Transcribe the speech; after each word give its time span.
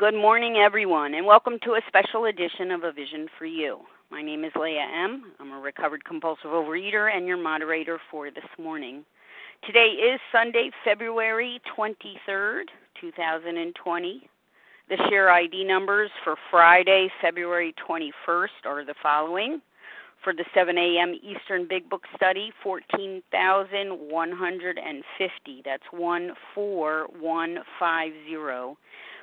Good 0.00 0.14
morning, 0.14 0.56
everyone, 0.56 1.12
and 1.12 1.26
welcome 1.26 1.58
to 1.62 1.72
a 1.72 1.82
special 1.86 2.24
edition 2.24 2.70
of 2.70 2.84
A 2.84 2.92
Vision 2.92 3.28
for 3.38 3.44
You. 3.44 3.80
My 4.10 4.22
name 4.22 4.44
is 4.44 4.52
Leah 4.58 4.86
M. 5.04 5.32
I'm 5.38 5.52
a 5.52 5.60
recovered 5.60 6.06
compulsive 6.06 6.52
overeater 6.52 7.14
and 7.14 7.26
your 7.26 7.36
moderator 7.36 8.00
for 8.10 8.30
this 8.30 8.42
morning. 8.58 9.04
Today 9.66 9.88
is 9.88 10.18
Sunday, 10.32 10.70
February 10.86 11.60
23rd, 11.76 12.62
2020. 12.98 14.30
The 14.88 14.96
share 15.10 15.30
ID 15.30 15.64
numbers 15.64 16.10
for 16.24 16.36
Friday, 16.50 17.10
February 17.20 17.74
21st 17.86 18.64
are 18.64 18.86
the 18.86 18.94
following. 19.02 19.60
For 20.24 20.32
the 20.32 20.46
7 20.54 20.78
a.m. 20.78 21.14
Eastern 21.22 21.68
Big 21.68 21.90
Book 21.90 22.04
Study, 22.16 22.52
14,150. 22.62 25.62
That's 25.62 25.84
14150. 25.92 28.78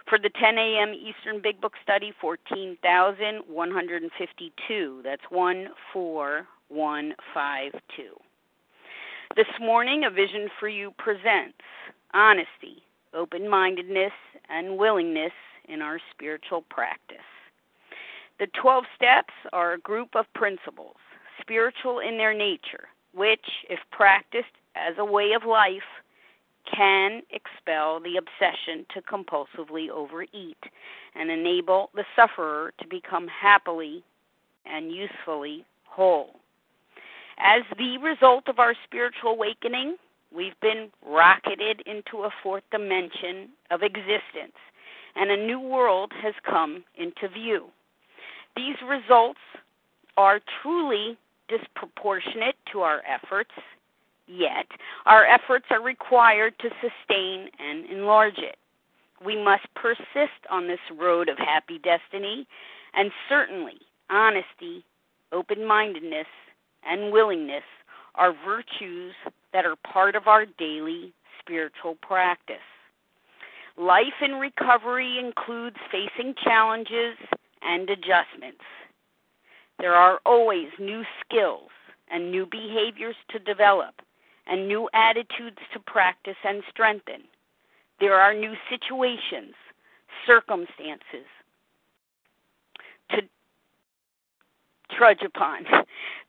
For 0.07 0.17
the 0.17 0.29
10 0.29 0.57
a.m. 0.57 0.93
Eastern 0.93 1.41
Big 1.41 1.59
Book 1.59 1.73
Study, 1.83 2.13
14,152. 2.21 5.01
That's 5.03 5.21
14152. 5.29 8.03
This 9.35 9.47
morning, 9.59 10.05
A 10.05 10.09
Vision 10.09 10.47
for 10.59 10.69
You 10.69 10.93
presents 10.97 11.57
honesty, 12.13 12.81
open 13.13 13.49
mindedness, 13.49 14.13
and 14.49 14.77
willingness 14.77 15.33
in 15.67 15.81
our 15.81 15.99
spiritual 16.11 16.61
practice. 16.69 17.17
The 18.39 18.47
12 18.61 18.85
steps 18.95 19.33
are 19.51 19.73
a 19.73 19.79
group 19.79 20.15
of 20.15 20.31
principles, 20.33 20.95
spiritual 21.41 21.99
in 21.99 22.17
their 22.17 22.33
nature, 22.33 22.87
which, 23.13 23.65
if 23.69 23.79
practiced 23.91 24.55
as 24.77 24.93
a 24.97 25.05
way 25.05 25.33
of 25.33 25.43
life, 25.43 25.83
can 26.75 27.21
expel 27.31 27.99
the 27.99 28.17
obsession 28.17 28.85
to 28.93 29.01
compulsively 29.01 29.89
overeat 29.89 30.57
and 31.15 31.31
enable 31.31 31.89
the 31.95 32.03
sufferer 32.15 32.73
to 32.79 32.87
become 32.87 33.27
happily 33.27 34.03
and 34.65 34.91
usefully 34.91 35.65
whole. 35.85 36.35
As 37.39 37.61
the 37.77 37.97
result 37.97 38.47
of 38.47 38.59
our 38.59 38.73
spiritual 38.85 39.31
awakening, 39.31 39.95
we've 40.35 40.59
been 40.61 40.89
rocketed 41.05 41.81
into 41.85 42.23
a 42.23 42.33
fourth 42.43 42.63
dimension 42.71 43.49
of 43.71 43.83
existence, 43.83 44.57
and 45.15 45.31
a 45.31 45.45
new 45.45 45.59
world 45.59 46.11
has 46.21 46.33
come 46.43 46.83
into 46.97 47.27
view. 47.27 47.67
These 48.55 48.75
results 48.87 49.39
are 50.17 50.39
truly 50.61 51.17
disproportionate 51.47 52.55
to 52.71 52.81
our 52.81 53.01
efforts 53.07 53.51
yet. 54.27 54.67
Our 55.05 55.25
efforts 55.25 55.65
are 55.69 55.81
required 55.81 56.53
to 56.59 56.69
sustain 56.81 57.49
and 57.59 57.85
enlarge 57.85 58.37
it. 58.37 58.57
We 59.25 59.41
must 59.41 59.65
persist 59.75 60.45
on 60.49 60.67
this 60.67 60.79
road 60.95 61.29
of 61.29 61.37
happy 61.37 61.79
destiny, 61.79 62.47
and 62.93 63.11
certainly 63.27 63.79
honesty, 64.09 64.85
open 65.31 65.65
mindedness, 65.65 66.27
and 66.83 67.11
willingness 67.11 67.63
are 68.15 68.33
virtues 68.45 69.13
that 69.53 69.65
are 69.65 69.75
part 69.91 70.15
of 70.15 70.27
our 70.27 70.45
daily 70.45 71.13
spiritual 71.39 71.97
practice. 72.01 72.57
Life 73.77 74.21
in 74.21 74.33
recovery 74.33 75.19
includes 75.19 75.77
facing 75.91 76.33
challenges 76.43 77.15
and 77.61 77.89
adjustments. 77.89 78.63
There 79.79 79.93
are 79.93 80.19
always 80.25 80.67
new 80.79 81.03
skills 81.23 81.69
and 82.09 82.31
new 82.31 82.45
behaviors 82.45 83.15
to 83.29 83.39
develop 83.39 83.93
and 84.49 84.67
new 84.67 84.89
attitudes 84.93 85.57
to 85.73 85.79
practice 85.79 86.37
and 86.43 86.63
strengthen. 86.69 87.23
There 87.99 88.15
are 88.15 88.33
new 88.33 88.53
situations, 88.69 89.53
circumstances 90.25 91.25
to 93.09 93.21
trudge 94.91 95.21
upon. 95.25 95.65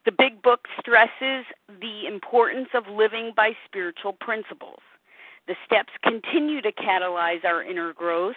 The 0.04 0.12
big 0.12 0.42
book 0.42 0.66
stresses 0.80 1.44
the 1.80 2.06
importance 2.06 2.68
of 2.74 2.86
living 2.88 3.32
by 3.36 3.52
spiritual 3.66 4.14
principles. 4.14 4.80
The 5.46 5.56
steps 5.64 5.92
continue 6.02 6.60
to 6.62 6.72
catalyze 6.72 7.44
our 7.44 7.62
inner 7.62 7.92
growth, 7.92 8.36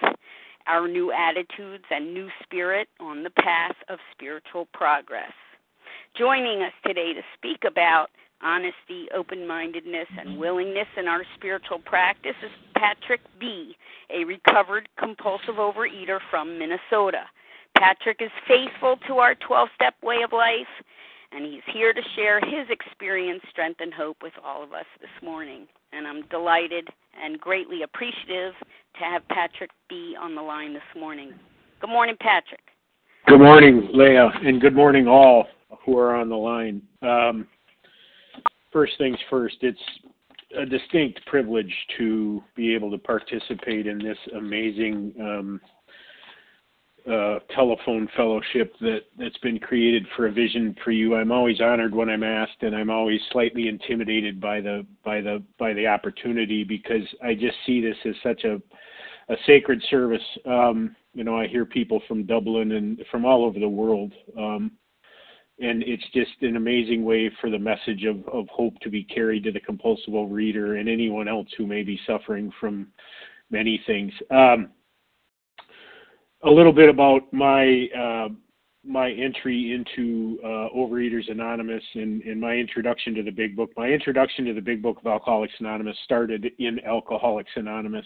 our 0.68 0.88
new 0.88 1.12
attitudes, 1.12 1.86
and 1.90 2.14
new 2.14 2.30
spirit 2.44 2.88
on 3.00 3.24
the 3.24 3.30
path 3.30 3.76
of 3.90 4.00
spiritual 4.12 4.68
progress. 4.74 5.34
Joining 6.18 6.62
us 6.62 6.74
today 6.86 7.14
to 7.14 7.22
speak 7.36 7.64
about 7.66 8.10
honesty, 8.44 9.08
open 9.16 9.48
mindedness, 9.48 10.08
and 10.18 10.38
willingness 10.38 10.88
in 10.98 11.08
our 11.08 11.24
spiritual 11.36 11.80
practice 11.80 12.36
is 12.44 12.52
Patrick 12.76 13.22
B., 13.40 13.76
a 14.10 14.24
recovered 14.26 14.90
compulsive 14.98 15.56
overeater 15.56 16.20
from 16.30 16.58
Minnesota. 16.58 17.24
Patrick 17.78 18.22
is 18.22 18.32
faithful 18.48 18.98
to 19.08 19.16
our 19.16 19.36
12 19.36 19.70
step 19.76 19.96
way 20.04 20.18
of 20.24 20.34
life, 20.34 20.68
and 21.32 21.46
he's 21.46 21.62
here 21.74 21.94
to 21.94 22.02
share 22.16 22.40
his 22.40 22.70
experience, 22.70 23.42
strength, 23.50 23.80
and 23.80 23.94
hope 23.94 24.18
with 24.22 24.34
all 24.44 24.64
of 24.64 24.74
us 24.74 24.86
this 25.00 25.10
morning. 25.24 25.68
And 25.94 26.08
I'm 26.08 26.24
delighted 26.28 26.90
and 27.22 27.40
greatly 27.40 27.84
appreciative 27.84 28.54
to 29.00 29.04
have 29.04 29.28
Patrick 29.30 29.72
B. 29.90 30.16
on 30.20 30.36
the 30.36 30.42
line 30.42 30.74
this 30.74 30.82
morning. 31.00 31.34
Good 31.80 31.90
morning, 31.90 32.16
Patrick. 32.20 32.62
Good 33.28 33.40
morning, 33.40 33.90
Leah, 33.94 34.30
and 34.44 34.60
good 34.60 34.76
morning, 34.76 35.08
all 35.08 35.48
who 35.86 35.98
are 35.98 36.16
on 36.16 36.30
the 36.30 36.36
line. 36.36 36.82
Um, 37.02 37.48
first 38.72 38.94
things 38.98 39.18
first, 39.30 39.58
it's 39.62 39.80
a 40.58 40.66
distinct 40.66 41.26
privilege 41.26 41.74
to 41.98 42.44
be 42.56 42.74
able 42.74 42.92
to 42.92 42.98
participate 42.98 43.88
in 43.88 43.98
this 43.98 44.18
amazing 44.36 45.14
um, 45.20 45.62
uh, 47.10 47.40
telephone 47.56 48.08
fellowship 48.16 48.74
that 48.80 49.00
that's 49.18 49.38
been 49.40 49.58
created 49.60 50.06
for 50.16 50.28
a 50.28 50.32
vision 50.32 50.76
for 50.84 50.92
you. 50.92 51.16
I'm 51.16 51.32
always 51.32 51.60
honored 51.60 51.96
when 51.96 52.10
I'm 52.10 52.24
asked, 52.24 52.62
and 52.62 52.76
I'm 52.76 52.90
always 52.90 53.20
slightly 53.32 53.68
intimidated 53.68 54.40
by 54.40 54.62
the 54.62 54.86
by 55.04 55.22
the 55.22 55.42
by 55.58 55.74
the 55.74 55.88
opportunity 55.88 56.64
because 56.64 57.04
I 57.24 57.34
just 57.34 57.56
see 57.66 57.82
this 57.82 57.98
as 58.06 58.16
such 58.22 58.44
a 58.44 58.62
a 59.32 59.36
sacred 59.48 59.82
service. 59.90 60.22
Um, 60.46 60.96
you 61.14 61.24
know, 61.24 61.38
I 61.38 61.48
hear 61.48 61.66
people 61.66 62.02
from 62.08 62.26
Dublin 62.26 62.74
and 62.74 63.04
from 63.10 63.26
all 63.26 63.46
over 63.46 63.60
the 63.60 63.68
world 63.68 64.14
um, 64.38 64.72
and 65.62 65.84
it's 65.84 66.04
just 66.14 66.32
an 66.42 66.58
amazing 66.58 67.04
way 67.06 67.32
for 67.40 67.50
the 67.50 67.60
message 67.60 68.04
of, 68.06 68.28
of 68.28 68.48
hope 68.50 68.74
to 68.82 68.90
be 68.90 69.04
carried 69.04 69.44
to 69.44 69.52
the 69.52 69.60
compulsive 69.60 70.14
overeater 70.14 70.80
and 70.80 70.90
anyone 70.90 71.28
else 71.28 71.48
who 71.58 71.68
may 71.68 71.84
be 71.84 72.00
suffering 72.08 72.52
from 72.60 72.88
many 73.52 73.82
things. 73.86 74.12
Um, 74.32 74.72
a 76.44 76.50
little 76.50 76.74
bit 76.74 76.90
about 76.90 77.32
my 77.32 77.88
uh, 77.98 78.30
my 78.84 79.12
entry 79.12 79.74
into 79.74 80.40
uh, 80.44 80.76
Overeaters 80.76 81.30
Anonymous 81.30 81.84
and, 81.94 82.24
and, 82.24 82.42
my 82.42 82.56
introduction 82.56 83.14
to 83.14 83.22
the 83.22 83.30
Big 83.30 83.56
Book. 83.56 83.70
My 83.78 83.90
introduction 83.90 84.46
to 84.46 84.54
the 84.56 84.62
Big 84.62 84.82
Book 84.82 84.98
of 84.98 85.06
Alcoholics 85.06 85.54
Anonymous 85.60 85.96
started 86.04 86.48
in 86.58 86.80
Alcoholics 86.80 87.52
Anonymous. 87.56 88.06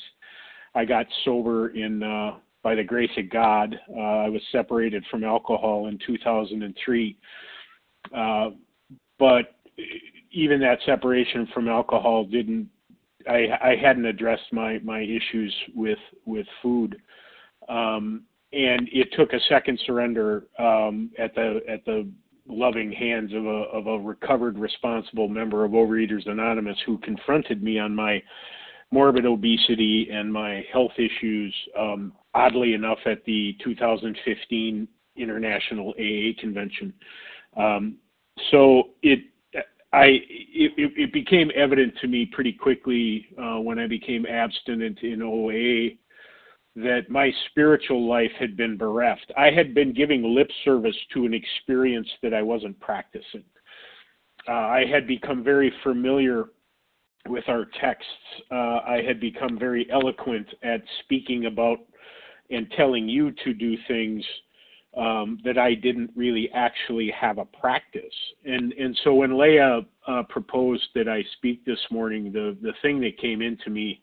I 0.73 0.83
got 0.83 1.05
sober 1.23 1.69
in 1.69 2.03
uh, 2.03 2.31
by 2.65 2.73
the 2.73 2.83
grace 2.83 3.11
of 3.15 3.29
God. 3.29 3.79
Uh, 3.95 3.99
I 3.99 4.29
was 4.29 4.41
separated 4.51 5.05
from 5.11 5.23
alcohol 5.23 5.87
in 5.87 5.99
2003. 6.03 7.15
Uh, 8.11 8.49
but 9.19 9.55
even 10.31 10.59
that 10.61 10.79
separation 10.83 11.47
from 11.53 11.69
alcohol 11.69 12.25
didn't, 12.25 12.67
I, 13.29 13.49
I 13.61 13.75
hadn't 13.79 14.05
addressed 14.05 14.51
my, 14.51 14.79
my 14.79 15.01
issues 15.01 15.55
with, 15.75 15.99
with 16.25 16.47
food. 16.63 16.99
Um, 17.69 18.23
and 18.51 18.89
it 18.91 19.09
took 19.15 19.33
a 19.33 19.39
second 19.47 19.79
surrender 19.85 20.47
um, 20.57 21.11
at 21.19 21.35
the, 21.35 21.59
at 21.69 21.85
the 21.85 22.09
loving 22.47 22.91
hands 22.91 23.31
of 23.31 23.45
a, 23.45 23.65
of 23.73 23.85
a 23.85 23.99
recovered, 23.99 24.57
responsible 24.57 25.27
member 25.27 25.65
of 25.65 25.73
Overeaters 25.73 26.27
Anonymous 26.27 26.77
who 26.87 26.97
confronted 26.97 27.61
me 27.61 27.77
on 27.77 27.93
my 27.93 28.23
morbid 28.95 29.25
obesity 29.25 30.07
and 30.09 30.31
my 30.31 30.65
health 30.71 30.93
issues, 30.97 31.53
um, 31.77 32.13
oddly 32.33 32.73
enough, 32.73 32.99
at 33.05 33.25
the 33.25 33.53
2015 33.61 34.87
International 35.17 35.89
AA 35.99 36.39
Convention. 36.39 36.93
Um, 37.57 37.97
so 38.51 38.91
it, 39.03 39.19
I, 39.91 40.05
it, 40.05 40.71
it, 40.95 41.11
became 41.11 41.51
evident 41.55 41.93
to 42.01 42.07
me 42.07 42.25
pretty 42.25 42.53
quickly 42.53 43.27
uh, 43.37 43.59
when 43.59 43.79
I 43.79 43.87
became 43.87 44.25
abstinent 44.25 44.99
in 45.03 45.21
OA 45.21 45.95
that 46.77 47.09
my 47.09 47.31
spiritual 47.49 48.07
life 48.07 48.31
had 48.39 48.55
been 48.55 48.77
bereft. 48.77 49.29
I 49.37 49.51
had 49.51 49.73
been 49.73 49.93
giving 49.93 50.23
lip 50.23 50.49
service 50.63 50.95
to 51.13 51.25
an 51.25 51.33
experience 51.33 52.09
that 52.23 52.33
I 52.33 52.41
wasn't 52.41 52.79
practicing. 52.79 53.43
Uh, 54.47 54.51
I 54.51 54.85
had 54.89 55.05
become 55.05 55.43
very 55.43 55.73
familiar 55.83 56.45
with 57.27 57.43
our 57.47 57.65
texts, 57.81 58.11
uh, 58.51 58.79
I 58.87 59.01
had 59.05 59.19
become 59.19 59.57
very 59.57 59.89
eloquent 59.91 60.47
at 60.63 60.81
speaking 61.03 61.45
about 61.45 61.79
and 62.49 62.69
telling 62.77 63.09
you 63.09 63.31
to 63.43 63.53
do 63.53 63.75
things 63.87 64.23
um, 64.97 65.39
that 65.43 65.57
I 65.57 65.73
didn't 65.73 66.11
really 66.15 66.49
actually 66.53 67.11
have 67.19 67.37
a 67.37 67.45
practice. 67.45 68.03
And 68.45 68.71
and 68.73 68.97
so 69.03 69.13
when 69.13 69.37
Leah 69.37 69.81
uh, 70.07 70.23
proposed 70.29 70.87
that 70.95 71.09
I 71.09 71.23
speak 71.37 71.65
this 71.65 71.79
morning, 71.91 72.31
the 72.31 72.55
the 72.61 72.73
thing 72.81 73.01
that 73.01 73.17
came 73.17 73.41
into 73.41 73.69
me 73.69 74.01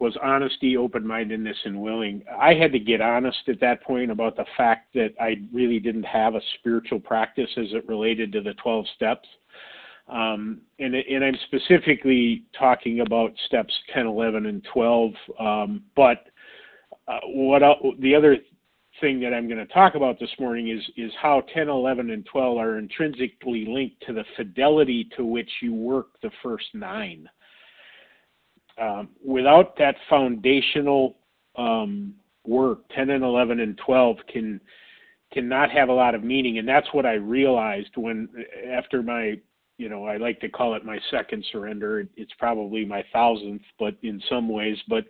was 0.00 0.16
honesty, 0.22 0.76
open 0.76 1.06
mindedness, 1.06 1.56
and 1.64 1.80
willing. 1.80 2.24
I 2.40 2.54
had 2.54 2.72
to 2.72 2.80
get 2.80 3.00
honest 3.00 3.38
at 3.48 3.60
that 3.60 3.82
point 3.84 4.10
about 4.10 4.36
the 4.36 4.44
fact 4.56 4.92
that 4.94 5.14
I 5.20 5.36
really 5.52 5.78
didn't 5.78 6.04
have 6.04 6.34
a 6.34 6.40
spiritual 6.58 6.98
practice 6.98 7.50
as 7.56 7.68
it 7.70 7.86
related 7.86 8.32
to 8.32 8.40
the 8.40 8.54
12 8.54 8.86
steps. 8.96 9.28
Um, 10.08 10.60
and, 10.78 10.94
and 10.94 11.24
I'm 11.24 11.36
specifically 11.46 12.44
talking 12.58 13.00
about 13.00 13.32
steps 13.46 13.72
10, 13.94 14.06
11, 14.06 14.46
and 14.46 14.66
12. 14.72 15.12
Um, 15.40 15.82
but 15.96 16.26
uh, 17.08 17.20
what 17.26 17.62
the 18.00 18.14
other 18.14 18.36
thing 19.00 19.20
that 19.20 19.34
I'm 19.34 19.48
going 19.48 19.66
to 19.66 19.72
talk 19.72 19.94
about 19.94 20.20
this 20.20 20.30
morning 20.38 20.68
is 20.68 20.82
is 20.96 21.12
how 21.20 21.42
10, 21.52 21.68
11, 21.68 22.10
and 22.10 22.24
12 22.26 22.58
are 22.58 22.78
intrinsically 22.78 23.66
linked 23.66 24.02
to 24.06 24.12
the 24.12 24.24
fidelity 24.36 25.08
to 25.16 25.24
which 25.24 25.50
you 25.60 25.74
work 25.74 26.20
the 26.22 26.30
first 26.42 26.66
nine. 26.74 27.28
Um, 28.80 29.10
without 29.24 29.76
that 29.78 29.96
foundational 30.10 31.16
um, 31.56 32.14
work, 32.44 32.80
10 32.94 33.10
and 33.10 33.24
11 33.24 33.60
and 33.60 33.78
12 33.84 34.16
can 34.32 34.60
cannot 35.32 35.70
have 35.70 35.88
a 35.88 35.92
lot 35.92 36.14
of 36.14 36.22
meaning, 36.22 36.58
and 36.58 36.68
that's 36.68 36.86
what 36.92 37.04
I 37.04 37.14
realized 37.14 37.90
when 37.96 38.28
after 38.70 39.02
my 39.02 39.40
you 39.78 39.88
know 39.88 40.04
I 40.04 40.16
like 40.16 40.40
to 40.40 40.48
call 40.48 40.74
it 40.74 40.84
my 40.84 40.98
second 41.10 41.44
surrender. 41.50 42.06
It's 42.16 42.32
probably 42.38 42.84
my 42.84 43.04
thousandth, 43.12 43.62
but 43.78 43.94
in 44.02 44.20
some 44.28 44.48
ways, 44.48 44.78
but 44.88 45.04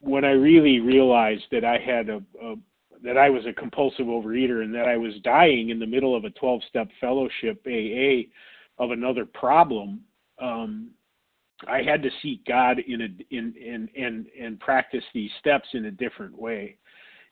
when 0.00 0.24
I 0.24 0.32
really 0.32 0.80
realized 0.80 1.44
that 1.50 1.64
I 1.64 1.78
had 1.78 2.08
a, 2.08 2.22
a 2.42 2.54
that 3.02 3.18
I 3.18 3.28
was 3.30 3.44
a 3.46 3.52
compulsive 3.52 4.06
overeater 4.06 4.62
and 4.62 4.74
that 4.74 4.88
I 4.88 4.96
was 4.96 5.14
dying 5.22 5.70
in 5.70 5.78
the 5.78 5.86
middle 5.86 6.16
of 6.16 6.24
a 6.24 6.30
12 6.30 6.62
step 6.68 6.88
fellowship 7.00 7.62
AA 7.66 8.30
of 8.82 8.90
another 8.90 9.26
problem, 9.26 10.00
um, 10.40 10.90
I 11.68 11.82
had 11.82 12.02
to 12.02 12.10
seek 12.22 12.44
God 12.46 12.78
in 12.80 13.02
a 13.02 13.08
in 13.34 13.54
in 13.56 13.88
and 13.96 14.26
and 14.40 14.60
practice 14.60 15.04
these 15.14 15.30
steps 15.40 15.68
in 15.72 15.86
a 15.86 15.90
different 15.90 16.36
way. 16.38 16.76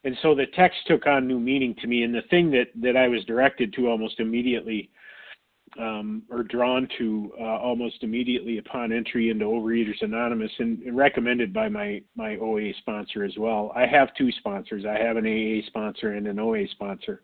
And 0.04 0.16
so 0.22 0.34
the 0.34 0.46
text 0.54 0.78
took 0.86 1.06
on 1.06 1.28
new 1.28 1.38
meaning 1.38 1.76
to 1.80 1.86
me. 1.86 2.02
And 2.02 2.14
the 2.14 2.22
thing 2.30 2.50
that 2.52 2.68
that 2.76 2.96
I 2.96 3.08
was 3.08 3.24
directed 3.24 3.72
to 3.74 3.88
almost 3.88 4.20
immediately 4.20 4.90
um, 5.78 6.22
or 6.30 6.42
drawn 6.42 6.88
to 6.98 7.32
uh, 7.40 7.44
almost 7.44 8.02
immediately 8.02 8.58
upon 8.58 8.92
entry 8.92 9.30
into 9.30 9.44
Overeaters 9.46 10.02
Anonymous 10.02 10.50
and, 10.58 10.82
and, 10.82 10.96
recommended 10.96 11.52
by 11.52 11.68
my, 11.68 12.02
my 12.14 12.36
OA 12.36 12.72
sponsor 12.78 13.24
as 13.24 13.32
well. 13.38 13.72
I 13.74 13.86
have 13.86 14.14
two 14.14 14.30
sponsors. 14.32 14.84
I 14.84 14.98
have 15.02 15.16
an 15.16 15.26
AA 15.26 15.66
sponsor 15.66 16.12
and 16.12 16.26
an 16.26 16.38
OA 16.38 16.68
sponsor. 16.72 17.22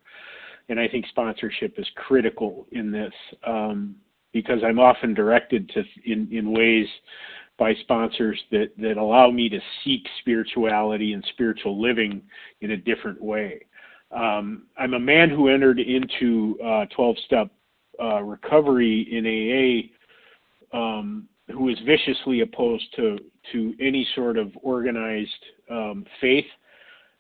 And 0.69 0.79
I 0.81 0.89
think 0.89 1.07
sponsorship 1.09 1.79
is 1.79 1.87
critical 1.97 2.67
in 2.73 2.91
this 2.91 3.13
um, 3.47 3.97
because 4.33 4.61
I'm 4.65 4.79
often 4.79 5.15
directed 5.15 5.71
to 5.71 5.83
in, 6.05 6.29
in 6.31 6.53
ways 6.53 6.87
by 7.59 7.75
sponsors 7.83 8.41
that, 8.51 8.69
that 8.79 8.97
allow 8.97 9.31
me 9.31 9.49
to 9.49 9.59
seek 9.85 10.07
spirituality 10.21 11.13
and 11.13 11.25
spiritual 11.33 11.81
living 11.81 12.23
in 12.61 12.71
a 12.71 12.77
different 12.77 13.21
way. 13.21 13.61
Um, 14.11 14.67
I'm 14.79 14.95
a 14.95 15.01
man 15.01 15.29
who 15.29 15.49
entered 15.49 15.81
into 15.81 16.57
12 16.95 17.17
uh, 17.17 17.21
step 17.27 17.51
uh, 18.01 18.23
recovery 18.23 19.07
in 19.11 19.27
AA 19.27 20.77
um, 20.77 21.29
who 21.51 21.69
is 21.69 21.79
viciously 21.87 22.41
opposed 22.41 22.85
to 22.97 23.19
to 23.53 23.75
any 23.81 24.07
sort 24.15 24.37
of 24.37 24.53
organized 24.63 25.45
um, 25.71 26.05
faith. 26.21 26.45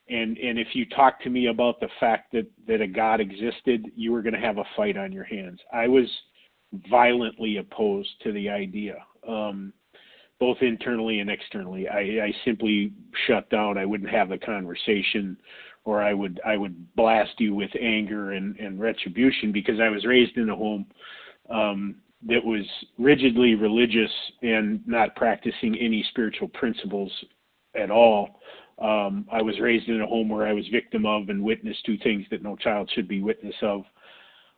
And 0.08 0.38
and 0.38 0.58
if 0.58 0.69
you 0.75 0.86
talk 0.86 1.20
to 1.22 1.30
me 1.30 1.46
about 1.46 1.80
the 1.80 1.88
fact 2.00 2.32
that 2.32 2.46
that 2.66 2.80
a 2.80 2.86
God 2.86 3.20
existed, 3.20 3.86
you 3.96 4.12
were 4.12 4.22
going 4.22 4.34
to 4.34 4.40
have 4.40 4.58
a 4.58 4.64
fight 4.76 4.96
on 4.96 5.12
your 5.12 5.25
hands. 5.25 5.60
I 5.72 5.88
was 5.88 6.06
violently 6.90 7.56
opposed 7.58 8.10
to 8.22 8.32
the 8.32 8.48
idea, 8.48 8.96
um, 9.26 9.72
both 10.38 10.58
internally 10.60 11.20
and 11.20 11.30
externally. 11.30 11.88
I, 11.88 12.26
I 12.26 12.34
simply 12.44 12.92
shut 13.26 13.48
down. 13.50 13.78
I 13.78 13.86
wouldn't 13.86 14.10
have 14.10 14.28
the 14.28 14.38
conversation 14.38 15.36
or 15.88 16.02
I 16.02 16.12
would 16.12 16.38
I 16.44 16.58
would 16.58 16.94
blast 16.96 17.32
you 17.38 17.55
with 17.55 17.70
anger 17.81 18.32
and, 18.32 18.55
and 18.58 18.79
retribution 18.79 19.52
because 19.52 19.81
I 19.81 19.88
was 19.88 20.05
raised 20.05 20.37
in 20.37 20.50
a 20.50 20.55
home 20.55 20.85
um, 21.49 21.94
that 22.26 22.44
was 22.44 22.67
rigidly 22.99 23.55
religious 23.55 24.11
and 24.43 24.87
not 24.87 25.17
practicing 25.17 25.75
any 25.79 26.05
spiritual 26.11 26.49
principles 26.49 27.11
at 27.75 27.90
all. 27.90 28.38
Um, 28.79 29.26
I 29.32 29.40
was 29.40 29.58
raised 29.61 29.88
in 29.88 30.02
a 30.02 30.06
home 30.06 30.29
where 30.29 30.46
I 30.46 30.52
was 30.52 30.67
victim 30.70 31.06
of 31.06 31.31
and 31.31 31.43
witness 31.43 31.76
to 31.87 31.96
things 31.99 32.26
that 32.31 32.43
no 32.43 32.55
child 32.55 32.90
should 32.94 33.08
be 33.08 33.23
witness 33.23 33.56
of 33.62 33.85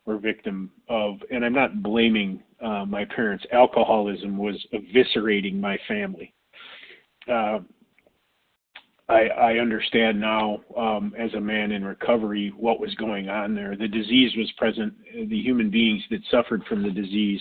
or 0.06 0.18
victim 0.18 0.72
of. 0.88 1.14
And 1.30 1.44
I'm 1.44 1.54
not 1.54 1.80
blaming 1.80 2.42
uh, 2.60 2.86
my 2.86 3.04
parents. 3.04 3.44
Alcoholism 3.52 4.36
was 4.36 4.56
eviscerating 4.74 5.60
my 5.60 5.78
family. 5.86 6.34
Uh, 7.32 7.60
I, 9.10 9.26
I 9.26 9.58
understand 9.58 10.20
now, 10.20 10.60
um, 10.76 11.12
as 11.18 11.34
a 11.34 11.40
man 11.40 11.72
in 11.72 11.84
recovery, 11.84 12.52
what 12.56 12.78
was 12.78 12.94
going 12.94 13.28
on 13.28 13.56
there. 13.56 13.76
The 13.76 13.88
disease 13.88 14.32
was 14.36 14.50
present. 14.56 14.94
The 15.12 15.42
human 15.42 15.68
beings 15.68 16.02
that 16.10 16.20
suffered 16.30 16.62
from 16.68 16.84
the 16.84 16.90
disease, 16.90 17.40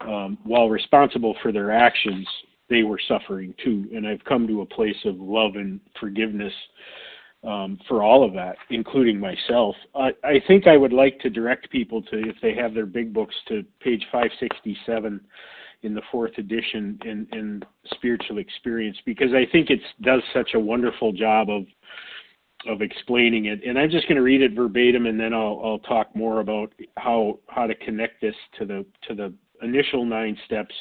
um, 0.00 0.38
while 0.44 0.70
responsible 0.70 1.36
for 1.42 1.52
their 1.52 1.70
actions, 1.70 2.26
they 2.70 2.82
were 2.82 2.98
suffering 3.08 3.54
too. 3.62 3.90
And 3.94 4.08
I've 4.08 4.24
come 4.24 4.46
to 4.48 4.62
a 4.62 4.66
place 4.66 4.96
of 5.04 5.16
love 5.20 5.56
and 5.56 5.80
forgiveness 6.00 6.52
um, 7.44 7.78
for 7.86 8.02
all 8.02 8.24
of 8.24 8.32
that, 8.32 8.56
including 8.70 9.20
myself. 9.20 9.76
I, 9.94 10.12
I 10.24 10.42
think 10.48 10.66
I 10.66 10.78
would 10.78 10.94
like 10.94 11.20
to 11.20 11.30
direct 11.30 11.70
people 11.70 12.00
to, 12.04 12.18
if 12.20 12.36
they 12.40 12.54
have 12.54 12.72
their 12.72 12.86
big 12.86 13.12
books, 13.12 13.34
to 13.48 13.62
page 13.80 14.02
567 14.10 15.20
in 15.82 15.94
the 15.94 16.02
fourth 16.10 16.32
edition 16.38 16.98
in, 17.04 17.26
in 17.32 17.62
spiritual 17.94 18.38
experience 18.38 18.96
because 19.04 19.32
I 19.32 19.50
think 19.50 19.70
it 19.70 19.80
does 20.02 20.22
such 20.34 20.50
a 20.54 20.60
wonderful 20.60 21.12
job 21.12 21.50
of 21.50 21.64
of 22.68 22.82
explaining 22.82 23.46
it. 23.46 23.60
And 23.64 23.78
I'm 23.78 23.90
just 23.90 24.08
going 24.08 24.16
to 24.16 24.22
read 24.22 24.42
it 24.42 24.52
verbatim, 24.54 25.06
and 25.06 25.18
then 25.18 25.32
I'll 25.32 25.60
I'll 25.64 25.78
talk 25.80 26.14
more 26.14 26.40
about 26.40 26.72
how 26.96 27.38
how 27.48 27.66
to 27.66 27.74
connect 27.74 28.20
this 28.20 28.34
to 28.58 28.64
the 28.64 28.84
to 29.08 29.14
the 29.14 29.32
initial 29.62 30.04
nine 30.04 30.36
steps, 30.46 30.74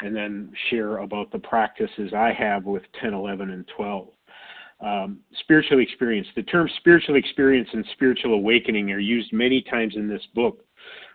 and 0.00 0.14
then 0.14 0.52
share 0.70 0.98
about 0.98 1.30
the 1.32 1.38
practices 1.38 2.12
I 2.14 2.32
have 2.32 2.64
with 2.64 2.82
10, 3.00 3.14
11, 3.14 3.50
and 3.50 3.68
12. 3.76 4.08
Um, 4.80 5.20
spiritual 5.40 5.80
experience. 5.80 6.26
The 6.34 6.42
terms 6.42 6.72
spiritual 6.78 7.16
experience 7.16 7.68
and 7.72 7.84
spiritual 7.92 8.32
awakening 8.32 8.90
are 8.92 8.98
used 8.98 9.30
many 9.32 9.60
times 9.60 9.94
in 9.94 10.08
this 10.08 10.22
book 10.34 10.64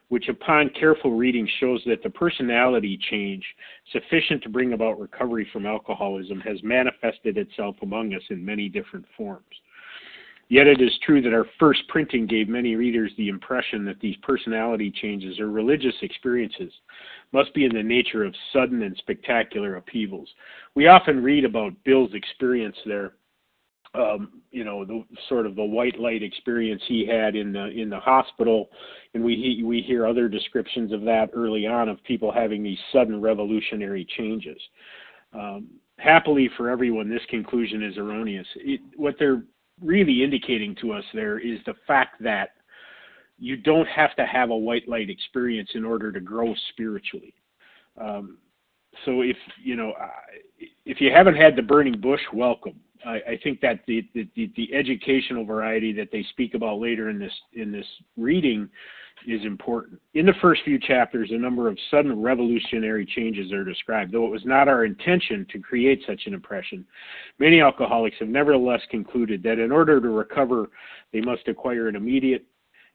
which 0.09 0.29
upon 0.29 0.69
careful 0.69 1.11
reading 1.11 1.47
shows 1.59 1.81
that 1.85 2.03
the 2.03 2.09
personality 2.09 2.99
change 3.09 3.43
sufficient 3.91 4.43
to 4.43 4.49
bring 4.49 4.73
about 4.73 4.99
recovery 4.99 5.47
from 5.51 5.65
alcoholism 5.65 6.39
has 6.41 6.61
manifested 6.63 7.37
itself 7.37 7.75
among 7.81 8.13
us 8.13 8.21
in 8.29 8.45
many 8.45 8.69
different 8.69 9.05
forms. 9.17 9.43
Yet 10.47 10.67
it 10.67 10.79
is 10.79 10.91
true 11.03 11.23
that 11.23 11.33
our 11.33 11.47
first 11.59 11.87
printing 11.87 12.27
gave 12.27 12.47
many 12.47 12.75
readers 12.75 13.11
the 13.17 13.29
impression 13.29 13.83
that 13.85 13.99
these 13.99 14.15
personality 14.17 14.91
changes 14.91 15.39
or 15.39 15.49
religious 15.49 15.95
experiences 16.03 16.71
must 17.31 17.51
be 17.55 17.65
in 17.65 17.73
the 17.73 17.81
nature 17.81 18.23
of 18.23 18.35
sudden 18.53 18.83
and 18.83 18.95
spectacular 18.97 19.77
upheavals. 19.77 20.29
We 20.75 20.85
often 20.85 21.23
read 21.23 21.45
about 21.45 21.73
Bill's 21.83 22.13
experience 22.13 22.77
there 22.85 23.13
um, 23.95 24.41
you 24.51 24.63
know, 24.63 24.85
the 24.85 25.03
sort 25.29 25.45
of 25.45 25.55
the 25.55 25.63
white 25.63 25.99
light 25.99 26.23
experience 26.23 26.81
he 26.87 27.05
had 27.05 27.35
in 27.35 27.51
the 27.53 27.67
in 27.67 27.89
the 27.89 27.99
hospital, 27.99 28.69
and 29.13 29.23
we 29.23 29.61
we 29.63 29.81
hear 29.81 30.05
other 30.05 30.27
descriptions 30.27 30.91
of 30.91 31.01
that 31.01 31.29
early 31.33 31.65
on 31.65 31.89
of 31.89 32.03
people 32.03 32.31
having 32.31 32.63
these 32.63 32.79
sudden 32.91 33.21
revolutionary 33.21 34.05
changes. 34.17 34.59
Um, 35.33 35.67
happily 35.97 36.49
for 36.57 36.69
everyone, 36.69 37.09
this 37.09 37.25
conclusion 37.29 37.83
is 37.83 37.97
erroneous. 37.97 38.47
It, 38.55 38.81
what 38.95 39.15
they're 39.19 39.43
really 39.81 40.23
indicating 40.23 40.75
to 40.81 40.93
us 40.93 41.03
there 41.13 41.39
is 41.39 41.59
the 41.65 41.73
fact 41.85 42.21
that 42.23 42.49
you 43.37 43.57
don't 43.57 43.87
have 43.87 44.15
to 44.15 44.25
have 44.25 44.49
a 44.49 44.55
white 44.55 44.87
light 44.87 45.09
experience 45.09 45.69
in 45.73 45.83
order 45.83 46.11
to 46.11 46.19
grow 46.19 46.53
spiritually. 46.69 47.33
Um, 47.99 48.37
so 49.03 49.21
if 49.21 49.37
you 49.63 49.75
know, 49.75 49.93
if 50.85 51.01
you 51.01 51.11
haven't 51.11 51.35
had 51.35 51.55
the 51.55 51.61
burning 51.61 51.99
bush, 51.99 52.21
welcome. 52.33 52.79
I, 53.05 53.15
I 53.15 53.39
think 53.43 53.61
that 53.61 53.81
the, 53.87 54.07
the, 54.15 54.27
the 54.55 54.73
educational 54.73 55.45
variety 55.45 55.93
that 55.93 56.09
they 56.11 56.23
speak 56.31 56.55
about 56.55 56.79
later 56.79 57.09
in 57.09 57.19
this 57.19 57.33
in 57.53 57.71
this 57.71 57.85
reading 58.17 58.69
is 59.27 59.45
important. 59.45 59.99
In 60.13 60.25
the 60.25 60.33
first 60.41 60.61
few 60.63 60.79
chapters, 60.79 61.29
a 61.31 61.37
number 61.37 61.67
of 61.67 61.77
sudden 61.89 62.21
revolutionary 62.21 63.05
changes 63.05 63.51
are 63.53 63.63
described. 63.63 64.11
Though 64.11 64.25
it 64.25 64.31
was 64.31 64.45
not 64.45 64.67
our 64.67 64.85
intention 64.85 65.45
to 65.51 65.59
create 65.59 66.03
such 66.05 66.23
an 66.25 66.33
impression, 66.33 66.85
many 67.39 67.61
alcoholics 67.61 68.17
have 68.19 68.27
nevertheless 68.27 68.81
concluded 68.89 69.41
that 69.43 69.59
in 69.59 69.71
order 69.71 70.01
to 70.01 70.09
recover, 70.09 70.69
they 71.13 71.21
must 71.21 71.47
acquire 71.47 71.87
an 71.87 71.95
immediate 71.95 72.45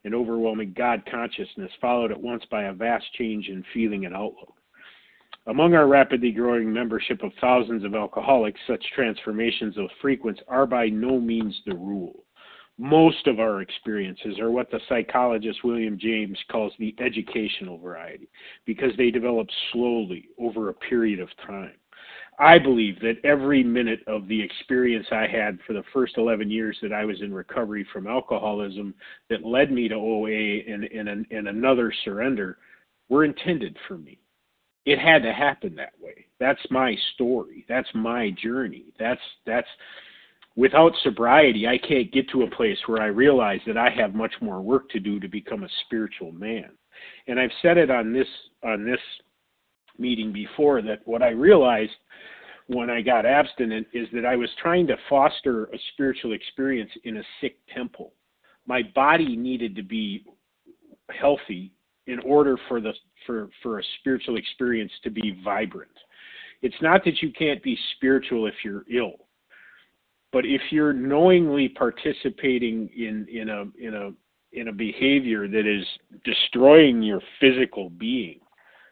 and 0.03 0.15
overwhelming 0.15 0.73
God 0.75 1.03
consciousness, 1.09 1.71
followed 1.79 2.11
at 2.11 2.19
once 2.19 2.43
by 2.49 2.63
a 2.63 2.73
vast 2.73 3.05
change 3.13 3.47
in 3.47 3.63
feeling 3.73 4.05
and 4.05 4.15
outlook. 4.15 4.55
Among 5.47 5.73
our 5.73 5.87
rapidly 5.87 6.31
growing 6.31 6.71
membership 6.71 7.23
of 7.23 7.31
thousands 7.41 7.83
of 7.83 7.95
alcoholics, 7.95 8.59
such 8.67 8.85
transformations 8.93 9.75
of 9.75 9.89
frequency 9.99 10.41
are 10.47 10.67
by 10.67 10.87
no 10.89 11.19
means 11.19 11.59
the 11.65 11.73
rule. 11.75 12.25
Most 12.77 13.25
of 13.25 13.39
our 13.39 13.61
experiences 13.61 14.39
are 14.39 14.51
what 14.51 14.69
the 14.69 14.79
psychologist 14.87 15.63
William 15.63 15.97
James 15.97 16.37
calls 16.51 16.73
the 16.77 16.95
educational 16.99 17.79
variety, 17.79 18.29
because 18.65 18.95
they 18.97 19.09
develop 19.09 19.47
slowly 19.71 20.29
over 20.37 20.69
a 20.69 20.73
period 20.73 21.19
of 21.19 21.29
time. 21.45 21.73
I 22.37 22.59
believe 22.59 22.99
that 23.01 23.23
every 23.23 23.63
minute 23.63 24.01
of 24.07 24.27
the 24.27 24.41
experience 24.41 25.07
I 25.11 25.27
had 25.27 25.59
for 25.65 25.73
the 25.73 25.83
first 25.91 26.17
11 26.17 26.51
years 26.51 26.77
that 26.81 26.93
I 26.93 27.03
was 27.03 27.21
in 27.21 27.33
recovery 27.33 27.85
from 27.91 28.07
alcoholism 28.07 28.93
that 29.29 29.45
led 29.45 29.71
me 29.71 29.87
to 29.87 29.95
OA 29.95 30.61
and, 30.67 30.83
and, 30.85 31.25
and 31.29 31.47
another 31.47 31.91
surrender 32.03 32.57
were 33.09 33.25
intended 33.25 33.77
for 33.87 33.97
me. 33.97 34.19
It 34.85 34.99
had 34.99 35.21
to 35.23 35.33
happen 35.33 35.75
that 35.75 35.93
way. 36.01 36.25
That's 36.39 36.59
my 36.71 36.95
story. 37.13 37.65
That's 37.69 37.89
my 37.93 38.31
journey. 38.31 38.85
That's 38.99 39.21
that's 39.45 39.67
without 40.55 40.93
sobriety, 41.03 41.67
I 41.67 41.77
can't 41.77 42.11
get 42.11 42.29
to 42.29 42.43
a 42.43 42.49
place 42.49 42.77
where 42.85 43.01
I 43.01 43.07
realize 43.07 43.61
that 43.67 43.77
I 43.77 43.89
have 43.89 44.13
much 44.13 44.33
more 44.41 44.61
work 44.61 44.89
to 44.89 44.99
do 44.99 45.19
to 45.19 45.27
become 45.27 45.63
a 45.63 45.69
spiritual 45.85 46.31
man. 46.31 46.71
And 47.27 47.39
I've 47.39 47.51
said 47.61 47.77
it 47.77 47.89
on 47.89 48.13
this 48.13 48.27
on 48.63 48.85
this 48.85 48.99
meeting 49.97 50.31
before 50.31 50.81
that 50.81 50.99
what 51.05 51.21
I 51.21 51.29
realized 51.29 51.91
when 52.67 52.89
I 52.89 53.01
got 53.01 53.25
abstinent 53.25 53.87
is 53.93 54.07
that 54.13 54.25
I 54.25 54.35
was 54.35 54.49
trying 54.61 54.87
to 54.87 54.95
foster 55.09 55.65
a 55.65 55.77
spiritual 55.93 56.33
experience 56.33 56.91
in 57.03 57.17
a 57.17 57.23
sick 57.39 57.57
temple. 57.73 58.13
My 58.65 58.83
body 58.95 59.35
needed 59.35 59.75
to 59.75 59.83
be 59.83 60.25
healthy 61.09 61.71
in 62.07 62.19
order 62.19 62.57
for 62.67 62.81
the 62.81 62.93
for 63.25 63.49
for 63.61 63.79
a 63.79 63.83
spiritual 63.99 64.37
experience 64.37 64.91
to 65.03 65.09
be 65.09 65.39
vibrant. 65.43 65.91
It's 66.61 66.81
not 66.81 67.03
that 67.05 67.21
you 67.21 67.31
can't 67.31 67.61
be 67.63 67.77
spiritual 67.95 68.47
if 68.47 68.53
you're 68.63 68.85
ill. 68.91 69.27
But 70.31 70.45
if 70.45 70.61
you're 70.71 70.93
knowingly 70.93 71.69
participating 71.69 72.89
in 72.95 73.27
in 73.31 73.49
a 73.49 73.65
in 73.79 73.93
a 73.93 74.11
in 74.53 74.67
a 74.67 74.73
behavior 74.73 75.47
that 75.47 75.65
is 75.65 75.85
destroying 76.25 77.01
your 77.01 77.21
physical 77.39 77.89
being, 77.89 78.39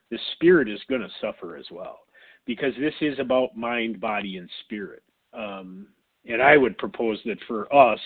the 0.10 0.20
spirit 0.34 0.70
is 0.70 0.80
going 0.90 1.02
to 1.02 1.10
suffer 1.20 1.58
as 1.58 1.66
well, 1.72 2.00
because 2.46 2.74
this 2.80 2.94
is 3.02 3.20
about 3.20 3.58
mind, 3.58 4.00
body, 4.00 4.38
and 4.38 4.50
spirit. 4.66 5.04
Um, 5.34 5.88
and 6.26 6.42
I 6.42 6.58
would 6.58 6.78
propose 6.78 7.20
that 7.26 7.38
for 7.48 7.74
us, 7.74 8.00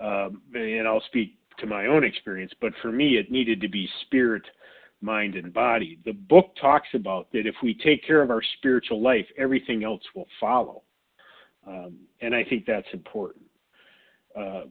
um, 0.00 0.42
and 0.54 0.86
I'll 0.86 1.02
speak 1.06 1.36
to 1.58 1.66
my 1.66 1.86
own 1.86 2.04
experience, 2.04 2.52
but 2.60 2.72
for 2.82 2.92
me, 2.92 3.16
it 3.16 3.30
needed 3.30 3.60
to 3.60 3.68
be 3.68 3.88
spirit, 4.02 4.42
mind, 5.00 5.34
and 5.34 5.52
body. 5.52 5.98
The 6.04 6.12
book 6.12 6.54
talks 6.60 6.88
about 6.94 7.30
that 7.32 7.46
if 7.46 7.54
we 7.62 7.74
take 7.74 8.04
care 8.06 8.22
of 8.22 8.30
our 8.30 8.42
spiritual 8.58 9.00
life, 9.02 9.26
everything 9.38 9.84
else 9.84 10.02
will 10.14 10.28
follow. 10.40 10.82
Um, 11.66 11.96
and 12.20 12.34
I 12.34 12.44
think 12.44 12.66
that's 12.66 12.86
important. 12.92 13.44
Uh, 14.38 14.64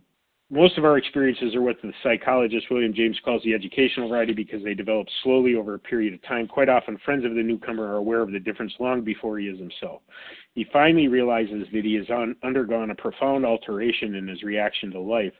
most 0.53 0.77
of 0.77 0.85
our 0.85 0.99
experiences 0.99 1.55
are 1.55 1.63
what 1.63 1.81
the 1.81 1.91
psychologist 2.03 2.67
William 2.69 2.93
James 2.93 3.19
calls 3.25 3.41
the 3.43 3.55
educational 3.55 4.07
variety 4.07 4.33
because 4.33 4.63
they 4.63 4.75
develop 4.75 5.07
slowly 5.23 5.55
over 5.55 5.73
a 5.73 5.79
period 5.79 6.13
of 6.13 6.21
time. 6.21 6.47
Quite 6.47 6.69
often, 6.69 6.99
friends 7.03 7.25
of 7.25 7.33
the 7.33 7.41
newcomer 7.41 7.85
are 7.87 7.97
aware 7.97 8.21
of 8.21 8.31
the 8.31 8.39
difference 8.39 8.71
long 8.79 9.01
before 9.01 9.39
he 9.39 9.47
is 9.47 9.57
himself. 9.57 10.03
He 10.53 10.67
finally 10.71 11.07
realizes 11.07 11.65
that 11.73 11.83
he 11.83 11.95
has 11.95 12.07
un- 12.11 12.35
undergone 12.43 12.91
a 12.91 12.95
profound 12.95 13.47
alteration 13.47 14.13
in 14.13 14.27
his 14.27 14.43
reaction 14.43 14.91
to 14.91 14.99
life, 14.99 15.33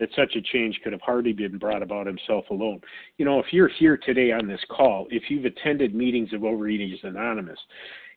that 0.00 0.08
such 0.16 0.34
a 0.34 0.42
change 0.42 0.80
could 0.82 0.92
have 0.92 1.02
hardly 1.02 1.32
been 1.32 1.58
brought 1.58 1.82
about 1.82 2.08
himself 2.08 2.46
alone. 2.50 2.80
You 3.18 3.24
know, 3.24 3.38
if 3.38 3.46
you're 3.52 3.70
here 3.78 3.96
today 3.96 4.32
on 4.32 4.48
this 4.48 4.64
call, 4.68 5.06
if 5.10 5.30
you've 5.30 5.44
attended 5.44 5.94
meetings 5.94 6.32
of 6.32 6.40
Overeaters 6.40 7.04
Anonymous, 7.04 7.58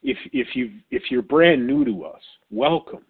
if 0.01 0.18
if 0.34 0.56
you 0.56 0.72
if 0.89 1.03
you're 1.12 1.22
brand 1.22 1.68
new 1.68 1.86
to 1.86 2.06
us, 2.06 2.22
welcome. 2.50 3.06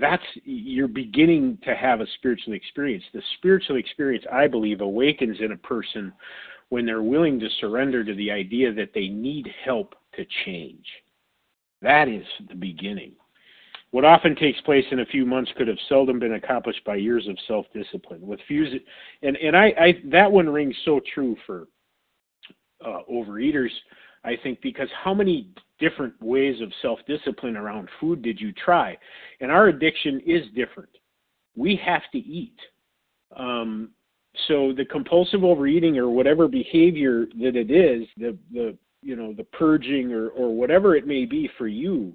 That's 0.00 0.22
you're 0.44 0.88
beginning 0.88 1.58
to 1.64 1.74
have 1.74 2.00
a 2.00 2.06
spiritual 2.16 2.54
experience. 2.54 3.04
The 3.12 3.22
spiritual 3.38 3.76
experience, 3.76 4.24
I 4.32 4.46
believe, 4.46 4.80
awakens 4.80 5.38
in 5.40 5.52
a 5.52 5.56
person 5.56 6.12
when 6.68 6.84
they're 6.84 7.02
willing 7.02 7.40
to 7.40 7.48
surrender 7.60 8.04
to 8.04 8.14
the 8.14 8.30
idea 8.30 8.72
that 8.74 8.92
they 8.94 9.08
need 9.08 9.48
help 9.64 9.94
to 10.14 10.26
change. 10.44 10.84
That 11.82 12.08
is 12.08 12.24
the 12.48 12.54
beginning. 12.54 13.12
What 13.90 14.04
often 14.04 14.36
takes 14.36 14.60
place 14.62 14.84
in 14.90 15.00
a 15.00 15.06
few 15.06 15.24
months 15.24 15.50
could 15.56 15.68
have 15.68 15.78
seldom 15.88 16.18
been 16.18 16.34
accomplished 16.34 16.84
by 16.84 16.96
years 16.96 17.26
of 17.26 17.38
self-discipline. 17.46 18.20
With 18.20 18.40
fuse, 18.46 18.74
and 19.22 19.36
and 19.36 19.56
I, 19.56 19.72
I 19.80 19.94
that 20.06 20.30
one 20.30 20.48
rings 20.48 20.76
so 20.84 21.00
true 21.14 21.36
for 21.46 21.68
uh, 22.84 23.00
overeaters. 23.10 23.70
I 24.28 24.36
think 24.42 24.60
because 24.60 24.88
how 25.02 25.14
many 25.14 25.48
different 25.80 26.14
ways 26.20 26.60
of 26.60 26.70
self 26.82 26.98
discipline 27.08 27.56
around 27.56 27.88
food 27.98 28.20
did 28.20 28.38
you 28.38 28.52
try? 28.52 28.96
And 29.40 29.50
our 29.50 29.68
addiction 29.68 30.20
is 30.26 30.42
different. 30.54 30.90
We 31.56 31.80
have 31.84 32.02
to 32.12 32.18
eat. 32.18 32.58
Um, 33.34 33.90
so 34.46 34.72
the 34.76 34.84
compulsive 34.84 35.44
overeating 35.44 35.96
or 35.96 36.10
whatever 36.10 36.46
behavior 36.46 37.26
that 37.40 37.56
it 37.56 37.70
is, 37.70 38.06
the 38.18 38.36
the 38.52 38.76
you 39.02 39.16
know 39.16 39.32
the 39.32 39.44
purging 39.44 40.12
or 40.12 40.28
or 40.28 40.54
whatever 40.54 40.94
it 40.94 41.06
may 41.06 41.24
be 41.24 41.48
for 41.56 41.66
you, 41.66 42.12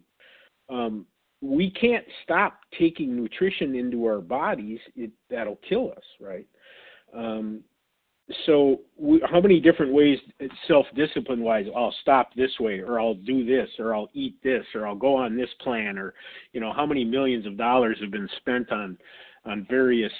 um, 0.69 1.07
we 1.41 1.71
can't 1.71 2.05
stop 2.23 2.59
taking 2.79 3.15
nutrition 3.15 3.75
into 3.75 4.05
our 4.05 4.19
bodies. 4.21 4.79
It, 4.95 5.11
that'll 5.31 5.59
kill 5.67 5.91
us, 5.91 6.03
right? 6.21 6.47
Um, 7.15 7.61
so 8.45 8.79
we, 8.97 9.21
how 9.29 9.41
many 9.41 9.59
different 9.59 9.91
ways 9.91 10.17
self-discipline 10.67 11.41
wise 11.41 11.65
i'll 11.75 11.93
stop 12.01 12.33
this 12.35 12.51
way 12.59 12.79
or 12.79 12.99
i'll 12.99 13.15
do 13.15 13.45
this 13.45 13.69
or 13.79 13.93
i'll 13.93 14.09
eat 14.13 14.41
this 14.43 14.63
or 14.73 14.87
i'll 14.87 14.95
go 14.95 15.15
on 15.15 15.35
this 15.35 15.49
plan 15.61 15.97
or 15.97 16.13
you 16.53 16.61
know 16.61 16.71
how 16.73 16.85
many 16.85 17.03
millions 17.03 17.45
of 17.45 17.57
dollars 17.57 17.97
have 18.01 18.11
been 18.11 18.29
spent 18.37 18.71
on 18.71 18.97
on 19.45 19.67
various 19.69 20.13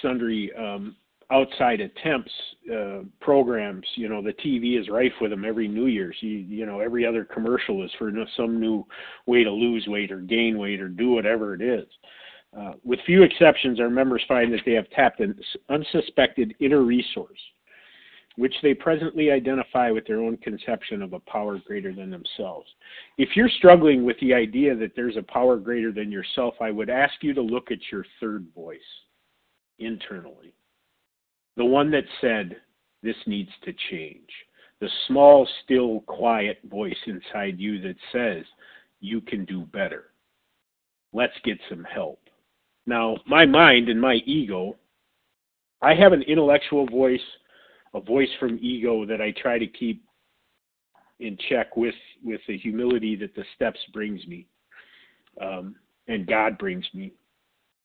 sundry 0.00 0.50
um 0.58 0.96
outside 1.32 1.80
attempts 1.80 2.32
uh 2.74 3.00
programs? 3.20 3.86
You 3.94 4.08
know 4.08 4.22
the 4.22 4.32
tv 4.32 4.80
is 4.80 4.88
rife 4.88 5.12
with 5.20 5.30
them 5.30 5.44
every 5.44 5.68
new 5.68 5.86
year's. 5.86 6.16
You 6.20 6.30
you 6.30 6.66
know 6.66 6.80
every 6.80 7.06
other 7.06 7.24
commercial 7.24 7.84
is 7.84 7.90
for 7.98 8.10
some 8.36 8.58
new 8.58 8.86
way 9.26 9.44
to 9.44 9.50
lose 9.50 9.86
weight 9.86 10.10
or 10.10 10.20
gain 10.20 10.58
weight 10.58 10.80
or 10.80 10.88
do 10.88 11.10
whatever 11.10 11.54
it 11.54 11.62
is 11.62 11.86
uh, 12.56 12.72
with 12.84 12.98
few 13.06 13.22
exceptions, 13.22 13.78
our 13.78 13.90
members 13.90 14.22
find 14.26 14.52
that 14.52 14.60
they 14.66 14.72
have 14.72 14.90
tapped 14.90 15.20
an 15.20 15.38
unsuspected 15.68 16.54
inner 16.58 16.82
resource, 16.82 17.38
which 18.36 18.54
they 18.62 18.74
presently 18.74 19.30
identify 19.30 19.90
with 19.90 20.04
their 20.06 20.20
own 20.20 20.36
conception 20.38 21.00
of 21.00 21.12
a 21.12 21.20
power 21.20 21.58
greater 21.64 21.94
than 21.94 22.10
themselves. 22.10 22.66
If 23.18 23.36
you're 23.36 23.48
struggling 23.48 24.04
with 24.04 24.18
the 24.20 24.34
idea 24.34 24.74
that 24.74 24.96
there's 24.96 25.16
a 25.16 25.22
power 25.22 25.56
greater 25.58 25.92
than 25.92 26.10
yourself, 26.10 26.54
I 26.60 26.72
would 26.72 26.90
ask 26.90 27.14
you 27.22 27.34
to 27.34 27.42
look 27.42 27.70
at 27.70 27.78
your 27.92 28.04
third 28.18 28.46
voice 28.54 28.78
internally. 29.78 30.52
The 31.56 31.64
one 31.64 31.90
that 31.92 32.04
said, 32.20 32.56
This 33.02 33.16
needs 33.26 33.50
to 33.64 33.72
change. 33.90 34.28
The 34.80 34.88
small, 35.06 35.46
still, 35.64 36.00
quiet 36.00 36.58
voice 36.64 36.96
inside 37.06 37.60
you 37.60 37.80
that 37.82 37.96
says, 38.12 38.44
You 39.00 39.20
can 39.20 39.44
do 39.44 39.66
better. 39.66 40.06
Let's 41.12 41.34
get 41.44 41.58
some 41.68 41.84
help 41.84 42.19
now, 42.90 43.16
my 43.26 43.46
mind 43.46 43.88
and 43.88 44.00
my 44.00 44.16
ego, 44.26 44.76
I 45.80 45.94
have 45.94 46.12
an 46.12 46.22
intellectual 46.22 46.84
voice, 46.86 47.20
a 47.94 48.00
voice 48.00 48.28
from 48.38 48.58
ego 48.60 49.06
that 49.06 49.22
I 49.22 49.32
try 49.40 49.58
to 49.58 49.66
keep 49.66 50.04
in 51.20 51.38
check 51.48 51.76
with 51.76 51.94
with 52.22 52.40
the 52.48 52.58
humility 52.58 53.16
that 53.16 53.34
the 53.34 53.44
steps 53.54 53.78
brings 53.92 54.26
me, 54.26 54.46
um, 55.40 55.76
and 56.08 56.26
God 56.26 56.58
brings 56.58 56.84
me. 56.92 57.12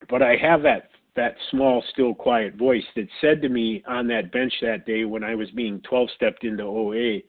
But 0.09 0.21
I 0.21 0.35
have 0.35 0.61
that 0.63 0.89
that 1.15 1.35
small, 1.51 1.81
still, 1.93 2.13
quiet 2.13 2.55
voice 2.55 2.83
that 2.95 3.07
said 3.21 3.41
to 3.41 3.49
me 3.49 3.81
on 3.87 4.07
that 4.07 4.33
bench 4.33 4.53
that 4.61 4.85
day 4.85 5.05
when 5.05 5.23
I 5.23 5.33
was 5.33 5.49
being 5.51 5.79
12 5.87 6.09
stepped 6.15 6.43
into 6.43 6.63
OA, 6.63 7.21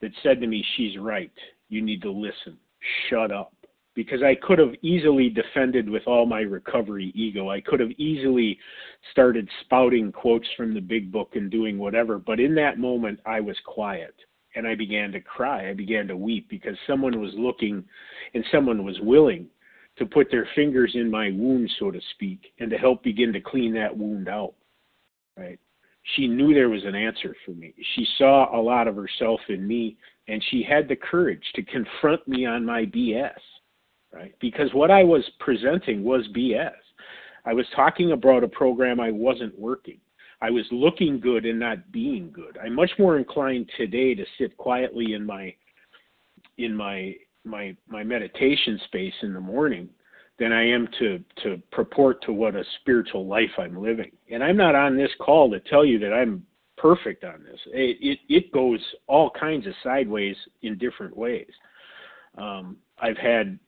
that 0.00 0.12
said 0.22 0.40
to 0.40 0.46
me, 0.46 0.64
"She's 0.76 0.96
right. 0.96 1.32
You 1.68 1.82
need 1.82 2.00
to 2.02 2.10
listen. 2.10 2.58
Shut 3.08 3.30
up." 3.30 3.52
Because 3.94 4.22
I 4.22 4.34
could 4.34 4.58
have 4.58 4.74
easily 4.82 5.28
defended 5.28 5.88
with 5.88 6.02
all 6.06 6.24
my 6.26 6.40
recovery 6.40 7.12
ego. 7.14 7.50
I 7.50 7.60
could 7.60 7.80
have 7.80 7.90
easily 7.92 8.58
started 9.10 9.48
spouting 9.62 10.12
quotes 10.12 10.48
from 10.56 10.72
the 10.72 10.80
big 10.80 11.12
book 11.12 11.30
and 11.34 11.50
doing 11.50 11.78
whatever. 11.78 12.18
But 12.18 12.40
in 12.40 12.54
that 12.54 12.78
moment, 12.78 13.20
I 13.26 13.40
was 13.40 13.56
quiet 13.66 14.14
and 14.54 14.66
I 14.66 14.74
began 14.74 15.12
to 15.12 15.20
cry. 15.20 15.70
I 15.70 15.74
began 15.74 16.06
to 16.08 16.16
weep 16.16 16.48
because 16.48 16.76
someone 16.86 17.20
was 17.20 17.32
looking 17.34 17.84
and 18.34 18.44
someone 18.50 18.84
was 18.84 18.98
willing 19.00 19.46
to 19.98 20.06
put 20.06 20.30
their 20.30 20.48
fingers 20.54 20.92
in 20.94 21.10
my 21.10 21.30
wound, 21.30 21.70
so 21.78 21.90
to 21.90 22.00
speak, 22.14 22.52
and 22.60 22.70
to 22.70 22.78
help 22.78 23.02
begin 23.02 23.32
to 23.34 23.40
clean 23.40 23.74
that 23.74 23.94
wound 23.94 24.28
out. 24.28 24.54
Right? 25.36 25.58
She 26.16 26.26
knew 26.26 26.54
there 26.54 26.70
was 26.70 26.84
an 26.84 26.94
answer 26.94 27.36
for 27.44 27.52
me. 27.52 27.74
She 27.94 28.06
saw 28.16 28.58
a 28.58 28.60
lot 28.60 28.88
of 28.88 28.96
herself 28.96 29.40
in 29.48 29.66
me, 29.66 29.96
and 30.28 30.42
she 30.50 30.62
had 30.62 30.88
the 30.88 30.96
courage 30.96 31.44
to 31.54 31.62
confront 31.62 32.26
me 32.26 32.46
on 32.46 32.64
my 32.64 32.86
BS 32.86 33.38
right? 34.12 34.34
Because 34.40 34.72
what 34.74 34.90
I 34.90 35.02
was 35.02 35.24
presenting 35.40 36.02
was 36.04 36.28
BS. 36.36 36.72
I 37.44 37.52
was 37.52 37.66
talking 37.74 38.12
about 38.12 38.44
a 38.44 38.48
program 38.48 39.00
I 39.00 39.10
wasn't 39.10 39.58
working. 39.58 39.98
I 40.40 40.50
was 40.50 40.64
looking 40.70 41.20
good 41.20 41.44
and 41.44 41.58
not 41.58 41.92
being 41.92 42.30
good. 42.32 42.58
I'm 42.62 42.74
much 42.74 42.90
more 42.98 43.16
inclined 43.16 43.70
today 43.76 44.14
to 44.14 44.24
sit 44.38 44.56
quietly 44.56 45.14
in 45.14 45.24
my 45.24 45.54
in 46.58 46.76
my 46.76 47.14
my 47.44 47.76
my 47.88 48.02
meditation 48.02 48.80
space 48.86 49.14
in 49.22 49.32
the 49.32 49.40
morning 49.40 49.88
than 50.38 50.52
I 50.52 50.66
am 50.66 50.88
to 50.98 51.22
to 51.44 51.62
purport 51.70 52.22
to 52.24 52.32
what 52.32 52.56
a 52.56 52.64
spiritual 52.80 53.26
life 53.26 53.50
I'm 53.58 53.80
living. 53.80 54.10
And 54.30 54.42
I'm 54.42 54.56
not 54.56 54.74
on 54.74 54.96
this 54.96 55.10
call 55.20 55.50
to 55.50 55.60
tell 55.60 55.84
you 55.84 55.98
that 56.00 56.12
I'm 56.12 56.44
perfect 56.76 57.22
on 57.22 57.44
this. 57.44 57.60
It 57.66 57.98
it, 58.00 58.18
it 58.28 58.52
goes 58.52 58.80
all 59.06 59.30
kinds 59.30 59.66
of 59.68 59.74
sideways 59.84 60.36
in 60.62 60.76
different 60.78 61.16
ways. 61.16 61.50
Um, 62.36 62.78
I've 63.00 63.18
had 63.18 63.58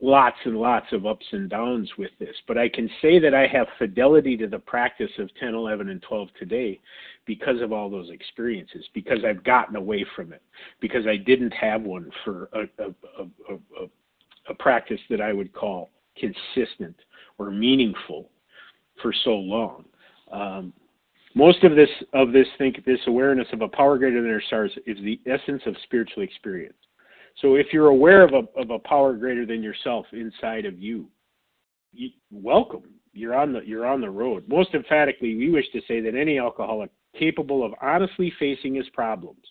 lots 0.00 0.36
and 0.44 0.56
lots 0.56 0.86
of 0.92 1.06
ups 1.06 1.24
and 1.32 1.48
downs 1.48 1.90
with 1.96 2.10
this, 2.18 2.34
but 2.46 2.58
I 2.58 2.68
can 2.68 2.90
say 3.00 3.18
that 3.20 3.34
I 3.34 3.46
have 3.46 3.66
fidelity 3.78 4.36
to 4.38 4.46
the 4.46 4.58
practice 4.58 5.10
of 5.18 5.30
10, 5.40 5.54
11, 5.54 5.88
and 5.88 6.02
12 6.02 6.28
today 6.38 6.80
because 7.26 7.60
of 7.60 7.72
all 7.72 7.88
those 7.88 8.10
experiences, 8.10 8.84
because 8.92 9.18
I've 9.24 9.44
gotten 9.44 9.76
away 9.76 10.04
from 10.16 10.32
it, 10.32 10.42
because 10.80 11.06
I 11.06 11.16
didn't 11.16 11.52
have 11.52 11.82
one 11.82 12.10
for 12.24 12.48
a, 12.52 12.62
a, 12.82 13.22
a, 13.22 13.86
a, 14.50 14.54
practice 14.54 15.00
that 15.10 15.20
I 15.20 15.32
would 15.32 15.52
call 15.52 15.90
consistent 16.18 16.96
or 17.38 17.50
meaningful 17.50 18.28
for 19.00 19.12
so 19.24 19.30
long. 19.30 19.84
Um, 20.30 20.72
most 21.34 21.64
of 21.64 21.74
this 21.74 21.88
of 22.12 22.32
this 22.32 22.46
think 22.58 22.84
this 22.84 23.00
awareness 23.06 23.48
of 23.52 23.60
a 23.60 23.68
power 23.68 23.98
greater 23.98 24.22
than 24.22 24.30
ourselves 24.30 24.72
is 24.86 24.98
the 24.98 25.20
essence 25.26 25.62
of 25.66 25.74
spiritual 25.82 26.22
experience. 26.22 26.76
So 27.40 27.56
if 27.56 27.72
you're 27.72 27.88
aware 27.88 28.22
of 28.22 28.32
a 28.32 28.60
of 28.60 28.70
a 28.70 28.78
power 28.78 29.14
greater 29.14 29.44
than 29.44 29.62
yourself 29.62 30.06
inside 30.12 30.64
of 30.64 30.78
you, 30.78 31.08
you 31.92 32.10
welcome. 32.30 32.84
You're 33.12 33.34
on 33.34 33.52
the 33.52 33.60
you're 33.60 33.86
on 33.86 34.00
the 34.00 34.10
road. 34.10 34.44
Most 34.48 34.74
emphatically, 34.74 35.36
we 35.36 35.50
wish 35.50 35.70
to 35.72 35.80
say 35.88 36.00
that 36.00 36.14
any 36.14 36.38
alcoholic 36.38 36.90
capable 37.18 37.64
of 37.64 37.72
honestly 37.80 38.32
facing 38.38 38.74
his 38.74 38.88
problems. 38.90 39.44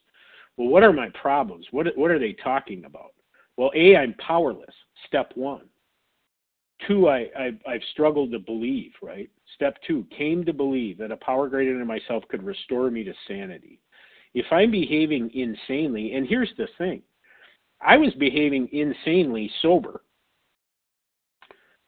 Well, 0.58 0.68
what 0.68 0.84
are 0.84 0.94
my 0.94 1.10
problems? 1.10 1.66
What 1.72 1.88
what 1.98 2.12
are 2.12 2.20
they 2.20 2.34
talking 2.34 2.86
about? 2.86 3.13
Well, 3.58 3.72
A, 3.75 3.96
I'm 3.96 4.13
powerless. 4.16 4.75
Step 5.08 5.32
one. 5.36 5.66
Two, 6.88 7.08
I, 7.08 7.30
I 7.38 7.52
I've 7.68 7.84
struggled 7.92 8.32
to 8.32 8.40
believe. 8.40 8.92
Right. 9.02 9.30
Step 9.56 9.78
two, 9.86 10.06
came 10.18 10.44
to 10.46 10.54
believe 10.54 10.98
that 10.98 11.12
a 11.12 11.18
power 11.18 11.50
greater 11.50 11.78
than 11.78 11.88
myself 11.88 12.24
could 12.30 12.44
restore 12.44 12.90
me 12.90 13.04
to 13.04 13.13
sanity. 13.28 13.80
If 14.34 14.46
I'm 14.52 14.72
behaving 14.72 15.30
insanely, 15.34 16.13
and 16.13 16.28
here's 16.28 16.52
the 16.58 16.68
thing, 16.78 17.04
I 17.86 17.98
was 17.98 18.13
behaving 18.16 18.70
insanely 18.72 19.52
sober. 19.62 20.02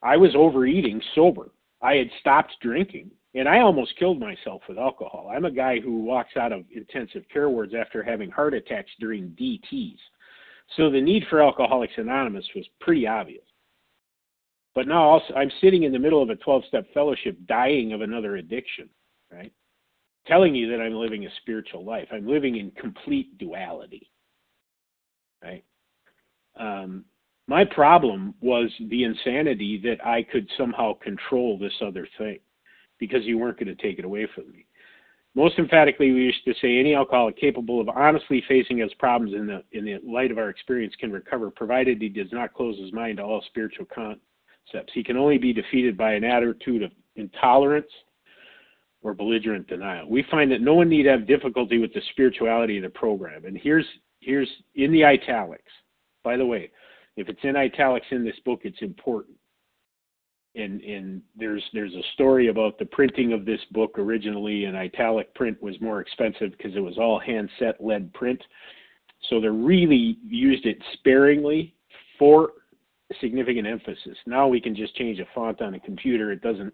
I 0.01 0.17
was 0.17 0.35
overeating 0.35 1.01
sober. 1.13 1.51
I 1.81 1.95
had 1.95 2.09
stopped 2.19 2.53
drinking, 2.61 3.11
and 3.33 3.47
I 3.47 3.59
almost 3.59 3.97
killed 3.97 4.19
myself 4.19 4.61
with 4.67 4.77
alcohol. 4.77 5.31
I'm 5.33 5.45
a 5.45 5.51
guy 5.51 5.79
who 5.79 6.03
walks 6.03 6.37
out 6.37 6.51
of 6.51 6.65
intensive 6.75 7.23
care 7.31 7.49
wards 7.49 7.73
after 7.73 8.03
having 8.03 8.29
heart 8.29 8.53
attacks 8.53 8.91
during 8.99 9.35
DTs. 9.39 9.97
So 10.77 10.89
the 10.89 11.01
need 11.01 11.23
for 11.29 11.41
Alcoholics 11.41 11.93
Anonymous 11.97 12.47
was 12.55 12.65
pretty 12.79 13.07
obvious. 13.07 13.43
But 14.73 14.87
now 14.87 15.03
also, 15.03 15.33
I'm 15.35 15.51
sitting 15.61 15.83
in 15.83 15.93
the 15.93 15.99
middle 15.99 16.21
of 16.21 16.29
a 16.29 16.35
12 16.35 16.63
step 16.67 16.85
fellowship 16.93 17.37
dying 17.47 17.93
of 17.93 18.01
another 18.01 18.35
addiction, 18.35 18.89
right? 19.31 19.53
Telling 20.27 20.53
you 20.53 20.69
that 20.71 20.81
I'm 20.81 20.95
living 20.95 21.25
a 21.25 21.29
spiritual 21.41 21.85
life. 21.85 22.07
I'm 22.11 22.27
living 22.27 22.57
in 22.57 22.71
complete 22.71 23.37
duality, 23.37 24.09
right? 25.41 25.63
Um, 26.57 27.05
my 27.47 27.63
problem 27.63 28.33
was 28.41 28.71
the 28.89 29.03
insanity 29.03 29.79
that 29.83 30.05
I 30.05 30.23
could 30.23 30.49
somehow 30.57 30.93
control 30.93 31.57
this 31.57 31.73
other 31.85 32.07
thing 32.17 32.39
because 32.99 33.23
you 33.23 33.37
weren't 33.37 33.59
going 33.59 33.75
to 33.75 33.81
take 33.81 33.99
it 33.99 34.05
away 34.05 34.27
from 34.33 34.51
me. 34.51 34.65
Most 35.35 35.59
emphatically, 35.59 36.11
we 36.11 36.21
used 36.21 36.45
to 36.45 36.53
say 36.61 36.79
any 36.79 36.95
alcoholic 36.95 37.37
capable 37.37 37.81
of 37.81 37.89
honestly 37.89 38.41
facing 38.47 38.77
his 38.77 38.93
problems 38.95 39.33
in 39.33 39.47
the 39.47 39.63
in 39.77 39.83
the 39.83 39.99
light 40.09 40.31
of 40.31 40.37
our 40.37 40.49
experience 40.49 40.95
can 40.97 41.11
recover, 41.11 41.51
provided 41.51 42.01
he 42.01 42.07
does 42.07 42.31
not 42.31 42.53
close 42.53 42.79
his 42.79 42.93
mind 42.93 43.17
to 43.17 43.23
all 43.23 43.43
spiritual 43.47 43.85
concepts. 43.93 44.93
He 44.93 45.03
can 45.03 45.17
only 45.17 45.37
be 45.37 45.51
defeated 45.51 45.97
by 45.97 46.13
an 46.13 46.23
attitude 46.23 46.83
of 46.83 46.91
intolerance 47.17 47.91
or 49.03 49.13
belligerent 49.13 49.67
denial. 49.67 50.09
We 50.09 50.23
find 50.31 50.49
that 50.51 50.61
no 50.61 50.73
one 50.73 50.87
need 50.87 51.05
have 51.05 51.27
difficulty 51.27 51.79
with 51.79 51.93
the 51.93 52.01
spirituality 52.11 52.77
of 52.77 52.83
the 52.83 52.89
program. 52.89 53.43
And 53.43 53.57
here's 53.57 53.85
here's 54.21 54.49
in 54.75 54.93
the 54.93 55.03
italics. 55.03 55.71
By 56.25 56.35
the 56.35 56.45
way, 56.45 56.71
if 57.15 57.29
it's 57.29 57.39
in 57.43 57.55
italics 57.55 58.07
in 58.09 58.25
this 58.25 58.35
book, 58.43 58.61
it's 58.63 58.81
important. 58.81 59.37
And 60.55 60.81
and 60.81 61.21
there's 61.37 61.63
there's 61.71 61.93
a 61.93 62.01
story 62.13 62.47
about 62.47 62.79
the 62.79 62.85
printing 62.85 63.31
of 63.31 63.45
this 63.45 63.59
book 63.71 63.99
originally. 63.99 64.65
An 64.65 64.75
italic 64.75 65.33
print 65.35 65.61
was 65.61 65.79
more 65.79 66.01
expensive 66.01 66.51
because 66.57 66.75
it 66.75 66.79
was 66.79 66.97
all 66.97 67.19
handset 67.19 67.75
lead 67.79 68.11
print. 68.13 68.41
So 69.29 69.39
they 69.39 69.49
really 69.49 70.17
used 70.25 70.65
it 70.65 70.77
sparingly 70.93 71.75
for 72.17 72.53
significant 73.21 73.67
emphasis. 73.67 74.17
Now 74.25 74.47
we 74.47 74.59
can 74.59 74.75
just 74.75 74.95
change 74.95 75.19
a 75.19 75.27
font 75.35 75.61
on 75.61 75.75
a 75.75 75.79
computer. 75.79 76.31
It 76.31 76.41
doesn't 76.41 76.73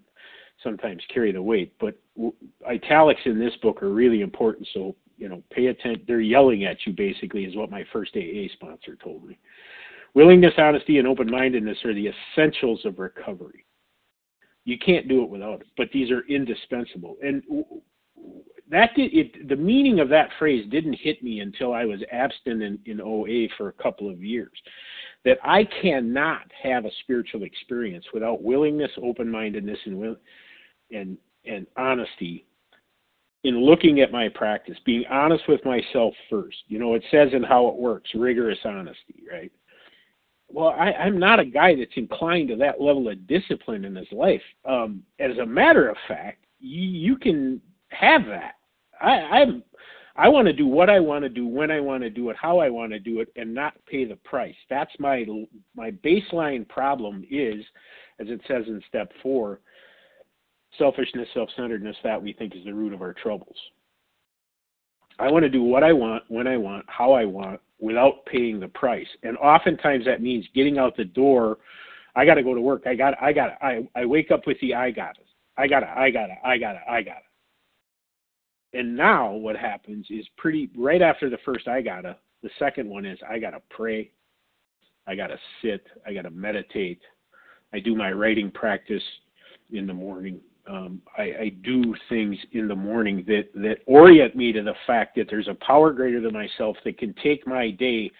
sometimes 0.63 1.01
carry 1.13 1.31
the 1.31 1.41
weight, 1.41 1.73
but 1.79 1.99
italics 2.69 3.21
in 3.25 3.39
this 3.39 3.53
book 3.61 3.81
are 3.83 3.89
really 3.89 4.21
important. 4.21 4.67
So 4.73 4.95
you 5.21 5.29
know, 5.29 5.43
pay 5.51 5.67
attention. 5.67 6.03
They're 6.07 6.19
yelling 6.19 6.65
at 6.65 6.77
you, 6.85 6.93
basically, 6.93 7.45
is 7.45 7.55
what 7.55 7.69
my 7.69 7.85
first 7.93 8.17
AA 8.17 8.51
sponsor 8.53 8.97
told 9.01 9.23
me. 9.23 9.37
Willingness, 10.15 10.53
honesty, 10.57 10.97
and 10.97 11.07
open 11.07 11.29
mindedness 11.29 11.77
are 11.85 11.93
the 11.93 12.09
essentials 12.09 12.81
of 12.85 12.97
recovery. 12.97 13.65
You 14.65 14.79
can't 14.79 15.07
do 15.07 15.23
it 15.23 15.29
without 15.29 15.61
it, 15.61 15.67
but 15.77 15.89
these 15.93 16.09
are 16.09 16.25
indispensable. 16.27 17.17
And 17.23 17.43
that 18.69 18.95
did, 18.95 19.13
it, 19.13 19.47
the 19.47 19.55
meaning 19.55 19.99
of 19.99 20.09
that 20.09 20.29
phrase 20.39 20.67
didn't 20.71 20.93
hit 20.93 21.23
me 21.23 21.39
until 21.41 21.71
I 21.71 21.85
was 21.85 22.01
abstinent 22.11 22.81
in, 22.85 22.99
in 22.99 23.01
OA 23.01 23.47
for 23.57 23.67
a 23.69 23.83
couple 23.83 24.09
of 24.09 24.23
years. 24.23 24.51
That 25.23 25.37
I 25.43 25.67
cannot 25.83 26.51
have 26.63 26.85
a 26.85 26.91
spiritual 27.03 27.43
experience 27.43 28.05
without 28.11 28.41
willingness, 28.41 28.91
open 29.03 29.29
mindedness, 29.29 29.77
and, 29.85 30.17
and, 30.91 31.17
and 31.45 31.67
honesty 31.77 32.47
in 33.43 33.59
looking 33.59 34.01
at 34.01 34.11
my 34.11 34.29
practice, 34.29 34.77
being 34.85 35.03
honest 35.09 35.43
with 35.47 35.63
myself 35.65 36.13
first. 36.29 36.57
You 36.67 36.79
know, 36.79 36.93
it 36.93 37.03
says 37.09 37.29
in 37.33 37.43
how 37.43 37.67
it 37.67 37.75
works, 37.75 38.09
rigorous 38.13 38.59
honesty, 38.63 39.23
right? 39.31 39.51
Well, 40.47 40.75
I, 40.77 40.91
I'm 40.91 41.17
not 41.17 41.39
a 41.39 41.45
guy 41.45 41.75
that's 41.75 41.91
inclined 41.95 42.49
to 42.49 42.55
that 42.57 42.81
level 42.81 43.09
of 43.09 43.27
discipline 43.27 43.85
in 43.85 43.95
his 43.95 44.11
life. 44.11 44.41
Um, 44.65 45.03
as 45.19 45.37
a 45.37 45.45
matter 45.45 45.89
of 45.89 45.97
fact, 46.07 46.45
you, 46.59 46.81
you 46.81 47.17
can 47.17 47.61
have 47.89 48.25
that. 48.25 48.55
I, 49.01 49.11
I'm 49.11 49.63
I 50.15 50.27
want 50.27 50.47
to 50.47 50.53
do 50.53 50.67
what 50.67 50.89
I 50.89 50.99
want 50.99 51.23
to 51.23 51.29
do 51.29 51.47
when 51.47 51.71
I 51.71 51.79
want 51.79 52.03
to 52.03 52.09
do 52.09 52.29
it, 52.29 52.35
how 52.35 52.59
I 52.59 52.69
want 52.69 52.91
to 52.91 52.99
do 52.99 53.21
it, 53.21 53.29
and 53.35 53.53
not 53.53 53.73
pay 53.85 54.05
the 54.05 54.17
price. 54.17 54.55
That's 54.69 54.91
my 54.99 55.25
my 55.75 55.91
baseline 55.91 56.67
problem. 56.67 57.25
Is 57.29 57.63
as 58.19 58.27
it 58.27 58.41
says 58.47 58.65
in 58.67 58.81
step 58.87 59.11
four, 59.23 59.61
selfishness, 60.77 61.27
self 61.33 61.49
centeredness, 61.55 61.95
that 62.03 62.21
we 62.21 62.33
think 62.33 62.55
is 62.55 62.65
the 62.65 62.73
root 62.73 62.93
of 62.93 63.01
our 63.01 63.13
troubles. 63.13 63.55
I 65.19 65.29
want 65.29 65.43
to 65.43 65.49
do 65.49 65.63
what 65.63 65.83
I 65.83 65.93
want, 65.93 66.23
when 66.29 66.47
I 66.47 66.57
want, 66.57 66.85
how 66.87 67.13
I 67.13 67.25
want, 67.25 67.59
without 67.79 68.25
paying 68.25 68.59
the 68.59 68.67
price. 68.69 69.07
And 69.23 69.37
oftentimes 69.37 70.05
that 70.05 70.21
means 70.21 70.45
getting 70.55 70.77
out 70.77 70.97
the 70.97 71.05
door. 71.05 71.57
I 72.15 72.25
got 72.25 72.35
to 72.35 72.43
go 72.43 72.53
to 72.53 72.61
work. 72.61 72.83
I 72.85 72.95
got. 72.95 73.21
I 73.21 73.33
got. 73.33 73.57
I 73.61 73.87
I 73.95 74.05
wake 74.05 74.31
up 74.31 74.47
with 74.47 74.59
the 74.61 74.73
I 74.73 74.91
got 74.91 75.17
it. 75.17 75.27
I 75.57 75.67
got 75.67 75.83
it. 75.83 75.89
I 75.89 76.09
got 76.09 76.29
it. 76.29 76.37
I 76.43 76.57
got 76.57 76.75
it. 76.75 76.81
I 76.89 77.01
got 77.01 77.17
it. 77.17 78.77
And 78.77 78.95
now 78.95 79.31
what 79.31 79.55
happens 79.55 80.05
is 80.09 80.25
pretty 80.37 80.69
right 80.77 81.01
after 81.01 81.29
the 81.29 81.37
first 81.43 81.67
I 81.67 81.81
gotta, 81.81 82.15
the 82.41 82.49
second 82.57 82.89
one 82.89 83.05
is 83.05 83.19
I 83.29 83.37
gotta 83.37 83.61
pray. 83.69 84.11
I 85.07 85.15
gotta 85.15 85.37
sit. 85.61 85.85
I 86.07 86.13
gotta 86.13 86.29
meditate. 86.29 87.01
I 87.73 87.79
do 87.79 87.95
my 87.95 88.11
writing 88.11 88.49
practice 88.49 89.03
in 89.71 89.87
the 89.87 89.93
morning 89.93 90.39
um, 90.67 91.01
I, 91.17 91.23
I 91.23 91.51
do 91.63 91.95
things 92.09 92.37
in 92.51 92.67
the 92.67 92.75
morning 92.75 93.23
that 93.27 93.49
that 93.55 93.77
orient 93.85 94.35
me 94.35 94.51
to 94.51 94.61
the 94.61 94.75
fact 94.85 95.15
that 95.15 95.27
there's 95.29 95.47
a 95.47 95.55
power 95.65 95.91
greater 95.91 96.21
than 96.21 96.33
myself 96.33 96.77
that 96.85 96.97
can 96.97 97.13
take 97.23 97.47
my 97.47 97.71
day, 97.71 98.11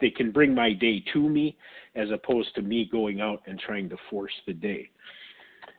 that 0.00 0.16
can 0.16 0.30
bring 0.30 0.54
my 0.54 0.72
day 0.72 1.02
to 1.12 1.28
me, 1.28 1.56
as 1.94 2.10
opposed 2.10 2.54
to 2.54 2.62
me 2.62 2.88
going 2.90 3.20
out 3.20 3.42
and 3.46 3.58
trying 3.58 3.88
to 3.88 3.96
force 4.08 4.32
the 4.46 4.52
day. 4.52 4.88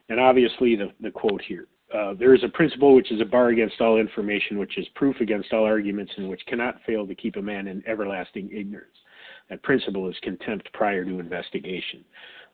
And 0.10 0.20
obviously, 0.20 0.76
the 0.76 0.92
the 1.02 1.12
quote 1.12 1.42
here. 1.42 1.68
Uh, 1.94 2.14
there 2.18 2.34
is 2.34 2.44
a 2.44 2.50
principle 2.50 2.96
which 2.96 3.12
is 3.12 3.20
a 3.20 3.26
bar 3.26 3.50
against 3.50 3.82
all 3.82 3.98
information, 3.98 4.58
which 4.58 4.78
is 4.78 4.88
proof 4.96 5.18
against 5.20 5.52
all 5.52 5.66
arguments, 5.66 6.12
and 6.18 6.30
which 6.30 6.46
cannot 6.48 6.80
fail 6.88 7.06
to 7.06 7.14
keep 7.14 7.36
a 7.36 7.42
man 7.42 7.68
in 7.68 7.84
everlasting 7.86 8.50
ignorance. 8.54 8.96
That 9.50 9.62
principle 9.64 10.10
is 10.10 10.16
contempt 10.24 10.72
prior 10.72 11.04
to 11.04 11.20
investigation. 11.20 12.06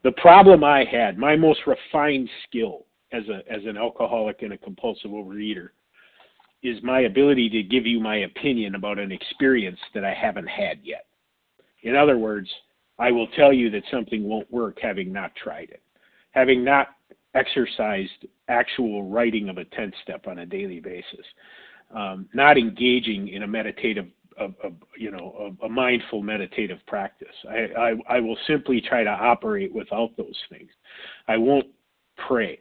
The 0.04 0.14
problem 0.14 0.64
I 0.64 0.86
had, 0.86 1.18
my 1.20 1.36
most 1.36 1.60
refined 1.68 2.30
skill, 2.48 2.86
as 3.12 3.24
a 3.30 3.42
as 3.52 3.64
an 3.66 3.78
alcoholic 3.78 4.42
and 4.42 4.54
a 4.54 4.58
compulsive 4.58 5.12
overeater 5.12 5.70
is 6.64 6.82
my 6.84 7.02
ability 7.02 7.50
to 7.50 7.64
give 7.64 7.86
you 7.86 8.00
my 8.00 8.18
opinion 8.18 8.76
about 8.76 9.00
an 9.00 9.12
experience 9.12 9.80
that 9.94 10.04
I 10.04 10.14
haven't 10.14 10.48
had 10.48 10.80
yet. 10.84 11.06
In 11.84 11.96
other 11.96 12.18
words, 12.18 12.50
I 13.00 13.12
will 13.12 13.28
tell 13.28 13.54
you 13.54 13.70
that 13.72 13.84
something 13.92 14.24
won't 14.24 14.52
work 14.52 14.80
having 14.82 15.14
not 15.14 15.36
tried 15.36 15.70
it, 15.70 15.84
having 16.32 16.64
not 16.64 16.90
exercised 17.36 18.26
actual 18.48 19.04
writing 19.04 19.50
of 19.50 19.58
a 19.58 19.66
10 19.66 19.94
step 20.04 20.28
on 20.28 20.40
a 20.40 20.46
daily 20.46 20.80
basis, 20.80 21.26
um, 21.96 22.28
not 22.34 22.58
engaging 22.58 23.28
in 23.28 23.44
a 23.44 23.48
meditative, 23.48 24.08
a, 24.40 24.46
a, 24.46 24.72
you 24.98 25.12
know, 25.12 25.56
a, 25.62 25.66
a, 25.66 25.70
mindful 25.70 26.24
meditative 26.24 26.80
practice. 26.88 27.28
I, 27.48 27.68
I, 27.78 28.16
I 28.18 28.20
will 28.20 28.38
simply 28.48 28.82
try 28.82 29.04
to 29.04 29.10
operate 29.10 29.74
without 29.74 30.18
those 30.18 30.38
things. 30.50 30.70
I 31.28 31.38
won't 31.38 31.68
pray. 32.28 32.60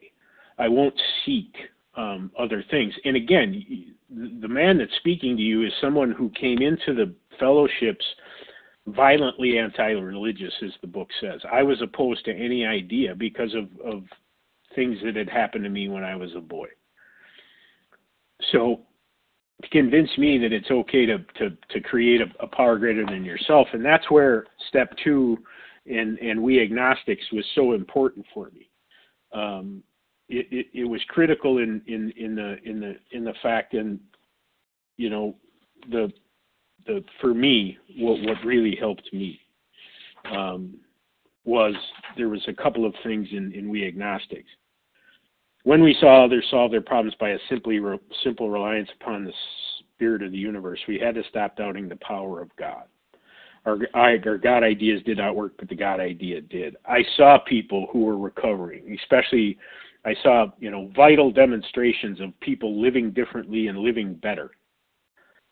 I 0.59 0.69
won't 0.69 0.99
seek 1.25 1.55
um, 1.97 2.31
other 2.39 2.65
things. 2.71 2.95
And 3.05 3.17
again, 3.17 3.95
the 4.11 4.49
man 4.49 4.79
that's 4.79 4.95
speaking 4.97 5.37
to 5.37 5.43
you 5.43 5.67
is 5.67 5.73
someone 5.81 6.13
who 6.13 6.31
came 6.31 6.63
into 6.63 6.95
the 6.95 7.15
fellowships 7.39 8.05
violently 8.89 9.59
anti-religious, 9.59 10.53
as 10.65 10.71
the 10.81 10.87
book 10.87 11.09
says. 11.21 11.41
I 11.51 11.63
was 11.63 11.83
opposed 11.83 12.25
to 12.27 12.33
any 12.33 12.65
idea 12.65 13.15
because 13.15 13.53
of, 13.55 13.65
of 13.85 14.05
things 14.75 14.99
that 15.05 15.17
had 15.17 15.29
happened 15.29 15.65
to 15.65 15.71
me 15.71 15.89
when 15.89 16.05
I 16.05 16.15
was 16.15 16.31
a 16.37 16.41
boy. 16.41 16.69
So 18.53 18.81
to 19.63 19.69
convince 19.71 20.11
me 20.19 20.39
that 20.39 20.53
it's 20.53 20.71
okay 20.71 21.07
to 21.07 21.19
to 21.39 21.57
to 21.71 21.81
create 21.81 22.21
a, 22.21 22.27
a 22.45 22.47
power 22.47 22.79
greater 22.79 23.07
than 23.07 23.25
yourself, 23.25 23.67
and 23.73 23.85
that's 23.85 24.11
where 24.11 24.45
step 24.69 24.93
two 25.03 25.39
and 25.87 26.19
and 26.19 26.43
we 26.43 26.61
agnostics 26.61 27.25
was 27.33 27.45
so 27.55 27.73
important 27.73 28.27
for 28.35 28.51
me. 28.51 28.69
Um, 29.33 29.83
it, 30.29 30.47
it, 30.51 30.67
it 30.73 30.85
was 30.85 31.01
critical 31.09 31.59
in, 31.59 31.81
in, 31.87 32.13
in 32.17 32.35
the 32.35 32.57
in 32.65 32.81
the 32.81 32.97
in 33.13 33.25
the 33.25 33.35
fact 33.43 33.75
and 33.75 34.01
you 34.97 35.11
know 35.11 35.35
the 35.91 36.13
the 36.87 37.05
for 37.21 37.35
me 37.35 37.79
what 37.99 38.21
what 38.23 38.37
really 38.45 38.77
helped 38.79 39.09
me 39.13 39.39
um, 40.31 40.75
was 41.45 41.75
there 42.17 42.29
was 42.29 42.45
a 42.49 42.53
couple 42.53 42.85
of 42.85 42.95
things 43.05 43.29
in, 43.31 43.53
in 43.53 43.69
we 43.69 43.87
agnostics 43.87 44.49
when 45.67 45.83
we 45.83 45.97
saw 45.99 46.25
others 46.25 46.47
solve 46.49 46.71
their 46.71 46.81
problems 46.81 47.17
by 47.19 47.31
a 47.31 47.39
simply 47.49 47.81
re- 47.81 47.99
simple 48.23 48.49
reliance 48.49 48.89
upon 49.01 49.25
the 49.25 49.33
spirit 49.97 50.23
of 50.23 50.31
the 50.31 50.39
universe, 50.39 50.79
we 50.87 50.97
had 50.97 51.17
to 51.17 51.25
stop 51.29 51.57
doubting 51.57 51.89
the 51.89 51.97
power 51.97 52.41
of 52.41 52.55
God. 52.57 52.85
Our, 53.65 53.79
our 53.95 54.39
God 54.39 54.63
ideas 54.63 55.03
did 55.05 55.19
not 55.19 55.35
work, 55.35 55.55
but 55.59 55.69
the 55.69 55.75
God 55.75 55.99
idea 55.99 56.41
did. 56.41 56.77
I 56.87 57.05
saw 57.17 57.39
people 57.39 57.89
who 57.93 58.05
were 58.05 58.17
recovering, 58.17 58.97
especially 59.03 59.59
I 60.07 60.15
saw 60.23 60.47
you 60.59 60.71
know 60.71 60.91
vital 60.97 61.31
demonstrations 61.31 62.21
of 62.21 62.39
people 62.41 62.81
living 62.81 63.11
differently 63.11 63.67
and 63.67 63.79
living 63.79 64.15
better. 64.15 64.53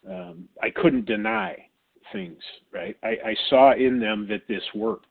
Um, 0.09 0.49
I 0.62 0.71
couldn't 0.71 1.07
deny 1.07 1.67
things, 2.12 2.38
right? 2.73 2.97
I, 3.03 3.17
I 3.27 3.37
saw 3.51 3.75
in 3.75 3.99
them 3.99 4.27
that 4.29 4.47
this 4.49 4.62
worked. 4.75 5.07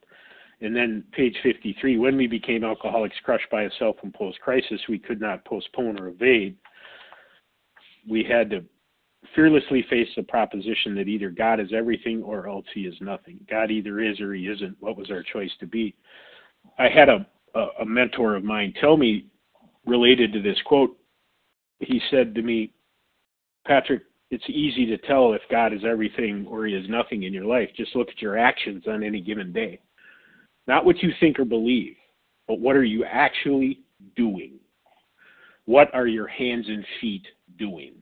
And 0.62 0.76
then 0.76 1.04
page 1.12 1.36
53, 1.44 1.98
when 1.98 2.16
we 2.16 2.28
became 2.28 2.64
alcoholics 2.64 3.16
crushed 3.24 3.50
by 3.52 3.64
a 3.64 3.70
self 3.80 3.98
imposed 4.04 4.40
crisis 4.40 4.80
we 4.88 4.98
could 4.98 5.20
not 5.20 5.44
postpone 5.46 6.00
or 6.00 6.08
evade, 6.08 6.56
we 8.08 8.24
had 8.24 8.50
to 8.52 8.64
fearlessly 9.36 9.86
face 9.90 10.08
the 10.16 10.24
proposition 10.24 10.96
that 10.96 11.08
either 11.08 11.30
God 11.30 11.60
is 11.60 11.74
everything 11.74 12.24
or 12.24 12.48
else 12.48 12.66
he 12.74 12.82
is 12.82 12.96
nothing. 13.02 13.40
God 13.50 13.72
either 13.72 14.00
is 14.00 14.20
or 14.22 14.34
he 14.34 14.48
isn't. 14.48 14.78
What 14.80 14.98
was 14.98 15.12
our 15.12 15.24
choice 15.24 15.52
to 15.60 15.66
be? 15.66 15.96
I 16.78 16.88
had 16.88 17.10
a, 17.10 17.26
a, 17.56 17.68
a 17.82 17.86
mentor 17.86 18.36
of 18.36 18.44
mine 18.44 18.74
tell 18.80 18.96
me, 18.96 19.28
related 19.86 20.34
to 20.34 20.42
this 20.42 20.62
quote, 20.66 20.98
he 21.80 22.02
said 22.10 22.34
to 22.36 22.42
me, 22.42 22.72
Patrick, 23.66 24.04
it's 24.30 24.44
easy 24.48 24.86
to 24.88 24.98
tell 24.98 25.34
if 25.34 25.42
God 25.52 25.74
is 25.74 25.86
everything 25.86 26.46
or 26.50 26.66
he 26.66 26.74
is 26.74 26.90
nothing 26.90 27.24
in 27.24 27.34
your 27.34 27.46
life. 27.46 27.70
Just 27.76 27.96
look 27.96 28.10
at 28.10 28.22
your 28.22 28.38
actions 28.38 28.84
on 28.88 29.04
any 29.04 29.22
given 29.22 29.54
day. 29.54 29.80
Not 30.68 30.86
what 30.86 31.04
you 31.04 31.12
think 31.20 31.40
or 31.40 31.46
believe, 31.46 31.96
but 32.48 32.60
what 32.60 32.76
are 32.76 32.84
you 32.84 33.06
actually 33.06 33.82
doing? 34.16 34.54
What 35.66 35.94
are 35.94 36.08
your 36.08 36.28
hands 36.28 36.66
and 36.68 36.86
feet 37.00 37.26
doing? 37.58 37.94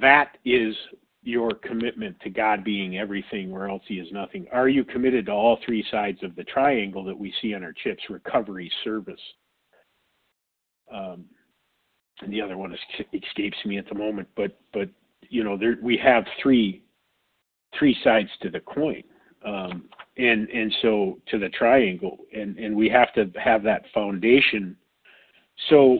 That 0.00 0.38
is 0.44 0.74
your 1.22 1.52
commitment 1.54 2.18
to 2.20 2.30
God 2.30 2.64
being 2.64 2.98
everything 2.98 3.52
or 3.52 3.68
else 3.68 3.82
He 3.86 3.94
is 3.94 4.10
nothing. 4.12 4.46
Are 4.52 4.68
you 4.68 4.84
committed 4.84 5.26
to 5.26 5.32
all 5.32 5.58
three 5.64 5.84
sides 5.90 6.22
of 6.22 6.34
the 6.36 6.44
triangle 6.44 7.04
that 7.04 7.18
we 7.18 7.32
see 7.40 7.54
on 7.54 7.64
our 7.64 7.72
chips 7.72 8.02
recovery, 8.08 8.70
service? 8.84 9.20
Um, 10.92 11.24
and 12.20 12.32
the 12.32 12.40
other 12.40 12.56
one 12.56 12.76
escapes 13.12 13.58
me 13.64 13.78
at 13.78 13.88
the 13.88 13.94
moment, 13.94 14.28
but 14.36 14.58
but 14.72 14.88
you 15.28 15.44
know 15.44 15.56
there 15.56 15.76
we 15.82 15.96
have 15.96 16.24
three 16.42 16.82
three 17.78 17.96
sides 18.02 18.30
to 18.42 18.50
the 18.50 18.60
coin 18.60 19.02
um, 19.44 19.84
and 20.16 20.48
and 20.48 20.74
so 20.82 21.18
to 21.28 21.38
the 21.38 21.48
triangle, 21.50 22.18
and 22.32 22.58
and 22.58 22.74
we 22.76 22.88
have 22.88 23.12
to 23.14 23.30
have 23.38 23.62
that 23.62 23.84
foundation. 23.94 24.76
So, 25.70 25.98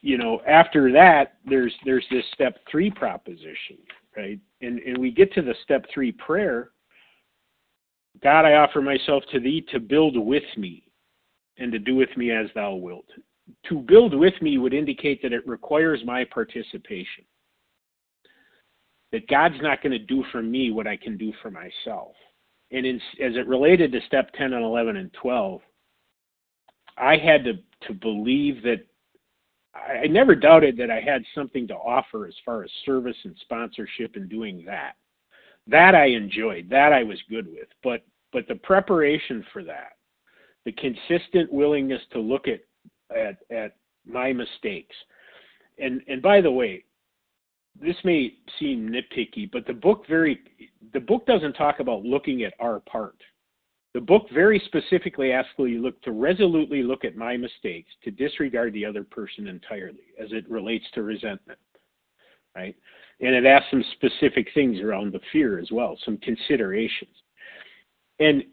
you 0.00 0.18
know, 0.18 0.40
after 0.46 0.92
that, 0.92 1.34
there's 1.44 1.74
there's 1.84 2.06
this 2.10 2.24
step 2.34 2.58
three 2.70 2.90
proposition, 2.90 3.78
right? 4.16 4.38
And 4.60 4.78
and 4.80 4.98
we 4.98 5.10
get 5.10 5.32
to 5.34 5.42
the 5.42 5.54
step 5.64 5.86
three 5.92 6.12
prayer. 6.12 6.70
God, 8.22 8.44
I 8.44 8.54
offer 8.54 8.80
myself 8.80 9.22
to 9.32 9.40
Thee 9.40 9.64
to 9.72 9.80
build 9.80 10.16
with 10.16 10.44
me, 10.56 10.84
and 11.58 11.72
to 11.72 11.78
do 11.78 11.96
with 11.96 12.16
me 12.16 12.30
as 12.30 12.46
Thou 12.54 12.74
wilt. 12.74 13.06
To 13.68 13.80
build 13.80 14.14
with 14.14 14.34
me 14.40 14.58
would 14.58 14.74
indicate 14.74 15.22
that 15.22 15.32
it 15.32 15.46
requires 15.46 16.00
my 16.04 16.24
participation 16.24 17.24
that 19.12 19.28
God's 19.28 19.60
not 19.60 19.82
going 19.82 19.92
to 19.92 19.98
do 19.98 20.24
for 20.30 20.42
me 20.42 20.70
what 20.70 20.86
I 20.86 20.96
can 20.96 21.16
do 21.16 21.32
for 21.42 21.50
myself. 21.50 22.14
And 22.70 22.84
in, 22.84 22.96
as 23.22 23.34
it 23.36 23.46
related 23.46 23.92
to 23.92 24.00
step 24.06 24.30
10 24.32 24.52
and 24.52 24.64
11 24.64 24.96
and 24.96 25.10
12, 25.14 25.60
I 26.98 27.16
had 27.16 27.44
to, 27.44 27.54
to 27.86 27.94
believe 27.94 28.62
that 28.64 28.84
I, 29.74 30.04
I 30.04 30.06
never 30.06 30.34
doubted 30.34 30.76
that 30.76 30.90
I 30.90 31.00
had 31.00 31.22
something 31.34 31.66
to 31.68 31.74
offer 31.74 32.26
as 32.26 32.34
far 32.44 32.64
as 32.64 32.70
service 32.84 33.16
and 33.24 33.34
sponsorship 33.40 34.16
and 34.16 34.28
doing 34.28 34.64
that. 34.66 34.96
That 35.66 35.94
I 35.94 36.06
enjoyed, 36.06 36.68
that 36.70 36.92
I 36.92 37.02
was 37.02 37.18
good 37.28 37.46
with. 37.46 37.68
But 37.82 38.02
but 38.30 38.46
the 38.46 38.56
preparation 38.56 39.44
for 39.52 39.64
that, 39.64 39.92
the 40.64 40.72
consistent 40.72 41.50
willingness 41.50 42.02
to 42.12 42.20
look 42.20 42.46
at 42.46 42.60
at, 43.14 43.38
at 43.54 43.76
my 44.06 44.32
mistakes. 44.32 44.94
And 45.78 46.02
and 46.08 46.20
by 46.20 46.40
the 46.40 46.50
way, 46.50 46.84
this 47.80 47.96
may 48.04 48.34
seem 48.58 48.88
nitpicky, 48.88 49.50
but 49.50 49.66
the 49.66 49.72
book 49.72 50.04
very 50.08 50.40
the 50.92 51.00
book 51.00 51.26
doesn't 51.26 51.52
talk 51.54 51.80
about 51.80 52.02
looking 52.02 52.42
at 52.42 52.54
our 52.58 52.80
part. 52.80 53.16
The 53.94 54.00
book 54.00 54.26
very 54.32 54.60
specifically 54.66 55.32
asks 55.32 55.52
you 55.58 55.80
look 55.80 56.00
to 56.02 56.12
resolutely 56.12 56.82
look 56.82 57.04
at 57.04 57.16
my 57.16 57.36
mistakes, 57.36 57.90
to 58.04 58.10
disregard 58.10 58.72
the 58.72 58.84
other 58.84 59.02
person 59.02 59.48
entirely 59.48 60.12
as 60.22 60.28
it 60.32 60.48
relates 60.50 60.84
to 60.94 61.02
resentment. 61.02 61.58
Right? 62.54 62.76
And 63.20 63.34
it 63.34 63.46
asks 63.46 63.70
some 63.70 63.84
specific 63.92 64.48
things 64.54 64.80
around 64.80 65.12
the 65.12 65.20
fear 65.32 65.58
as 65.58 65.70
well, 65.70 65.98
some 66.04 66.18
considerations. 66.18 67.14
And 68.20 68.44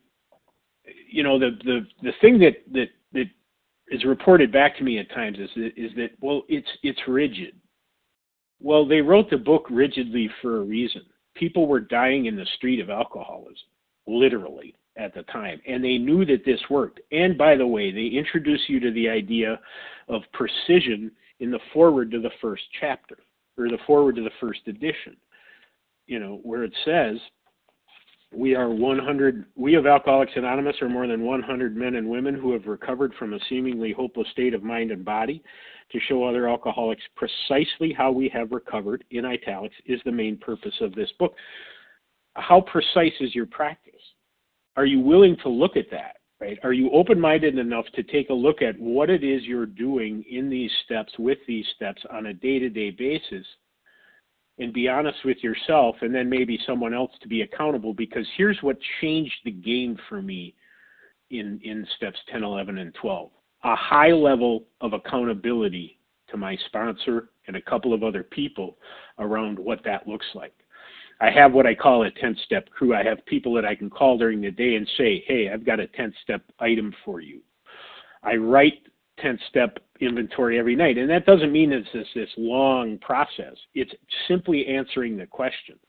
you 1.10 1.24
know, 1.24 1.40
the 1.40 1.58
the 1.64 1.88
the 2.04 2.14
thing 2.22 2.40
that 2.40 2.58
that 2.72 2.90
that 3.05 3.05
is 3.90 4.04
reported 4.06 4.52
back 4.52 4.78
to 4.78 4.84
me 4.84 4.98
at 5.00 5.10
times 5.12 5.38
is 5.40 5.50
that, 5.56 5.72
is 5.78 5.92
that 5.96 6.10
well, 6.22 6.44
it's 6.48 6.68
it's 6.84 7.00
rigid 7.08 7.54
well, 8.62 8.86
they 8.86 9.02
wrote 9.02 9.30
the 9.30 9.38
book 9.38 9.68
rigidly 9.70 10.30
for 10.42 10.58
a 10.58 10.64
reason. 10.64 11.04
People 11.36 11.68
were 11.68 11.80
dying 11.80 12.26
in 12.26 12.36
the 12.36 12.48
street 12.56 12.80
of 12.80 12.90
alcoholism, 12.90 13.68
literally, 14.08 14.74
at 14.98 15.14
the 15.14 15.24
time. 15.24 15.62
And 15.68 15.84
they 15.84 15.98
knew 15.98 16.26
that 16.26 16.46
this 16.46 16.62
worked. 16.70 17.02
And 17.12 17.38
by 17.38 17.56
the 17.56 17.68
way, 17.68 17.92
they 17.92 18.16
introduce 18.18 18.62
you 18.68 18.80
to 18.80 18.92
the 18.92 19.10
idea 19.10 19.60
of 20.08 20.22
precision 20.34 21.12
in 21.40 21.52
the 21.52 21.60
foreword 21.74 22.12
to 22.12 22.22
the 22.22 22.32
first 22.42 22.64
chapter, 22.80 23.18
or 23.58 23.68
the 23.68 23.78
foreword 23.86 24.16
to 24.16 24.24
the 24.24 24.30
first 24.40 24.62
edition, 24.68 25.18
you 26.08 26.20
know, 26.20 26.40
where 26.44 26.64
it 26.64 26.74
says, 26.86 27.18
we 28.34 28.56
are 28.56 28.70
100, 28.70 29.46
we 29.56 29.76
of 29.76 29.86
Alcoholics 29.86 30.34
Anonymous 30.36 30.76
are 30.82 30.90
more 30.90 31.08
than 31.08 31.24
100 31.24 31.76
men 31.76 31.96
and 31.96 32.10
women 32.10 32.36
who 32.36 32.52
have 32.54 32.66
recovered 32.66 33.14
from 33.18 33.34
a 33.34 33.40
seemingly 33.50 33.92
hopeless 33.92 34.28
state 34.32 34.54
of 34.54 34.64
mind 34.64 34.92
and 34.92 35.06
body 35.06 35.44
to 35.92 36.00
show 36.08 36.24
other 36.24 36.50
alcoholics 36.50 37.04
precisely 37.16 37.94
how 37.94 38.12
we 38.12 38.28
have 38.30 38.52
recovered, 38.52 39.04
in 39.12 39.26
italics, 39.26 39.76
is 39.86 40.02
the 40.06 40.12
main 40.12 40.38
purpose 40.38 40.76
of 40.82 40.94
this 40.96 41.12
book. 41.20 41.36
How 42.36 42.62
precise 42.62 43.14
is 43.20 43.34
your 43.34 43.46
practice? 43.46 43.94
Are 44.76 44.86
you 44.86 45.00
willing 45.00 45.38
to 45.44 45.50
look 45.50 45.78
at 45.78 45.90
that? 45.92 46.18
Right? 46.42 46.60
Are 46.64 46.74
you 46.74 46.92
open 46.92 47.18
minded 47.20 47.58
enough 47.58 47.86
to 47.96 48.04
take 48.04 48.30
a 48.30 48.34
look 48.34 48.62
at 48.62 48.78
what 48.78 49.10
it 49.10 49.24
is 49.24 49.44
you're 49.44 49.66
doing 49.66 50.24
in 50.30 50.50
these 50.50 50.72
steps, 50.84 51.14
with 51.18 51.38
these 51.48 51.66
steps, 51.76 52.02
on 52.12 52.26
a 52.26 52.34
day 52.34 52.60
to 52.60 52.70
day 52.70 52.92
basis? 52.92 53.46
And 54.58 54.74
be 54.74 54.88
honest 54.88 55.18
with 55.26 55.38
yourself 55.44 55.96
and 56.02 56.14
then 56.14 56.30
maybe 56.30 56.60
someone 56.66 56.94
else 56.94 57.12
to 57.22 57.28
be 57.28 57.42
accountable 57.42 57.94
because 57.94 58.26
here's 58.38 58.58
what 58.62 58.78
changed 59.02 59.36
the 59.44 59.52
game 59.52 59.98
for 60.08 60.22
me 60.22 60.54
in 61.32 61.60
in 61.64 61.86
steps 61.98 62.20
10 62.32 62.44
11 62.44 62.78
and 62.78 62.94
12 62.96 63.30
a 63.66 63.76
high 63.76 64.12
level 64.12 64.64
of 64.82 64.94
accountability 64.94 65.98
to 66.30 66.38
my 66.38 66.58
sponsor 66.68 67.30
and 67.48 67.56
a 67.56 67.62
couple 67.62 67.94
of 67.94 68.04
other 68.04 68.24
people 68.24 68.78
around 69.20 69.58
what 69.58 69.84
that 69.84 70.08
looks 70.08 70.26
like. 70.36 70.54
I 71.22 71.32
have 71.32 71.54
what 71.54 71.66
I 71.66 71.74
call 71.74 72.04
a 72.04 72.12
10 72.12 72.38
step 72.46 72.70
crew. 72.70 72.94
I 72.94 73.04
have 73.04 73.26
people 73.26 73.54
that 73.56 73.66
I 73.66 73.74
can 73.74 73.90
call 73.90 74.18
during 74.18 74.42
the 74.42 74.52
day 74.52 74.76
and 74.76 74.88
say, 74.98 75.24
hey, 75.28 75.50
I've 75.52 75.66
got 75.66 75.80
a 75.80 75.88
10 75.88 76.14
step 76.24 76.42
item 76.60 76.94
for 77.04 77.22
you. 77.22 77.42
I 78.22 78.36
write 78.36 78.84
10 79.20 79.40
step 79.50 79.80
inventory 80.02 80.60
every 80.60 80.76
night. 80.76 80.98
And 80.98 81.10
that 81.10 81.26
doesn't 81.26 81.52
mean 81.52 81.72
it's 81.72 81.88
this, 81.94 82.08
this 82.16 82.30
long 82.38 82.98
process, 83.00 83.56
it's 83.74 83.94
simply 84.28 84.68
answering 84.68 85.18
the 85.18 85.26
questions 85.26 85.80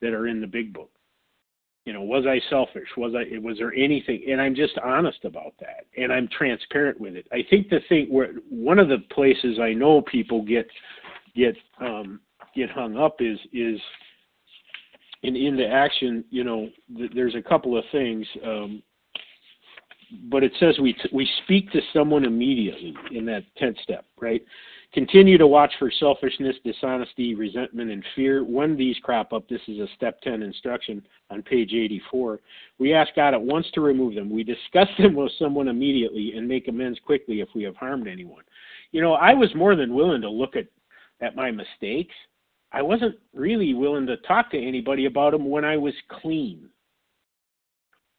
that 0.00 0.12
are 0.12 0.28
in 0.28 0.40
the 0.40 0.46
big 0.46 0.72
book 0.72 0.90
you 1.84 1.92
know 1.92 2.02
was 2.02 2.24
i 2.26 2.38
selfish 2.50 2.88
was 2.96 3.14
i 3.16 3.38
was 3.38 3.56
there 3.58 3.72
anything 3.72 4.22
and 4.30 4.40
i'm 4.40 4.54
just 4.54 4.76
honest 4.84 5.24
about 5.24 5.54
that 5.58 5.86
and 5.96 6.12
i'm 6.12 6.28
transparent 6.28 7.00
with 7.00 7.14
it 7.16 7.26
i 7.32 7.38
think 7.50 7.68
the 7.68 7.80
thing 7.88 8.06
where 8.10 8.34
one 8.48 8.78
of 8.78 8.88
the 8.88 8.98
places 9.10 9.58
i 9.60 9.72
know 9.72 10.02
people 10.02 10.42
get 10.42 10.68
get 11.34 11.56
um 11.80 12.20
get 12.54 12.70
hung 12.70 12.96
up 12.96 13.16
is 13.20 13.38
is 13.52 13.80
in 15.22 15.36
into 15.36 15.66
action, 15.66 16.24
you 16.30 16.44
know, 16.44 16.68
th- 16.96 17.10
there's 17.14 17.34
a 17.34 17.42
couple 17.42 17.76
of 17.76 17.84
things. 17.90 18.26
Um, 18.44 18.82
but 20.30 20.42
it 20.42 20.52
says 20.58 20.78
we 20.78 20.96
we 21.12 21.28
speak 21.44 21.70
to 21.72 21.80
someone 21.92 22.24
immediately 22.24 22.94
in 23.12 23.24
that 23.26 23.44
tenth 23.56 23.78
step, 23.82 24.04
right? 24.20 24.42
Continue 24.94 25.36
to 25.36 25.46
watch 25.46 25.72
for 25.78 25.90
selfishness, 25.90 26.56
dishonesty, 26.64 27.34
resentment, 27.34 27.90
and 27.90 28.02
fear. 28.16 28.42
When 28.42 28.74
these 28.74 28.96
crop 29.02 29.34
up, 29.34 29.46
this 29.46 29.60
is 29.68 29.78
a 29.80 29.86
step 29.96 30.18
10 30.22 30.42
instruction 30.42 31.06
on 31.28 31.42
page 31.42 31.74
84. 31.74 32.40
We 32.78 32.94
ask 32.94 33.14
God 33.14 33.34
at 33.34 33.42
once 33.42 33.66
to 33.74 33.82
remove 33.82 34.14
them. 34.14 34.30
We 34.30 34.44
discuss 34.44 34.88
them 34.98 35.14
with 35.14 35.30
someone 35.38 35.68
immediately 35.68 36.32
and 36.36 36.48
make 36.48 36.68
amends 36.68 36.98
quickly 37.04 37.40
if 37.40 37.48
we 37.54 37.64
have 37.64 37.76
harmed 37.76 38.08
anyone. 38.08 38.44
You 38.92 39.02
know, 39.02 39.12
I 39.12 39.34
was 39.34 39.54
more 39.54 39.76
than 39.76 39.94
willing 39.94 40.22
to 40.22 40.30
look 40.30 40.56
at, 40.56 40.68
at 41.20 41.36
my 41.36 41.50
mistakes. 41.50 42.14
I 42.72 42.80
wasn't 42.80 43.16
really 43.34 43.74
willing 43.74 44.06
to 44.06 44.16
talk 44.18 44.50
to 44.52 44.58
anybody 44.58 45.04
about 45.04 45.32
them 45.32 45.50
when 45.50 45.66
I 45.66 45.76
was 45.76 45.94
clean 46.08 46.70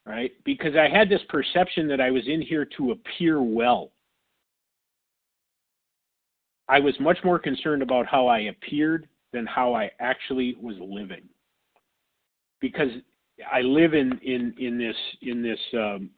right? 0.09 0.31
Because 0.43 0.75
I 0.75 0.89
had 0.89 1.07
this 1.07 1.21
perception 1.29 1.87
that 1.87 2.01
I 2.01 2.09
was 2.09 2.23
in 2.27 2.41
here 2.41 2.67
to 2.77 2.91
appear 2.91 3.43
well. 3.43 3.91
I 6.67 6.79
was 6.79 6.95
much 6.99 7.19
more 7.23 7.37
concerned 7.37 7.83
about 7.83 8.07
how 8.07 8.25
I 8.25 8.39
appeared 8.39 9.07
than 9.33 9.45
how 9.45 9.75
I 9.75 9.91
actually 9.99 10.57
was 10.59 10.75
living. 10.79 11.21
Because 12.59 12.89
I 13.51 13.61
live 13.61 13.93
in 13.93 14.19
in 14.23 14.53
in 14.57 14.79
this 14.79 14.95
in 15.21 15.43
this 15.43 15.59
um, 15.75 16.09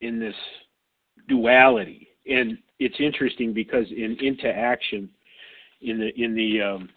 in 0.00 0.18
this 0.18 0.34
duality, 1.28 2.08
and 2.28 2.58
it's 2.80 2.96
interesting 2.98 3.54
because 3.54 3.86
in 3.90 4.16
into 4.20 4.48
action, 4.48 5.08
in 5.80 6.00
the 6.00 6.10
in 6.22 6.34
the 6.34 6.60
um, 6.60 6.88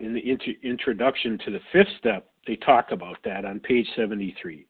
in 0.00 0.12
the 0.12 0.30
int- 0.30 0.58
introduction 0.64 1.38
to 1.44 1.52
the 1.52 1.60
fifth 1.72 1.96
step, 1.98 2.33
they 2.46 2.56
talk 2.56 2.92
about 2.92 3.18
that 3.24 3.44
on 3.44 3.60
page 3.60 3.86
73. 3.96 4.66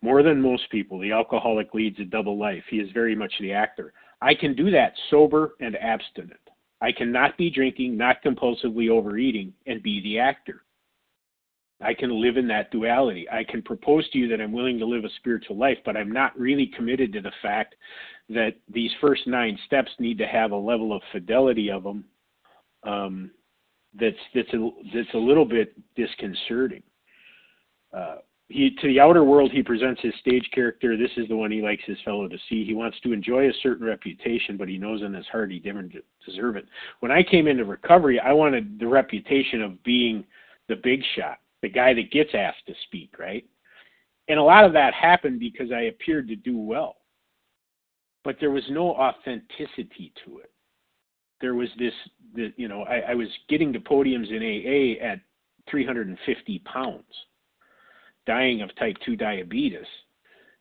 More 0.00 0.22
than 0.22 0.40
most 0.40 0.68
people, 0.70 0.98
the 0.98 1.12
alcoholic 1.12 1.74
leads 1.74 1.98
a 2.00 2.04
double 2.04 2.38
life. 2.38 2.64
He 2.68 2.78
is 2.78 2.90
very 2.92 3.14
much 3.14 3.32
the 3.40 3.52
actor. 3.52 3.92
I 4.20 4.34
can 4.34 4.54
do 4.54 4.70
that 4.70 4.94
sober 5.10 5.54
and 5.60 5.76
abstinent. 5.76 6.40
I 6.80 6.90
cannot 6.92 7.36
be 7.36 7.50
drinking, 7.50 7.96
not 7.96 8.22
compulsively 8.24 8.90
overeating, 8.90 9.52
and 9.66 9.82
be 9.82 10.00
the 10.02 10.18
actor. 10.18 10.64
I 11.80 11.94
can 11.94 12.20
live 12.20 12.36
in 12.36 12.46
that 12.48 12.70
duality. 12.70 13.28
I 13.30 13.44
can 13.44 13.62
propose 13.62 14.08
to 14.10 14.18
you 14.18 14.28
that 14.28 14.40
I'm 14.40 14.52
willing 14.52 14.78
to 14.78 14.86
live 14.86 15.04
a 15.04 15.10
spiritual 15.18 15.56
life, 15.56 15.78
but 15.84 15.96
I'm 15.96 16.12
not 16.12 16.38
really 16.38 16.70
committed 16.76 17.12
to 17.12 17.20
the 17.20 17.32
fact 17.40 17.74
that 18.28 18.54
these 18.72 18.90
first 19.00 19.26
nine 19.26 19.58
steps 19.66 19.90
need 19.98 20.18
to 20.18 20.26
have 20.26 20.52
a 20.52 20.56
level 20.56 20.92
of 20.92 21.02
fidelity 21.12 21.70
of 21.70 21.82
them 21.82 22.04
um, 22.84 23.30
that's 23.98 24.16
that's 24.34 24.52
a 24.54 24.70
that's 24.94 25.14
a 25.14 25.18
little 25.18 25.44
bit 25.44 25.74
disconcerting. 25.94 26.82
Uh, 27.92 28.16
he 28.52 28.70
to 28.80 28.86
the 28.86 29.00
outer 29.00 29.24
world 29.24 29.50
he 29.50 29.62
presents 29.62 30.00
his 30.02 30.14
stage 30.20 30.48
character. 30.54 30.96
This 30.96 31.10
is 31.16 31.28
the 31.28 31.36
one 31.36 31.50
he 31.50 31.62
likes 31.62 31.82
his 31.86 31.98
fellow 32.04 32.28
to 32.28 32.36
see. 32.48 32.64
He 32.64 32.74
wants 32.74 32.98
to 33.00 33.12
enjoy 33.12 33.48
a 33.48 33.52
certain 33.62 33.86
reputation, 33.86 34.56
but 34.56 34.68
he 34.68 34.78
knows 34.78 35.02
in 35.02 35.14
his 35.14 35.26
heart 35.26 35.50
he 35.50 35.58
didn't 35.58 35.94
deserve 36.24 36.56
it. 36.56 36.66
When 37.00 37.10
I 37.10 37.22
came 37.22 37.46
into 37.46 37.64
recovery, 37.64 38.20
I 38.20 38.32
wanted 38.32 38.78
the 38.78 38.86
reputation 38.86 39.62
of 39.62 39.82
being 39.82 40.24
the 40.68 40.76
big 40.76 41.02
shot, 41.16 41.38
the 41.62 41.68
guy 41.68 41.94
that 41.94 42.10
gets 42.10 42.30
asked 42.34 42.66
to 42.66 42.74
speak, 42.86 43.18
right? 43.18 43.44
And 44.28 44.38
a 44.38 44.42
lot 44.42 44.64
of 44.64 44.72
that 44.74 44.94
happened 44.94 45.40
because 45.40 45.72
I 45.72 45.82
appeared 45.82 46.28
to 46.28 46.36
do 46.36 46.58
well. 46.58 46.96
But 48.24 48.36
there 48.38 48.52
was 48.52 48.64
no 48.70 48.90
authenticity 48.94 50.12
to 50.24 50.38
it. 50.38 50.50
There 51.40 51.54
was 51.54 51.68
this, 51.76 51.92
the, 52.34 52.52
you 52.56 52.68
know, 52.68 52.82
I, 52.82 52.98
I 53.10 53.14
was 53.14 53.26
getting 53.48 53.72
to 53.72 53.80
podiums 53.80 54.30
in 54.30 54.42
AA 54.42 55.04
at 55.04 55.18
350 55.68 56.58
pounds 56.60 57.04
dying 58.26 58.62
of 58.62 58.74
type 58.76 58.96
2 59.04 59.16
diabetes 59.16 59.86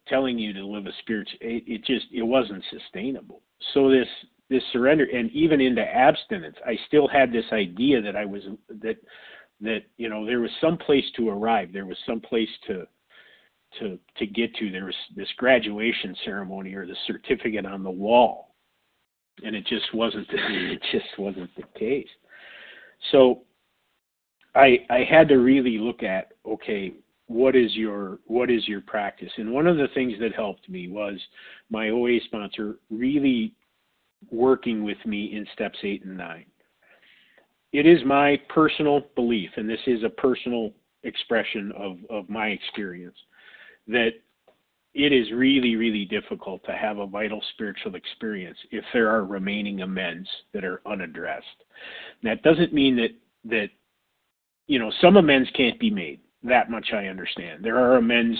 telling 0.07 0.37
you 0.37 0.51
to 0.51 0.65
live 0.65 0.87
a 0.87 0.91
spiritual 0.99 1.37
it, 1.41 1.63
it 1.67 1.85
just 1.85 2.05
it 2.11 2.23
wasn't 2.23 2.63
sustainable. 2.71 3.41
So 3.73 3.89
this 3.89 4.07
this 4.49 4.63
surrender 4.73 5.07
and 5.13 5.31
even 5.31 5.61
into 5.61 5.81
abstinence 5.81 6.57
i 6.65 6.77
still 6.87 7.07
had 7.07 7.31
this 7.31 7.45
idea 7.53 8.01
that 8.01 8.17
i 8.17 8.25
was 8.25 8.41
that 8.81 8.97
that 9.61 9.83
you 9.97 10.09
know 10.09 10.25
there 10.25 10.39
was 10.39 10.51
some 10.59 10.77
place 10.77 11.05
to 11.15 11.29
arrive. 11.29 11.71
There 11.71 11.85
was 11.85 11.97
some 12.05 12.19
place 12.19 12.49
to 12.67 12.85
to 13.79 13.99
to 14.17 14.25
get 14.25 14.53
to. 14.55 14.71
There 14.71 14.85
was 14.85 14.95
this 15.15 15.29
graduation 15.37 16.15
ceremony 16.25 16.73
or 16.73 16.85
the 16.85 16.95
certificate 17.07 17.65
on 17.65 17.83
the 17.83 17.91
wall. 17.91 18.55
And 19.43 19.55
it 19.55 19.65
just 19.65 19.93
wasn't 19.93 20.27
it 20.31 20.81
just 20.91 21.17
wasn't 21.17 21.49
the 21.55 21.63
case. 21.79 22.09
So 23.11 23.43
i 24.53 24.79
i 24.89 25.05
had 25.09 25.29
to 25.29 25.35
really 25.35 25.77
look 25.77 26.03
at 26.03 26.33
okay 26.45 26.93
what 27.31 27.55
is 27.55 27.73
your 27.75 28.19
what 28.25 28.51
is 28.51 28.67
your 28.67 28.81
practice? 28.81 29.31
And 29.37 29.51
one 29.51 29.67
of 29.67 29.77
the 29.77 29.87
things 29.93 30.13
that 30.19 30.35
helped 30.35 30.69
me 30.69 30.89
was 30.89 31.19
my 31.69 31.89
oa 31.89 32.19
sponsor 32.25 32.75
really 32.89 33.53
working 34.29 34.83
with 34.83 34.97
me 35.05 35.33
in 35.33 35.47
steps 35.53 35.79
eight 35.83 36.03
and 36.03 36.17
nine. 36.17 36.45
It 37.71 37.85
is 37.85 37.99
my 38.05 38.39
personal 38.49 39.01
belief 39.15 39.49
and 39.55 39.69
this 39.69 39.79
is 39.87 40.03
a 40.03 40.09
personal 40.09 40.71
expression 41.03 41.71
of, 41.75 41.97
of 42.09 42.29
my 42.29 42.47
experience 42.47 43.15
that 43.87 44.11
it 44.93 45.13
is 45.13 45.31
really 45.31 45.77
really 45.77 46.05
difficult 46.05 46.63
to 46.65 46.73
have 46.73 46.97
a 46.97 47.07
vital 47.07 47.41
spiritual 47.53 47.95
experience 47.95 48.57
if 48.71 48.83
there 48.93 49.09
are 49.09 49.23
remaining 49.23 49.81
amends 49.81 50.27
that 50.53 50.65
are 50.65 50.81
unaddressed. 50.85 51.45
That 52.23 52.43
doesn't 52.43 52.73
mean 52.73 52.97
that 52.97 53.11
that 53.45 53.69
you 54.67 54.79
know 54.79 54.91
some 54.99 55.15
amends 55.15 55.49
can't 55.55 55.79
be 55.79 55.89
made 55.89 56.19
that 56.43 56.69
much 56.69 56.89
I 56.93 57.07
understand. 57.07 57.63
There 57.63 57.77
are 57.77 57.97
amends 57.97 58.37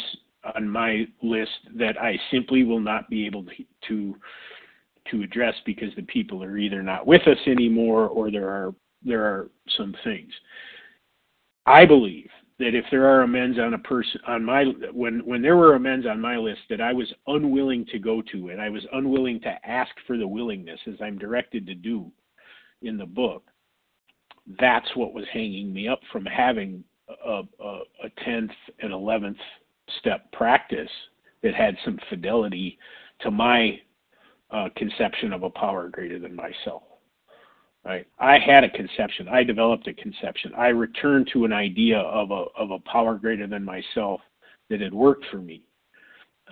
on 0.56 0.68
my 0.68 1.06
list 1.22 1.52
that 1.76 2.02
I 2.02 2.20
simply 2.32 2.64
will 2.64 2.80
not 2.80 3.10
be 3.10 3.26
able 3.26 3.44
to, 3.44 3.52
to 3.88 4.16
to 5.10 5.24
address 5.24 5.56
because 5.66 5.90
the 5.96 6.04
people 6.04 6.44
are 6.44 6.58
either 6.58 6.84
not 6.84 7.08
with 7.08 7.28
us 7.28 7.38
anymore 7.48 8.08
or 8.08 8.32
there 8.32 8.50
are 8.50 8.74
there 9.04 9.24
are 9.24 9.50
some 9.78 9.96
things. 10.04 10.32
I 11.66 11.86
believe 11.86 12.30
that 12.60 12.76
if 12.76 12.86
there 12.92 13.08
are 13.08 13.22
amends 13.22 13.58
on 13.58 13.74
a 13.74 13.80
person 13.80 14.22
on 14.28 14.44
my 14.44 14.66
when 14.94 15.20
when 15.26 15.42
there 15.42 15.58
were 15.58 15.76
amends 15.76 16.06
on 16.06 16.20
my 16.20 16.38
list 16.38 16.62
that 16.70 16.82
I 16.82 16.94
was 16.94 17.12
unwilling 17.28 17.86
to 17.88 18.00
go 18.00 18.22
to 18.32 18.50
and 18.50 18.62
I 18.62 18.70
was 18.70 18.86
unwilling 18.94 19.40
to 19.42 19.56
ask 19.68 19.92
for 20.08 20.18
the 20.18 20.28
willingness 20.28 20.80
as 20.88 20.96
I'm 21.02 21.18
directed 21.18 21.66
to 21.68 21.76
do 21.76 22.12
in 22.82 22.98
the 22.98 23.06
book 23.06 23.44
that's 24.60 24.96
what 24.96 25.14
was 25.14 25.26
hanging 25.32 25.72
me 25.72 25.88
up 25.88 26.00
from 26.12 26.26
having 26.26 26.84
a, 27.26 27.42
a, 27.64 28.10
10th 28.26 28.52
and 28.80 28.92
11th 28.92 29.38
step 30.00 30.32
practice 30.32 30.90
that 31.44 31.54
had 31.54 31.76
some 31.84 32.00
fidelity 32.10 32.78
to 33.22 33.32
my 33.32 33.80
uh, 34.52 34.70
conception 34.76 35.34
of 35.34 35.44
a 35.44 35.50
power 35.50 35.90
greater 35.90 36.20
than 36.20 36.36
myself. 36.36 36.84
Right? 37.84 38.06
I 38.20 38.38
had 38.38 38.64
a 38.64 38.70
conception. 38.70 39.28
I 39.28 39.44
developed 39.44 39.88
a 39.88 39.94
conception. 39.94 40.52
I 40.56 40.68
returned 40.68 41.30
to 41.34 41.46
an 41.46 41.54
idea 41.54 41.98
of 41.98 42.30
a 42.30 42.46
of 42.56 42.70
a 42.70 42.78
power 42.80 43.16
greater 43.16 43.48
than 43.48 43.64
myself 43.64 44.22
that 44.70 44.82
had 44.82 44.94
worked 44.94 45.26
for 45.32 45.38
me 45.38 45.64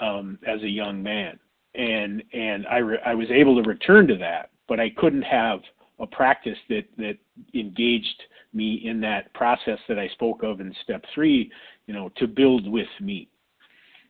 um, 0.02 0.40
as 0.48 0.60
a 0.64 0.68
young 0.68 1.04
man, 1.04 1.38
and 1.76 2.24
and 2.34 2.66
I 2.66 2.78
re- 2.78 3.02
I 3.06 3.14
was 3.14 3.30
able 3.30 3.62
to 3.62 3.70
return 3.70 4.08
to 4.08 4.18
that, 4.18 4.50
but 4.68 4.80
I 4.80 4.90
couldn't 4.90 5.22
have 5.22 5.60
a 6.00 6.08
practice 6.08 6.58
that 6.68 6.86
that 6.98 7.18
engaged 7.54 8.24
me 8.54 8.82
in 8.86 9.00
that 9.02 9.34
process 9.34 9.80
that 9.88 10.00
I 10.00 10.08
spoke 10.10 10.44
of 10.44 10.60
in 10.60 10.74
step 10.84 11.04
three, 11.14 11.52
you 11.88 11.94
know, 11.94 12.10
to 12.18 12.28
build 12.28 12.68
with 12.68 12.88
me. 13.00 13.30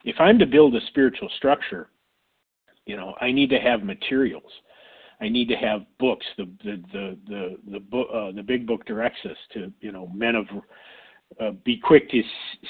If 0.05 0.15
I'm 0.19 0.39
to 0.39 0.45
build 0.45 0.75
a 0.75 0.81
spiritual 0.87 1.29
structure, 1.37 1.89
you 2.85 2.95
know, 2.95 3.15
I 3.19 3.31
need 3.31 3.49
to 3.49 3.59
have 3.59 3.83
materials. 3.83 4.51
I 5.21 5.27
need 5.27 5.49
to 5.49 5.55
have 5.55 5.81
books. 5.99 6.25
The 6.37 6.49
the 6.63 6.81
the 6.93 7.17
the 7.27 7.57
the 7.71 7.79
book 7.79 8.07
uh, 8.13 8.31
the 8.31 8.41
big 8.41 8.65
book 8.65 8.85
directs 8.85 9.19
us 9.25 9.37
to 9.53 9.71
you 9.81 9.91
know 9.91 10.07
men 10.15 10.35
of 10.35 10.45
uh, 11.39 11.51
be 11.63 11.77
quick 11.77 12.09
to 12.09 12.21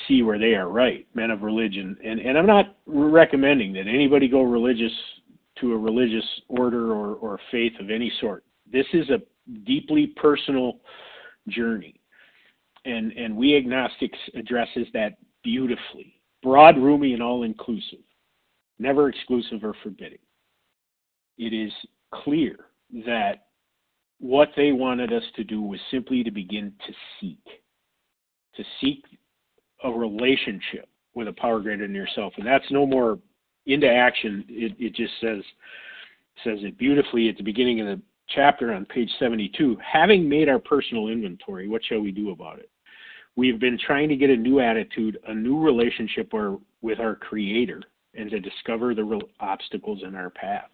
see 0.07 0.23
where 0.23 0.39
they 0.39 0.55
are 0.55 0.67
right, 0.67 1.07
men 1.13 1.29
of 1.31 1.43
religion. 1.43 1.95
And 2.03 2.19
and 2.19 2.37
I'm 2.37 2.47
not 2.47 2.75
recommending 2.87 3.71
that 3.73 3.87
anybody 3.87 4.27
go 4.27 4.41
religious 4.41 4.91
to 5.61 5.73
a 5.73 5.77
religious 5.77 6.25
order 6.47 6.91
or 6.91 7.15
or 7.15 7.39
faith 7.51 7.73
of 7.79 7.91
any 7.91 8.11
sort. 8.19 8.43
This 8.71 8.87
is 8.93 9.09
a 9.09 9.21
deeply 9.65 10.07
personal 10.07 10.79
journey. 11.49 11.99
And, 12.85 13.11
and 13.13 13.35
we 13.35 13.55
agnostics 13.55 14.17
addresses 14.35 14.87
that 14.93 15.17
beautifully. 15.43 16.15
Broad, 16.41 16.77
roomy, 16.77 17.13
and 17.13 17.21
all 17.21 17.43
inclusive. 17.43 17.99
Never 18.79 19.09
exclusive 19.09 19.63
or 19.63 19.75
forbidding. 19.83 20.19
It 21.37 21.53
is 21.53 21.71
clear 22.13 22.57
that 23.05 23.47
what 24.19 24.49
they 24.55 24.71
wanted 24.71 25.11
us 25.11 25.23
to 25.35 25.43
do 25.43 25.61
was 25.61 25.79
simply 25.91 26.23
to 26.23 26.31
begin 26.31 26.73
to 26.87 26.93
seek. 27.19 27.43
To 28.55 28.63
seek 28.81 29.03
a 29.83 29.91
relationship 29.91 30.89
with 31.13 31.27
a 31.27 31.33
power 31.33 31.59
greater 31.59 31.85
than 31.85 31.95
yourself. 31.95 32.33
And 32.37 32.45
that's 32.45 32.69
no 32.71 32.85
more 32.85 33.19
into 33.65 33.89
action. 33.89 34.45
It, 34.47 34.75
it 34.79 34.95
just 34.95 35.13
says 35.21 35.43
says 36.43 36.59
it 36.61 36.77
beautifully 36.77 37.27
at 37.27 37.35
the 37.35 37.43
beginning 37.43 37.81
of 37.81 37.87
the 37.87 38.01
chapter 38.33 38.73
on 38.73 38.85
page 38.85 39.09
72, 39.19 39.77
having 39.83 40.27
made 40.27 40.49
our 40.49 40.59
personal 40.59 41.07
inventory, 41.07 41.67
what 41.67 41.81
shall 41.83 41.99
we 41.99 42.11
do 42.11 42.31
about 42.31 42.59
it? 42.59 42.69
we've 43.39 43.59
been 43.59 43.79
trying 43.79 44.09
to 44.09 44.17
get 44.17 44.29
a 44.29 44.35
new 44.35 44.59
attitude, 44.59 45.17
a 45.27 45.33
new 45.33 45.59
relationship 45.59 46.33
or, 46.33 46.59
with 46.81 46.99
our 46.99 47.15
Creator, 47.15 47.81
and 48.13 48.29
to 48.29 48.39
discover 48.39 48.93
the 48.93 49.03
real 49.03 49.21
obstacles 49.39 50.01
in 50.05 50.13
our 50.13 50.29
path. 50.29 50.69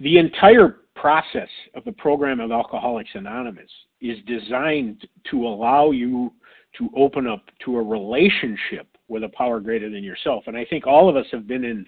The 0.00 0.18
entire 0.18 0.80
process 0.96 1.48
of 1.74 1.84
the 1.84 1.92
program 1.92 2.40
of 2.40 2.50
Alcoholics 2.50 3.10
Anonymous 3.14 3.70
is 4.00 4.18
designed 4.26 5.06
to 5.30 5.46
allow 5.46 5.92
you 5.92 6.32
to 6.78 6.90
open 6.96 7.28
up 7.28 7.44
to 7.64 7.76
a 7.76 7.82
relationship 7.82 8.88
with 9.06 9.22
a 9.22 9.28
power 9.28 9.60
greater 9.60 9.88
than 9.88 10.02
yourself. 10.02 10.44
And 10.48 10.56
I 10.56 10.64
think 10.64 10.86
all 10.86 11.08
of 11.08 11.14
us 11.14 11.26
have 11.30 11.46
been 11.46 11.64
in, 11.64 11.86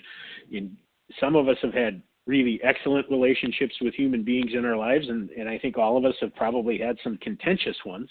in 0.52 0.76
some 1.18 1.34
of 1.34 1.48
us 1.48 1.56
have 1.62 1.74
had 1.74 2.00
really 2.26 2.60
excellent 2.62 3.08
relationships 3.10 3.74
with 3.80 3.94
human 3.94 4.22
beings 4.22 4.52
in 4.54 4.64
our 4.64 4.76
lives, 4.76 5.08
and, 5.08 5.30
and 5.30 5.48
I 5.48 5.58
think 5.58 5.78
all 5.78 5.96
of 5.96 6.04
us 6.04 6.14
have 6.20 6.34
probably 6.34 6.78
had 6.78 6.96
some 7.02 7.16
contentious 7.18 7.76
ones. 7.84 8.10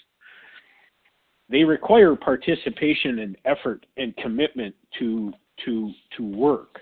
They 1.48 1.62
require 1.62 2.16
participation 2.16 3.20
and 3.20 3.36
effort 3.44 3.86
and 3.96 4.16
commitment 4.16 4.74
to 4.98 5.32
to 5.64 5.92
to 6.16 6.24
work. 6.24 6.80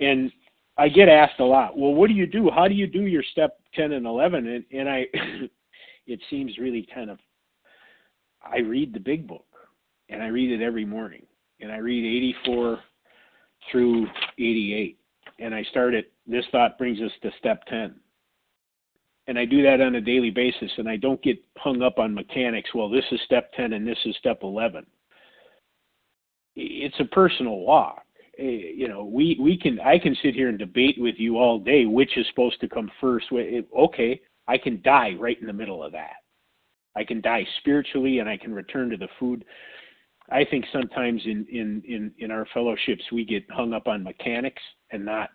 And 0.00 0.30
I 0.78 0.88
get 0.88 1.08
asked 1.08 1.40
a 1.40 1.44
lot, 1.44 1.76
well, 1.76 1.92
what 1.92 2.08
do 2.08 2.14
you 2.14 2.26
do? 2.26 2.50
How 2.54 2.68
do 2.68 2.74
you 2.74 2.86
do 2.86 3.02
your 3.02 3.24
step 3.32 3.58
10 3.74 3.92
and 3.92 4.06
11? 4.06 4.46
And, 4.46 4.64
and 4.72 4.88
I, 4.88 5.06
it 6.06 6.20
seems 6.30 6.56
really 6.56 6.86
kind 6.94 7.10
of, 7.10 7.18
I 8.40 8.58
read 8.58 8.94
the 8.94 9.00
big 9.00 9.26
book 9.26 9.44
and 10.08 10.22
I 10.22 10.28
read 10.28 10.52
it 10.52 10.64
every 10.64 10.84
morning 10.84 11.26
and 11.60 11.72
I 11.72 11.78
read 11.78 12.04
84 12.44 12.78
through 13.72 14.06
88 14.38 14.98
and 15.40 15.52
I 15.52 15.64
start 15.64 15.94
at 15.94 16.04
this 16.28 16.44
thought 16.52 16.78
brings 16.78 17.00
us 17.00 17.10
to 17.22 17.30
step 17.38 17.64
10. 17.66 17.94
And 19.26 19.38
I 19.38 19.44
do 19.44 19.62
that 19.62 19.80
on 19.80 19.94
a 19.94 20.00
daily 20.00 20.30
basis 20.30 20.70
and 20.76 20.88
I 20.88 20.96
don't 20.96 21.22
get 21.22 21.42
hung 21.56 21.82
up 21.82 21.98
on 21.98 22.14
mechanics. 22.14 22.70
Well, 22.74 22.88
this 22.88 23.04
is 23.10 23.20
step 23.24 23.52
10 23.54 23.72
and 23.72 23.86
this 23.86 23.98
is 24.04 24.14
step 24.16 24.40
11. 24.42 24.86
It's 26.54 26.98
a 27.00 27.04
personal 27.06 27.58
walk. 27.58 28.02
Eh, 28.38 28.72
you 28.74 28.88
know, 28.88 29.04
we, 29.04 29.38
we 29.40 29.58
can, 29.58 29.80
I 29.80 29.98
can 29.98 30.16
sit 30.22 30.34
here 30.34 30.48
and 30.48 30.58
debate 30.58 30.96
with 30.98 31.16
you 31.18 31.38
all 31.38 31.58
day 31.58 31.86
which 31.86 32.16
is 32.16 32.26
supposed 32.28 32.60
to 32.60 32.68
come 32.68 32.90
first. 33.00 33.26
Okay, 33.32 34.20
I 34.46 34.58
can 34.58 34.80
die 34.82 35.14
right 35.18 35.38
in 35.40 35.46
the 35.46 35.52
middle 35.52 35.82
of 35.82 35.92
that. 35.92 36.16
I 36.94 37.04
can 37.04 37.20
die 37.20 37.46
spiritually 37.60 38.18
and 38.18 38.28
I 38.28 38.36
can 38.36 38.54
return 38.54 38.90
to 38.90 38.96
the 38.96 39.08
food. 39.18 39.44
I 40.30 40.44
think 40.44 40.66
sometimes 40.72 41.22
in, 41.24 41.46
in, 41.50 41.82
in, 41.86 42.12
in 42.18 42.30
our 42.30 42.46
fellowships 42.52 43.04
we 43.12 43.24
get 43.24 43.50
hung 43.50 43.72
up 43.72 43.86
on 43.86 44.02
mechanics 44.02 44.62
and 44.90 45.04
not 45.04 45.30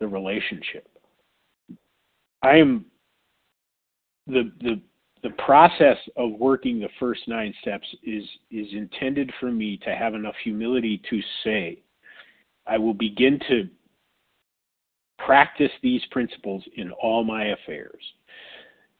the 0.00 0.06
relationship. 0.06 0.88
I 2.42 2.56
am 2.56 2.86
the 4.26 4.52
the 4.60 4.80
the 5.22 5.30
process 5.30 5.96
of 6.16 6.32
working 6.32 6.78
the 6.78 6.88
first 7.00 7.26
nine 7.26 7.52
steps 7.60 7.86
is 8.02 8.24
is 8.50 8.66
intended 8.72 9.32
for 9.40 9.50
me 9.50 9.76
to 9.78 9.94
have 9.94 10.14
enough 10.14 10.34
humility 10.42 11.00
to 11.10 11.20
say 11.44 11.82
I 12.66 12.78
will 12.78 12.94
begin 12.94 13.38
to 13.48 13.68
practice 15.18 15.70
these 15.82 16.02
principles 16.10 16.62
in 16.76 16.90
all 16.92 17.24
my 17.24 17.46
affairs. 17.46 18.02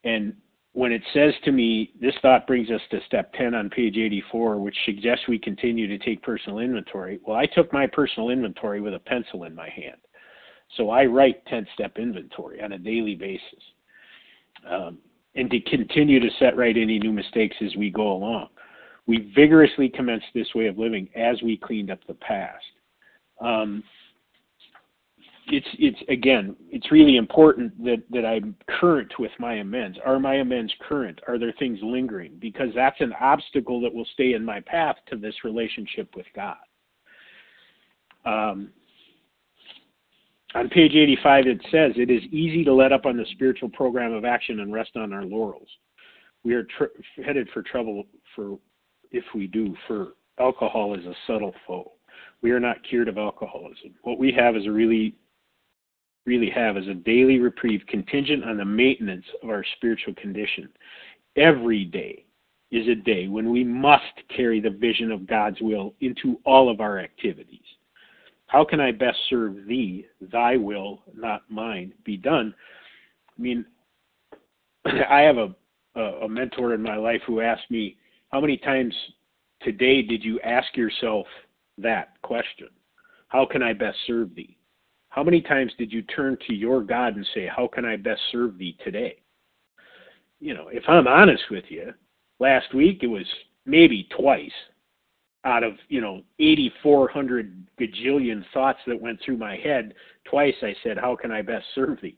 And 0.03 0.33
when 0.73 0.91
it 0.91 1.01
says 1.13 1.33
to 1.43 1.51
me, 1.51 1.91
this 1.99 2.13
thought 2.21 2.47
brings 2.47 2.69
us 2.69 2.81
to 2.91 2.99
step 3.07 3.33
10 3.33 3.53
on 3.53 3.69
page 3.69 3.97
84, 3.97 4.59
which 4.59 4.75
suggests 4.85 5.27
we 5.27 5.39
continue 5.39 5.87
to 5.87 5.97
take 5.97 6.21
personal 6.21 6.59
inventory. 6.59 7.19
Well, 7.25 7.37
I 7.37 7.45
took 7.45 7.71
my 7.73 7.87
personal 7.87 8.29
inventory 8.29 8.79
with 8.79 8.93
a 8.93 8.99
pencil 8.99 9.43
in 9.43 9.55
my 9.55 9.69
hand. 9.69 9.97
So 10.75 10.89
I 10.89 11.05
write 11.05 11.45
10 11.45 11.65
step 11.73 11.97
inventory 11.97 12.61
on 12.61 12.73
a 12.73 12.77
daily 12.77 13.15
basis. 13.15 13.63
Um, 14.69 14.97
and 15.35 15.49
to 15.51 15.59
continue 15.61 16.19
to 16.19 16.29
set 16.39 16.57
right 16.57 16.75
any 16.75 16.99
new 16.99 17.13
mistakes 17.13 17.55
as 17.63 17.75
we 17.75 17.89
go 17.89 18.11
along. 18.11 18.49
We 19.05 19.31
vigorously 19.35 19.87
commenced 19.87 20.25
this 20.33 20.53
way 20.53 20.67
of 20.67 20.77
living 20.77 21.07
as 21.15 21.41
we 21.41 21.57
cleaned 21.57 21.91
up 21.91 21.99
the 22.07 22.15
past. 22.15 22.65
Um, 23.39 23.83
it's 25.49 25.67
it's 25.79 25.99
again 26.09 26.57
it's 26.69 26.91
really 26.91 27.15
important 27.15 27.71
that 27.83 28.03
that 28.09 28.25
I'm 28.25 28.55
current 28.67 29.13
with 29.17 29.31
my 29.39 29.55
amends. 29.55 29.97
Are 30.05 30.19
my 30.19 30.35
amends 30.35 30.73
current? 30.87 31.21
Are 31.27 31.39
there 31.39 31.53
things 31.57 31.79
lingering? 31.81 32.33
Because 32.39 32.69
that's 32.75 32.99
an 32.99 33.13
obstacle 33.19 33.79
that 33.81 33.93
will 33.93 34.07
stay 34.13 34.33
in 34.33 34.43
my 34.43 34.59
path 34.59 34.97
to 35.09 35.15
this 35.15 35.35
relationship 35.45 36.13
with 36.15 36.25
God. 36.35 36.57
Um, 38.25 38.71
on 40.57 40.69
page 40.69 40.95
85, 40.95 41.45
it 41.45 41.61
says, 41.71 41.91
It 41.95 42.09
is 42.09 42.23
easy 42.31 42.63
to 42.63 42.73
let 42.73 42.91
up 42.91 43.05
on 43.05 43.15
the 43.15 43.25
spiritual 43.33 43.69
program 43.69 44.11
of 44.13 44.25
action 44.25 44.61
and 44.61 44.73
rest 44.73 44.91
on 44.95 45.13
our 45.13 45.23
laurels. 45.23 45.67
We 46.43 46.55
are 46.55 46.63
tr- 46.63 47.21
headed 47.23 47.47
for 47.53 47.61
trouble 47.61 48.05
for 48.35 48.57
if 49.11 49.23
we 49.35 49.45
do, 49.47 49.75
for 49.87 50.13
alcohol 50.39 50.95
is 50.95 51.05
a 51.05 51.13
subtle 51.27 51.53
foe. 51.67 51.91
We 52.41 52.51
are 52.51 52.59
not 52.59 52.83
cured 52.89 53.07
of 53.07 53.17
alcoholism. 53.17 53.93
What 54.01 54.17
we 54.17 54.31
have 54.31 54.55
is 54.55 54.65
a 54.65 54.71
really, 54.71 55.15
really 56.25 56.49
have 56.49 56.75
is 56.75 56.87
a 56.87 56.93
daily 56.95 57.37
reprieve 57.37 57.81
contingent 57.87 58.43
on 58.43 58.57
the 58.57 58.65
maintenance 58.65 59.25
of 59.43 59.49
our 59.49 59.63
spiritual 59.75 60.15
condition. 60.15 60.69
Every 61.35 61.85
day 61.85 62.25
is 62.71 62.87
a 62.87 62.95
day 62.95 63.27
when 63.27 63.51
we 63.51 63.63
must 63.63 64.03
carry 64.35 64.59
the 64.59 64.71
vision 64.71 65.11
of 65.11 65.27
God's 65.27 65.61
will 65.61 65.93
into 66.01 66.39
all 66.45 66.69
of 66.69 66.81
our 66.81 66.97
activities. 66.97 67.61
How 68.47 68.63
can 68.63 68.79
I 68.79 68.91
best 68.91 69.17
serve 69.29 69.65
thee? 69.67 70.05
Thy 70.21 70.57
will, 70.57 71.01
not 71.13 71.43
mine, 71.49 71.93
be 72.03 72.17
done. 72.17 72.53
I 73.37 73.41
mean, 73.41 73.65
I 74.85 75.21
have 75.21 75.37
a, 75.37 75.99
a, 75.99 76.29
mentor 76.29 76.73
in 76.73 76.81
my 76.81 76.95
life 76.95 77.21
who 77.27 77.41
asked 77.41 77.69
me, 77.69 77.97
How 78.31 78.41
many 78.41 78.57
times 78.57 78.93
today 79.61 80.01
did 80.01 80.23
you 80.23 80.39
ask 80.41 80.75
yourself 80.75 81.27
that 81.77 82.21
question. 82.21 82.69
How 83.27 83.45
can 83.45 83.61
I 83.61 83.73
best 83.73 83.97
serve 84.05 84.33
thee? 84.35 84.57
How 85.09 85.23
many 85.23 85.41
times 85.41 85.71
did 85.77 85.91
you 85.91 86.01
turn 86.03 86.37
to 86.47 86.53
your 86.53 86.81
God 86.81 87.15
and 87.15 87.27
say, 87.33 87.47
How 87.47 87.67
can 87.67 87.85
I 87.85 87.95
best 87.97 88.21
serve 88.31 88.57
thee 88.57 88.77
today? 88.83 89.17
You 90.39 90.53
know, 90.53 90.69
if 90.71 90.83
I'm 90.87 91.07
honest 91.07 91.43
with 91.49 91.65
you, 91.69 91.93
last 92.39 92.73
week 92.73 92.99
it 93.01 93.07
was 93.07 93.25
maybe 93.65 94.07
twice 94.17 94.51
out 95.47 95.63
of, 95.63 95.73
you 95.87 96.01
know, 96.01 96.21
8,400 96.39 97.67
gajillion 97.79 98.43
thoughts 98.53 98.79
that 98.85 99.01
went 99.01 99.19
through 99.23 99.37
my 99.37 99.55
head. 99.55 99.93
Twice 100.25 100.55
I 100.61 100.75
said, 100.83 100.97
How 100.97 101.15
can 101.15 101.31
I 101.31 101.41
best 101.41 101.65
serve 101.73 101.99
thee? 102.01 102.17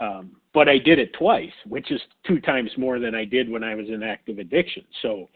Um, 0.00 0.36
but 0.54 0.68
I 0.68 0.78
did 0.78 0.98
it 0.98 1.12
twice, 1.12 1.52
which 1.66 1.90
is 1.90 2.00
two 2.26 2.40
times 2.40 2.70
more 2.78 2.98
than 2.98 3.14
I 3.14 3.24
did 3.24 3.50
when 3.50 3.62
I 3.62 3.74
was 3.74 3.88
in 3.88 4.02
active 4.02 4.38
addiction. 4.38 4.84
So 5.02 5.28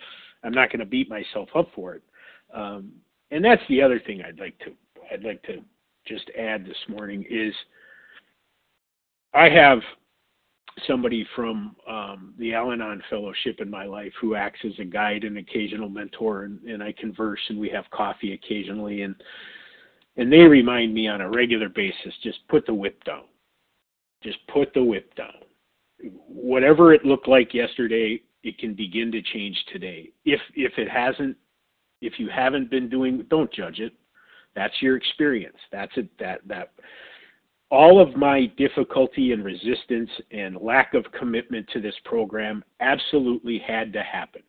I'm 0.42 0.52
not 0.52 0.70
going 0.70 0.80
to 0.80 0.86
beat 0.86 1.10
myself 1.10 1.48
up 1.54 1.68
for 1.74 1.94
it. 1.94 2.02
Um, 2.54 2.92
and 3.30 3.44
that's 3.44 3.62
the 3.68 3.82
other 3.82 4.00
thing 4.00 4.22
I'd 4.22 4.40
like 4.40 4.58
to 4.60 4.72
I'd 5.12 5.24
like 5.24 5.42
to 5.42 5.58
just 6.06 6.30
add 6.38 6.64
this 6.64 6.76
morning 6.88 7.24
is 7.28 7.52
I 9.34 9.48
have 9.50 9.80
somebody 10.86 11.26
from 11.36 11.76
um, 11.88 12.34
the 12.38 12.54
Al-Anon 12.54 13.02
Fellowship 13.10 13.60
in 13.60 13.70
my 13.70 13.84
life 13.84 14.12
who 14.20 14.34
acts 14.34 14.60
as 14.64 14.72
a 14.78 14.84
guide 14.84 15.24
and 15.24 15.38
occasional 15.38 15.88
mentor, 15.88 16.44
and, 16.44 16.60
and 16.62 16.82
I 16.82 16.92
converse 16.92 17.40
and 17.48 17.58
we 17.58 17.68
have 17.70 17.84
coffee 17.90 18.32
occasionally, 18.34 19.02
and 19.02 19.14
and 20.16 20.30
they 20.30 20.40
remind 20.40 20.92
me 20.92 21.08
on 21.08 21.22
a 21.22 21.30
regular 21.30 21.70
basis 21.70 22.12
just 22.22 22.46
put 22.48 22.66
the 22.66 22.74
whip 22.74 23.02
down, 23.04 23.24
just 24.22 24.38
put 24.48 24.72
the 24.74 24.82
whip 24.82 25.14
down. 25.14 25.32
Whatever 26.26 26.92
it 26.92 27.04
looked 27.04 27.28
like 27.28 27.54
yesterday, 27.54 28.20
it 28.42 28.58
can 28.58 28.74
begin 28.74 29.10
to 29.12 29.22
change 29.22 29.56
today. 29.72 30.10
If 30.24 30.40
if 30.54 30.72
it 30.76 30.90
hasn't, 30.90 31.36
if 32.00 32.18
you 32.18 32.28
haven't 32.28 32.70
been 32.70 32.88
doing, 32.88 33.24
don't 33.30 33.52
judge 33.52 33.78
it. 33.78 33.92
That's 34.54 34.74
your 34.82 34.96
experience. 34.96 35.56
That's 35.70 35.92
it. 35.96 36.08
That 36.18 36.40
that 36.46 36.72
all 37.72 38.00
of 38.00 38.14
my 38.16 38.46
difficulty 38.56 39.32
and 39.32 39.44
resistance 39.44 40.10
and 40.30 40.56
lack 40.60 40.94
of 40.94 41.04
commitment 41.18 41.68
to 41.72 41.80
this 41.80 41.94
program 42.04 42.62
absolutely 42.80 43.58
had 43.66 43.92
to 43.94 44.02
happen. 44.02 44.42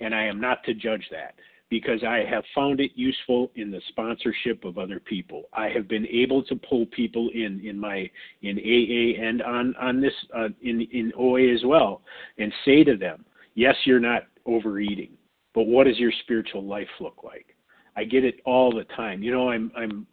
And 0.00 0.14
I 0.14 0.24
am 0.24 0.40
not 0.40 0.62
to 0.64 0.74
judge 0.74 1.06
that 1.10 1.36
because 1.70 2.04
I 2.04 2.24
have 2.28 2.44
found 2.54 2.80
it 2.80 2.90
useful 2.94 3.50
in 3.54 3.70
the 3.70 3.80
sponsorship 3.88 4.64
of 4.64 4.76
other 4.76 5.00
people. 5.00 5.44
I 5.54 5.68
have 5.68 5.88
been 5.88 6.06
able 6.08 6.42
to 6.44 6.56
pull 6.56 6.86
people 6.86 7.30
in 7.32 7.60
in 7.64 7.78
my 7.78 8.10
in 8.42 8.58
AA 8.58 9.22
and 9.26 9.42
on 9.42 9.74
on 9.80 10.00
this 10.00 10.12
uh, 10.36 10.48
in 10.62 10.82
in 10.92 11.12
OA 11.18 11.52
as 11.54 11.64
well, 11.64 12.02
and 12.38 12.52
say 12.64 12.84
to 12.84 12.96
them, 12.96 13.24
"Yes, 13.54 13.74
you're 13.84 13.98
not 13.98 14.24
overeating 14.44 15.16
but 15.56 15.66
what 15.66 15.86
does 15.86 15.98
your 15.98 16.12
spiritual 16.20 16.62
life 16.62 16.86
look 17.00 17.24
like? 17.24 17.56
I 17.96 18.04
get 18.04 18.24
it 18.24 18.40
all 18.44 18.70
the 18.70 18.84
time. 18.94 19.22
You 19.22 19.32
know, 19.32 19.48
I'm 19.48 19.72
I'm 19.74 20.06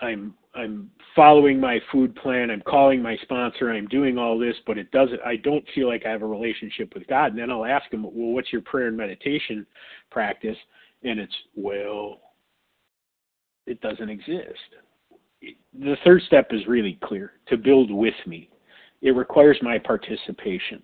I'm 0.00 0.34
I'm 0.54 0.90
following 1.16 1.58
my 1.58 1.80
food 1.90 2.14
plan. 2.14 2.50
I'm 2.50 2.62
calling 2.62 3.02
my 3.02 3.16
sponsor. 3.22 3.70
I'm 3.70 3.86
doing 3.88 4.18
all 4.18 4.38
this, 4.38 4.54
but 4.66 4.78
it 4.78 4.90
doesn't. 4.92 5.20
I 5.24 5.36
don't 5.36 5.64
feel 5.74 5.88
like 5.88 6.06
I 6.06 6.10
have 6.10 6.22
a 6.22 6.26
relationship 6.26 6.94
with 6.94 7.06
God. 7.08 7.32
And 7.32 7.38
then 7.38 7.50
I'll 7.50 7.64
ask 7.64 7.90
them, 7.90 8.04
well, 8.04 8.12
what's 8.14 8.52
your 8.52 8.62
prayer 8.62 8.88
and 8.88 8.96
meditation 8.96 9.66
practice? 10.10 10.56
And 11.02 11.18
it's 11.18 11.34
well, 11.56 12.20
it 13.66 13.80
doesn't 13.80 14.08
exist. 14.08 14.58
The 15.78 15.96
third 16.04 16.22
step 16.26 16.48
is 16.52 16.66
really 16.66 16.98
clear: 17.02 17.32
to 17.48 17.56
build 17.56 17.90
with 17.90 18.14
me. 18.26 18.48
It 19.02 19.10
requires 19.10 19.58
my 19.60 19.78
participation. 19.78 20.82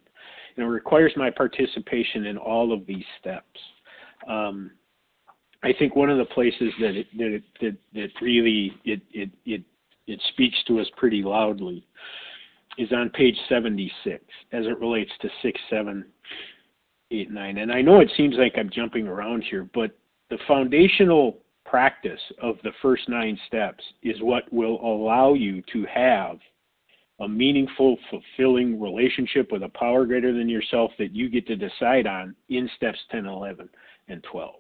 and 0.57 0.67
it 0.67 0.69
requires 0.69 1.13
my 1.17 1.31
participation 1.31 2.27
in 2.27 2.37
all 2.37 2.73
of 2.73 2.87
these 2.87 3.05
steps. 3.21 3.61
Um, 4.29 4.73
I 5.63 5.73
think 5.79 5.95
one 5.95 6.11
of 6.11 6.19
the 6.19 6.25
places 6.25 6.73
that 6.81 6.97
it, 6.97 7.07
that 7.19 7.35
it, 7.35 7.43
that, 7.61 7.77
that 7.95 8.09
really 8.23 8.73
it, 8.85 9.01
it 9.13 9.31
it 9.45 9.63
it 10.07 10.21
speaks 10.33 10.57
to 10.67 10.81
us 10.81 10.87
pretty 10.97 11.23
loudly 11.23 11.87
is 12.79 12.93
on 12.93 13.11
page 13.11 13.37
76 13.49 14.25
as 14.53 14.65
it 14.65 14.79
relates 14.81 15.11
to 15.21 15.29
six, 15.43 15.61
seven, 15.69 16.05
eight, 17.11 17.31
nine. 17.31 17.59
And 17.59 17.71
I 17.71 17.83
know 17.83 18.01
it 18.01 18.11
seems 18.17 18.37
like 18.37 18.55
I'm 18.57 18.71
jumping 18.71 19.07
around 19.07 19.43
here, 19.43 19.69
but 19.75 19.91
the 20.31 20.39
foundational 20.49 21.39
practice 21.65 22.21
of 22.43 22.57
the 22.63 22.73
first 22.81 23.09
nine 23.09 23.39
steps 23.47 23.85
is 24.03 24.17
what 24.21 24.51
will 24.53 24.81
allow 24.83 25.35
you 25.35 25.63
to 25.73 25.85
have 25.93 26.39
a 27.21 27.29
meaningful, 27.29 27.99
fulfilling 28.11 28.81
relationship 28.81 29.53
with 29.53 29.63
a 29.63 29.69
power 29.69 30.07
greater 30.07 30.33
than 30.33 30.49
yourself 30.49 30.91
that 30.99 31.15
you 31.15 31.29
get 31.29 31.47
to 31.47 31.57
decide 31.57 32.07
on 32.07 32.35
in 32.49 32.69
steps 32.77 32.99
10, 33.11 33.27
11, 33.27 33.69
and 34.09 34.25
12. 34.25 34.55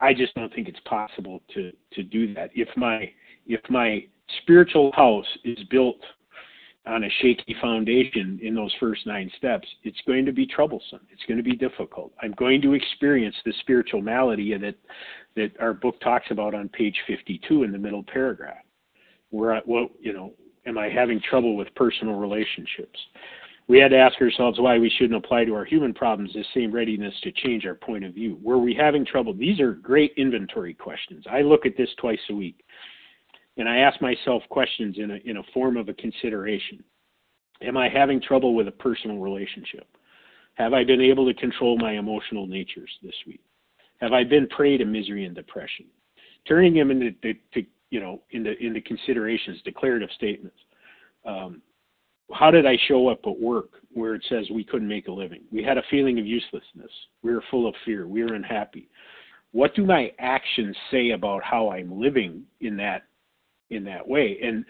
I 0.00 0.14
just 0.14 0.34
don't 0.34 0.52
think 0.54 0.68
it's 0.68 0.80
possible 0.80 1.42
to 1.54 1.72
to 1.92 2.02
do 2.02 2.34
that. 2.34 2.50
If 2.54 2.68
my 2.76 3.10
if 3.46 3.60
my 3.68 4.04
spiritual 4.42 4.92
house 4.92 5.26
is 5.44 5.58
built 5.70 6.00
on 6.86 7.04
a 7.04 7.10
shaky 7.20 7.54
foundation 7.60 8.38
in 8.42 8.54
those 8.54 8.74
first 8.80 9.06
nine 9.06 9.30
steps, 9.36 9.68
it's 9.84 10.00
going 10.06 10.24
to 10.24 10.32
be 10.32 10.46
troublesome. 10.46 11.00
It's 11.10 11.22
going 11.28 11.36
to 11.36 11.42
be 11.42 11.56
difficult. 11.56 12.12
I'm 12.22 12.32
going 12.32 12.62
to 12.62 12.72
experience 12.72 13.36
the 13.44 13.52
spiritual 13.60 14.00
malady 14.00 14.56
that 14.56 14.74
that 15.36 15.52
our 15.60 15.74
book 15.74 16.00
talks 16.00 16.26
about 16.30 16.54
on 16.54 16.68
page 16.68 16.96
52 17.06 17.64
in 17.64 17.72
the 17.72 17.78
middle 17.78 18.04
paragraph. 18.04 18.64
Where 19.30 19.54
I, 19.54 19.60
well, 19.66 19.88
you 20.00 20.12
know, 20.12 20.32
am 20.66 20.78
I 20.78 20.88
having 20.88 21.20
trouble 21.20 21.56
with 21.56 21.68
personal 21.74 22.14
relationships? 22.14 22.98
We 23.68 23.78
had 23.78 23.90
to 23.90 23.98
ask 23.98 24.18
ourselves 24.20 24.58
why 24.58 24.78
we 24.78 24.90
shouldn't 24.96 25.22
apply 25.22 25.44
to 25.44 25.54
our 25.54 25.64
human 25.64 25.92
problems 25.92 26.32
the 26.32 26.44
same 26.54 26.72
readiness 26.72 27.14
to 27.22 27.30
change 27.32 27.66
our 27.66 27.74
point 27.74 28.02
of 28.02 28.14
view. 28.14 28.38
Were 28.42 28.58
we 28.58 28.74
having 28.74 29.04
trouble? 29.04 29.34
These 29.34 29.60
are 29.60 29.74
great 29.74 30.12
inventory 30.16 30.72
questions. 30.72 31.24
I 31.30 31.42
look 31.42 31.66
at 31.66 31.76
this 31.76 31.90
twice 31.98 32.18
a 32.30 32.34
week 32.34 32.64
and 33.58 33.68
I 33.68 33.78
ask 33.78 34.00
myself 34.00 34.42
questions 34.48 34.96
in 34.98 35.10
a, 35.10 35.18
in 35.24 35.36
a 35.36 35.42
form 35.52 35.76
of 35.76 35.88
a 35.88 35.94
consideration. 35.94 36.82
Am 37.60 37.76
I 37.76 37.88
having 37.88 38.22
trouble 38.22 38.54
with 38.54 38.68
a 38.68 38.72
personal 38.72 39.18
relationship? 39.18 39.86
Have 40.54 40.72
I 40.72 40.84
been 40.84 41.00
able 41.00 41.26
to 41.26 41.34
control 41.34 41.76
my 41.76 41.92
emotional 41.92 42.46
natures 42.46 42.90
this 43.02 43.14
week? 43.26 43.42
Have 44.00 44.12
I 44.12 44.24
been 44.24 44.46
prey 44.48 44.78
to 44.78 44.84
misery 44.84 45.24
and 45.24 45.34
depression? 45.34 45.86
Turning 46.46 46.74
them 46.74 46.90
into, 46.90 47.12
to, 47.52 47.62
you 47.90 48.00
know, 48.00 48.22
into, 48.30 48.56
into 48.64 48.80
considerations, 48.80 49.60
declarative 49.64 50.10
statements. 50.14 50.56
Um, 51.26 51.60
how 52.32 52.50
did 52.50 52.66
I 52.66 52.76
show 52.88 53.08
up 53.08 53.20
at 53.26 53.40
work 53.40 53.70
where 53.92 54.14
it 54.14 54.24
says 54.28 54.46
we 54.50 54.64
couldn't 54.64 54.88
make 54.88 55.08
a 55.08 55.12
living? 55.12 55.42
We 55.50 55.62
had 55.62 55.78
a 55.78 55.82
feeling 55.90 56.18
of 56.18 56.26
uselessness. 56.26 56.90
We 57.22 57.32
were 57.32 57.42
full 57.50 57.66
of 57.66 57.74
fear. 57.84 58.06
We 58.06 58.22
were 58.22 58.34
unhappy. 58.34 58.88
What 59.52 59.74
do 59.74 59.84
my 59.84 60.12
actions 60.18 60.76
say 60.90 61.10
about 61.10 61.42
how 61.42 61.70
I'm 61.70 62.00
living 62.00 62.42
in 62.60 62.76
that 62.76 63.04
in 63.70 63.84
that 63.84 64.06
way. 64.06 64.38
And 64.42 64.64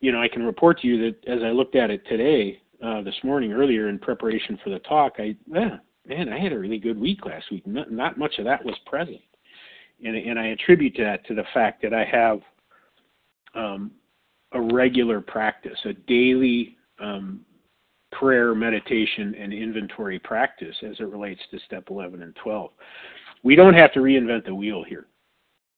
you 0.00 0.12
know, 0.12 0.20
I 0.20 0.28
can 0.28 0.42
report 0.42 0.80
to 0.80 0.86
you 0.86 0.98
that 0.98 1.28
as 1.30 1.42
I 1.42 1.48
looked 1.48 1.74
at 1.74 1.90
it 1.90 2.06
today, 2.06 2.60
uh, 2.84 3.02
this 3.02 3.14
morning 3.24 3.52
earlier 3.52 3.88
in 3.88 3.98
preparation 3.98 4.58
for 4.62 4.70
the 4.70 4.78
talk, 4.80 5.14
I 5.18 5.34
eh, 5.56 5.76
man, 6.06 6.28
I 6.32 6.38
had 6.38 6.52
a 6.52 6.58
really 6.58 6.78
good 6.78 7.00
week 7.00 7.24
last 7.24 7.46
week. 7.50 7.66
Not, 7.66 7.90
not 7.90 8.18
much 8.18 8.34
of 8.38 8.44
that 8.44 8.64
was 8.64 8.76
present, 8.84 9.20
and 10.04 10.14
and 10.16 10.38
I 10.38 10.48
attribute 10.48 10.94
that 10.98 11.26
to 11.26 11.34
the 11.34 11.44
fact 11.54 11.82
that 11.82 11.94
I 11.94 12.04
have 12.04 12.40
um, 13.54 13.92
a 14.52 14.60
regular 14.60 15.20
practice, 15.22 15.78
a 15.86 15.94
daily 15.94 16.76
um, 17.00 17.40
prayer, 18.12 18.54
meditation, 18.54 19.34
and 19.38 19.52
inventory 19.52 20.18
practice 20.18 20.76
as 20.82 20.96
it 20.98 21.08
relates 21.08 21.40
to 21.50 21.58
step 21.66 21.84
11 21.90 22.22
and 22.22 22.34
12. 22.42 22.70
We 23.42 23.54
don't 23.54 23.74
have 23.74 23.92
to 23.92 24.00
reinvent 24.00 24.46
the 24.46 24.54
wheel 24.54 24.82
here. 24.82 25.06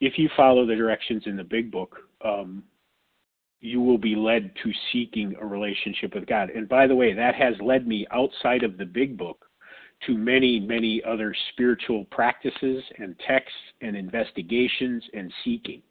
If 0.00 0.18
you 0.18 0.28
follow 0.36 0.64
the 0.64 0.76
directions 0.76 1.24
in 1.26 1.36
the 1.36 1.44
big 1.44 1.70
book, 1.70 1.96
um, 2.24 2.62
you 3.60 3.80
will 3.80 3.98
be 3.98 4.14
led 4.14 4.52
to 4.62 4.72
seeking 4.92 5.34
a 5.40 5.44
relationship 5.44 6.14
with 6.14 6.26
God. 6.26 6.50
And 6.50 6.68
by 6.68 6.86
the 6.86 6.94
way, 6.94 7.12
that 7.12 7.34
has 7.34 7.54
led 7.60 7.88
me 7.88 8.06
outside 8.12 8.62
of 8.62 8.78
the 8.78 8.84
big 8.84 9.18
book 9.18 9.44
to 10.06 10.16
many, 10.16 10.60
many 10.60 11.02
other 11.04 11.34
spiritual 11.52 12.04
practices 12.12 12.84
and 12.98 13.16
texts 13.26 13.58
and 13.80 13.96
investigations 13.96 15.02
and 15.12 15.32
seeking. 15.44 15.82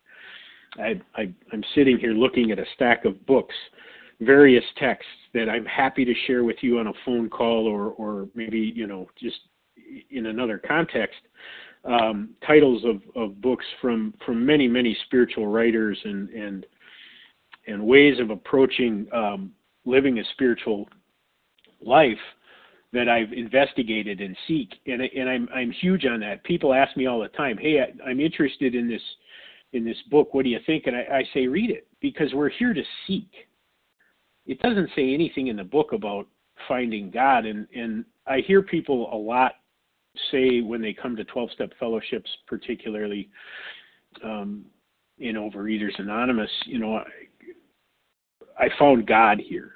I, 0.80 1.02
I'm 1.52 1.64
sitting 1.76 1.98
here 1.98 2.14
looking 2.14 2.52
at 2.52 2.60
a 2.60 2.66
stack 2.76 3.06
of 3.06 3.26
books, 3.26 3.56
various 4.20 4.64
texts 4.78 5.12
that 5.34 5.50
I'm 5.50 5.66
happy 5.66 6.04
to 6.06 6.14
share 6.26 6.44
with 6.44 6.58
you 6.62 6.80
on 6.80 6.88
a 6.88 6.94
phone 7.06 7.30
call 7.30 7.68
or, 7.68 7.92
or 7.92 8.28
maybe, 8.34 8.60
you 8.76 8.88
know, 8.88 9.08
just 9.20 9.38
in 10.10 10.26
another 10.28 10.58
context 10.58 11.20
um, 11.86 12.30
titles 12.46 12.84
of, 12.84 13.02
of 13.16 13.40
books 13.42 13.66
from 13.82 14.14
from 14.26 14.46
many 14.46 14.68
many 14.68 14.98
spiritual 15.06 15.48
writers 15.48 15.98
and 16.04 16.30
and 16.30 16.66
and 17.68 17.86
ways 17.86 18.20
of 18.20 18.30
approaching 18.30 19.08
um, 19.14 19.52
living 19.86 20.20
a 20.20 20.24
spiritual 20.34 20.88
life 21.82 22.18
that 22.94 23.10
I've 23.10 23.34
investigated 23.34 24.22
and 24.22 24.36
seek, 24.48 24.74
and 24.86 25.02
and 25.02 25.30
I'm 25.30 25.48
I'm 25.54 25.72
huge 25.72 26.06
on 26.06 26.20
that. 26.22 26.44
People 26.44 26.74
ask 26.74 26.96
me 26.98 27.06
all 27.06 27.22
the 27.22 27.30
time, 27.30 27.58
"Hey, 27.58 27.80
I, 27.80 28.10
am 28.10 28.20
interested 28.20 28.76
in 28.76 28.88
this 28.88 29.02
in 29.74 29.86
this 29.86 29.98
book. 30.10 30.34
What 30.34 30.44
do 30.44 30.50
you 30.50 30.60
think?" 30.66 30.88
And 30.88 30.96
I, 30.96 31.18
I 31.18 31.24
say, 31.34 31.48
"Read 31.48 31.70
it 31.70 31.88
because 32.02 32.34
we're 32.34 32.50
here 32.50 32.74
to 32.74 32.84
seek." 33.06 33.30
It 34.48 34.60
doesn't 34.62 34.90
say 34.96 35.14
anything 35.14 35.48
in 35.48 35.58
the 35.58 35.64
book 35.64 35.92
about 35.92 36.28
finding 36.68 37.12
God, 37.12 37.46
and 37.46 37.68
and 37.76 38.06
I 38.26 38.40
hear 38.40 38.62
people 38.62 39.14
a 39.14 39.18
lot 39.18 39.54
say 40.32 40.62
when 40.62 40.82
they 40.82 40.94
come 40.94 41.16
to 41.16 41.24
12 41.24 41.52
step 41.52 41.72
fellowships, 41.80 42.30
particularly 42.48 43.30
um, 44.24 44.66
in 45.20 45.36
Overeaters 45.36 45.98
Anonymous, 46.00 46.50
you 46.66 46.80
know, 46.80 46.96
I, 46.96 47.06
I 48.58 48.70
found 48.80 49.08
God 49.08 49.40
here. 49.40 49.74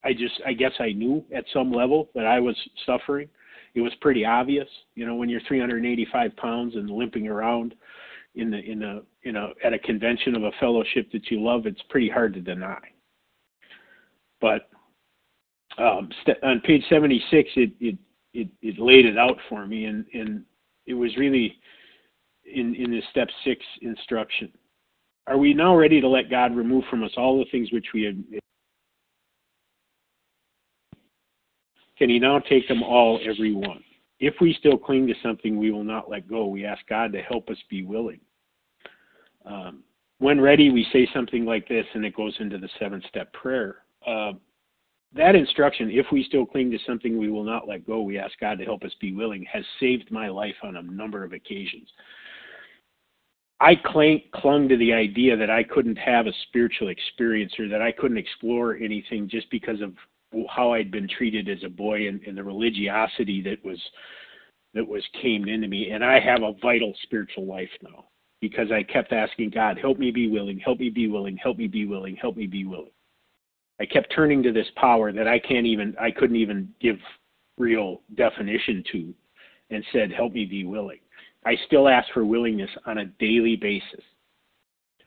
I 0.02 0.14
just 0.14 0.42
I 0.46 0.54
guess 0.54 0.72
I 0.80 0.92
knew 0.94 1.24
at 1.36 1.44
some 1.54 1.72
level 1.72 2.10
that 2.16 2.26
I 2.26 2.40
was 2.40 2.56
suffering. 2.86 3.28
It 3.76 3.82
was 3.82 3.94
pretty 4.02 4.26
obvious, 4.26 4.68
you 4.96 5.06
know, 5.06 5.16
when 5.16 5.30
you're 5.30 5.42
385 5.48 6.36
pounds 6.38 6.76
and 6.76 6.90
limping 6.90 7.28
around 7.28 7.76
in 8.36 8.50
the 8.50 8.60
in 8.60 8.84
a 8.84 9.02
in 9.24 9.36
a 9.36 9.50
at 9.64 9.74
a 9.74 9.80
convention 9.80 10.36
of 10.36 10.44
a 10.44 10.52
fellowship 10.60 11.12
that 11.12 11.30
you 11.30 11.42
love, 11.42 11.66
it's 11.66 11.82
pretty 11.90 12.10
hard 12.10 12.34
to 12.36 12.42
deny. 12.42 12.80
But 14.42 14.70
um, 15.78 16.10
st- 16.22 16.42
on 16.44 16.62
page 16.62 16.84
76, 16.90 17.50
it, 17.56 17.72
it 17.80 17.98
it 18.34 18.48
it 18.62 18.80
laid 18.80 19.06
it 19.06 19.18
out 19.18 19.38
for 19.50 19.68
me, 19.68 19.86
and 19.86 20.06
and 20.14 20.44
it 20.86 20.94
was 20.94 21.16
really 21.18 21.56
in 22.46 22.76
in 22.76 22.92
the 22.92 23.02
step 23.12 23.28
six 23.46 23.64
instruction 23.82 24.52
Are 25.28 25.38
we 25.38 25.54
now 25.54 25.76
ready 25.76 26.02
to 26.02 26.08
let 26.08 26.30
God 26.30 26.56
remove 26.56 26.84
from 26.90 27.04
us 27.04 27.12
all 27.18 27.38
the 27.38 27.46
things 27.52 27.72
which 27.72 27.88
we 27.94 28.04
have? 28.04 28.16
Can 31.98 32.10
He 32.10 32.18
now 32.18 32.40
take 32.40 32.68
them 32.68 32.82
all, 32.82 33.20
every 33.24 33.54
one? 33.54 33.84
If 34.20 34.36
we 34.42 34.54
still 34.60 34.78
cling 34.78 35.08
to 35.08 35.14
something 35.22 35.58
we 35.58 35.72
will 35.72 35.84
not 35.84 36.10
let 36.10 36.28
go, 36.28 36.48
we 36.48 36.66
ask 36.66 36.82
God 36.88 37.12
to 37.14 37.22
help 37.22 37.50
us 37.50 37.58
be 37.70 37.84
willing. 37.84 38.20
Um, 39.46 39.84
when 40.20 40.42
ready, 40.42 40.70
we 40.70 40.86
say 40.92 41.08
something 41.14 41.46
like 41.46 41.68
this, 41.68 41.86
and 41.94 42.04
it 42.04 42.16
goes 42.16 42.36
into 42.40 42.58
the 42.58 42.70
seven 42.80 43.02
step 43.08 43.32
prayer. 43.34 43.78
Uh, 44.06 44.34
that 45.16 45.36
instruction, 45.36 45.90
if 45.92 46.06
we 46.12 46.24
still 46.24 46.46
cling 46.46 46.70
to 46.72 46.78
something 46.86 47.18
we 47.18 47.32
will 47.32 47.44
not 47.44 47.68
let 47.68 47.86
go, 47.88 48.02
we 48.02 48.20
ask 48.20 48.40
God 48.40 48.60
to 48.60 48.66
help 48.66 48.84
us 48.84 48.92
be 49.02 49.14
willing, 49.14 49.46
has 49.52 49.64
saved 49.80 50.12
my 50.12 50.30
life 50.30 50.56
on 50.64 50.76
a 50.76 50.84
number 50.84 51.24
of 51.24 51.34
occasions. 51.34 51.90
I 53.62 53.76
clung 53.76 54.70
to 54.70 54.78
the 54.78 54.94
idea 54.94 55.36
that 55.36 55.50
I 55.50 55.64
couldn't 55.64 55.98
have 55.98 56.28
a 56.28 56.34
spiritual 56.48 56.90
experience 56.90 57.54
or 57.60 57.68
that 57.68 57.82
I 57.82 57.92
couldn't 57.92 58.18
explore 58.18 58.76
anything 58.76 59.28
just 59.28 59.50
because 59.52 59.82
of 59.82 59.94
how 60.48 60.74
I'd 60.74 60.92
been 60.92 61.10
treated 61.10 61.50
as 61.50 61.64
a 61.66 61.70
boy 61.70 62.08
and, 62.08 62.22
and 62.26 62.38
the 62.38 62.44
religiosity 62.44 63.42
that 63.42 63.64
was 63.66 63.80
that 64.76 64.88
was 64.88 65.04
came 65.22 65.48
into 65.48 65.68
me. 65.68 65.90
And 65.90 66.06
I 66.06 66.20
have 66.20 66.44
a 66.44 66.54
vital 66.62 66.94
spiritual 67.04 67.48
life 67.48 67.72
now 67.82 68.06
because 68.40 68.72
I 68.72 68.84
kept 68.84 69.12
asking 69.12 69.50
God, 69.50 69.78
help 69.78 69.98
me 69.98 70.12
be 70.12 70.30
willing, 70.30 70.60
help 70.60 70.80
me 70.80 70.90
be 70.90 71.08
willing, 71.08 71.36
help 71.38 71.58
me 71.58 71.68
be 71.68 71.86
willing, 71.86 72.16
help 72.16 72.38
me 72.38 72.46
be 72.46 72.66
willing. 72.66 72.92
I 73.80 73.86
kept 73.86 74.14
turning 74.14 74.44
to 74.44 74.52
this 74.52 74.68
power 74.76 75.12
that 75.12 75.28
I 75.28 75.40
can't 75.40 75.66
even, 75.66 75.96
I 76.00 76.12
couldn't 76.12 76.36
even 76.36 76.70
give 76.82 76.98
real 77.58 78.02
definition 78.16 78.84
to 78.92 79.14
and 79.70 79.84
said, 79.94 80.12
help 80.12 80.34
me 80.34 80.46
be 80.46 80.66
willing. 80.66 81.00
I 81.46 81.56
still 81.68 81.88
ask 81.88 82.08
for 82.14 82.26
willingness 82.26 82.70
on 82.86 83.00
a 83.00 83.06
daily 83.06 83.56
basis 83.56 84.04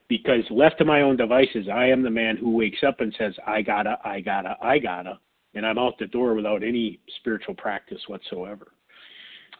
because 0.08 0.44
left 0.50 0.78
to 0.78 0.84
my 0.84 1.02
own 1.02 1.16
devices, 1.16 1.66
I 1.72 1.86
am 1.86 2.02
the 2.02 2.10
man 2.10 2.36
who 2.36 2.50
wakes 2.50 2.82
up 2.86 3.00
and 3.00 3.14
says, 3.18 3.34
I 3.46 3.62
gotta, 3.62 3.98
I 4.04 4.20
gotta, 4.20 4.56
I 4.62 4.78
gotta, 4.78 5.18
and 5.54 5.66
I'm 5.66 5.78
out 5.78 5.98
the 5.98 6.06
door 6.06 6.34
without 6.34 6.62
any 6.62 7.00
spiritual 7.18 7.54
practice 7.54 8.00
whatsoever. 8.06 8.72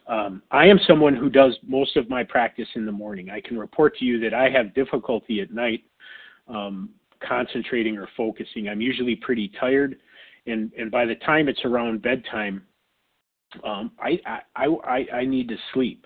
Um, 0.07 0.43
I 0.51 0.65
am 0.65 0.79
someone 0.85 1.15
who 1.15 1.29
does 1.29 1.57
most 1.65 1.95
of 1.95 2.09
my 2.09 2.23
practice 2.23 2.67
in 2.75 2.85
the 2.85 2.91
morning. 2.91 3.29
I 3.29 3.41
can 3.41 3.57
report 3.57 3.97
to 3.97 4.05
you 4.05 4.19
that 4.19 4.33
I 4.33 4.49
have 4.49 4.75
difficulty 4.75 5.39
at 5.41 5.51
night 5.51 5.83
um, 6.47 6.89
concentrating 7.27 7.97
or 7.97 8.07
focusing. 8.15 8.69
I'm 8.69 8.81
usually 8.81 9.15
pretty 9.15 9.51
tired, 9.59 9.97
and 10.45 10.71
and 10.77 10.91
by 10.91 11.05
the 11.05 11.15
time 11.15 11.47
it's 11.47 11.63
around 11.65 12.01
bedtime, 12.01 12.63
um, 13.63 13.91
I, 13.99 14.19
I 14.55 14.65
I 14.65 15.05
I 15.13 15.25
need 15.25 15.47
to 15.49 15.57
sleep. 15.73 16.05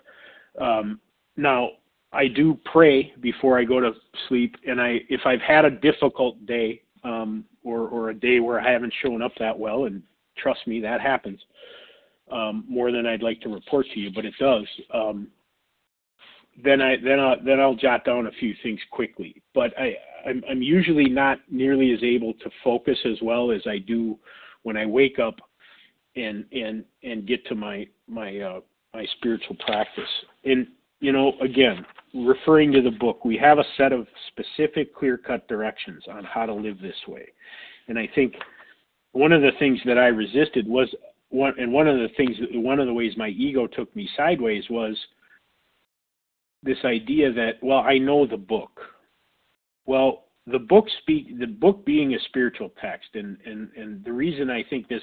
Um, 0.59 0.99
now 1.35 1.71
I 2.13 2.27
do 2.27 2.59
pray 2.65 3.13
before 3.19 3.59
I 3.59 3.63
go 3.63 3.79
to 3.79 3.91
sleep, 4.27 4.55
and 4.67 4.81
I 4.81 4.99
if 5.09 5.21
I've 5.25 5.41
had 5.41 5.65
a 5.65 5.71
difficult 5.71 6.45
day 6.45 6.81
um, 7.03 7.45
or 7.63 7.87
or 7.87 8.09
a 8.09 8.13
day 8.13 8.39
where 8.39 8.59
I 8.59 8.71
haven't 8.71 8.93
shown 9.01 9.21
up 9.21 9.33
that 9.39 9.57
well, 9.57 9.85
and 9.85 10.01
trust 10.37 10.65
me, 10.67 10.79
that 10.81 11.01
happens 11.01 11.39
um, 12.31 12.65
more 12.67 12.91
than 12.91 13.05
I'd 13.05 13.23
like 13.23 13.41
to 13.41 13.49
report 13.49 13.85
to 13.93 13.99
you, 13.99 14.11
but 14.13 14.25
it 14.25 14.33
does. 14.39 14.65
Um, 14.93 15.27
then 16.63 16.81
I 16.81 16.95
then 17.03 17.19
I 17.19 17.35
then 17.45 17.59
I'll 17.59 17.75
jot 17.75 18.03
down 18.05 18.27
a 18.27 18.31
few 18.31 18.53
things 18.63 18.79
quickly. 18.91 19.41
But 19.53 19.77
I 19.79 19.95
I'm, 20.27 20.43
I'm 20.49 20.61
usually 20.61 21.09
not 21.09 21.39
nearly 21.49 21.93
as 21.93 22.03
able 22.03 22.33
to 22.33 22.49
focus 22.63 22.97
as 23.05 23.17
well 23.21 23.51
as 23.51 23.61
I 23.65 23.77
do 23.77 24.17
when 24.63 24.77
I 24.77 24.85
wake 24.85 25.19
up 25.19 25.35
and 26.15 26.45
and 26.51 26.83
and 27.03 27.27
get 27.27 27.45
to 27.47 27.55
my 27.55 27.87
my 28.07 28.39
uh, 28.39 28.59
my 28.93 29.05
spiritual 29.17 29.55
practice. 29.65 30.09
And 30.43 30.67
you 30.99 31.11
know, 31.11 31.33
again, 31.41 31.85
referring 32.13 32.71
to 32.73 32.81
the 32.81 32.91
book, 32.91 33.23
we 33.23 33.37
have 33.37 33.59
a 33.59 33.63
set 33.77 33.91
of 33.91 34.07
specific, 34.29 34.95
clear-cut 34.95 35.47
directions 35.47 36.03
on 36.11 36.23
how 36.23 36.47
to 36.47 36.53
live 36.53 36.81
this 36.81 36.95
way. 37.07 37.27
And 37.87 37.99
I 37.99 38.09
think 38.15 38.33
one 39.11 39.31
of 39.31 39.41
the 39.41 39.51
things 39.59 39.79
that 39.85 39.99
I 39.99 40.07
resisted 40.07 40.67
was 40.67 40.93
one, 41.29 41.53
and 41.59 41.71
one 41.71 41.87
of 41.87 41.97
the 41.97 42.09
things, 42.17 42.35
one 42.53 42.79
of 42.79 42.87
the 42.87 42.93
ways 42.93 43.13
my 43.15 43.29
ego 43.29 43.67
took 43.67 43.95
me 43.95 44.09
sideways 44.17 44.63
was 44.71 44.97
this 46.63 46.77
idea 46.85 47.31
that 47.31 47.53
well 47.61 47.79
i 47.79 47.97
know 47.97 48.25
the 48.25 48.37
book 48.37 48.81
well 49.87 50.25
the 50.45 50.59
book 50.59 50.85
speak 51.01 51.39
the 51.39 51.47
book 51.47 51.85
being 51.85 52.13
a 52.13 52.19
spiritual 52.27 52.71
text 52.79 53.09
and 53.15 53.37
and 53.45 53.69
and 53.75 54.03
the 54.05 54.13
reason 54.13 54.49
i 54.49 54.63
think 54.69 54.87
this 54.87 55.01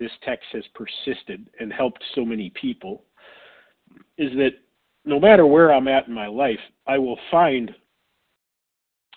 this 0.00 0.10
text 0.24 0.46
has 0.52 0.64
persisted 0.74 1.48
and 1.60 1.72
helped 1.72 2.02
so 2.14 2.24
many 2.24 2.50
people 2.60 3.04
is 4.18 4.32
that 4.32 4.50
no 5.04 5.20
matter 5.20 5.46
where 5.46 5.72
i'm 5.72 5.88
at 5.88 6.08
in 6.08 6.12
my 6.12 6.26
life 6.26 6.60
i 6.86 6.98
will 6.98 7.18
find 7.30 7.72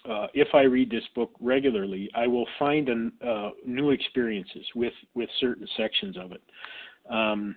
uh, 0.09 0.27
if 0.33 0.47
I 0.53 0.61
read 0.61 0.89
this 0.89 1.03
book 1.15 1.31
regularly, 1.39 2.09
I 2.15 2.27
will 2.27 2.47
find 2.57 2.87
an, 2.87 3.11
uh, 3.25 3.49
new 3.65 3.89
experiences 3.91 4.65
with 4.73 4.93
with 5.15 5.29
certain 5.39 5.67
sections 5.75 6.15
of 6.17 6.31
it. 6.31 6.41
Um, 7.09 7.55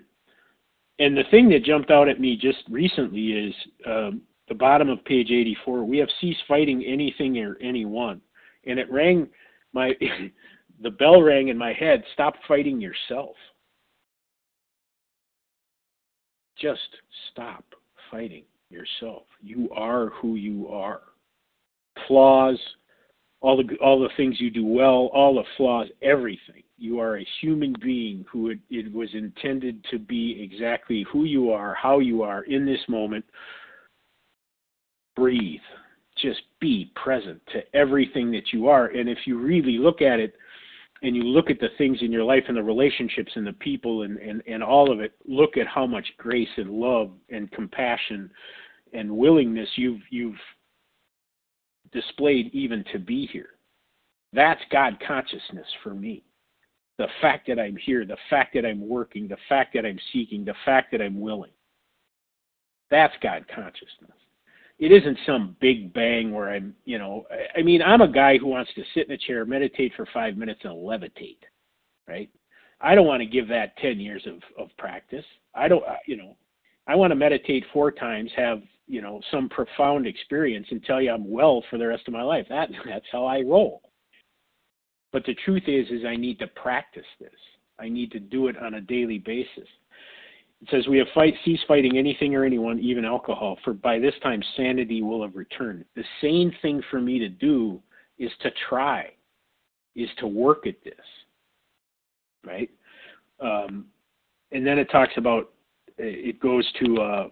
and 0.98 1.16
the 1.16 1.24
thing 1.30 1.48
that 1.51 1.64
jumped 1.64 1.90
out 1.90 2.09
at 2.09 2.20
me 2.20 2.36
just 2.36 2.59
recently 2.68 3.32
is 3.32 3.55
um, 3.86 4.22
the 4.51 4.55
bottom 4.55 4.90
of 4.90 5.03
page 5.05 5.30
84. 5.30 5.84
We 5.84 5.96
have 5.98 6.09
ceased 6.20 6.40
fighting 6.46 6.84
anything 6.84 7.38
or 7.38 7.57
anyone, 7.62 8.20
and 8.66 8.78
it 8.78 8.90
rang 8.90 9.28
my 9.72 9.92
the 10.82 10.90
bell 10.90 11.22
rang 11.22 11.48
in 11.48 11.57
my 11.57 11.72
head. 11.72 12.03
Stop 12.12 12.34
fighting 12.46 12.80
yourself. 12.80 13.36
Just 16.61 16.80
stop 17.30 17.64
fighting 18.11 18.42
yourself. 18.68 19.22
You 19.40 19.70
are 19.70 20.09
who 20.20 20.34
you 20.34 20.68
are. 20.68 21.03
Flaws, 22.09 22.59
all 23.40 23.57
the 23.57 23.76
all 23.76 24.01
the 24.01 24.11
things 24.16 24.40
you 24.40 24.51
do 24.51 24.66
well, 24.66 25.11
all 25.14 25.36
the 25.36 25.44
flaws, 25.57 25.86
everything. 26.03 26.64
You 26.76 26.98
are 26.98 27.18
a 27.18 27.26
human 27.40 27.74
being 27.80 28.24
who 28.32 28.51
it, 28.51 28.59
it, 28.70 28.90
was 28.92 29.11
intended 29.12 29.84
to 29.90 29.98
be 29.98 30.42
exactly 30.42 31.05
who 31.12 31.24
you 31.24 31.53
are, 31.53 31.74
how 31.74 31.98
you 31.98 32.22
are 32.22 32.44
in 32.44 32.64
this 32.64 32.80
moment. 32.88 33.22
Breathe. 35.21 35.61
Just 36.16 36.41
be 36.61 36.91
present 36.97 37.41
to 37.53 37.61
everything 37.77 38.31
that 38.33 38.55
you 38.55 38.68
are. 38.68 38.87
And 38.87 39.07
if 39.07 39.18
you 39.27 39.39
really 39.39 39.77
look 39.77 40.01
at 40.01 40.18
it 40.18 40.35
and 41.03 41.14
you 41.14 41.25
look 41.25 41.51
at 41.51 41.61
the 41.61 41.68
things 41.77 41.99
in 42.01 42.11
your 42.11 42.25
life 42.25 42.45
and 42.49 42.57
the 42.57 42.62
relationships 42.62 43.31
and 43.35 43.47
the 43.47 43.53
people 43.53 44.03
and, 44.03 44.16
and, 44.16 44.43
and 44.47 44.62
all 44.62 44.91
of 44.91 45.01
it, 45.01 45.12
look 45.27 45.59
at 45.59 45.66
how 45.66 45.87
much 45.87 46.07
grace 46.16 46.49
and 46.57 46.71
love 46.71 47.11
and 47.29 47.53
compassion 47.53 48.31
and 48.95 49.11
willingness 49.11 49.68
you've 49.77 50.01
you've 50.11 50.41
displayed 51.93 52.51
even 52.55 52.83
to 52.91 52.99
be 52.99 53.27
here. 53.27 53.51
That's 54.33 54.61
God 54.73 54.97
consciousness 55.07 55.66
for 55.83 55.93
me. 55.93 56.23
The 56.97 57.09
fact 57.21 57.47
that 57.49 57.59
I'm 57.59 57.77
here, 57.77 58.07
the 58.07 58.16
fact 58.31 58.55
that 58.55 58.64
I'm 58.64 58.89
working, 58.89 59.29
the 59.29 59.37
fact 59.51 59.75
that 59.75 59.85
I'm 59.85 59.99
seeking, 60.14 60.47
the 60.47 60.55
fact 60.64 60.93
that 60.93 61.03
I'm 61.03 61.21
willing. 61.21 61.53
That's 62.91 63.14
God 63.23 63.45
consciousness. 63.55 64.16
It 64.81 64.91
isn't 64.93 65.18
some 65.26 65.57
big 65.61 65.93
bang 65.93 66.33
where 66.33 66.51
I'm, 66.51 66.74
you 66.85 66.99
know, 66.99 67.26
I 67.57 67.62
mean, 67.62 67.83
I'm 67.83 68.01
a 68.01 68.11
guy 68.11 68.39
who 68.39 68.47
wants 68.47 68.72
to 68.74 68.83
sit 68.95 69.07
in 69.07 69.12
a 69.12 69.18
chair, 69.18 69.45
meditate 69.45 69.93
for 69.95 70.09
five 70.12 70.37
minutes, 70.37 70.61
and 70.64 70.72
levitate, 70.72 71.39
right? 72.09 72.28
I 72.81 72.95
don't 72.95 73.07
want 73.07 73.20
to 73.20 73.26
give 73.26 73.47
that 73.49 73.76
10 73.76 74.01
years 74.01 74.26
of, 74.26 74.41
of 74.59 74.70
practice. 74.78 75.24
I 75.55 75.68
don't, 75.68 75.85
you 76.07 76.16
know, 76.16 76.35
I 76.87 76.97
want 76.97 77.11
to 77.11 77.16
meditate 77.16 77.64
four 77.72 77.93
times, 77.93 78.31
have 78.37 78.62
you 78.91 79.01
know 79.01 79.20
some 79.31 79.49
profound 79.49 80.07
experience 80.07 80.66
and 80.70 80.83
tell 80.83 81.01
you 81.01 81.12
I'm 81.12 81.31
well 81.31 81.62
for 81.70 81.78
the 81.78 81.87
rest 81.87 82.09
of 82.09 82.12
my 82.12 82.22
life. 82.22 82.47
That 82.49 82.68
that's 82.85 83.07
how 83.12 83.24
I 83.24 83.43
roll. 83.43 83.83
But 85.12 85.24
the 85.24 85.37
truth 85.45 85.64
is 85.66 85.87
is 85.89 86.05
I 86.05 86.16
need 86.16 86.39
to 86.41 86.49
practice 86.49 87.07
this. 87.20 87.31
I 87.78 87.89
need 87.89 88.11
to 88.12 88.20
do 88.20 88.49
it 88.49 88.59
on 88.59 88.74
a 88.74 88.81
daily 88.81 89.18
basis. 89.18 89.68
It 90.62 90.68
says 90.70 90.86
we 90.88 90.98
have 90.98 91.06
fight 91.14 91.34
cease 91.44 91.61
fighting 91.66 91.96
anything 91.96 92.34
or 92.34 92.44
anyone, 92.44 92.78
even 92.80 93.04
alcohol, 93.04 93.58
for 93.64 93.72
by 93.72 93.98
this 93.98 94.14
time 94.22 94.42
sanity 94.56 95.02
will 95.02 95.22
have 95.22 95.34
returned. 95.34 95.84
The 95.96 96.04
sane 96.20 96.54
thing 96.61 96.82
for 96.90 97.00
me 97.00 97.18
to 97.18 97.28
do 97.28 97.80
is 98.18 98.30
to 98.42 98.50
try, 98.68 99.11
is 99.96 100.11
to 100.18 100.26
work 100.26 100.66
at 100.66 100.82
this. 100.84 100.94
Right? 102.44 102.70
Um, 103.40 103.86
and 104.52 104.66
then 104.66 104.78
it 104.78 104.90
talks 104.90 105.12
about 105.16 105.50
it 105.98 106.40
goes 106.40 106.70
to 106.84 106.96
uh, 107.00 107.28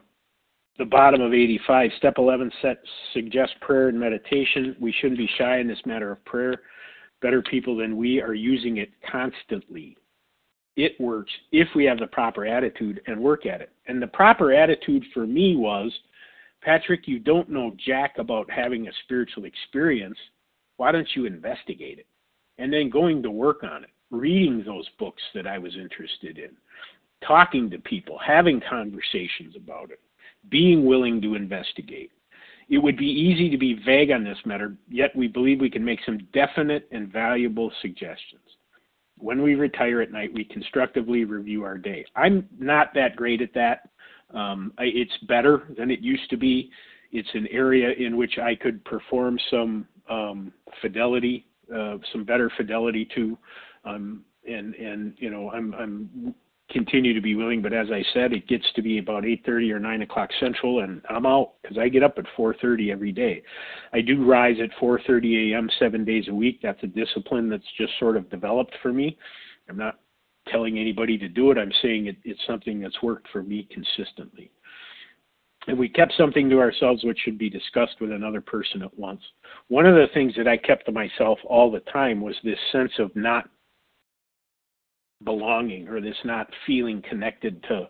the 0.78 0.84
bottom 0.84 1.20
of 1.20 1.32
85. 1.32 1.90
Step 1.98 2.14
11 2.18 2.50
set, 2.62 2.78
suggests 3.12 3.54
prayer 3.60 3.88
and 3.88 3.98
meditation. 3.98 4.76
We 4.80 4.92
shouldn't 4.92 5.18
be 5.18 5.28
shy 5.38 5.58
in 5.58 5.66
this 5.66 5.80
matter 5.86 6.12
of 6.12 6.24
prayer. 6.24 6.54
Better 7.20 7.42
people 7.42 7.76
than 7.76 7.96
we 7.96 8.20
are 8.20 8.34
using 8.34 8.76
it 8.76 8.90
constantly. 9.10 9.96
It 10.78 10.98
works 11.00 11.32
if 11.50 11.66
we 11.74 11.84
have 11.86 11.98
the 11.98 12.06
proper 12.06 12.46
attitude 12.46 13.00
and 13.08 13.20
work 13.20 13.46
at 13.46 13.60
it. 13.60 13.70
And 13.88 14.00
the 14.00 14.06
proper 14.06 14.52
attitude 14.52 15.04
for 15.12 15.26
me 15.26 15.56
was 15.56 15.92
Patrick, 16.62 17.08
you 17.08 17.18
don't 17.18 17.48
know 17.48 17.74
jack 17.84 18.18
about 18.18 18.48
having 18.48 18.86
a 18.86 18.92
spiritual 19.02 19.44
experience. 19.44 20.16
Why 20.76 20.92
don't 20.92 21.08
you 21.16 21.26
investigate 21.26 21.98
it? 21.98 22.06
And 22.58 22.72
then 22.72 22.90
going 22.90 23.24
to 23.24 23.30
work 23.30 23.64
on 23.64 23.82
it, 23.82 23.90
reading 24.12 24.62
those 24.64 24.88
books 25.00 25.22
that 25.34 25.48
I 25.48 25.58
was 25.58 25.74
interested 25.74 26.38
in, 26.38 26.50
talking 27.26 27.68
to 27.70 27.78
people, 27.80 28.16
having 28.24 28.62
conversations 28.70 29.56
about 29.56 29.90
it 29.90 29.98
being 30.48 30.86
willing 30.86 31.20
to 31.22 31.34
investigate. 31.34 32.12
It 32.68 32.78
would 32.78 32.96
be 32.96 33.06
easy 33.06 33.50
to 33.50 33.58
be 33.58 33.82
vague 33.84 34.12
on 34.12 34.22
this 34.22 34.38
matter, 34.46 34.76
yet 34.88 35.14
we 35.16 35.26
believe 35.26 35.60
we 35.60 35.70
can 35.70 35.84
make 35.84 35.98
some 36.06 36.18
definite 36.32 36.86
and 36.92 37.12
valuable 37.12 37.72
suggestions. 37.82 38.42
When 39.20 39.42
we 39.42 39.54
retire 39.54 40.00
at 40.00 40.12
night, 40.12 40.32
we 40.32 40.44
constructively 40.44 41.24
review 41.24 41.64
our 41.64 41.78
day. 41.78 42.04
I'm 42.16 42.48
not 42.58 42.94
that 42.94 43.16
great 43.16 43.40
at 43.40 43.52
that. 43.54 43.88
Um, 44.34 44.72
I, 44.78 44.84
it's 44.84 45.16
better 45.26 45.68
than 45.76 45.90
it 45.90 46.00
used 46.00 46.28
to 46.30 46.36
be. 46.36 46.70
It's 47.12 47.28
an 47.34 47.46
area 47.50 47.90
in 47.98 48.16
which 48.16 48.38
I 48.38 48.54
could 48.54 48.84
perform 48.84 49.38
some 49.50 49.86
um, 50.10 50.52
fidelity, 50.82 51.46
uh, 51.74 51.96
some 52.12 52.24
better 52.24 52.50
fidelity 52.56 53.08
to, 53.14 53.38
um, 53.84 54.24
and 54.46 54.74
and 54.74 55.14
you 55.18 55.30
know 55.30 55.50
I'm 55.50 55.74
I'm 55.74 56.34
continue 56.70 57.14
to 57.14 57.20
be 57.20 57.34
willing. 57.34 57.62
But 57.62 57.72
as 57.72 57.88
I 57.90 58.02
said, 58.12 58.32
it 58.32 58.46
gets 58.46 58.70
to 58.74 58.82
be 58.82 58.98
about 58.98 59.24
8:30 59.24 59.72
or 59.72 59.78
9 59.78 60.02
o'clock 60.02 60.30
Central, 60.38 60.80
and 60.80 61.02
I'm 61.08 61.26
out 61.26 61.54
because 61.62 61.78
I 61.78 61.88
get 61.88 62.02
up 62.02 62.18
at 62.18 62.26
4:30 62.36 62.90
every 62.90 63.12
day. 63.12 63.42
I 63.92 64.00
do 64.00 64.24
rise 64.24 64.60
at 64.60 64.70
4:30 64.78 65.52
a.m. 65.52 65.70
seven 65.78 66.04
days 66.04 66.28
a 66.28 66.34
week. 66.34 66.60
That's 66.62 66.82
a 66.82 66.86
discipline 66.86 67.48
that's 67.48 67.70
just 67.76 67.98
sort 67.98 68.16
of 68.16 68.28
developed 68.30 68.74
for 68.82 68.92
me. 68.92 69.16
I'm 69.68 69.76
not 69.76 69.98
telling 70.48 70.78
anybody 70.78 71.18
to 71.18 71.28
do 71.28 71.50
it. 71.50 71.58
I'm 71.58 71.72
saying 71.82 72.06
it, 72.06 72.16
it's 72.24 72.44
something 72.46 72.80
that's 72.80 73.02
worked 73.02 73.28
for 73.28 73.42
me 73.42 73.68
consistently. 73.70 74.50
And 75.66 75.78
we 75.78 75.88
kept 75.88 76.14
something 76.16 76.48
to 76.48 76.60
ourselves 76.60 77.04
which 77.04 77.18
should 77.18 77.36
be 77.36 77.50
discussed 77.50 78.00
with 78.00 78.12
another 78.12 78.40
person 78.40 78.82
at 78.82 78.98
once. 78.98 79.20
One 79.68 79.84
of 79.84 79.94
the 79.94 80.06
things 80.14 80.32
that 80.36 80.48
I 80.48 80.56
kept 80.56 80.86
to 80.86 80.92
myself 80.92 81.38
all 81.44 81.70
the 81.70 81.80
time 81.80 82.22
was 82.22 82.34
this 82.42 82.58
sense 82.72 82.92
of 82.98 83.14
not 83.14 83.50
belonging 85.24 85.88
or 85.88 86.00
this 86.00 86.16
not 86.24 86.48
feeling 86.66 87.02
connected 87.08 87.62
to 87.64 87.88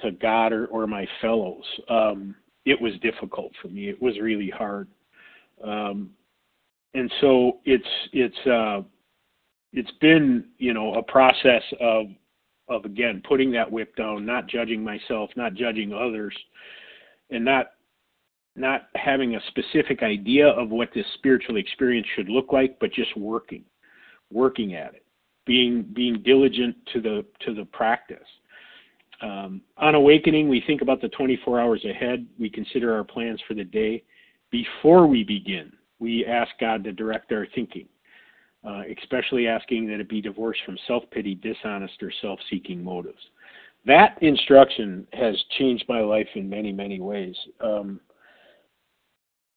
to 0.00 0.12
God 0.12 0.52
or, 0.52 0.66
or 0.66 0.86
my 0.86 1.06
fellows. 1.20 1.64
Um, 1.88 2.34
it 2.64 2.80
was 2.80 2.92
difficult 3.02 3.52
for 3.60 3.68
me. 3.68 3.88
It 3.88 4.00
was 4.00 4.18
really 4.20 4.50
hard. 4.50 4.88
Um, 5.62 6.10
and 6.94 7.12
so 7.20 7.58
it's 7.64 7.88
it's 8.12 8.46
uh, 8.46 8.82
it's 9.72 9.90
been 10.00 10.44
you 10.58 10.74
know 10.74 10.94
a 10.94 11.02
process 11.02 11.62
of 11.80 12.06
of 12.68 12.84
again 12.84 13.22
putting 13.26 13.50
that 13.52 13.70
whip 13.70 13.94
down, 13.96 14.24
not 14.24 14.46
judging 14.46 14.82
myself, 14.82 15.30
not 15.36 15.54
judging 15.54 15.92
others, 15.92 16.36
and 17.30 17.44
not 17.44 17.72
not 18.56 18.88
having 18.94 19.36
a 19.36 19.40
specific 19.48 20.02
idea 20.02 20.48
of 20.48 20.70
what 20.70 20.88
this 20.94 21.06
spiritual 21.14 21.56
experience 21.56 22.06
should 22.16 22.28
look 22.28 22.52
like, 22.52 22.76
but 22.80 22.92
just 22.92 23.16
working, 23.16 23.64
working 24.32 24.74
at 24.74 24.94
it 24.94 25.04
being 25.48 25.82
being 25.94 26.22
diligent 26.22 26.76
to 26.92 27.00
the 27.00 27.24
to 27.40 27.54
the 27.54 27.64
practice. 27.64 28.28
Um, 29.20 29.62
on 29.78 29.96
awakening, 29.96 30.48
we 30.48 30.62
think 30.64 30.80
about 30.80 31.00
the 31.00 31.08
24 31.08 31.58
hours 31.58 31.84
ahead. 31.84 32.24
We 32.38 32.48
consider 32.48 32.94
our 32.94 33.02
plans 33.02 33.40
for 33.48 33.54
the 33.54 33.64
day. 33.64 34.04
Before 34.52 35.08
we 35.08 35.24
begin, 35.24 35.72
we 35.98 36.24
ask 36.24 36.52
God 36.60 36.84
to 36.84 36.92
direct 36.92 37.32
our 37.32 37.48
thinking, 37.52 37.88
uh, 38.64 38.82
especially 39.00 39.48
asking 39.48 39.88
that 39.88 39.98
it 39.98 40.08
be 40.08 40.20
divorced 40.20 40.60
from 40.64 40.78
self 40.86 41.02
pity, 41.10 41.34
dishonest, 41.34 42.00
or 42.00 42.12
self 42.22 42.38
seeking 42.48 42.84
motives. 42.84 43.18
That 43.86 44.22
instruction 44.22 45.06
has 45.14 45.34
changed 45.58 45.84
my 45.88 46.00
life 46.00 46.28
in 46.34 46.48
many, 46.48 46.72
many 46.72 47.00
ways. 47.00 47.34
Um, 47.60 48.00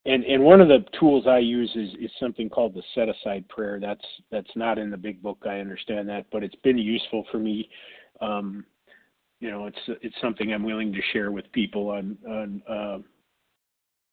and 0.04 0.24
and 0.24 0.42
one 0.42 0.60
of 0.60 0.68
the 0.68 0.84
tools 0.98 1.26
I 1.26 1.38
use 1.38 1.70
is 1.76 1.90
is 2.00 2.10
something 2.18 2.48
called 2.48 2.74
the 2.74 2.82
set 2.94 3.08
aside 3.08 3.48
prayer. 3.48 3.78
That's 3.80 4.04
that's 4.30 4.50
not 4.56 4.78
in 4.78 4.90
the 4.90 4.96
big 4.96 5.22
book. 5.22 5.38
I 5.46 5.60
understand 5.60 6.08
that, 6.08 6.26
but 6.32 6.42
it's 6.42 6.56
been 6.56 6.78
useful 6.78 7.24
for 7.30 7.38
me. 7.38 7.68
Um, 8.20 8.64
you 9.40 9.50
know, 9.50 9.66
it's 9.66 10.00
it's 10.02 10.16
something 10.20 10.52
I'm 10.52 10.64
willing 10.64 10.92
to 10.92 11.00
share 11.12 11.30
with 11.30 11.50
people 11.52 11.90
on 11.90 12.18
on 12.28 12.62
uh, 12.68 12.98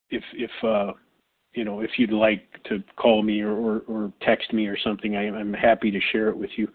if 0.09 0.23
if 0.33 0.51
uh, 0.63 0.93
you 1.53 1.65
know 1.65 1.81
if 1.81 1.91
you'd 1.97 2.11
like 2.11 2.43
to 2.65 2.83
call 2.95 3.23
me 3.23 3.41
or 3.41 3.53
or, 3.53 3.79
or 3.87 4.13
text 4.21 4.53
me 4.53 4.67
or 4.67 4.77
something. 4.77 5.15
I, 5.15 5.29
I'm 5.29 5.53
happy 5.53 5.89
to 5.89 5.99
share 6.11 6.29
it 6.29 6.37
with 6.37 6.51
you. 6.55 6.67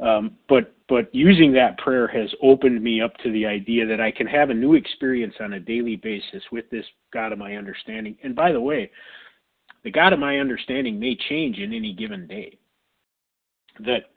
Um, 0.00 0.36
but 0.48 0.74
but 0.92 1.08
using 1.14 1.54
that 1.54 1.78
prayer 1.78 2.06
has 2.06 2.28
opened 2.42 2.82
me 2.82 3.00
up 3.00 3.16
to 3.24 3.32
the 3.32 3.46
idea 3.46 3.86
that 3.86 3.98
I 3.98 4.10
can 4.10 4.26
have 4.26 4.50
a 4.50 4.54
new 4.54 4.74
experience 4.74 5.32
on 5.40 5.54
a 5.54 5.58
daily 5.58 5.96
basis 5.96 6.42
with 6.52 6.68
this 6.68 6.84
God 7.14 7.32
of 7.32 7.38
my 7.38 7.56
understanding. 7.56 8.14
And 8.22 8.36
by 8.36 8.52
the 8.52 8.60
way, 8.60 8.90
the 9.84 9.90
God 9.90 10.12
of 10.12 10.18
my 10.18 10.36
understanding 10.36 11.00
may 11.00 11.16
change 11.30 11.56
in 11.56 11.72
any 11.72 11.94
given 11.94 12.26
day. 12.26 12.58
That 13.80 14.10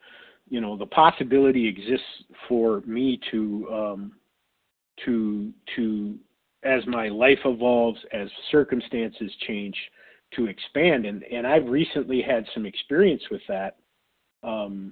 you 0.50 0.60
know 0.60 0.76
the 0.76 0.86
possibility 0.86 1.66
exists 1.66 2.26
for 2.50 2.82
me 2.86 3.22
to 3.32 3.68
um, 3.72 4.12
to 5.06 5.54
to 5.78 6.16
as 6.64 6.86
my 6.88 7.08
life 7.08 7.40
evolves, 7.46 8.02
as 8.12 8.28
circumstances 8.52 9.32
change, 9.48 9.78
to 10.34 10.48
expand. 10.48 11.06
And 11.06 11.24
and 11.24 11.48
I've 11.48 11.68
recently 11.68 12.22
had 12.22 12.46
some 12.54 12.66
experience 12.66 13.24
with 13.32 13.44
that. 13.48 13.78
Um, 14.44 14.92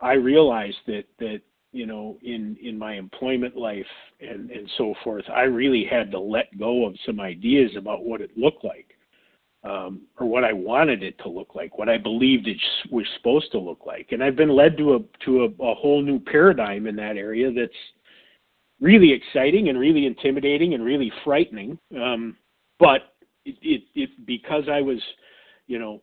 I 0.00 0.14
realized 0.14 0.78
that 0.86 1.04
that 1.18 1.40
you 1.72 1.86
know 1.86 2.18
in 2.22 2.56
in 2.62 2.78
my 2.78 2.94
employment 2.94 3.56
life 3.56 3.86
and 4.20 4.50
and 4.50 4.70
so 4.76 4.94
forth, 5.02 5.24
I 5.28 5.42
really 5.42 5.84
had 5.84 6.10
to 6.12 6.18
let 6.18 6.58
go 6.58 6.86
of 6.86 6.96
some 7.06 7.20
ideas 7.20 7.70
about 7.76 8.04
what 8.04 8.20
it 8.20 8.36
looked 8.36 8.64
like. 8.64 8.88
Um, 9.64 10.02
or 10.20 10.26
what 10.26 10.44
I 10.44 10.52
wanted 10.52 11.02
it 11.02 11.16
to 11.20 11.30
look 11.30 11.54
like, 11.54 11.78
what 11.78 11.88
I 11.88 11.96
believed 11.96 12.46
it 12.46 12.58
was 12.90 13.06
supposed 13.16 13.50
to 13.52 13.58
look 13.58 13.86
like, 13.86 14.12
and 14.12 14.22
I've 14.22 14.36
been 14.36 14.50
led 14.50 14.76
to 14.76 14.96
a 14.96 14.98
to 15.24 15.44
a, 15.44 15.46
a 15.46 15.74
whole 15.74 16.02
new 16.02 16.20
paradigm 16.20 16.86
in 16.86 16.94
that 16.96 17.16
area 17.16 17.50
that's 17.50 17.72
really 18.80 19.12
exciting 19.12 19.70
and 19.70 19.78
really 19.78 20.04
intimidating 20.04 20.74
and 20.74 20.84
really 20.84 21.10
frightening. 21.24 21.78
Um, 21.96 22.36
but 22.78 23.14
it, 23.44 23.56
it, 23.62 23.82
it 23.94 24.26
because 24.26 24.64
I 24.70 24.80
was, 24.80 24.98
you 25.66 25.78
know, 25.78 26.02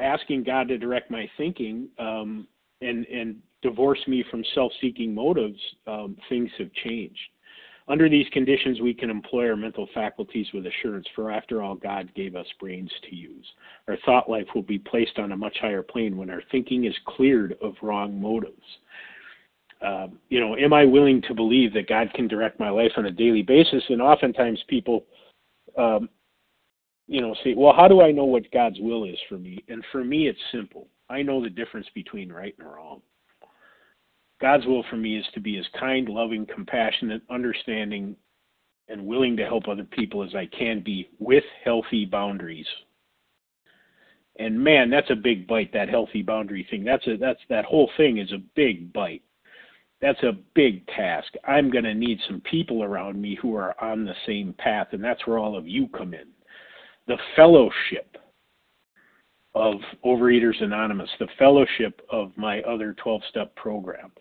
asking 0.00 0.44
God 0.44 0.68
to 0.68 0.78
direct 0.78 1.10
my 1.10 1.28
thinking, 1.36 1.88
um, 1.98 2.46
and 2.80 3.06
and 3.06 3.36
divorce 3.62 4.00
me 4.06 4.24
from 4.30 4.44
self-seeking 4.54 5.14
motives, 5.14 5.58
um, 5.86 6.16
things 6.28 6.50
have 6.58 6.72
changed. 6.84 7.18
Under 7.88 8.08
these 8.08 8.26
conditions, 8.32 8.80
we 8.80 8.92
can 8.92 9.08
employ 9.08 9.48
our 9.48 9.56
mental 9.56 9.88
faculties 9.94 10.46
with 10.52 10.66
assurance, 10.66 11.06
for 11.14 11.32
after 11.32 11.62
all, 11.62 11.74
God 11.74 12.12
gave 12.14 12.36
us 12.36 12.46
brains 12.60 12.92
to 13.08 13.16
use. 13.16 13.46
Our 13.88 13.96
thought 14.04 14.28
life 14.28 14.46
will 14.54 14.62
be 14.62 14.78
placed 14.78 15.18
on 15.18 15.32
a 15.32 15.36
much 15.36 15.56
higher 15.60 15.82
plane 15.82 16.16
when 16.16 16.28
our 16.28 16.42
thinking 16.52 16.84
is 16.84 16.94
cleared 17.06 17.56
of 17.62 17.74
wrong 17.80 18.20
motives. 18.20 18.62
Uh, 19.80 20.08
you 20.28 20.38
know, 20.38 20.54
am 20.56 20.72
I 20.72 20.84
willing 20.84 21.22
to 21.22 21.34
believe 21.34 21.72
that 21.72 21.88
God 21.88 22.12
can 22.14 22.28
direct 22.28 22.60
my 22.60 22.68
life 22.68 22.92
on 22.96 23.06
a 23.06 23.10
daily 23.10 23.42
basis? 23.42 23.82
And 23.88 24.02
oftentimes 24.02 24.62
people, 24.68 25.06
um, 25.78 26.10
you 27.06 27.22
know, 27.22 27.34
say, 27.42 27.54
well, 27.56 27.72
how 27.74 27.88
do 27.88 28.02
I 28.02 28.12
know 28.12 28.24
what 28.24 28.50
God's 28.52 28.78
will 28.80 29.04
is 29.04 29.18
for 29.30 29.38
me? 29.38 29.64
And 29.68 29.82
for 29.90 30.04
me, 30.04 30.28
it's 30.28 30.38
simple. 30.52 30.88
I 31.10 31.22
know 31.22 31.42
the 31.42 31.50
difference 31.50 31.86
between 31.94 32.32
right 32.32 32.54
and 32.58 32.68
wrong. 32.68 33.00
God's 34.40 34.66
will 34.66 34.84
for 34.88 34.96
me 34.96 35.16
is 35.18 35.26
to 35.34 35.40
be 35.40 35.58
as 35.58 35.66
kind, 35.78 36.08
loving, 36.08 36.46
compassionate, 36.46 37.22
understanding, 37.30 38.16
and 38.88 39.06
willing 39.06 39.36
to 39.36 39.44
help 39.44 39.68
other 39.68 39.84
people 39.84 40.22
as 40.22 40.34
I 40.34 40.46
can 40.46 40.82
be 40.82 41.08
with 41.18 41.44
healthy 41.64 42.04
boundaries. 42.04 42.66
And 44.38 44.58
man, 44.58 44.88
that's 44.88 45.10
a 45.10 45.16
big 45.16 45.46
bite, 45.46 45.72
that 45.72 45.88
healthy 45.88 46.22
boundary 46.22 46.66
thing. 46.70 46.84
That's 46.84 47.06
a 47.08 47.16
that's 47.16 47.40
that 47.48 47.64
whole 47.64 47.90
thing 47.96 48.18
is 48.18 48.32
a 48.32 48.42
big 48.54 48.92
bite. 48.92 49.22
That's 50.00 50.22
a 50.22 50.38
big 50.54 50.86
task. 50.86 51.32
I'm 51.44 51.70
gonna 51.70 51.94
need 51.94 52.20
some 52.28 52.40
people 52.42 52.84
around 52.84 53.20
me 53.20 53.36
who 53.42 53.56
are 53.56 53.74
on 53.82 54.04
the 54.04 54.14
same 54.26 54.54
path, 54.56 54.88
and 54.92 55.02
that's 55.02 55.26
where 55.26 55.38
all 55.38 55.56
of 55.56 55.66
you 55.66 55.88
come 55.88 56.14
in. 56.14 56.28
The 57.08 57.18
fellowship 57.34 58.16
of 59.54 59.74
Overeaters 60.04 60.62
Anonymous, 60.62 61.10
the 61.18 61.28
fellowship 61.38 62.00
of 62.10 62.32
my 62.36 62.60
other 62.62 62.94
12 62.94 63.22
step 63.28 63.54
program, 63.56 64.12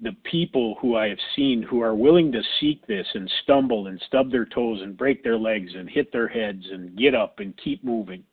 the 0.00 0.16
people 0.24 0.76
who 0.80 0.96
I 0.96 1.08
have 1.08 1.18
seen 1.36 1.62
who 1.62 1.80
are 1.80 1.94
willing 1.94 2.32
to 2.32 2.42
seek 2.60 2.86
this 2.86 3.06
and 3.14 3.30
stumble 3.42 3.86
and 3.86 4.00
stub 4.06 4.30
their 4.30 4.44
toes 4.44 4.80
and 4.82 4.96
break 4.96 5.22
their 5.22 5.38
legs 5.38 5.72
and 5.74 5.88
hit 5.88 6.12
their 6.12 6.28
heads 6.28 6.64
and 6.70 6.96
get 6.96 7.14
up 7.14 7.38
and 7.38 7.56
keep 7.56 7.84
moving. 7.84 8.24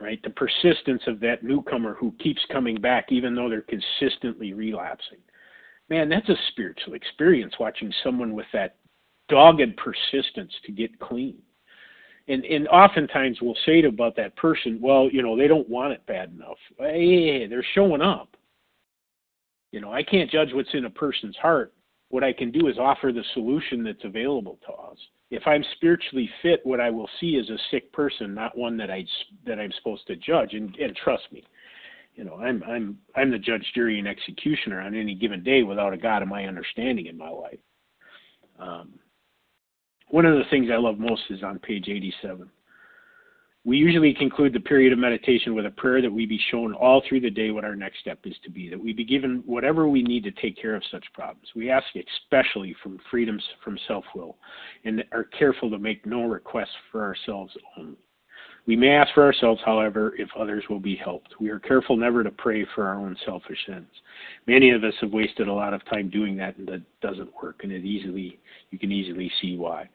Right? 0.00 0.20
The 0.22 0.30
persistence 0.30 1.02
of 1.06 1.20
that 1.20 1.44
newcomer 1.44 1.94
who 1.94 2.12
keeps 2.18 2.40
coming 2.50 2.80
back 2.80 3.06
even 3.10 3.34
though 3.34 3.48
they're 3.48 3.62
consistently 3.62 4.52
relapsing. 4.52 5.18
Man, 5.88 6.08
that's 6.08 6.28
a 6.28 6.36
spiritual 6.48 6.94
experience 6.94 7.54
watching 7.60 7.92
someone 8.02 8.32
with 8.32 8.46
that 8.52 8.76
dogged 9.28 9.76
persistence 9.76 10.52
to 10.64 10.72
get 10.72 10.98
clean 10.98 11.42
and 12.28 12.44
and 12.44 12.68
oftentimes 12.68 13.38
we'll 13.40 13.56
say 13.66 13.82
to 13.82 13.88
about 13.88 14.16
that 14.16 14.36
person, 14.36 14.78
well, 14.80 15.08
you 15.10 15.22
know, 15.22 15.36
they 15.36 15.48
don't 15.48 15.68
want 15.68 15.92
it 15.92 16.04
bad 16.06 16.32
enough. 16.32 16.56
Hey, 16.78 17.46
they're 17.46 17.66
showing 17.74 18.00
up. 18.00 18.36
You 19.72 19.80
know, 19.80 19.92
I 19.92 20.02
can't 20.02 20.30
judge 20.30 20.50
what's 20.52 20.72
in 20.72 20.84
a 20.84 20.90
person's 20.90 21.36
heart. 21.36 21.72
What 22.08 22.24
I 22.24 22.32
can 22.32 22.50
do 22.50 22.68
is 22.68 22.78
offer 22.78 23.12
the 23.12 23.24
solution 23.34 23.82
that's 23.82 24.04
available 24.04 24.58
to 24.66 24.72
us. 24.72 24.96
If 25.30 25.42
I'm 25.46 25.64
spiritually 25.74 26.30
fit, 26.42 26.60
what 26.62 26.80
I 26.80 26.90
will 26.90 27.08
see 27.20 27.30
is 27.30 27.50
a 27.50 27.58
sick 27.70 27.92
person, 27.92 28.34
not 28.34 28.56
one 28.56 28.76
that 28.76 28.90
I 28.90 29.04
that 29.46 29.58
I'm 29.58 29.72
supposed 29.78 30.06
to 30.06 30.16
judge. 30.16 30.54
And 30.54 30.74
and 30.76 30.96
trust 30.96 31.24
me, 31.32 31.44
you 32.14 32.24
know, 32.24 32.36
I'm 32.36 32.62
I'm 32.62 32.98
I'm 33.16 33.30
the 33.30 33.38
judge, 33.38 33.66
jury, 33.74 33.98
and 33.98 34.08
executioner 34.08 34.80
on 34.80 34.94
any 34.94 35.14
given 35.14 35.42
day 35.42 35.62
without 35.62 35.92
a 35.92 35.98
God 35.98 36.22
of 36.22 36.28
my 36.28 36.44
understanding 36.46 37.06
in 37.06 37.18
my 37.18 37.30
life. 37.30 37.58
Um, 38.58 38.94
one 40.14 40.24
of 40.24 40.38
the 40.38 40.44
things 40.48 40.68
I 40.72 40.76
love 40.76 41.00
most 41.00 41.22
is 41.28 41.42
on 41.42 41.58
page 41.58 41.88
87. 41.88 42.48
We 43.64 43.76
usually 43.76 44.14
conclude 44.14 44.52
the 44.52 44.60
period 44.60 44.92
of 44.92 44.98
meditation 45.00 45.56
with 45.56 45.66
a 45.66 45.72
prayer 45.72 46.00
that 46.00 46.12
we 46.12 46.24
be 46.24 46.38
shown 46.52 46.72
all 46.72 47.02
through 47.08 47.22
the 47.22 47.30
day 47.30 47.50
what 47.50 47.64
our 47.64 47.74
next 47.74 47.98
step 47.98 48.20
is 48.22 48.36
to 48.44 48.50
be, 48.50 48.68
that 48.68 48.78
we 48.78 48.92
be 48.92 49.04
given 49.04 49.42
whatever 49.44 49.88
we 49.88 50.04
need 50.04 50.22
to 50.22 50.30
take 50.30 50.56
care 50.56 50.76
of 50.76 50.84
such 50.88 51.04
problems. 51.14 51.48
We 51.56 51.68
ask 51.68 51.86
especially 51.96 52.76
from 52.80 53.00
freedoms 53.10 53.42
from 53.64 53.76
self 53.88 54.04
will 54.14 54.36
and 54.84 55.02
are 55.10 55.24
careful 55.36 55.68
to 55.68 55.80
make 55.80 56.06
no 56.06 56.22
requests 56.26 56.76
for 56.92 57.02
ourselves 57.02 57.52
only. 57.76 58.03
We 58.66 58.76
may 58.76 58.90
ask 58.90 59.12
for 59.12 59.22
ourselves, 59.22 59.60
however, 59.64 60.14
if 60.16 60.28
others 60.38 60.64
will 60.70 60.80
be 60.80 60.96
helped. 60.96 61.34
We 61.38 61.50
are 61.50 61.58
careful 61.58 61.96
never 61.96 62.24
to 62.24 62.30
pray 62.30 62.66
for 62.74 62.86
our 62.86 62.94
own 62.94 63.16
selfish 63.26 63.58
ends. 63.68 63.90
Many 64.46 64.70
of 64.70 64.84
us 64.84 64.94
have 65.02 65.12
wasted 65.12 65.48
a 65.48 65.52
lot 65.52 65.74
of 65.74 65.84
time 65.84 66.08
doing 66.08 66.36
that, 66.38 66.56
and 66.56 66.66
that 66.68 66.82
doesn't 67.02 67.30
work. 67.42 67.60
And 67.62 67.72
it 67.72 67.84
easily, 67.84 68.38
you 68.70 68.78
can 68.78 68.90
easily 68.90 69.30
see 69.42 69.56
why 69.56 69.88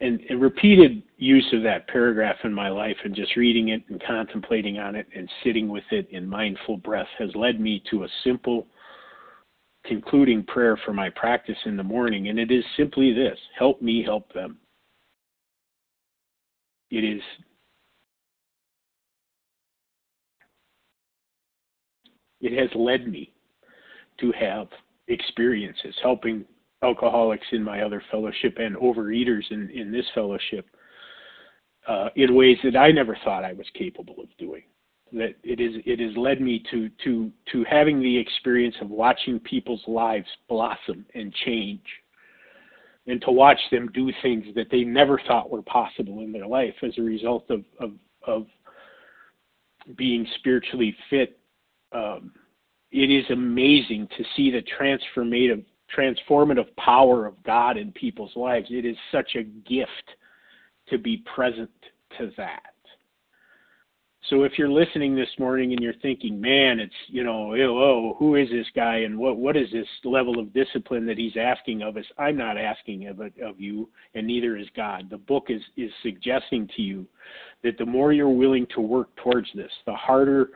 and, 0.00 0.20
and 0.28 0.40
repeated 0.40 1.02
use 1.18 1.46
of 1.52 1.62
that 1.62 1.86
paragraph 1.88 2.36
in 2.44 2.52
my 2.52 2.68
life 2.68 2.96
and 3.04 3.14
just 3.14 3.36
reading 3.36 3.68
it 3.68 3.82
and 3.88 4.02
contemplating 4.06 4.78
on 4.78 4.94
it 4.94 5.06
and 5.14 5.30
sitting 5.44 5.68
with 5.68 5.84
it 5.90 6.08
in 6.10 6.26
mindful 6.26 6.78
breath 6.78 7.08
has 7.18 7.30
led 7.34 7.60
me 7.60 7.82
to 7.90 8.04
a 8.04 8.08
simple 8.24 8.66
concluding 9.84 10.42
prayer 10.44 10.78
for 10.84 10.92
my 10.92 11.10
practice 11.10 11.56
in 11.64 11.76
the 11.76 11.82
morning, 11.82 12.28
and 12.28 12.38
it 12.38 12.50
is 12.50 12.64
simply 12.76 13.12
this 13.12 13.38
help 13.58 13.80
me 13.80 14.02
help 14.02 14.32
them. 14.32 14.58
It 16.90 17.04
is 17.04 17.22
it 22.40 22.58
has 22.58 22.70
led 22.74 23.08
me 23.08 23.32
to 24.18 24.32
have 24.32 24.68
experiences 25.08 25.94
helping 26.02 26.44
alcoholics 26.82 27.46
in 27.52 27.62
my 27.62 27.82
other 27.82 28.02
fellowship 28.10 28.56
and 28.58 28.76
overeaters 28.76 29.42
in, 29.50 29.68
in 29.70 29.92
this 29.92 30.06
fellowship 30.14 30.66
uh, 31.88 32.08
in 32.16 32.34
ways 32.34 32.58
that 32.64 32.76
I 32.76 32.90
never 32.90 33.16
thought 33.24 33.44
I 33.44 33.52
was 33.52 33.66
capable 33.74 34.16
of 34.22 34.28
doing. 34.38 34.62
That 35.12 35.34
it 35.42 35.58
is 35.60 35.82
it 35.84 35.98
has 35.98 36.16
led 36.16 36.40
me 36.40 36.62
to 36.70 36.88
to 37.04 37.32
to 37.50 37.64
having 37.64 38.00
the 38.00 38.16
experience 38.16 38.76
of 38.80 38.90
watching 38.90 39.40
people's 39.40 39.82
lives 39.88 40.28
blossom 40.48 41.04
and 41.14 41.34
change, 41.44 41.82
and 43.08 43.20
to 43.22 43.32
watch 43.32 43.58
them 43.72 43.90
do 43.92 44.12
things 44.22 44.46
that 44.54 44.70
they 44.70 44.84
never 44.84 45.20
thought 45.26 45.50
were 45.50 45.62
possible 45.62 46.20
in 46.20 46.30
their 46.30 46.46
life 46.46 46.74
as 46.84 46.92
a 46.96 47.02
result 47.02 47.50
of 47.50 47.64
of, 47.80 47.94
of 48.24 48.46
being 49.96 50.24
spiritually 50.38 50.96
fit. 51.08 51.39
Um, 51.92 52.32
it 52.90 53.10
is 53.10 53.24
amazing 53.30 54.08
to 54.16 54.24
see 54.36 54.50
the 54.50 54.62
transformative 54.78 55.64
transformative 55.96 56.74
power 56.76 57.26
of 57.26 57.42
God 57.42 57.76
in 57.76 57.90
people's 57.92 58.34
lives. 58.36 58.68
It 58.70 58.84
is 58.84 58.96
such 59.10 59.34
a 59.34 59.42
gift 59.42 60.14
to 60.88 60.98
be 60.98 61.24
present 61.34 61.70
to 62.18 62.30
that. 62.36 62.62
So 64.28 64.42
if 64.44 64.52
you're 64.58 64.70
listening 64.70 65.16
this 65.16 65.30
morning 65.38 65.72
and 65.72 65.80
you're 65.80 65.94
thinking, 66.02 66.40
man, 66.40 66.78
it's 66.78 66.94
you 67.08 67.24
know, 67.24 67.54
oh, 67.54 68.16
who 68.18 68.36
is 68.36 68.48
this 68.50 68.66
guy 68.76 68.98
and 68.98 69.18
what 69.18 69.38
what 69.38 69.56
is 69.56 69.68
this 69.72 69.86
level 70.04 70.38
of 70.38 70.52
discipline 70.52 71.06
that 71.06 71.16
he's 71.16 71.36
asking 71.40 71.82
of 71.82 71.96
us? 71.96 72.04
I'm 72.18 72.36
not 72.36 72.58
asking 72.58 73.08
of 73.08 73.20
of 73.20 73.58
you, 73.58 73.88
and 74.14 74.26
neither 74.26 74.56
is 74.56 74.66
God. 74.76 75.08
The 75.10 75.16
book 75.16 75.46
is 75.48 75.62
is 75.76 75.90
suggesting 76.02 76.68
to 76.76 76.82
you 76.82 77.06
that 77.64 77.78
the 77.78 77.86
more 77.86 78.12
you're 78.12 78.28
willing 78.28 78.66
to 78.74 78.80
work 78.80 79.08
towards 79.16 79.48
this, 79.54 79.72
the 79.86 79.94
harder, 79.94 80.50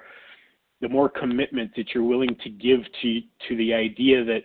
the 0.84 0.88
more 0.90 1.08
commitment 1.08 1.70
that 1.74 1.94
you're 1.94 2.04
willing 2.04 2.36
to 2.44 2.50
give 2.50 2.80
to 3.00 3.20
to 3.48 3.56
the 3.56 3.72
idea 3.72 4.22
that 4.22 4.42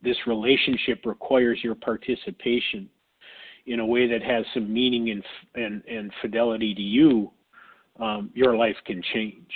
this 0.00 0.16
relationship 0.28 1.04
requires 1.04 1.58
your 1.64 1.74
participation 1.74 2.88
in 3.66 3.80
a 3.80 3.84
way 3.84 4.06
that 4.06 4.22
has 4.22 4.44
some 4.54 4.72
meaning 4.72 5.10
and 5.10 5.24
and, 5.56 5.82
and 5.86 6.12
fidelity 6.22 6.72
to 6.72 6.80
you, 6.80 7.32
um, 7.98 8.30
your 8.32 8.56
life 8.56 8.76
can 8.86 9.02
change. 9.12 9.50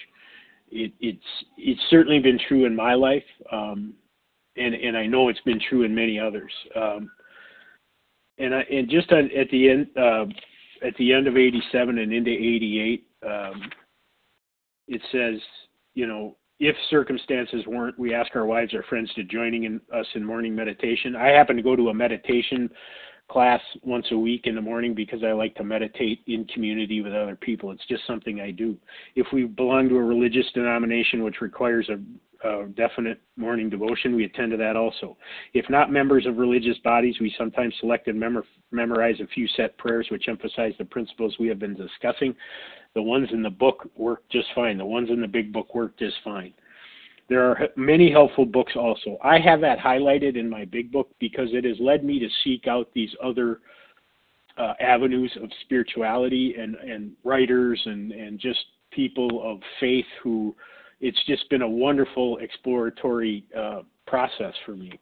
It, 0.69 0.93
it's 0.99 1.45
it's 1.57 1.81
certainly 1.91 2.19
been 2.19 2.41
true 2.49 2.65
in 2.65 2.75
my 2.75 2.95
life, 2.95 3.23
um, 3.53 3.95
and 4.57 4.75
and 4.75 4.97
I 4.97 5.07
know 5.07 5.29
it's 5.29 5.41
been 5.43 5.61
true 5.69 5.85
in 5.85 5.95
many 5.95 6.19
others. 6.19 6.51
Um, 6.75 7.09
and 8.39 8.53
I 8.53 8.63
and 8.63 8.91
just 8.91 9.13
on, 9.13 9.31
at 9.31 9.49
the 9.51 9.71
end 9.71 9.87
uh, 9.97 10.25
at 10.85 10.97
the 10.99 11.13
end 11.13 11.29
of 11.29 11.37
'87 11.37 11.99
and 12.01 12.13
into 12.13 12.33
'88, 12.33 13.07
um, 13.25 13.71
it 14.89 15.01
says, 15.13 15.41
you 15.95 16.07
know, 16.07 16.37
if 16.61 16.77
circumstances 16.89 17.63
warrant, 17.67 17.99
we 17.99 18.15
ask 18.15 18.35
our 18.37 18.47
wives 18.47 18.75
or 18.75 18.83
friends 18.85 19.13
to 19.15 19.25
joining 19.25 19.65
in 19.65 19.81
us 19.93 20.07
in 20.15 20.25
morning 20.25 20.55
meditation. 20.55 21.17
I 21.17 21.29
happen 21.29 21.57
to 21.57 21.63
go 21.63 21.75
to 21.75 21.89
a 21.89 21.95
meditation 21.95 22.71
class 23.31 23.61
once 23.83 24.07
a 24.13 24.19
week 24.19 24.43
in 24.45 24.55
the 24.55 24.61
morning 24.61 24.95
because 24.95 25.25
I 25.25 25.33
like 25.33 25.55
to 25.57 25.65
meditate 25.65 26.23
in 26.27 26.45
community 26.47 27.01
with 27.01 27.15
other 27.15 27.37
people. 27.37 27.71
It's 27.71 27.87
just 27.89 28.07
something 28.07 28.41
I 28.41 28.51
do. 28.51 28.77
If 29.17 29.27
we 29.33 29.45
belong 29.45 29.89
to 29.89 29.97
a 29.97 30.03
religious 30.03 30.47
denomination 30.55 31.25
which 31.25 31.41
requires 31.41 31.89
a, 31.89 31.99
definite 32.77 33.21
morning 33.37 33.71
devotion, 33.71 34.15
we 34.15 34.25
attend 34.25 34.51
to 34.53 34.57
that 34.57 34.77
also. 34.77 35.17
If 35.55 35.69
not 35.71 35.91
members 35.91 36.27
of 36.27 36.37
religious 36.37 36.79
bodies, 36.79 37.17
we 37.21 37.35
sometimes 37.39 37.75
select 37.81 38.09
and 38.09 38.19
memor- 38.19 38.45
memorize 38.71 39.21
a 39.21 39.27
few 39.29 39.49
set 39.49 39.77
prayers 39.79 40.07
which 40.11 40.29
emphasize 40.29 40.73
the 40.79 40.85
principles 40.85 41.37
we 41.39 41.49
have 41.49 41.59
been 41.59 41.75
discussing. 41.75 42.35
The 42.95 43.03
ones 43.03 43.29
in 43.33 43.43
the 43.43 43.51
book 43.51 43.89
work 43.97 44.23
just 44.31 44.49
fine. 44.55 44.79
The 44.79 44.85
ones 44.85 45.11
in 45.11 45.21
the 45.21 45.29
big 45.29 45.53
book 45.53 45.75
work 45.75 45.99
just 45.99 46.17
fine. 46.23 46.53
There 47.29 47.43
are 47.43 47.69
many 47.77 48.11
helpful 48.11 48.45
books 48.45 48.75
also. 48.77 49.17
I 49.23 49.39
have 49.39 49.61
that 49.63 49.79
highlighted 49.79 50.37
in 50.37 50.49
my 50.49 50.67
big 50.67 50.93
book 50.93 51.09
because 51.19 51.49
it 51.53 51.65
has 51.65 51.77
led 51.81 52.05
me 52.05 52.19
to 52.19 52.29
seek 52.45 52.67
out 52.67 52.89
these 52.95 53.11
other 53.23 53.61
uh, 54.59 54.75
avenues 54.81 55.37
of 55.43 55.51
spirituality 55.63 56.55
and, 56.59 56.77
and 56.77 57.13
writers 57.25 57.81
and, 57.87 58.13
and 58.13 58.39
just 58.39 58.61
people 58.91 59.43
of 59.43 59.61
faith 59.81 60.07
who 60.23 60.55
it's 61.05 61.23
just 61.27 61.49
been 61.51 61.61
a 61.61 61.69
wonderful 61.69 62.39
exploratory 62.39 63.45
uh, 63.57 63.83
process 64.07 64.55
for 64.65 64.73
me. 64.73 64.99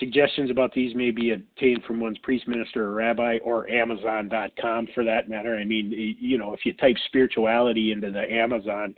Suggestions 0.00 0.50
about 0.50 0.72
these 0.74 0.96
may 0.96 1.12
be 1.12 1.30
obtained 1.30 1.84
from 1.84 2.00
one's 2.00 2.18
priest, 2.18 2.48
minister, 2.48 2.86
or 2.86 2.94
rabbi, 2.94 3.38
or 3.44 3.70
Amazon.com 3.70 4.88
for 4.92 5.04
that 5.04 5.28
matter. 5.28 5.56
I 5.56 5.64
mean, 5.64 6.16
you 6.18 6.38
know, 6.38 6.52
if 6.54 6.66
you 6.66 6.72
type 6.72 6.96
spirituality 7.06 7.92
into 7.92 8.10
the 8.10 8.28
Amazon 8.28 8.96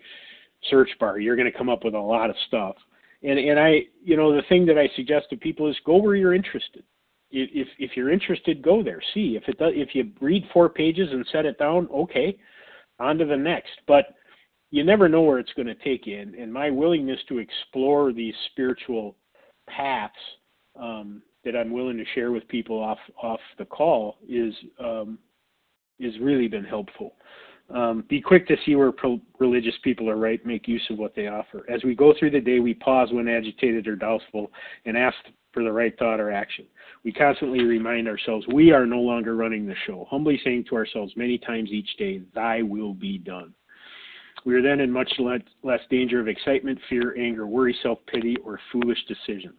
search 0.70 0.88
bar, 0.98 1.18
you're 1.18 1.36
going 1.36 1.50
to 1.50 1.56
come 1.56 1.68
up 1.68 1.84
with 1.84 1.92
a 1.92 2.00
lot 2.00 2.30
of 2.30 2.36
stuff. 2.46 2.76
And 3.22 3.38
and 3.38 3.60
I, 3.60 3.80
you 4.02 4.16
know, 4.16 4.34
the 4.34 4.42
thing 4.48 4.64
that 4.66 4.78
I 4.78 4.88
suggest 4.96 5.26
to 5.30 5.36
people 5.36 5.68
is 5.68 5.76
go 5.84 5.96
where 5.96 6.14
you're 6.14 6.34
interested. 6.34 6.84
If 7.30 7.68
if 7.78 7.90
you're 7.96 8.10
interested, 8.10 8.62
go 8.62 8.82
there. 8.82 9.02
See 9.12 9.36
if 9.36 9.46
it 9.46 9.58
does. 9.58 9.74
If 9.76 9.94
you 9.94 10.10
read 10.22 10.44
four 10.54 10.70
pages 10.70 11.10
and 11.12 11.26
set 11.30 11.44
it 11.44 11.58
down, 11.58 11.86
okay, 11.92 12.38
on 12.98 13.18
to 13.18 13.26
the 13.26 13.36
next. 13.36 13.72
But 13.86 14.14
you 14.76 14.84
never 14.84 15.08
know 15.08 15.22
where 15.22 15.38
it's 15.38 15.52
going 15.54 15.66
to 15.66 15.74
take 15.74 16.06
you. 16.06 16.20
And, 16.20 16.34
and 16.34 16.52
my 16.52 16.70
willingness 16.70 17.18
to 17.30 17.38
explore 17.38 18.12
these 18.12 18.34
spiritual 18.50 19.16
paths 19.66 20.14
um, 20.78 21.22
that 21.46 21.56
I'm 21.56 21.72
willing 21.72 21.96
to 21.96 22.04
share 22.14 22.30
with 22.30 22.46
people 22.48 22.78
off 22.78 22.98
off 23.22 23.40
the 23.58 23.64
call 23.64 24.18
is 24.28 24.52
um, 24.78 25.18
is 25.98 26.12
really 26.20 26.46
been 26.46 26.64
helpful. 26.64 27.14
Um, 27.74 28.04
be 28.08 28.20
quick 28.20 28.46
to 28.48 28.56
see 28.64 28.76
where 28.76 28.92
pro- 28.92 29.20
religious 29.40 29.74
people 29.82 30.10
are 30.10 30.18
right. 30.18 30.44
Make 30.44 30.68
use 30.68 30.86
of 30.90 30.98
what 30.98 31.16
they 31.16 31.26
offer. 31.26 31.64
As 31.70 31.82
we 31.82 31.94
go 31.94 32.12
through 32.16 32.32
the 32.32 32.40
day, 32.40 32.60
we 32.60 32.74
pause 32.74 33.08
when 33.10 33.28
agitated 33.28 33.88
or 33.88 33.96
doubtful 33.96 34.52
and 34.84 34.96
ask 34.96 35.16
for 35.52 35.64
the 35.64 35.72
right 35.72 35.98
thought 35.98 36.20
or 36.20 36.30
action. 36.30 36.66
We 37.02 37.12
constantly 37.12 37.64
remind 37.64 38.08
ourselves 38.08 38.46
we 38.52 38.72
are 38.72 38.84
no 38.84 39.00
longer 39.00 39.36
running 39.36 39.66
the 39.66 39.74
show, 39.86 40.06
humbly 40.10 40.38
saying 40.44 40.66
to 40.68 40.76
ourselves 40.76 41.14
many 41.16 41.38
times 41.38 41.70
each 41.70 41.96
day, 41.96 42.20
Thy 42.34 42.60
will 42.60 42.92
be 42.92 43.16
done. 43.16 43.54
We 44.44 44.54
are 44.54 44.62
then 44.62 44.80
in 44.80 44.90
much 44.90 45.12
less 45.18 45.80
danger 45.90 46.20
of 46.20 46.28
excitement, 46.28 46.78
fear, 46.88 47.16
anger, 47.18 47.46
worry, 47.46 47.76
self 47.82 47.98
pity, 48.06 48.36
or 48.44 48.60
foolish 48.72 49.04
decisions 49.08 49.56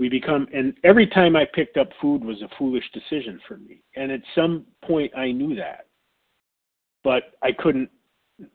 we 0.00 0.08
become 0.08 0.48
and 0.52 0.72
every 0.82 1.06
time 1.06 1.36
i 1.36 1.44
picked 1.54 1.76
up 1.76 1.90
food 2.00 2.24
was 2.24 2.40
a 2.40 2.48
foolish 2.58 2.84
decision 2.92 3.38
for 3.46 3.58
me. 3.58 3.82
And 3.94 4.10
at 4.10 4.22
some 4.34 4.64
point 4.82 5.12
i 5.16 5.30
knew 5.30 5.54
that. 5.54 5.86
But 7.04 7.34
i 7.42 7.52
couldn't 7.52 7.90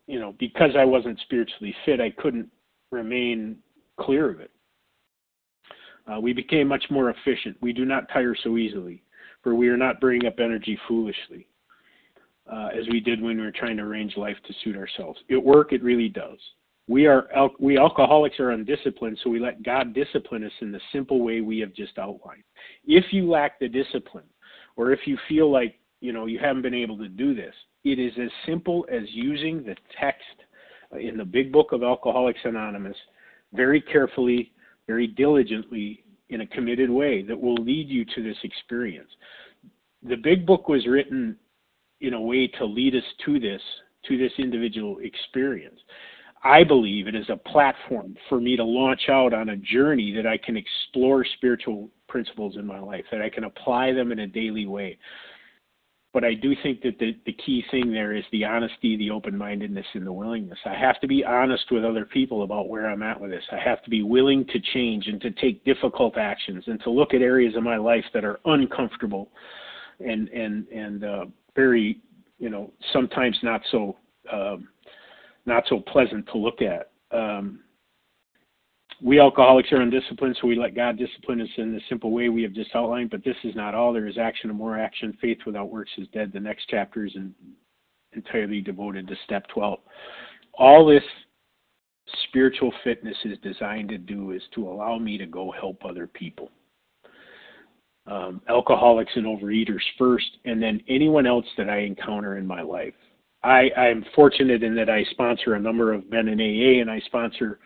you 0.07 0.19
know 0.19 0.33
because 0.39 0.71
i 0.77 0.83
wasn't 0.83 1.19
spiritually 1.21 1.73
fit 1.85 2.01
i 2.01 2.09
couldn't 2.09 2.49
remain 2.91 3.57
clear 3.97 4.29
of 4.29 4.41
it. 4.41 4.51
Uh, 6.11 6.19
we 6.19 6.33
became 6.33 6.67
much 6.67 6.85
more 6.89 7.11
efficient. 7.11 7.57
We 7.61 7.73
do 7.73 7.85
not 7.85 8.09
tire 8.09 8.35
so 8.43 8.57
easily 8.57 9.03
for 9.43 9.53
we 9.53 9.69
are 9.69 9.77
not 9.77 10.01
burning 10.01 10.25
up 10.25 10.39
energy 10.39 10.77
foolishly 10.87 11.47
uh, 12.51 12.69
as 12.77 12.87
we 12.89 12.99
did 12.99 13.21
when 13.21 13.37
we 13.37 13.43
were 13.43 13.51
trying 13.51 13.77
to 13.77 13.83
arrange 13.83 14.15
life 14.17 14.37
to 14.47 14.53
suit 14.63 14.75
ourselves 14.75 15.19
It 15.29 15.43
work 15.43 15.73
it 15.73 15.83
really 15.83 16.09
does 16.09 16.39
we 16.87 17.07
are 17.07 17.27
we 17.59 17.77
alcoholics 17.77 18.39
are 18.39 18.51
undisciplined, 18.51 19.17
so 19.23 19.29
we 19.29 19.39
let 19.39 19.63
God 19.63 19.93
discipline 19.93 20.43
us 20.43 20.51
in 20.61 20.71
the 20.71 20.79
simple 20.93 21.23
way 21.23 21.41
we 21.41 21.59
have 21.59 21.73
just 21.73 21.97
outlined. 21.97 22.43
If 22.85 23.05
you 23.11 23.29
lack 23.29 23.59
the 23.59 23.67
discipline, 23.67 24.25
or 24.75 24.91
if 24.91 24.99
you 25.05 25.17
feel 25.27 25.51
like 25.51 25.79
you 26.01 26.13
know 26.13 26.27
you 26.27 26.37
haven't 26.37 26.61
been 26.61 26.75
able 26.75 26.97
to 26.99 27.07
do 27.07 27.33
this, 27.33 27.55
it 27.83 27.97
is 27.97 28.11
as 28.21 28.29
simple 28.45 28.85
as 28.91 29.01
using 29.07 29.63
the 29.63 29.75
text 29.99 30.25
in 30.99 31.17
the 31.17 31.25
Big 31.25 31.51
Book 31.51 31.71
of 31.71 31.81
Alcoholics 31.81 32.39
Anonymous 32.43 32.97
very 33.53 33.81
carefully, 33.81 34.51
very 34.85 35.07
diligently, 35.07 36.03
in 36.29 36.41
a 36.41 36.47
committed 36.47 36.89
way 36.89 37.23
that 37.23 37.39
will 37.39 37.55
lead 37.55 37.87
you 37.87 38.05
to 38.13 38.21
this 38.21 38.37
experience. 38.43 39.09
the 40.03 40.15
big 40.17 40.45
book 40.45 40.67
was 40.67 40.85
written 40.85 41.35
in 42.01 42.13
a 42.13 42.21
way 42.21 42.47
to 42.47 42.65
lead 42.65 42.95
us 42.95 43.03
to 43.25 43.39
this 43.39 43.61
to 44.07 44.17
this 44.17 44.31
individual 44.37 44.97
experience. 44.99 45.79
I 46.43 46.63
believe 46.63 47.07
it 47.07 47.15
is 47.15 47.29
a 47.29 47.37
platform 47.37 48.15
for 48.29 48.39
me 48.39 48.55
to 48.55 48.63
launch 48.63 49.09
out 49.09 49.33
on 49.33 49.49
a 49.49 49.55
journey 49.55 50.13
that 50.15 50.27
I 50.27 50.37
can 50.37 50.55
explore 50.55 51.25
spiritual 51.37 51.89
principles 52.07 52.55
in 52.55 52.67
my 52.67 52.79
life, 52.79 53.03
that 53.11 53.21
I 53.21 53.29
can 53.29 53.45
apply 53.45 53.93
them 53.93 54.11
in 54.11 54.19
a 54.19 54.27
daily 54.27 54.67
way. 54.67 54.99
But 56.13 56.23
I 56.23 56.33
do 56.33 56.55
think 56.63 56.81
that 56.83 56.97
the, 56.99 57.17
the 57.25 57.33
key 57.33 57.65
thing 57.71 57.91
there 57.91 58.13
is 58.13 58.23
the 58.31 58.45
honesty, 58.45 58.95
the 58.95 59.09
open 59.09 59.37
mindedness, 59.37 59.87
and 59.95 60.05
the 60.07 60.13
willingness. 60.13 60.59
I 60.65 60.73
have 60.73 61.01
to 61.01 61.07
be 61.07 61.25
honest 61.25 61.65
with 61.71 61.83
other 61.83 62.05
people 62.05 62.43
about 62.43 62.69
where 62.69 62.89
I'm 62.89 63.03
at 63.03 63.19
with 63.19 63.31
this. 63.31 63.43
I 63.51 63.57
have 63.57 63.83
to 63.83 63.89
be 63.89 64.03
willing 64.03 64.45
to 64.45 64.59
change 64.73 65.07
and 65.07 65.19
to 65.21 65.31
take 65.31 65.65
difficult 65.65 66.15
actions 66.17 66.63
and 66.67 66.81
to 66.83 66.89
look 66.89 67.13
at 67.13 67.21
areas 67.21 67.55
of 67.57 67.63
my 67.63 67.75
life 67.75 68.05
that 68.13 68.23
are 68.23 68.39
uncomfortable 68.45 69.29
and 69.99 70.29
and 70.29 70.67
and 70.69 71.03
uh, 71.03 71.25
very, 71.55 72.01
you 72.37 72.49
know, 72.49 72.71
sometimes 72.93 73.37
not 73.43 73.61
so 73.71 73.95
um, 74.31 74.67
not 75.45 75.63
so 75.69 75.79
pleasant 75.79 76.27
to 76.27 76.37
look 76.37 76.61
at. 76.61 76.91
Um, 77.15 77.59
we 79.01 79.19
alcoholics 79.19 79.71
are 79.71 79.81
undisciplined, 79.81 80.37
so 80.39 80.47
we 80.47 80.55
let 80.55 80.75
God 80.75 80.97
discipline 80.97 81.41
us 81.41 81.49
in 81.57 81.73
the 81.73 81.81
simple 81.89 82.11
way 82.11 82.29
we 82.29 82.43
have 82.43 82.53
just 82.53 82.73
outlined. 82.73 83.09
But 83.09 83.23
this 83.23 83.35
is 83.43 83.55
not 83.55 83.75
all. 83.75 83.93
There 83.93 84.07
is 84.07 84.17
action 84.17 84.49
and 84.49 84.57
more 84.57 84.79
action. 84.79 85.17
Faith 85.21 85.39
without 85.45 85.69
works 85.69 85.91
is 85.97 86.07
dead. 86.13 86.31
The 86.33 86.39
next 86.39 86.65
chapter 86.69 87.05
is 87.05 87.11
in, 87.15 87.33
entirely 88.13 88.61
devoted 88.61 89.07
to 89.07 89.15
step 89.25 89.45
12. 89.49 89.79
All 90.53 90.85
this 90.85 91.03
spiritual 92.29 92.71
fitness 92.83 93.17
is 93.25 93.37
designed 93.39 93.89
to 93.89 93.97
do 93.97 94.31
is 94.31 94.41
to 94.53 94.69
allow 94.69 94.97
me 94.97 95.17
to 95.17 95.25
go 95.25 95.51
help 95.51 95.83
other 95.83 96.07
people. 96.07 96.49
Um, 98.07 98.39
alcoholics 98.47 99.11
and 99.15 99.25
overeaters 99.25 99.81
first, 99.97 100.37
and 100.45 100.61
then 100.61 100.79
anyone 100.87 101.25
else 101.25 101.45
that 101.57 101.71
I 101.71 101.79
encounter 101.79 102.37
in 102.37 102.45
my 102.45 102.61
life. 102.61 102.93
I, 103.45 103.69
I'm 103.77 104.05
fortunate 104.15 104.63
in 104.63 104.75
that 104.75 104.89
I 104.89 105.03
sponsor 105.11 105.55
a 105.55 105.59
number 105.59 105.93
of 105.93 106.09
men 106.09 106.27
in 106.27 106.39
AA 106.39 106.81
and 106.81 106.89
I 106.89 106.99
sponsor 107.05 107.59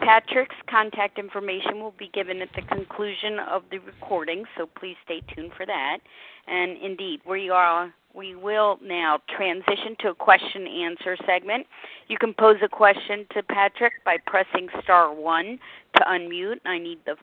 Patrick's 0.00 0.56
contact 0.68 1.18
information 1.18 1.80
will 1.80 1.94
be 1.98 2.08
given 2.14 2.40
at 2.40 2.48
the 2.56 2.62
conclusion 2.62 3.38
of 3.50 3.64
the 3.70 3.76
recording, 3.78 4.44
so 4.56 4.66
please 4.78 4.96
stay 5.04 5.20
tuned 5.34 5.52
for 5.56 5.66
that. 5.66 5.98
And 6.46 6.78
indeed, 6.82 7.20
we 7.28 7.50
are 7.50 7.92
we 8.14 8.34
will 8.34 8.78
now 8.82 9.18
transition 9.36 9.96
to 10.00 10.08
a 10.08 10.14
question 10.14 10.66
and 10.66 10.92
answer 10.92 11.16
segment. 11.26 11.66
You 12.08 12.18
can 12.18 12.34
pose 12.34 12.56
a 12.62 12.68
question 12.68 13.26
to 13.34 13.42
Patrick 13.42 13.92
by 14.04 14.16
pressing 14.26 14.68
star 14.82 15.14
1 15.14 15.58
to 15.96 16.00
unmute. 16.02 16.58
I 16.64 16.78
need 16.78 16.98
the 17.06 17.16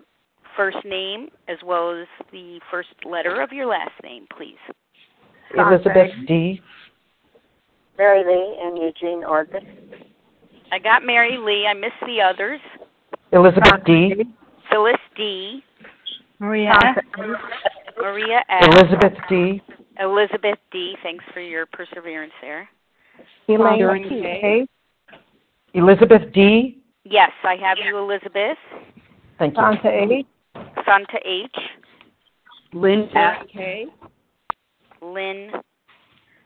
first 0.55 0.77
name 0.85 1.29
as 1.47 1.57
well 1.65 1.91
as 1.91 2.07
the 2.31 2.59
first 2.71 2.89
letter 3.05 3.41
of 3.41 3.51
your 3.51 3.67
last 3.67 3.91
name, 4.03 4.27
please. 4.35 4.55
Elizabeth 5.57 6.11
D. 6.27 6.61
Mary 7.97 8.23
Lee 8.25 8.57
and 8.61 8.77
Eugene, 8.77 9.23
Oregon. 9.23 9.65
I 10.71 10.79
got 10.79 11.03
Mary 11.03 11.37
Lee. 11.37 11.65
I 11.67 11.73
missed 11.73 11.93
the 12.05 12.21
others. 12.21 12.59
Elizabeth 13.31 13.83
D. 13.85 14.25
Phyllis 14.69 14.95
D. 15.15 15.63
Maria 16.39 16.73
Maria 17.97 18.41
F. 18.49 18.63
Elizabeth 18.73 19.17
D. 19.29 19.61
Elizabeth 19.99 20.59
D. 20.71 20.95
Thanks 21.03 21.23
for 21.33 21.41
your 21.41 21.65
perseverance 21.65 22.33
there. 22.41 22.69
Elaine 23.47 24.07
K. 24.09 24.67
Elizabeth 25.73 26.31
D. 26.33 26.81
Yes, 27.03 27.31
I 27.43 27.55
have 27.55 27.77
you, 27.83 27.97
Elizabeth. 27.97 28.57
Thank 29.39 29.55
you. 29.55 29.63
Santa 29.63 29.87
A. 29.87 30.25
Santa 30.85 31.19
H. 31.25 31.55
Lynn 32.73 33.09
F. 33.15 33.47
K. 33.51 33.85
Lynn 35.01 35.51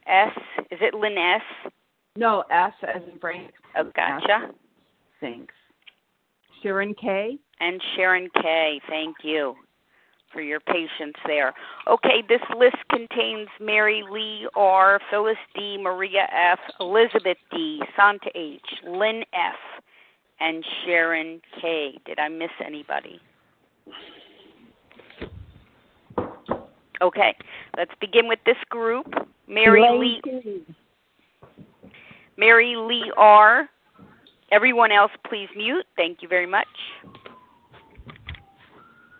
S. 0.07 0.37
Is 0.69 0.79
it 0.81 0.93
Lynn 0.93 1.17
S? 1.17 1.71
No, 2.15 2.43
S 2.51 2.73
as 2.83 3.01
in 3.11 3.19
Frank. 3.19 3.51
Oh, 3.75 3.89
gotcha. 3.95 4.51
Thanks. 5.19 5.53
Sharon 6.61 6.93
K. 6.93 7.37
And 7.59 7.81
Sharon 7.95 8.29
K. 8.41 8.81
Thank 8.87 9.17
you 9.23 9.55
for 10.31 10.41
your 10.41 10.59
patience 10.59 11.15
there. 11.25 11.53
Okay, 11.87 12.23
this 12.27 12.41
list 12.57 12.77
contains 12.89 13.47
Mary 13.59 14.03
Lee 14.09 14.47
R., 14.55 14.99
Phyllis 15.09 15.37
D., 15.55 15.77
Maria 15.81 16.27
F., 16.31 16.59
Elizabeth 16.79 17.37
D., 17.51 17.81
Santa 17.95 18.29
H., 18.35 18.61
Lynn 18.85 19.23
F., 19.33 19.83
and 20.39 20.65
Sharon 20.85 21.41
K. 21.61 21.99
Did 22.05 22.19
I 22.19 22.27
miss 22.27 22.49
anybody? 22.65 23.19
Okay, 27.01 27.35
let's 27.77 27.93
begin 27.99 28.27
with 28.27 28.39
this 28.45 28.57
group. 28.69 29.07
Mary 29.47 29.83
Lee. 29.97 30.21
Mary 32.37 32.75
Lee 32.75 33.11
R. 33.17 33.69
Everyone 34.51 34.91
else, 34.91 35.11
please 35.27 35.49
mute. 35.55 35.85
Thank 35.95 36.21
you 36.21 36.27
very 36.27 36.45
much. 36.45 36.67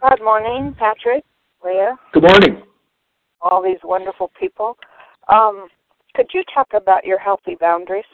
Good 0.02 0.24
morning, 0.24 0.76
Patrick, 0.80 1.24
Leah, 1.64 1.96
Good 2.12 2.24
morning. 2.24 2.64
all 3.40 3.62
these 3.62 3.78
wonderful 3.84 4.32
people. 4.40 4.76
Um, 5.28 5.68
could 6.16 6.26
you 6.34 6.42
talk 6.52 6.70
about 6.74 7.06
your 7.06 7.20
healthy 7.20 7.56
boundaries? 7.60 8.06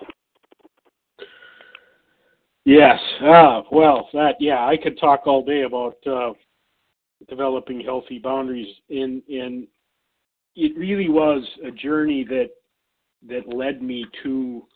Yes. 2.66 3.00
Ah, 3.22 3.64
well, 3.72 4.10
that 4.12 4.36
yeah, 4.42 4.66
I 4.66 4.76
could 4.76 5.00
talk 5.00 5.28
all 5.28 5.46
day 5.46 5.62
about 5.62 5.96
uh, 6.06 6.34
developing 7.30 7.80
healthy 7.80 8.20
boundaries. 8.20 8.68
In 8.90 9.22
in 9.30 9.66
it 10.58 10.78
really 10.78 11.08
was 11.08 11.48
a 11.66 11.72
journey 11.72 12.26
that 12.26 12.50
that 13.30 13.48
led 13.48 13.82
me 13.82 14.06
to 14.24 14.68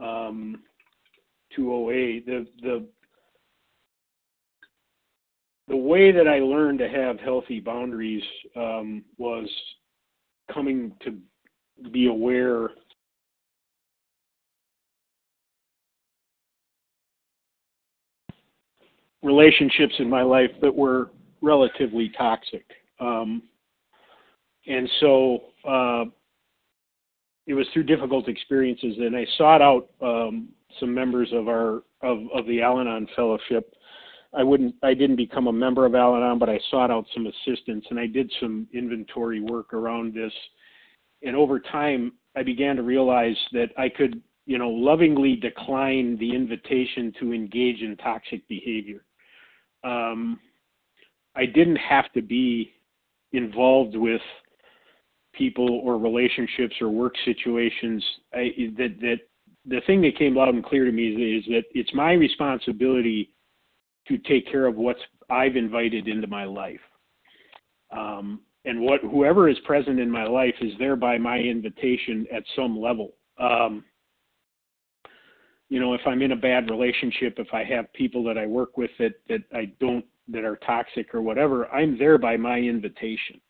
um, 0.00 0.62
to 1.56 1.72
OA. 1.72 2.20
The 2.24 2.46
the 2.62 2.86
the 5.68 5.76
way 5.76 6.12
that 6.12 6.28
I 6.28 6.38
learned 6.38 6.78
to 6.78 6.88
have 6.88 7.18
healthy 7.18 7.60
boundaries 7.60 8.22
um, 8.54 9.02
was 9.18 9.48
coming 10.52 10.92
to 11.02 11.16
be 11.90 12.06
aware 12.06 12.70
relationships 19.22 19.94
in 19.98 20.08
my 20.08 20.22
life 20.22 20.50
that 20.62 20.74
were 20.74 21.10
relatively 21.42 22.10
toxic. 22.16 22.64
Um, 23.00 23.42
and 24.66 24.88
so 25.00 25.38
uh, 25.68 26.04
it 27.46 27.54
was 27.54 27.66
through 27.72 27.84
difficult 27.84 28.28
experiences, 28.28 28.94
and 28.98 29.16
I 29.16 29.26
sought 29.36 29.62
out 29.62 29.88
um, 30.00 30.48
some 30.80 30.94
members 30.94 31.28
of 31.32 31.48
our 31.48 31.82
of, 32.02 32.18
of 32.34 32.46
the 32.46 32.62
Al-Anon 32.62 33.08
Fellowship. 33.16 33.72
I 34.36 34.42
wouldn't, 34.42 34.74
I 34.82 34.92
didn't 34.94 35.16
become 35.16 35.46
a 35.46 35.52
member 35.52 35.86
of 35.86 35.94
Al-Anon, 35.94 36.38
but 36.38 36.50
I 36.50 36.60
sought 36.70 36.90
out 36.90 37.06
some 37.14 37.26
assistance, 37.26 37.84
and 37.90 37.98
I 37.98 38.06
did 38.06 38.30
some 38.38 38.68
inventory 38.74 39.40
work 39.40 39.72
around 39.72 40.14
this. 40.14 40.32
And 41.22 41.34
over 41.34 41.58
time, 41.58 42.12
I 42.36 42.42
began 42.42 42.76
to 42.76 42.82
realize 42.82 43.36
that 43.52 43.70
I 43.78 43.88
could, 43.88 44.22
you 44.44 44.58
know, 44.58 44.68
lovingly 44.68 45.36
decline 45.36 46.18
the 46.18 46.34
invitation 46.34 47.14
to 47.18 47.32
engage 47.32 47.80
in 47.80 47.96
toxic 47.96 48.46
behavior. 48.46 49.04
Um, 49.82 50.38
I 51.34 51.46
didn't 51.46 51.76
have 51.76 52.12
to 52.12 52.22
be 52.22 52.72
involved 53.32 53.96
with 53.96 54.20
people 55.32 55.80
or 55.82 55.98
relationships 55.98 56.74
or 56.80 56.88
work 56.88 57.14
situations, 57.24 58.04
I, 58.34 58.52
that 58.76 58.96
that 59.00 59.16
the 59.66 59.80
thing 59.86 60.00
that 60.02 60.16
came 60.16 60.36
loud 60.36 60.54
and 60.54 60.64
clear 60.64 60.84
to 60.84 60.92
me 60.92 61.08
is, 61.08 61.44
is 61.44 61.48
that 61.50 61.64
it's 61.74 61.92
my 61.92 62.12
responsibility 62.12 63.30
to 64.08 64.18
take 64.18 64.50
care 64.50 64.66
of 64.66 64.76
what's 64.76 65.00
I've 65.28 65.56
invited 65.56 66.08
into 66.08 66.26
my 66.26 66.44
life. 66.44 66.80
Um, 67.90 68.40
and 68.64 68.80
what 68.80 69.00
whoever 69.00 69.48
is 69.48 69.58
present 69.64 70.00
in 70.00 70.10
my 70.10 70.26
life 70.26 70.54
is 70.60 70.72
there 70.78 70.96
by 70.96 71.18
my 71.18 71.38
invitation 71.38 72.26
at 72.34 72.42
some 72.54 72.78
level. 72.78 73.14
Um, 73.38 73.84
you 75.68 75.80
know, 75.80 75.94
if 75.94 76.00
I'm 76.06 76.22
in 76.22 76.32
a 76.32 76.36
bad 76.36 76.70
relationship, 76.70 77.34
if 77.38 77.48
I 77.52 77.64
have 77.64 77.92
people 77.92 78.22
that 78.24 78.38
I 78.38 78.46
work 78.46 78.76
with 78.76 78.90
that 78.98 79.14
that 79.28 79.42
I 79.52 79.72
don't 79.80 80.04
that 80.28 80.44
are 80.44 80.56
toxic 80.56 81.14
or 81.14 81.22
whatever, 81.22 81.68
I'm 81.68 81.98
there 81.98 82.18
by 82.18 82.36
my 82.36 82.58
invitation. 82.58 83.40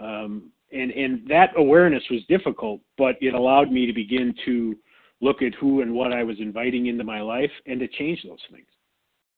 Um, 0.00 0.50
and 0.72 0.90
and 0.90 1.28
that 1.28 1.50
awareness 1.56 2.02
was 2.10 2.22
difficult, 2.28 2.80
but 2.98 3.16
it 3.20 3.34
allowed 3.34 3.70
me 3.70 3.86
to 3.86 3.92
begin 3.92 4.34
to 4.44 4.76
look 5.20 5.42
at 5.42 5.54
who 5.54 5.80
and 5.80 5.94
what 5.94 6.12
I 6.12 6.22
was 6.22 6.36
inviting 6.40 6.86
into 6.86 7.04
my 7.04 7.20
life 7.20 7.50
and 7.66 7.80
to 7.80 7.88
change 7.88 8.22
those 8.22 8.38
things, 8.50 8.66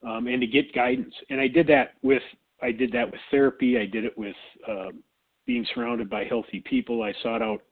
um, 0.06 0.26
and 0.26 0.40
to 0.40 0.46
get 0.46 0.72
guidance. 0.74 1.14
And 1.30 1.40
I 1.40 1.48
did 1.48 1.66
that 1.68 1.94
with 2.02 2.22
I 2.60 2.72
did 2.72 2.90
that 2.92 3.10
with 3.10 3.20
therapy. 3.30 3.78
I 3.78 3.86
did 3.86 4.04
it 4.04 4.16
with 4.18 4.36
uh, 4.68 4.88
being 5.46 5.66
surrounded 5.74 6.10
by 6.10 6.24
healthy 6.24 6.60
people. 6.60 7.02
I 7.02 7.12
sought 7.22 7.42
out 7.42 7.62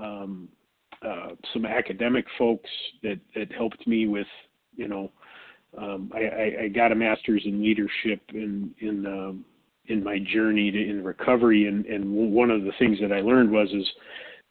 um, 0.00 0.48
uh, 1.02 1.30
some 1.52 1.66
academic 1.66 2.24
folks 2.38 2.70
that 3.02 3.18
that 3.34 3.52
helped 3.52 3.86
me 3.86 4.06
with 4.06 4.26
you 4.76 4.88
know 4.88 5.10
um, 5.76 6.10
I, 6.14 6.64
I, 6.64 6.68
got 6.68 6.92
a 6.92 6.94
master's 6.94 7.42
in 7.44 7.62
leadership 7.62 8.22
in 8.32 8.72
in 8.80 9.06
um, 9.06 9.44
in 9.86 10.02
my 10.02 10.18
journey 10.18 10.70
to, 10.70 10.78
in 10.78 11.04
recovery, 11.04 11.66
and, 11.66 11.84
and 11.86 12.10
one 12.10 12.50
of 12.50 12.62
the 12.62 12.72
things 12.78 12.98
that 13.00 13.12
I 13.12 13.20
learned 13.20 13.50
was 13.50 13.68
is 13.72 13.86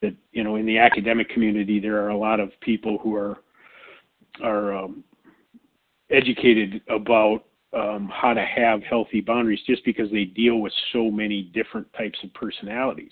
that 0.01 0.14
you 0.32 0.43
know 0.43 0.58
in 0.58 0.66
the 0.66 0.78
academic 0.78 1.30
community 1.30 1.80
there 1.80 2.04
are 2.04 2.10
a 2.10 2.18
lot 2.18 2.39
of 2.39 2.49
people 2.62 2.97
who 3.01 3.16
are 3.16 3.38
are 4.43 4.76
um, 4.76 5.04
educated 6.14 6.82
about 6.89 7.45
um, 7.74 8.09
how 8.14 8.34
to 8.34 8.45
have 8.45 8.84
healthy 8.84 9.20
boundaries 9.20 9.59
just 9.66 9.84
because 9.84 10.09
they 10.11 10.26
deal 10.26 10.59
with 10.59 10.72
so 10.93 11.09
many 11.09 11.51
different 11.53 11.91
types 11.93 12.20
of 12.24 12.34
personalities. 12.34 13.11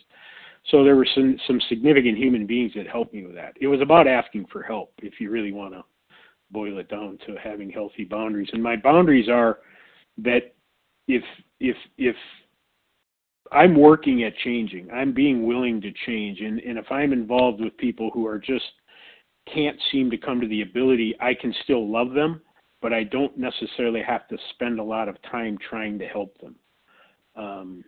So 0.70 0.84
there 0.84 0.96
were 0.96 1.08
some 1.16 1.38
some 1.48 1.60
significant 1.68 2.18
human 2.18 2.46
beings 2.46 2.72
that 2.76 2.88
helped 2.88 3.14
me 3.14 3.26
with 3.26 3.36
that. 3.36 3.54
It 3.60 3.68
was 3.68 3.82
about 3.82 4.08
asking 4.08 4.46
for 4.52 4.62
help 4.62 4.94
if 5.02 5.20
you 5.20 5.32
really 5.32 5.52
want 5.52 5.74
to 5.74 5.84
boil 6.52 6.78
it 6.78 6.90
down 6.90 7.18
to 7.26 7.36
having 7.44 7.70
healthy 7.70 8.04
boundaries. 8.04 8.50
And 8.54 8.62
my 8.62 8.76
boundaries 8.76 9.28
are 9.28 9.60
that 10.20 10.54
if 11.08 11.24
if 11.60 11.76
if 11.98 12.16
I'm 13.52 13.76
working 13.76 14.24
at 14.24 14.38
changing, 14.38 14.90
I'm 14.92 15.14
being 15.14 15.48
willing 15.48 15.82
to 15.82 15.92
change, 16.06 16.42
and 16.42 16.60
and 16.60 16.78
if 16.78 16.92
I'm 16.92 17.12
involved 17.12 17.60
with 17.60 17.76
people 17.78 18.12
who 18.14 18.28
are 18.28 18.38
just 18.38 18.66
can't 19.52 19.78
seem 19.92 20.12
to 20.12 20.18
come 20.18 20.40
to 20.40 20.48
the 20.48 20.62
ability, 20.62 21.16
I 21.20 21.34
can 21.34 21.54
still 21.64 21.92
love 21.92 22.12
them, 22.14 22.42
but 22.82 22.94
I 22.94 23.04
don't 23.04 23.38
necessarily 23.38 24.02
have 24.02 24.28
to 24.30 24.38
spend 24.52 24.80
a 24.80 24.84
lot 24.84 25.08
of 25.08 25.22
time 25.24 25.58
trying 25.70 26.00
to 26.00 26.08
help 26.08 26.38
them. 26.40 26.56
Um, 27.36 27.84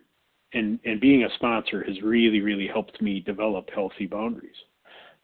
and 0.52 0.78
and 0.84 1.00
being 1.00 1.24
a 1.24 1.34
sponsor 1.34 1.84
has 1.84 2.00
really 2.02 2.40
really 2.40 2.68
helped 2.68 3.02
me 3.02 3.20
develop 3.20 3.68
healthy 3.74 4.06
boundaries. 4.06 4.56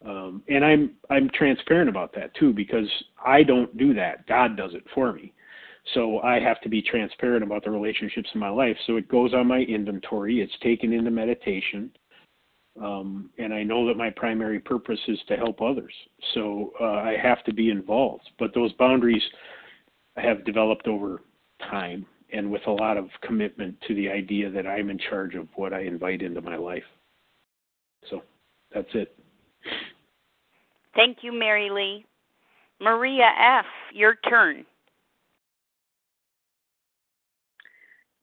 Um, 0.05 0.43
and 0.49 0.65
I'm 0.65 0.93
I'm 1.09 1.31
transparent 1.31 1.89
about 1.89 2.15
that 2.15 2.35
too 2.35 2.53
because 2.53 2.89
I 3.25 3.43
don't 3.43 3.75
do 3.77 3.95
that. 3.95 4.27
God 4.27 4.57
does 4.57 4.75
it 4.75 4.85
for 4.95 5.13
me. 5.13 5.33
So 5.95 6.21
I 6.21 6.41
have 6.41 6.61
to 6.63 6.69
be 6.69 6.83
transparent 6.83 7.43
about 7.43 7.65
the 7.65 7.71
relationships 7.71 8.29
in 8.35 8.41
my 8.41 8.51
life. 8.51 8.77
So 8.87 8.97
it 8.97 9.09
goes 9.09 9.35
on 9.35 9.47
my 9.47 9.61
inventory. 9.61 10.41
It's 10.41 10.53
taken 10.63 10.93
into 10.93 11.11
meditation. 11.11 11.91
Um, 12.81 13.31
and 13.39 13.53
I 13.53 13.63
know 13.63 13.87
that 13.89 13.97
my 13.97 14.11
primary 14.11 14.61
purpose 14.61 15.01
is 15.09 15.19
to 15.29 15.37
help 15.37 15.61
others. 15.61 15.93
So 16.35 16.73
uh, 16.81 16.85
I 16.85 17.17
have 17.21 17.43
to 17.45 17.53
be 17.53 17.71
involved. 17.71 18.29
But 18.39 18.55
those 18.55 18.73
boundaries 18.75 19.23
have 20.21 20.45
developed 20.45 20.87
over 20.87 21.23
time 21.69 22.07
and 22.33 22.51
with 22.51 22.67
a 22.67 22.71
lot 22.71 22.97
of 22.97 23.09
commitment 23.23 23.77
to 23.89 23.95
the 23.95 24.09
idea 24.09 24.51
that 24.51 24.67
I'm 24.67 24.91
in 24.91 24.99
charge 24.99 25.35
of 25.35 25.49
what 25.57 25.73
I 25.73 25.81
invite 25.81 26.23
into 26.23 26.41
my 26.41 26.57
life. 26.57 26.85
So 28.09 28.23
that's 28.73 28.89
it. 28.95 29.17
Thank 30.95 31.19
you, 31.23 31.33
Mary 31.33 31.71
Lee. 31.71 32.07
Maria 32.81 33.31
F., 33.39 33.67
your 33.93 34.17
turn. 34.29 34.65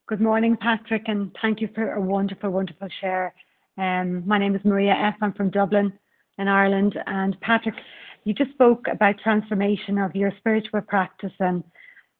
Good 0.07 0.21
morning, 0.21 0.57
Patrick, 0.59 1.03
and 1.07 1.35
thank 1.41 1.61
you 1.61 1.69
for 1.75 1.93
a 1.93 2.01
wonderful, 2.01 2.49
wonderful 2.49 2.87
share. 3.01 3.33
Um, 3.77 4.25
my 4.25 4.37
name 4.37 4.55
is 4.55 4.61
Maria 4.63 4.93
F. 4.93 5.15
I'm 5.21 5.33
from 5.33 5.49
Dublin 5.49 5.93
in 6.37 6.47
Ireland. 6.47 6.97
And 7.05 7.39
Patrick, 7.41 7.75
you 8.23 8.33
just 8.33 8.51
spoke 8.51 8.85
about 8.91 9.19
transformation 9.19 9.97
of 9.97 10.15
your 10.15 10.31
spiritual 10.37 10.81
practice 10.81 11.33
and 11.39 11.63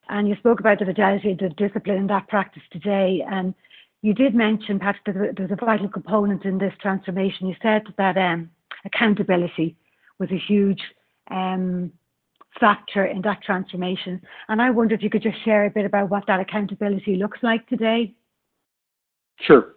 and 0.09 0.27
you 0.27 0.35
spoke 0.37 0.59
about 0.59 0.79
the 0.79 0.85
fidelity, 0.85 1.37
the 1.39 1.49
discipline 1.49 1.97
in 1.97 2.07
that 2.07 2.27
practice 2.27 2.63
today. 2.71 3.23
And 3.29 3.53
you 4.01 4.13
did 4.13 4.35
mention, 4.35 4.79
Patrick, 4.79 5.05
that 5.05 5.33
there's 5.37 5.51
a 5.51 5.65
vital 5.65 5.89
component 5.89 6.45
in 6.45 6.57
this 6.57 6.73
transformation. 6.81 7.47
You 7.47 7.55
said 7.61 7.83
that 7.97 8.17
um, 8.17 8.49
accountability 8.85 9.75
was 10.19 10.29
a 10.31 10.37
huge 10.47 10.81
um, 11.31 11.91
factor 12.59 13.05
in 13.05 13.21
that 13.21 13.41
transformation. 13.43 14.21
And 14.49 14.61
I 14.61 14.69
wonder 14.69 14.95
if 14.95 15.03
you 15.03 15.09
could 15.09 15.23
just 15.23 15.43
share 15.43 15.65
a 15.65 15.69
bit 15.69 15.85
about 15.85 16.09
what 16.09 16.25
that 16.27 16.39
accountability 16.39 17.15
looks 17.15 17.39
like 17.41 17.67
today. 17.67 18.13
Sure. 19.41 19.73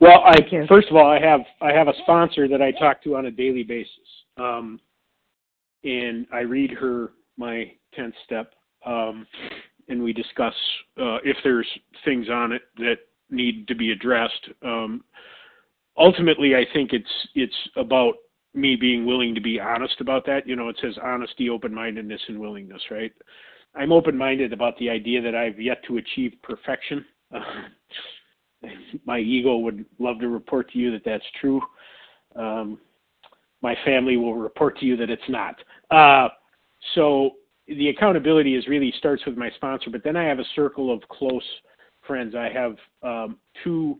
Well, 0.00 0.22
I, 0.24 0.36
first 0.68 0.88
of 0.88 0.96
all, 0.96 1.10
I 1.10 1.20
have 1.20 1.40
I 1.60 1.72
have 1.72 1.88
a 1.88 1.92
sponsor 2.02 2.48
that 2.48 2.62
I 2.62 2.70
talk 2.72 3.02
to 3.04 3.16
on 3.16 3.26
a 3.26 3.30
daily 3.30 3.62
basis, 3.62 3.90
um, 4.38 4.80
and 5.84 6.26
I 6.32 6.40
read 6.40 6.70
her 6.70 7.12
my 7.36 7.72
tenth 7.94 8.14
step, 8.24 8.54
um, 8.86 9.26
and 9.90 10.02
we 10.02 10.12
discuss 10.12 10.54
uh, 10.98 11.18
if 11.24 11.36
there's 11.44 11.66
things 12.04 12.28
on 12.30 12.52
it 12.52 12.62
that 12.78 12.96
need 13.28 13.68
to 13.68 13.74
be 13.74 13.92
addressed. 13.92 14.48
Um, 14.62 15.04
ultimately, 15.98 16.54
I 16.54 16.64
think 16.72 16.92
it's 16.92 17.10
it's 17.34 17.54
about 17.76 18.14
me 18.54 18.76
being 18.76 19.04
willing 19.06 19.34
to 19.34 19.40
be 19.40 19.60
honest 19.60 20.00
about 20.00 20.24
that. 20.26 20.46
You 20.46 20.56
know, 20.56 20.68
it 20.68 20.78
says 20.80 20.94
honesty, 21.02 21.50
open 21.50 21.74
mindedness, 21.74 22.20
and 22.28 22.38
willingness, 22.38 22.82
right? 22.90 23.12
I'm 23.74 23.92
open 23.92 24.16
minded 24.16 24.52
about 24.52 24.76
the 24.78 24.90
idea 24.90 25.20
that 25.22 25.34
I've 25.34 25.60
yet 25.60 25.84
to 25.86 25.98
achieve 25.98 26.34
perfection. 26.42 27.04
My 29.04 29.18
ego 29.18 29.56
would 29.58 29.84
love 29.98 30.18
to 30.20 30.28
report 30.28 30.70
to 30.70 30.78
you 30.78 30.90
that 30.92 31.04
that's 31.04 31.24
true. 31.40 31.60
Um, 32.36 32.78
my 33.62 33.74
family 33.84 34.16
will 34.16 34.34
report 34.34 34.78
to 34.78 34.86
you 34.86 34.96
that 34.96 35.10
it's 35.10 35.22
not. 35.28 35.56
Uh, 35.90 36.28
so 36.94 37.30
the 37.76 37.88
accountability 37.88 38.54
is 38.54 38.66
really 38.68 38.92
starts 38.98 39.24
with 39.26 39.36
my 39.36 39.50
sponsor, 39.56 39.90
but 39.90 40.04
then 40.04 40.16
I 40.16 40.24
have 40.24 40.38
a 40.38 40.44
circle 40.54 40.92
of 40.92 41.00
close 41.08 41.42
friends. 42.06 42.34
I 42.34 42.48
have 42.52 42.76
um, 43.02 43.38
two 43.64 43.98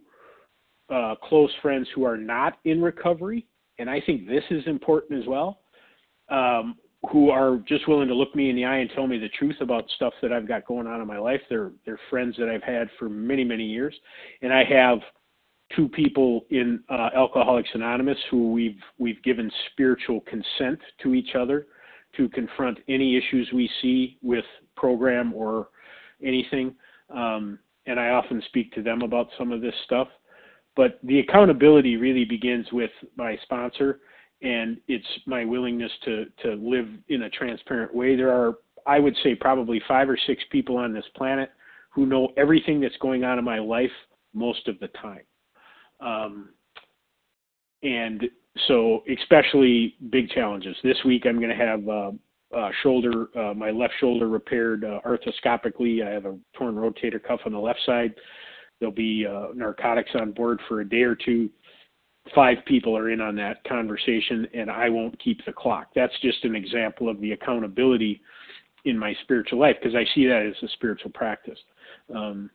uh, 0.88 1.14
close 1.22 1.50
friends 1.62 1.88
who 1.94 2.04
are 2.04 2.16
not 2.16 2.58
in 2.64 2.82
recovery 2.82 3.46
and 3.80 3.88
I 3.88 4.00
think 4.04 4.28
this 4.28 4.44
is 4.50 4.62
important 4.66 5.20
as 5.20 5.26
well, 5.26 5.60
um, 6.28 6.76
who 7.10 7.30
are 7.30 7.62
just 7.66 7.88
willing 7.88 8.08
to 8.08 8.14
look 8.14 8.36
me 8.36 8.50
in 8.50 8.56
the 8.56 8.66
eye 8.66 8.76
and 8.76 8.90
tell 8.94 9.06
me 9.06 9.18
the 9.18 9.30
truth 9.30 9.56
about 9.62 9.88
stuff 9.96 10.12
that 10.20 10.32
I've 10.32 10.46
got 10.46 10.66
going 10.66 10.86
on 10.86 11.00
in 11.00 11.06
my 11.06 11.18
life. 11.18 11.40
They're 11.48 11.72
they're 11.86 11.98
friends 12.10 12.36
that 12.38 12.50
I've 12.50 12.62
had 12.62 12.88
for 12.98 13.08
many 13.08 13.42
many 13.42 13.64
years, 13.64 13.94
and 14.42 14.52
I 14.52 14.64
have 14.64 14.98
two 15.74 15.88
people 15.88 16.44
in 16.50 16.80
uh, 16.90 17.08
Alcoholics 17.16 17.70
Anonymous 17.72 18.18
who 18.30 18.52
we've 18.52 18.80
we've 18.98 19.22
given 19.22 19.50
spiritual 19.72 20.20
consent 20.20 20.78
to 21.02 21.14
each 21.14 21.34
other 21.34 21.66
to 22.16 22.28
confront 22.30 22.78
any 22.88 23.16
issues 23.16 23.48
we 23.52 23.70
see 23.80 24.18
with 24.22 24.44
program 24.76 25.32
or 25.34 25.68
anything. 26.24 26.74
Um, 27.14 27.58
and 27.86 27.98
I 27.98 28.10
often 28.10 28.42
speak 28.46 28.72
to 28.72 28.82
them 28.82 29.02
about 29.02 29.28
some 29.38 29.52
of 29.52 29.60
this 29.60 29.74
stuff. 29.84 30.08
But 30.76 30.98
the 31.02 31.20
accountability 31.20 31.96
really 31.96 32.24
begins 32.24 32.66
with 32.72 32.90
my 33.16 33.36
sponsor, 33.42 34.00
and 34.42 34.78
it's 34.88 35.06
my 35.26 35.44
willingness 35.44 35.90
to 36.04 36.26
to 36.42 36.54
live 36.54 36.86
in 37.08 37.22
a 37.22 37.30
transparent 37.30 37.94
way. 37.94 38.16
There 38.16 38.32
are, 38.32 38.54
I 38.86 39.00
would 39.00 39.16
say, 39.22 39.34
probably 39.34 39.82
five 39.88 40.08
or 40.08 40.18
six 40.26 40.42
people 40.50 40.76
on 40.76 40.92
this 40.92 41.04
planet 41.16 41.50
who 41.90 42.06
know 42.06 42.28
everything 42.36 42.80
that's 42.80 42.96
going 42.98 43.24
on 43.24 43.38
in 43.38 43.44
my 43.44 43.58
life 43.58 43.90
most 44.32 44.68
of 44.68 44.78
the 44.78 44.88
time. 44.88 45.22
Um, 46.00 46.50
and 47.82 48.24
so, 48.66 49.02
especially 49.20 49.96
big 50.10 50.28
challenges. 50.30 50.76
This 50.82 50.96
week, 51.04 51.24
I'm 51.26 51.38
going 51.38 51.56
to 51.56 51.64
have 51.64 51.88
uh, 51.88 52.10
uh, 52.56 52.70
shoulder, 52.82 53.28
uh, 53.38 53.54
my 53.54 53.70
left 53.70 53.94
shoulder 54.00 54.28
repaired 54.28 54.84
uh, 54.84 55.00
arthroscopically. 55.06 56.06
I 56.06 56.10
have 56.10 56.26
a 56.26 56.36
torn 56.56 56.74
rotator 56.74 57.22
cuff 57.22 57.40
on 57.46 57.52
the 57.52 57.58
left 57.58 57.80
side. 57.86 58.12
There'll 58.80 58.94
be 58.94 59.26
uh, 59.26 59.48
narcotics 59.54 60.10
on 60.14 60.32
board 60.32 60.60
for 60.68 60.80
a 60.80 60.88
day 60.88 61.02
or 61.02 61.14
two. 61.14 61.50
Five 62.34 62.58
people 62.66 62.96
are 62.96 63.10
in 63.10 63.20
on 63.20 63.36
that 63.36 63.62
conversation, 63.64 64.46
and 64.52 64.70
I 64.70 64.88
won't 64.88 65.18
keep 65.22 65.44
the 65.46 65.52
clock. 65.52 65.88
That's 65.94 66.12
just 66.20 66.44
an 66.44 66.54
example 66.54 67.08
of 67.08 67.20
the 67.20 67.32
accountability 67.32 68.20
in 68.84 68.98
my 68.98 69.14
spiritual 69.22 69.58
life 69.58 69.76
because 69.80 69.94
I 69.94 70.04
see 70.14 70.26
that 70.26 70.46
as 70.46 70.62
a 70.62 70.72
spiritual 70.72 71.10
practice. 71.12 71.58
Um, 72.14 72.50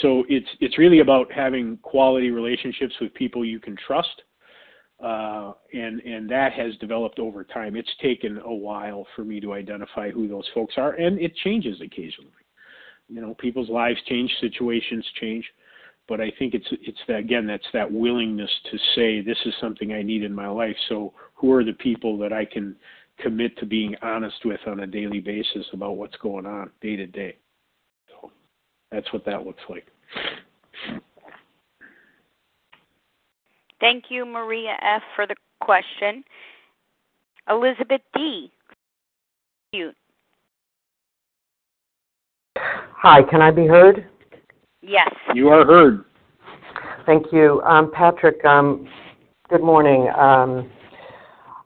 so 0.00 0.24
it's 0.28 0.48
it's 0.60 0.78
really 0.78 1.00
about 1.00 1.30
having 1.32 1.76
quality 1.78 2.30
relationships 2.30 2.94
with 3.00 3.12
people 3.14 3.44
you 3.44 3.58
can 3.58 3.76
trust, 3.76 4.22
uh, 5.02 5.52
and 5.72 6.00
and 6.00 6.30
that 6.30 6.52
has 6.52 6.76
developed 6.76 7.18
over 7.18 7.42
time. 7.42 7.76
It's 7.76 7.90
taken 8.00 8.38
a 8.38 8.54
while 8.54 9.06
for 9.16 9.24
me 9.24 9.40
to 9.40 9.52
identify 9.52 10.10
who 10.10 10.28
those 10.28 10.48
folks 10.54 10.74
are, 10.76 10.92
and 10.92 11.18
it 11.18 11.34
changes 11.42 11.80
occasionally. 11.80 12.30
You 13.08 13.20
know, 13.20 13.34
people's 13.34 13.68
lives 13.68 13.98
change, 14.08 14.32
situations 14.40 15.04
change, 15.20 15.44
but 16.08 16.20
I 16.20 16.32
think 16.38 16.54
it's 16.54 16.68
it's 16.70 17.00
that 17.08 17.18
again 17.18 17.46
that's 17.46 17.66
that 17.72 17.90
willingness 17.90 18.50
to 18.70 18.78
say 18.94 19.20
this 19.20 19.38
is 19.44 19.54
something 19.60 19.92
I 19.92 20.02
need 20.02 20.22
in 20.22 20.34
my 20.34 20.48
life. 20.48 20.76
So 20.88 21.12
who 21.34 21.52
are 21.52 21.64
the 21.64 21.72
people 21.72 22.16
that 22.18 22.32
I 22.32 22.44
can 22.44 22.76
commit 23.18 23.56
to 23.58 23.66
being 23.66 23.96
honest 24.02 24.44
with 24.44 24.60
on 24.66 24.80
a 24.80 24.86
daily 24.86 25.20
basis 25.20 25.66
about 25.72 25.96
what's 25.96 26.16
going 26.16 26.46
on 26.46 26.70
day 26.80 26.96
to 26.96 27.06
day? 27.06 27.36
So 28.08 28.30
that's 28.90 29.12
what 29.12 29.24
that 29.24 29.44
looks 29.44 29.62
like. 29.68 29.86
Thank 33.82 34.04
you, 34.10 34.24
Maria 34.24 34.76
F., 34.80 35.02
for 35.16 35.26
the 35.26 35.34
question. 35.60 36.22
Elizabeth 37.50 38.00
D. 38.14 38.48
You. 39.72 39.90
Hi, 42.56 43.24
can 43.28 43.42
I 43.42 43.50
be 43.50 43.66
heard? 43.66 44.06
Yes. 44.82 45.12
You 45.34 45.48
are 45.48 45.66
heard. 45.66 46.04
Thank 47.06 47.32
you. 47.32 47.60
Um, 47.62 47.90
Patrick, 47.92 48.44
um, 48.44 48.86
good 49.50 49.62
morning. 49.62 50.08
Um, 50.16 50.70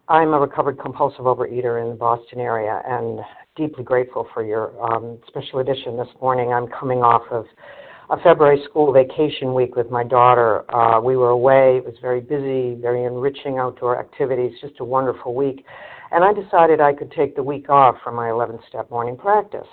I'm 0.08 0.32
a 0.32 0.40
recovered 0.40 0.78
compulsive 0.78 1.26
overeater 1.26 1.82
in 1.82 1.90
the 1.90 1.96
Boston 1.96 2.40
area 2.40 2.80
and 2.88 3.20
deeply 3.56 3.84
grateful 3.84 4.26
for 4.32 4.42
your 4.42 4.72
um, 4.82 5.18
special 5.26 5.58
edition 5.58 5.98
this 5.98 6.08
morning. 6.22 6.54
I'm 6.54 6.68
coming 6.68 7.02
off 7.02 7.24
of 7.30 7.44
a 8.10 8.16
February 8.22 8.62
school 8.68 8.92
vacation 8.92 9.54
week 9.54 9.74
with 9.74 9.90
my 9.90 10.04
daughter. 10.04 10.70
Uh, 10.74 11.00
we 11.00 11.16
were 11.16 11.30
away. 11.30 11.78
It 11.78 11.84
was 11.84 11.94
very 12.00 12.20
busy, 12.20 12.80
very 12.80 13.04
enriching 13.04 13.58
outdoor 13.58 13.98
activities, 13.98 14.52
just 14.60 14.74
a 14.80 14.84
wonderful 14.84 15.34
week. 15.34 15.64
And 16.12 16.22
I 16.22 16.32
decided 16.32 16.80
I 16.80 16.92
could 16.92 17.10
take 17.10 17.34
the 17.34 17.42
week 17.42 17.68
off 17.68 17.96
from 18.04 18.14
my 18.14 18.30
11 18.30 18.60
step 18.68 18.90
morning 18.90 19.16
practice. 19.16 19.66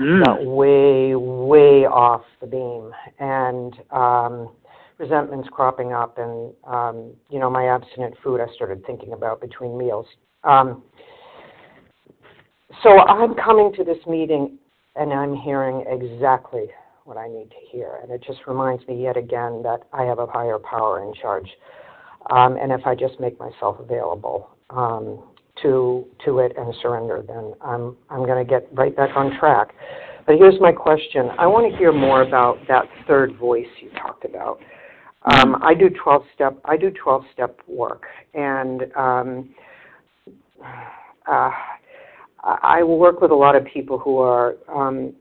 Mm. 0.00 0.24
Got 0.24 0.44
way, 0.44 1.14
way 1.14 1.86
off 1.86 2.22
the 2.40 2.46
beam. 2.46 2.90
And 3.20 3.74
um, 3.90 4.52
resentments 4.98 5.48
cropping 5.52 5.92
up, 5.92 6.18
and, 6.18 6.52
um, 6.64 7.12
you 7.30 7.38
know, 7.38 7.48
my 7.48 7.66
abstinent 7.66 8.14
food 8.24 8.40
I 8.40 8.52
started 8.54 8.84
thinking 8.86 9.12
about 9.12 9.40
between 9.40 9.78
meals. 9.78 10.06
Um, 10.42 10.82
so 12.82 12.98
I'm 12.98 13.34
coming 13.34 13.72
to 13.74 13.84
this 13.84 13.98
meeting 14.06 14.58
and 14.96 15.12
I'm 15.12 15.36
hearing 15.36 15.84
exactly 15.88 16.66
what 17.04 17.16
I 17.16 17.28
need 17.28 17.50
to 17.50 17.56
hear. 17.70 17.98
And 18.02 18.10
it 18.10 18.22
just 18.26 18.40
reminds 18.46 18.86
me 18.86 19.02
yet 19.02 19.16
again 19.16 19.62
that 19.62 19.80
I 19.92 20.04
have 20.04 20.18
a 20.18 20.26
higher 20.26 20.58
power 20.58 21.02
in 21.02 21.12
charge. 21.14 21.48
Um, 22.30 22.56
and 22.56 22.70
if 22.72 22.86
I 22.86 22.94
just 22.94 23.18
make 23.18 23.38
myself 23.38 23.78
available 23.80 24.50
um, 24.70 25.24
to 25.62 26.06
to 26.24 26.38
it 26.38 26.52
and 26.56 26.74
surrender, 26.80 27.22
then 27.26 27.54
I'm 27.60 27.96
I'm 28.10 28.24
going 28.24 28.44
to 28.44 28.48
get 28.48 28.68
right 28.72 28.94
back 28.94 29.10
on 29.16 29.36
track. 29.38 29.74
But 30.26 30.36
here's 30.36 30.60
my 30.60 30.72
question: 30.72 31.30
I 31.38 31.46
want 31.46 31.70
to 31.70 31.76
hear 31.76 31.92
more 31.92 32.22
about 32.22 32.58
that 32.68 32.84
third 33.08 33.36
voice 33.36 33.66
you 33.80 33.90
talked 34.00 34.24
about. 34.24 34.60
Um, 35.24 35.56
I 35.62 35.74
do 35.74 35.88
12 35.88 36.22
step 36.34 36.60
I 36.64 36.76
do 36.76 36.90
12 36.90 37.24
step 37.32 37.60
work, 37.66 38.04
and 38.34 38.82
um, 38.96 39.54
uh, 41.30 41.50
I 42.44 42.82
work 42.82 43.20
with 43.20 43.30
a 43.30 43.36
lot 43.36 43.56
of 43.56 43.64
people 43.64 43.98
who 43.98 44.18
are 44.18 44.54
um, 44.68 45.12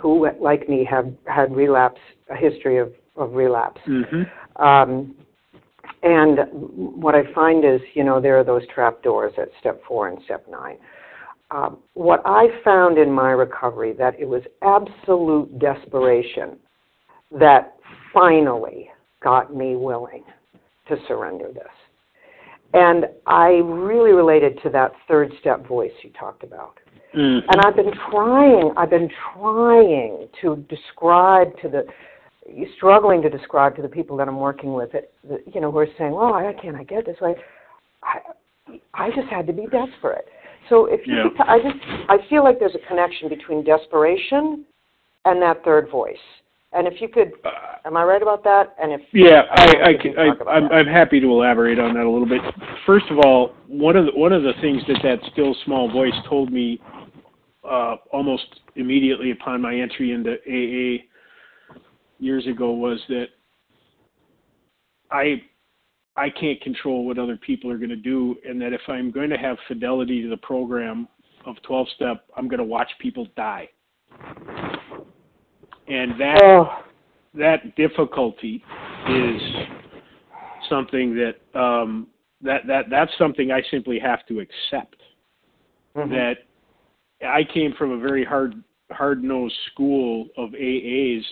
who, 0.00 0.28
like 0.40 0.68
me, 0.68 0.86
have 0.88 1.12
had 1.26 1.54
relapse, 1.54 2.00
a 2.30 2.36
history 2.36 2.78
of, 2.78 2.92
of 3.16 3.32
relapse. 3.32 3.80
Mm-hmm. 3.88 4.62
Um, 4.62 5.14
and 6.02 6.40
what 6.52 7.14
I 7.14 7.32
find 7.32 7.64
is, 7.64 7.80
you 7.94 8.04
know, 8.04 8.20
there 8.20 8.38
are 8.38 8.44
those 8.44 8.62
trap 8.74 9.02
doors 9.02 9.32
at 9.38 9.48
step 9.60 9.80
four 9.88 10.08
and 10.08 10.18
step 10.24 10.46
nine. 10.50 10.76
Um, 11.50 11.78
what 11.94 12.20
I 12.24 12.48
found 12.62 12.98
in 12.98 13.10
my 13.10 13.30
recovery 13.30 13.92
that 13.94 14.18
it 14.18 14.26
was 14.26 14.42
absolute 14.62 15.58
desperation 15.58 16.58
that 17.38 17.76
finally 18.12 18.90
got 19.22 19.54
me 19.54 19.76
willing 19.76 20.24
to 20.88 20.96
surrender 21.08 21.48
this. 21.52 21.64
And 22.74 23.06
I 23.26 23.60
really 23.64 24.12
related 24.12 24.58
to 24.64 24.70
that 24.70 24.92
third 25.06 25.32
step 25.40 25.66
voice 25.66 25.92
you 26.02 26.10
talked 26.18 26.42
about. 26.42 26.78
Mm-hmm. 27.16 27.48
And 27.50 27.60
I've 27.60 27.76
been 27.76 27.92
trying, 28.10 28.72
I've 28.76 28.90
been 28.90 29.08
trying 29.34 30.28
to 30.42 30.56
describe 30.68 31.56
to 31.62 31.68
the, 31.68 31.86
struggling 32.76 33.22
to 33.22 33.30
describe 33.30 33.76
to 33.76 33.82
the 33.82 33.88
people 33.88 34.16
that 34.18 34.28
I'm 34.28 34.38
working 34.38 34.74
with, 34.74 34.94
it, 34.94 35.12
you 35.54 35.60
know, 35.60 35.70
who 35.72 35.78
are 35.78 35.86
saying, 35.96 36.12
"Oh, 36.12 36.30
why 36.32 36.52
can't 36.60 36.76
I 36.76 36.84
get 36.84 37.06
this 37.06 37.16
way?" 37.20 37.34
I, 38.02 38.18
I 38.92 39.10
just 39.10 39.28
had 39.28 39.46
to 39.46 39.52
be 39.52 39.66
desperate. 39.66 40.26
So 40.68 40.86
if 40.86 41.06
you, 41.06 41.14
Yeah. 41.16 41.22
could, 41.36 41.46
I 41.46 41.58
just, 41.58 41.76
I 42.08 42.18
feel 42.28 42.42
like 42.44 42.58
there's 42.58 42.74
a 42.74 42.86
connection 42.88 43.28
between 43.28 43.64
desperation 43.64 44.64
and 45.24 45.40
that 45.42 45.64
third 45.64 45.88
voice. 45.90 46.16
And 46.72 46.86
if 46.88 47.00
you 47.00 47.08
could, 47.08 47.32
Uh, 47.44 47.50
am 47.84 47.96
I 47.96 48.02
right 48.02 48.20
about 48.20 48.42
that? 48.44 48.74
And 48.82 48.92
if 48.92 49.00
Yeah, 49.12 49.42
I 49.52 49.62
I, 49.64 49.88
I, 49.90 49.94
can- 49.94 50.18
I, 50.18 50.26
about 50.34 50.48
I'm. 50.48 50.70
I'm 50.72 50.86
happy 50.86 51.20
to 51.20 51.26
elaborate 51.28 51.78
on 51.78 51.94
that 51.94 52.04
a 52.04 52.10
little 52.10 52.26
bit. 52.28 52.42
First 52.84 53.06
of 53.10 53.18
all, 53.18 53.52
one 53.68 53.96
of 53.96 54.06
the, 54.06 54.12
one 54.12 54.32
of 54.32 54.42
the 54.42 54.52
things 54.60 54.82
that 54.88 55.00
that 55.02 55.20
still 55.32 55.54
small 55.64 55.90
voice 55.90 56.14
told 56.28 56.52
me 56.52 56.80
uh, 57.68 57.96
almost 58.12 58.60
immediately 58.76 59.30
upon 59.30 59.60
my 59.60 59.74
entry 59.74 60.12
into 60.12 60.34
AA 60.46 61.04
years 62.18 62.46
ago 62.46 62.72
was 62.72 63.00
that 63.08 63.26
I 65.10 65.42
I 66.16 66.30
can't 66.30 66.60
control 66.60 67.04
what 67.04 67.18
other 67.18 67.36
people 67.36 67.70
are 67.70 67.78
going 67.78 67.90
to 67.90 67.96
do, 67.96 68.36
and 68.48 68.60
that 68.60 68.72
if 68.72 68.82
I'm 68.88 69.10
going 69.10 69.30
to 69.30 69.36
have 69.36 69.56
fidelity 69.66 70.22
to 70.22 70.28
the 70.28 70.36
program 70.36 71.08
of 71.44 71.56
12 71.62 71.88
step, 71.96 72.24
I'm 72.36 72.48
going 72.48 72.58
to 72.58 72.64
watch 72.64 72.90
people 73.00 73.26
die. 73.36 73.68
And 75.88 76.18
that 76.20 76.40
oh, 76.42 76.68
that 77.34 77.74
difficulty 77.76 78.62
is 79.10 79.42
something 80.68 81.14
that 81.16 81.60
um, 81.60 82.06
that 82.42 82.66
that 82.66 82.84
that's 82.90 83.12
something 83.18 83.50
I 83.50 83.62
simply 83.70 83.98
have 83.98 84.24
to 84.28 84.40
accept. 84.40 84.96
mhm. 85.96 86.10
That 86.10 86.34
I 87.22 87.42
came 87.44 87.74
from 87.78 87.92
a 87.92 87.98
very 87.98 88.24
hard 88.24 88.62
hard 88.90 89.24
nosed 89.24 89.54
school 89.72 90.28
of 90.36 90.50
AAs 90.50 91.22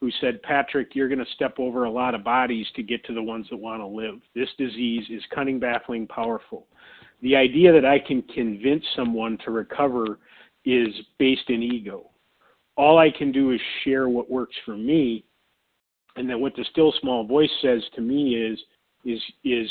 who 0.00 0.10
said, 0.20 0.42
Patrick, 0.42 0.94
you're 0.94 1.08
going 1.08 1.24
to 1.24 1.32
step 1.34 1.54
over 1.58 1.84
a 1.84 1.90
lot 1.90 2.14
of 2.14 2.22
bodies 2.22 2.66
to 2.76 2.82
get 2.82 3.04
to 3.06 3.14
the 3.14 3.22
ones 3.22 3.46
that 3.50 3.56
want 3.56 3.80
to 3.80 3.86
live. 3.86 4.16
This 4.34 4.50
disease 4.58 5.06
is 5.08 5.22
cunning, 5.34 5.58
baffling, 5.58 6.06
powerful. 6.06 6.66
The 7.22 7.34
idea 7.34 7.72
that 7.72 7.86
I 7.86 7.98
can 7.98 8.20
convince 8.34 8.84
someone 8.94 9.38
to 9.44 9.50
recover 9.50 10.18
is 10.66 10.88
based 11.18 11.48
in 11.48 11.62
ego. 11.62 12.10
All 12.76 12.98
I 12.98 13.10
can 13.10 13.32
do 13.32 13.52
is 13.52 13.60
share 13.82 14.08
what 14.08 14.30
works 14.30 14.56
for 14.66 14.76
me 14.76 15.24
and 16.16 16.28
then 16.28 16.40
what 16.40 16.54
the 16.56 16.64
still 16.70 16.92
small 17.00 17.26
voice 17.26 17.50
says 17.62 17.82
to 17.94 18.00
me 18.00 18.34
is 18.34 18.58
is 19.04 19.20
is 19.44 19.68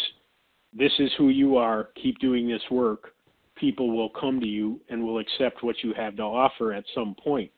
this 0.73 0.91
is 0.99 1.11
who 1.17 1.29
you 1.29 1.57
are 1.57 1.89
keep 2.01 2.19
doing 2.19 2.47
this 2.47 2.61
work 2.69 3.13
people 3.63 3.95
will 3.95 4.09
come 4.09 4.41
to 4.41 4.45
you 4.45 4.81
and 4.89 5.01
will 5.01 5.19
accept 5.19 5.63
what 5.63 5.77
you 5.83 5.93
have 5.93 6.17
to 6.17 6.21
offer 6.21 6.73
at 6.73 6.83
some 6.93 7.15
point 7.23 7.49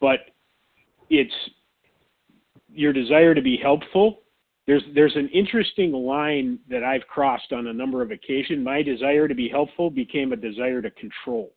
but 0.00 0.20
it's 1.10 1.34
your 2.72 2.92
desire 2.92 3.34
to 3.34 3.42
be 3.42 3.56
helpful 3.60 4.20
there's 4.68 4.84
there's 4.94 5.16
an 5.16 5.28
interesting 5.30 5.90
line 5.90 6.56
that 6.70 6.84
I've 6.84 7.04
crossed 7.08 7.52
on 7.52 7.66
a 7.66 7.72
number 7.72 8.00
of 8.00 8.12
occasions 8.12 8.64
my 8.64 8.80
desire 8.80 9.26
to 9.26 9.34
be 9.34 9.48
helpful 9.48 9.90
became 9.90 10.32
a 10.32 10.36
desire 10.36 10.80
to 10.80 10.90
control 10.92 11.50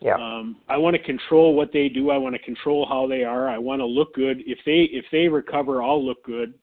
yeah. 0.00 0.14
um, 0.14 0.56
I 0.68 0.76
want 0.76 0.96
to 0.96 1.02
control 1.02 1.54
what 1.54 1.72
they 1.74 1.90
do. 1.90 2.10
I 2.10 2.16
want 2.16 2.34
to 2.34 2.38
control 2.38 2.86
how 2.88 3.06
they 3.06 3.22
are. 3.22 3.50
I 3.50 3.58
want 3.58 3.80
to 3.80 3.86
look 3.86 4.14
good. 4.14 4.42
If 4.46 4.58
they 4.64 4.88
if 4.92 5.04
they 5.12 5.28
recover, 5.28 5.82
I'll 5.82 6.02
look 6.02 6.24
good. 6.24 6.54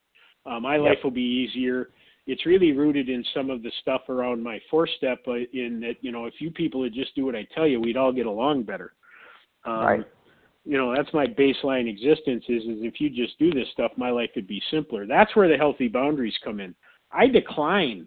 Uh, 0.44 0.58
my 0.58 0.76
life 0.76 0.98
will 1.04 1.12
be 1.12 1.20
easier. 1.22 1.90
It's 2.28 2.46
really 2.46 2.72
rooted 2.72 3.08
in 3.08 3.24
some 3.34 3.50
of 3.50 3.62
the 3.62 3.72
stuff 3.80 4.02
around 4.08 4.42
my 4.42 4.60
four 4.70 4.86
step. 4.86 5.18
Uh, 5.26 5.34
in 5.52 5.80
that, 5.80 5.96
you 6.00 6.12
know, 6.12 6.26
if 6.26 6.34
you 6.38 6.50
people 6.50 6.80
would 6.80 6.94
just 6.94 7.14
do 7.14 7.24
what 7.24 7.34
I 7.34 7.46
tell 7.54 7.66
you, 7.66 7.80
we'd 7.80 7.96
all 7.96 8.12
get 8.12 8.26
along 8.26 8.62
better. 8.62 8.92
Um, 9.64 9.80
Right. 9.80 10.06
You 10.64 10.76
know, 10.76 10.94
that's 10.94 11.12
my 11.14 11.26
baseline 11.26 11.88
existence. 11.88 12.44
Is 12.48 12.62
is 12.64 12.78
if 12.82 13.00
you 13.00 13.08
just 13.08 13.38
do 13.38 13.50
this 13.50 13.68
stuff, 13.72 13.92
my 13.96 14.10
life 14.10 14.30
would 14.36 14.46
be 14.46 14.62
simpler. 14.70 15.06
That's 15.06 15.34
where 15.34 15.48
the 15.48 15.56
healthy 15.56 15.88
boundaries 15.88 16.36
come 16.44 16.60
in. 16.60 16.74
I 17.10 17.26
decline 17.26 18.06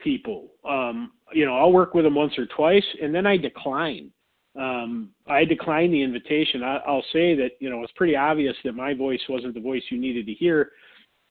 people. 0.00 0.48
Um, 0.68 1.12
you 1.32 1.46
know, 1.46 1.56
I'll 1.56 1.72
work 1.72 1.94
with 1.94 2.04
them 2.04 2.16
once 2.16 2.36
or 2.36 2.46
twice, 2.46 2.84
and 3.00 3.14
then 3.14 3.24
I 3.24 3.36
decline 3.36 4.10
um, 4.58 5.10
I 5.28 5.44
decline 5.44 5.92
the 5.92 6.02
invitation. 6.02 6.62
I, 6.62 6.78
I'll 6.86 7.04
say 7.12 7.34
that 7.36 7.50
you 7.60 7.70
know 7.70 7.82
it's 7.82 7.92
pretty 7.92 8.16
obvious 8.16 8.56
that 8.64 8.74
my 8.74 8.94
voice 8.94 9.20
wasn't 9.28 9.54
the 9.54 9.60
voice 9.60 9.82
you 9.90 10.00
needed 10.00 10.26
to 10.26 10.34
hear. 10.34 10.72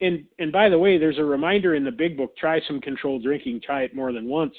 And 0.00 0.24
and 0.38 0.50
by 0.50 0.68
the 0.68 0.78
way, 0.78 0.98
there's 0.98 1.18
a 1.18 1.24
reminder 1.24 1.74
in 1.74 1.84
the 1.84 1.90
big 1.90 2.16
book: 2.16 2.36
try 2.36 2.60
some 2.66 2.80
controlled 2.80 3.22
drinking, 3.22 3.60
try 3.64 3.82
it 3.82 3.94
more 3.94 4.12
than 4.12 4.26
once. 4.26 4.54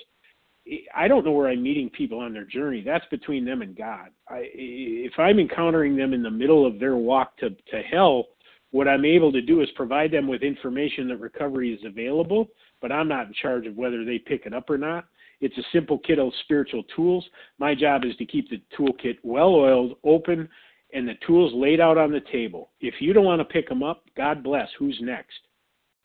I 0.95 1.07
don't 1.07 1.25
know 1.25 1.31
where 1.31 1.49
I'm 1.49 1.63
meeting 1.63 1.89
people 1.89 2.19
on 2.19 2.33
their 2.33 2.45
journey. 2.45 2.83
That's 2.85 3.05
between 3.09 3.43
them 3.43 3.63
and 3.63 3.75
God. 3.75 4.09
I, 4.29 4.43
if 4.53 5.13
I'm 5.17 5.39
encountering 5.39 5.95
them 5.95 6.13
in 6.13 6.21
the 6.21 6.29
middle 6.29 6.67
of 6.67 6.79
their 6.79 6.95
walk 6.95 7.35
to, 7.37 7.49
to 7.49 7.81
hell, 7.89 8.27
what 8.69 8.87
I'm 8.87 9.03
able 9.03 9.31
to 9.31 9.41
do 9.41 9.61
is 9.61 9.69
provide 9.75 10.11
them 10.11 10.27
with 10.27 10.43
information 10.43 11.07
that 11.09 11.17
recovery 11.17 11.73
is 11.73 11.83
available, 11.83 12.47
but 12.79 12.91
I'm 12.91 13.07
not 13.07 13.27
in 13.27 13.33
charge 13.33 13.65
of 13.65 13.75
whether 13.75 14.05
they 14.05 14.19
pick 14.19 14.45
it 14.45 14.53
up 14.53 14.69
or 14.69 14.77
not. 14.77 15.05
It's 15.41 15.57
a 15.57 15.63
simple 15.73 15.97
kit 15.97 16.19
of 16.19 16.31
spiritual 16.43 16.83
tools. 16.95 17.25
My 17.57 17.73
job 17.73 18.05
is 18.05 18.15
to 18.17 18.25
keep 18.25 18.49
the 18.49 18.61
toolkit 18.77 19.17
well 19.23 19.55
oiled, 19.55 19.97
open, 20.03 20.47
and 20.93 21.07
the 21.07 21.15
tools 21.25 21.51
laid 21.53 21.79
out 21.79 21.97
on 21.97 22.11
the 22.11 22.21
table. 22.31 22.71
If 22.79 22.95
you 22.99 23.13
don't 23.13 23.25
want 23.25 23.39
to 23.39 23.45
pick 23.45 23.67
them 23.69 23.83
up, 23.83 24.03
God 24.15 24.43
bless. 24.43 24.67
Who's 24.77 24.99
next? 25.01 25.39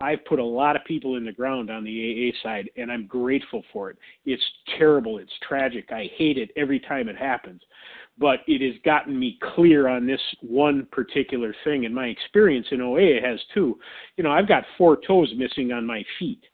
I've 0.01 0.25
put 0.27 0.39
a 0.39 0.45
lot 0.45 0.77
of 0.77 0.85
people 0.85 1.17
in 1.17 1.25
the 1.25 1.33
ground 1.33 1.71
on 1.71 1.83
the 1.83 2.31
AA 2.31 2.43
side, 2.43 2.69
and 2.77 2.93
I'm 2.93 3.07
grateful 3.07 3.63
for 3.73 3.91
it. 3.91 3.97
It's 4.27 4.43
terrible. 4.79 5.17
It's 5.19 5.33
tragic. 5.47 5.91
I 5.91 6.11
hate 6.17 6.37
it 6.37 6.51
every 6.57 6.81
time 6.81 7.09
it 7.09 7.17
happens. 7.17 7.63
But 8.19 8.41
it 8.47 8.61
has 8.61 8.81
gotten 8.85 9.19
me 9.19 9.39
clear 9.55 9.89
on 9.89 10.07
this 10.07 10.21
one 10.43 10.87
particular 10.93 11.55
thing. 11.65 11.87
And 11.87 11.95
my 11.95 12.07
experience 12.07 12.67
in 12.73 12.83
OA 12.83 13.21
has 13.23 13.41
too. 13.55 13.79
You 14.17 14.25
know, 14.25 14.33
I've 14.33 14.49
got 14.49 14.65
four 14.77 14.99
toes 15.07 15.33
missing 15.37 15.73
on 15.73 15.87
my 15.87 16.05
feet 16.19 16.45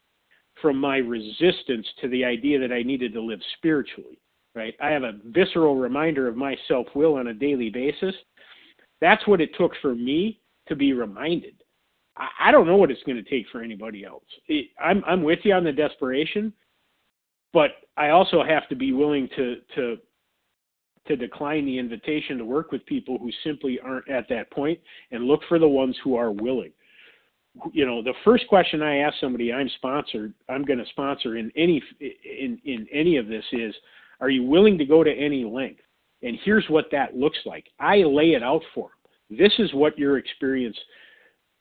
from 0.60 0.76
my 0.78 0.98
resistance 0.98 1.86
to 2.00 2.08
the 2.08 2.24
idea 2.24 2.60
that 2.60 2.72
I 2.72 2.84
needed 2.84 3.12
to 3.14 3.20
live 3.20 3.40
spiritually, 3.58 4.20
right? 4.54 4.74
I 4.80 4.90
have 4.90 5.02
a 5.02 5.18
visceral 5.26 5.76
reminder 5.76 6.28
of 6.28 6.36
my 6.36 6.56
self 6.68 6.86
will 6.94 7.14
on 7.14 7.28
a 7.28 7.34
daily 7.34 7.70
basis. 7.70 8.14
That's 9.00 9.26
what 9.26 9.40
it 9.40 9.50
took 9.58 9.72
for 9.80 9.94
me 9.94 10.40
to 10.68 10.76
be 10.76 10.92
reminded 10.92 11.54
I, 12.16 12.50
don't 12.50 12.66
know 12.66 12.76
what 12.76 12.90
it's 12.90 13.02
going 13.04 13.22
to 13.22 13.28
take 13.28 13.46
for 13.50 13.62
anybody 13.62 14.04
else. 14.04 14.24
It, 14.48 14.66
I'm 14.82 15.02
I'm 15.06 15.22
with 15.22 15.40
you 15.44 15.54
on 15.54 15.64
the 15.64 15.72
desperation, 15.72 16.52
but 17.52 17.70
I 17.96 18.10
also 18.10 18.42
have 18.44 18.68
to 18.68 18.76
be 18.76 18.92
willing 18.92 19.28
to 19.36 19.56
to 19.76 19.96
to 21.08 21.16
decline 21.16 21.64
the 21.64 21.78
invitation 21.78 22.38
to 22.38 22.44
work 22.44 22.70
with 22.70 22.84
people 22.86 23.18
who 23.18 23.30
simply 23.42 23.80
aren't 23.80 24.08
at 24.08 24.28
that 24.28 24.50
point 24.52 24.78
and 25.10 25.24
look 25.24 25.40
for 25.48 25.58
the 25.58 25.68
ones 25.68 25.96
who 26.04 26.14
are 26.14 26.30
willing. 26.30 26.72
You 27.72 27.84
know, 27.86 28.02
the 28.02 28.14
first 28.24 28.46
question 28.48 28.82
I 28.82 28.98
ask 28.98 29.16
somebody 29.20 29.52
I'm 29.52 29.68
sponsored, 29.76 30.32
I'm 30.48 30.64
going 30.64 30.78
to 30.78 30.86
sponsor 30.90 31.36
in 31.36 31.50
any 31.56 31.82
in 32.00 32.60
in 32.64 32.86
any 32.92 33.16
of 33.16 33.26
this 33.26 33.44
is, 33.52 33.74
are 34.22 34.30
you 34.30 34.44
willing 34.44 34.78
to 34.78 34.86
go 34.86 35.02
to 35.02 35.12
any 35.12 35.44
length? 35.44 35.82
And 36.22 36.38
here's 36.44 36.64
what 36.68 36.86
that 36.92 37.16
looks 37.16 37.38
like. 37.44 37.66
I 37.80 37.96
lay 37.98 38.30
it 38.30 38.42
out 38.42 38.62
for 38.72 38.90
them. 38.90 39.38
This 39.38 39.52
is 39.58 39.74
what 39.74 39.98
your 39.98 40.16
experience 40.16 40.76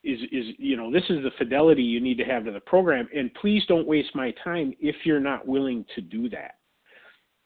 is 0.03 0.19
is 0.31 0.45
you 0.57 0.77
know 0.77 0.91
this 0.91 1.03
is 1.09 1.23
the 1.23 1.31
fidelity 1.37 1.83
you 1.83 1.99
need 1.99 2.17
to 2.17 2.23
have 2.23 2.45
to 2.45 2.51
the 2.51 2.59
program 2.61 3.07
and 3.15 3.33
please 3.35 3.63
don't 3.67 3.87
waste 3.87 4.09
my 4.15 4.33
time 4.43 4.73
if 4.79 4.95
you're 5.03 5.19
not 5.19 5.47
willing 5.47 5.85
to 5.93 6.01
do 6.01 6.27
that 6.27 6.55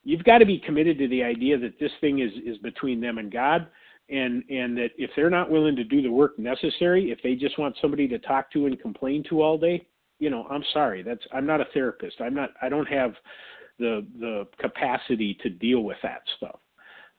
you've 0.03 0.23
got 0.23 0.37
to 0.37 0.45
be 0.45 0.57
committed 0.57 0.97
to 0.97 1.07
the 1.09 1.21
idea 1.21 1.57
that 1.57 1.77
this 1.79 1.91
thing 1.99 2.19
is 2.19 2.31
is 2.45 2.57
between 2.59 3.01
them 3.01 3.17
and 3.17 3.29
god 3.29 3.67
and 4.09 4.41
and 4.49 4.77
that 4.77 4.91
if 4.97 5.11
they're 5.17 5.29
not 5.29 5.51
willing 5.51 5.75
to 5.75 5.83
do 5.83 6.01
the 6.01 6.09
work 6.09 6.39
necessary 6.39 7.11
if 7.11 7.19
they 7.23 7.35
just 7.35 7.59
want 7.59 7.75
somebody 7.81 8.07
to 8.07 8.19
talk 8.19 8.49
to 8.51 8.67
and 8.67 8.81
complain 8.81 9.21
to 9.27 9.41
all 9.41 9.57
day 9.57 9.85
you 10.19 10.29
know 10.29 10.47
i'm 10.49 10.63
sorry 10.71 11.03
that's 11.03 11.25
i'm 11.33 11.45
not 11.45 11.59
a 11.59 11.67
therapist 11.73 12.21
i'm 12.21 12.33
not 12.33 12.51
i 12.61 12.69
don't 12.69 12.87
have 12.87 13.15
the 13.79 14.05
the 14.19 14.47
capacity 14.59 15.37
to 15.41 15.49
deal 15.49 15.81
with 15.81 15.97
that 16.03 16.21
stuff 16.37 16.59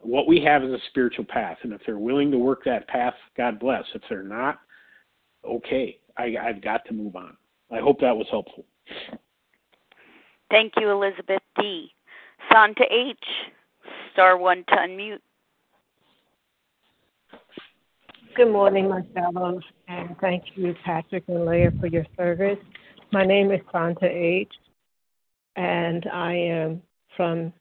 what 0.01 0.27
we 0.27 0.41
have 0.41 0.63
is 0.63 0.71
a 0.71 0.79
spiritual 0.91 1.25
path 1.25 1.59
and 1.63 1.73
if 1.73 1.81
they're 1.87 1.99
willing 1.99 2.31
to 2.31 2.39
work 2.39 2.63
that 2.65 2.87
path 2.89 3.15
god 3.37 3.59
bless 3.59 3.85
if 3.95 4.03
they're 4.09 4.23
not 4.23 4.61
okay, 5.47 5.99
I, 6.17 6.35
I've 6.43 6.63
got 6.63 6.85
to 6.87 6.95
move 6.95 7.17
on. 7.17 7.37
I 7.71 7.81
hope 7.81 8.01
that 8.01 8.17
was 8.17 8.27
helpful. 8.31 8.65
Thank 10.51 10.75
you, 10.77 10.91
Elizabeth 10.91 11.43
D. 11.59 11.91
Santa 12.53 12.85
H. 12.91 13.19
Star 14.13 14.37
one 14.37 14.65
to 14.69 14.75
unmute. 14.75 15.19
Good 18.37 18.53
morning, 18.53 18.89
my 18.89 19.01
fellows, 19.15 19.63
and 19.89 20.15
thank 20.21 20.45
you, 20.55 20.75
Patrick 20.85 21.25
and 21.29 21.47
Leah, 21.47 21.73
for 21.81 21.87
your 21.87 22.05
service. 22.17 22.59
My 23.13 23.25
name 23.25 23.51
is 23.51 23.61
Santa 23.73 24.07
H., 24.07 24.53
and 25.57 26.07
I 26.13 26.35
am 26.35 26.83
from 27.17 27.53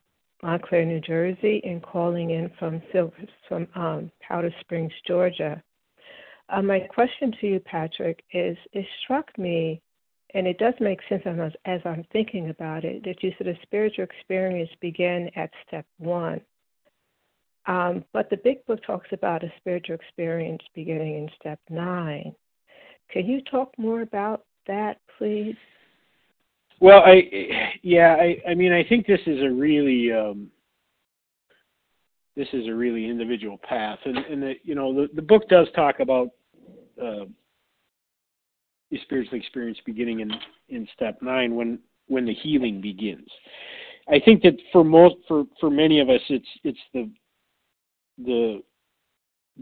Montclair, 0.43 0.85
New 0.85 0.99
Jersey, 0.99 1.61
and 1.63 1.81
calling 1.81 2.31
in 2.31 2.51
from 2.59 2.81
Silver, 2.91 3.15
from 3.47 3.67
um, 3.75 4.11
Powder 4.21 4.53
Springs, 4.61 4.91
Georgia. 5.07 5.61
Uh, 6.49 6.61
my 6.61 6.79
question 6.79 7.33
to 7.41 7.47
you, 7.47 7.59
Patrick, 7.59 8.23
is 8.31 8.57
it 8.73 8.85
struck 9.03 9.35
me, 9.37 9.81
and 10.33 10.45
it 10.45 10.59
does 10.59 10.73
make 10.79 10.99
sense 11.09 11.23
as, 11.25 11.51
as 11.65 11.81
I'm 11.85 12.05
thinking 12.11 12.49
about 12.49 12.83
it, 12.83 13.03
that 13.05 13.23
you 13.23 13.33
said 13.37 13.47
a 13.47 13.57
spiritual 13.63 14.03
experience 14.03 14.69
began 14.81 15.29
at 15.35 15.49
step 15.67 15.85
one. 15.97 16.41
Um, 17.65 18.05
but 18.13 18.29
the 18.29 18.37
big 18.37 18.63
book 18.65 18.81
talks 18.85 19.07
about 19.11 19.43
a 19.43 19.51
spiritual 19.57 19.95
experience 19.95 20.61
beginning 20.75 21.15
in 21.15 21.29
step 21.39 21.59
nine. 21.69 22.35
Can 23.09 23.25
you 23.25 23.41
talk 23.41 23.73
more 23.77 24.01
about 24.01 24.45
that, 24.67 24.99
please? 25.17 25.55
Well, 26.79 27.01
I 27.05 27.77
yeah, 27.83 28.15
I 28.19 28.37
I 28.49 28.53
mean 28.53 28.73
I 28.73 28.83
think 28.83 29.07
this 29.07 29.21
is 29.25 29.41
a 29.41 29.49
really 29.49 30.11
um, 30.11 30.49
this 32.35 32.47
is 32.53 32.67
a 32.67 32.73
really 32.73 33.05
individual 33.09 33.57
path, 33.57 33.99
and 34.05 34.17
and 34.17 34.43
the, 34.43 34.53
you 34.63 34.75
know 34.75 34.93
the 34.93 35.07
the 35.15 35.21
book 35.21 35.47
does 35.47 35.67
talk 35.75 35.99
about 35.99 36.29
uh, 37.01 37.25
the 38.91 38.99
spiritual 39.03 39.37
experience 39.37 39.79
beginning 39.85 40.19
in 40.19 40.31
in 40.69 40.87
step 40.93 41.17
nine 41.21 41.55
when 41.55 41.79
when 42.07 42.25
the 42.25 42.33
healing 42.33 42.81
begins. 42.81 43.27
I 44.07 44.19
think 44.19 44.43
that 44.43 44.57
for 44.71 44.83
most 44.83 45.15
for 45.27 45.45
for 45.59 45.69
many 45.69 45.99
of 45.99 46.09
us 46.09 46.21
it's 46.29 46.47
it's 46.63 46.79
the 46.93 47.09
the 48.17 48.63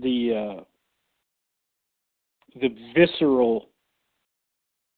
the 0.01 0.57
uh, 0.59 0.63
the 2.59 2.75
visceral 2.95 3.69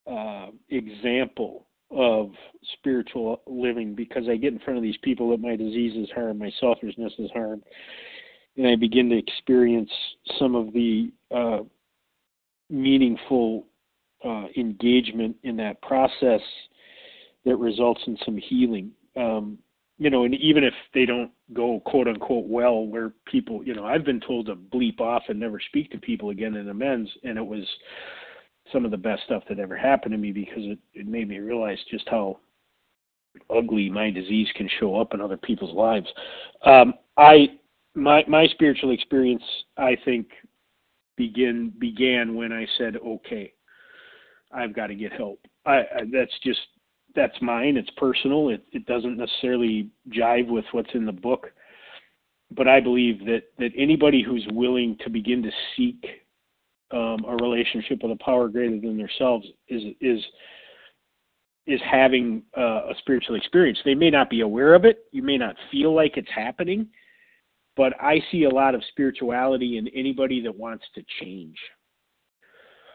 uh, 0.10 0.48
example 0.70 1.68
of 1.96 2.32
spiritual 2.74 3.42
living 3.48 3.96
because 3.96 4.24
I 4.30 4.36
get 4.36 4.54
in 4.54 4.60
front 4.60 4.78
of 4.78 4.84
these 4.84 4.98
people 5.02 5.30
that 5.32 5.40
my 5.40 5.56
disease 5.56 5.96
is 5.96 6.10
harm, 6.14 6.38
my 6.38 6.52
selfishness 6.60 7.14
is 7.18 7.32
harm, 7.32 7.64
and 8.58 8.68
I 8.68 8.76
begin 8.76 9.10
to 9.10 9.18
experience 9.18 9.90
some 10.38 10.56
of 10.56 10.74
the 10.74 11.12
uh, 11.34 11.60
meaningful 12.70 13.66
uh, 14.24 14.46
engagement 14.58 15.36
in 15.44 15.56
that 15.58 15.82
process 15.82 16.42
that 17.46 17.56
results 17.58 18.02
in 18.08 18.18
some 18.26 18.38
healing. 18.38 18.92
Um, 19.16 19.60
you 19.98 20.10
know, 20.10 20.26
and 20.26 20.36
even 20.36 20.64
if 20.64 20.74
they 20.94 21.06
don't 21.06 21.32
go 21.54 21.80
quote 21.86 22.08
unquote 22.08 22.48
well, 22.48 22.86
where 22.86 23.14
people, 23.26 23.64
you 23.64 23.74
know, 23.74 23.86
I've 23.86 24.04
been 24.04 24.20
told 24.20 24.48
to 24.48 24.56
bleep 24.56 25.00
off 25.00 25.24
and 25.30 25.40
never 25.40 25.60
speak 25.60 25.92
to 25.92 25.98
people 25.98 26.32
again 26.32 26.56
in 26.56 26.68
amends, 26.68 27.10
and 27.24 27.38
it 27.38 27.46
was 27.46 27.64
some 28.72 28.86
of 28.86 28.92
the 28.92 28.98
best 28.98 29.24
stuff 29.24 29.44
that 29.50 29.60
ever 29.60 29.78
happened 29.78 30.12
to 30.12 30.18
me 30.18 30.32
because 30.32 30.64
it, 30.64 30.80
it 30.94 31.08
made 31.08 31.28
me 31.28 31.40
realize 31.40 31.78
just 31.90 32.08
how 32.10 32.40
ugly 33.50 33.90
my 33.90 34.10
disease 34.10 34.48
can 34.56 34.70
show 34.80 35.00
up 35.00 35.14
in 35.14 35.22
other 35.22 35.38
people's 35.38 35.74
lives. 35.74 36.08
Um, 36.66 36.94
I 37.18 37.48
my 37.94 38.24
my 38.28 38.48
spiritual 38.48 38.92
experience, 38.92 39.44
I 39.78 39.98
think, 40.06 40.28
begin 41.16 41.74
began 41.80 42.36
when 42.36 42.52
I 42.52 42.66
said, 42.78 42.98
"Okay, 42.98 43.54
I've 44.52 44.76
got 44.76 44.88
to 44.88 44.96
get 44.96 45.14
help." 45.14 45.40
I, 45.66 45.78
I 45.78 46.02
that's 46.12 46.38
just 46.44 46.60
that's 47.16 47.40
mine. 47.42 47.78
It's 47.78 47.90
personal. 47.98 48.50
It 48.50 48.66
it 48.72 48.86
doesn't 48.86 49.18
necessarily 49.18 49.90
jive 50.10 50.48
with 50.48 50.66
what's 50.72 50.94
in 50.94 51.06
the 51.06 51.12
book, 51.12 51.52
but 52.52 52.68
I 52.68 52.80
believe 52.80 53.26
that 53.26 53.44
that 53.60 53.72
anybody 53.78 54.24
who's 54.24 54.46
willing 54.52 54.98
to 55.04 55.10
begin 55.10 55.42
to 55.44 55.52
seek 55.76 56.06
um, 56.92 57.26
a 57.28 57.36
relationship 57.42 58.00
with 58.04 58.12
a 58.12 58.24
power 58.24 58.48
greater 58.48 58.80
than 58.80 58.98
themselves 58.98 59.46
is 59.68 59.82
is 60.02 60.20
is 61.68 61.80
having 61.90 62.44
uh, 62.56 62.90
a 62.90 62.94
spiritual 63.00 63.36
experience. 63.36 63.80
They 63.84 63.96
may 63.96 64.12
not 64.12 64.30
be 64.30 64.42
aware 64.42 64.76
of 64.76 64.86
it. 64.86 65.06
You 65.12 65.24
may 65.24 65.38
not 65.38 65.56
feel 65.72 65.96
like 65.96 66.16
it's 66.16 66.30
happening, 66.34 66.88
but 67.76 67.94
I 68.00 68.22
see 68.32 68.44
a 68.44 68.50
lot 68.50 68.76
of 68.76 68.84
spirituality 68.90 69.78
in 69.78 69.88
anybody 69.88 70.42
that 70.42 70.56
wants 70.56 70.86
to 70.94 71.04
change. 71.22 71.58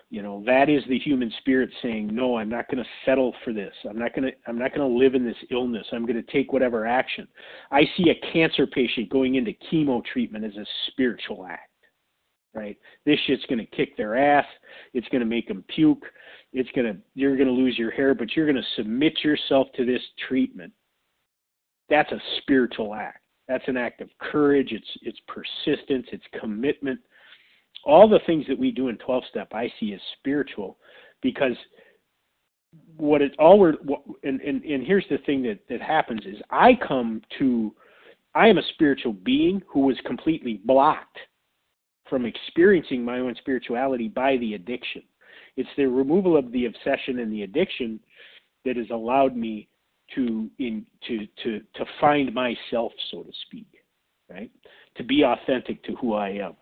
You 0.09 0.23
know, 0.23 0.43
that 0.45 0.69
is 0.69 0.83
the 0.89 0.99
human 0.99 1.33
spirit 1.39 1.71
saying, 1.83 2.15
"No, 2.15 2.37
I'm 2.37 2.49
not 2.49 2.69
going 2.69 2.83
to 2.83 2.91
settle 3.05 3.35
for 3.45 3.53
this. 3.53 3.73
I'm 3.89 3.99
not 3.99 4.15
going 4.15 4.31
to 4.31 4.37
I'm 4.47 4.59
not 4.59 4.75
going 4.75 4.89
to 4.89 4.99
live 4.99 5.15
in 5.15 5.25
this 5.25 5.37
illness. 5.51 5.87
I'm 5.93 6.05
going 6.07 6.23
to 6.23 6.33
take 6.33 6.53
whatever 6.53 6.87
action." 6.87 7.29
I 7.71 7.83
see 7.97 8.11
a 8.11 8.33
cancer 8.33 8.67
patient 8.67 9.09
going 9.09 9.37
into 9.37 9.53
chemo 9.71 10.05
treatment 10.05 10.45
as 10.45 10.57
a 10.57 10.67
spiritual 10.89 11.47
act. 11.47 11.70
Right? 12.53 12.77
This 13.07 13.19
shit's 13.27 13.47
going 13.47 13.59
to 13.59 13.77
kick 13.77 13.97
their 13.97 14.17
ass. 14.17 14.47
It's 14.93 15.09
going 15.09 15.21
to 15.21 15.27
make 15.27 15.47
them 15.47 15.65
puke. 15.69 16.05
It's 16.53 16.71
going 16.75 16.93
to 16.93 17.01
you're 17.15 17.37
going 17.37 17.49
to 17.49 17.55
lose 17.55 17.79
your 17.79 17.93
hair, 17.93 18.15
but 18.15 18.35
you're 18.35 18.47
going 18.47 18.57
to 18.57 18.83
submit 18.83 19.23
yourself 19.23 19.69
to 19.77 19.85
this 19.85 20.03
treatment. 20.29 20.73
That's 21.89 22.11
a 22.11 22.21
spiritual 22.39 22.95
act 22.95 23.21
that's 23.51 23.67
an 23.67 23.77
act 23.77 24.01
of 24.01 24.09
courage. 24.21 24.69
It's 24.71 24.87
it's 25.03 25.19
persistence. 25.27 26.07
It's 26.13 26.25
commitment. 26.39 27.01
All 27.85 28.09
the 28.09 28.21
things 28.25 28.45
that 28.47 28.57
we 28.57 28.71
do 28.71 28.89
in 28.89 28.97
12 28.99 29.25
step 29.29 29.49
I 29.53 29.71
see 29.81 29.93
as 29.93 30.01
spiritual, 30.19 30.79
because 31.21 31.57
what 32.97 33.21
it 33.21 33.33
all 33.41 33.59
we're 33.59 33.73
what, 33.83 34.03
and, 34.23 34.41
and 34.41 34.63
and 34.63 34.87
here's 34.87 35.05
the 35.11 35.19
thing 35.27 35.43
that 35.43 35.59
that 35.69 35.83
happens 35.83 36.21
is 36.25 36.37
I 36.51 36.79
come 36.87 37.23
to 37.41 37.75
I 38.37 38.47
am 38.47 38.59
a 38.59 38.63
spiritual 38.75 39.15
being 39.15 39.61
who 39.67 39.81
was 39.81 39.97
completely 40.07 40.61
blocked 40.65 41.19
from 42.09 42.27
experiencing 42.27 43.05
my 43.05 43.19
own 43.19 43.35
spirituality 43.37 44.09
by 44.09 44.37
the 44.39 44.55
addiction. 44.55 45.03
It's 45.57 45.69
the 45.77 45.87
removal 45.87 46.37
of 46.37 46.51
the 46.53 46.67
obsession 46.67 47.19
and 47.21 47.33
the 47.33 47.43
addiction 47.43 48.01
that 48.65 48.77
has 48.77 48.91
allowed 48.91 49.37
me 49.37 49.69
to 50.15 50.51
in 50.59 50.85
to 51.07 51.27
to 51.43 51.61
to 51.75 51.85
find 52.01 52.33
myself, 52.35 52.93
so 53.11 53.23
to 53.23 53.33
speak, 53.47 53.69
right? 54.29 54.51
To 54.97 55.05
be 55.05 55.23
authentic 55.25 55.83
to 55.85 55.95
who 55.97 56.15
I 56.15 56.31
am, 56.31 56.57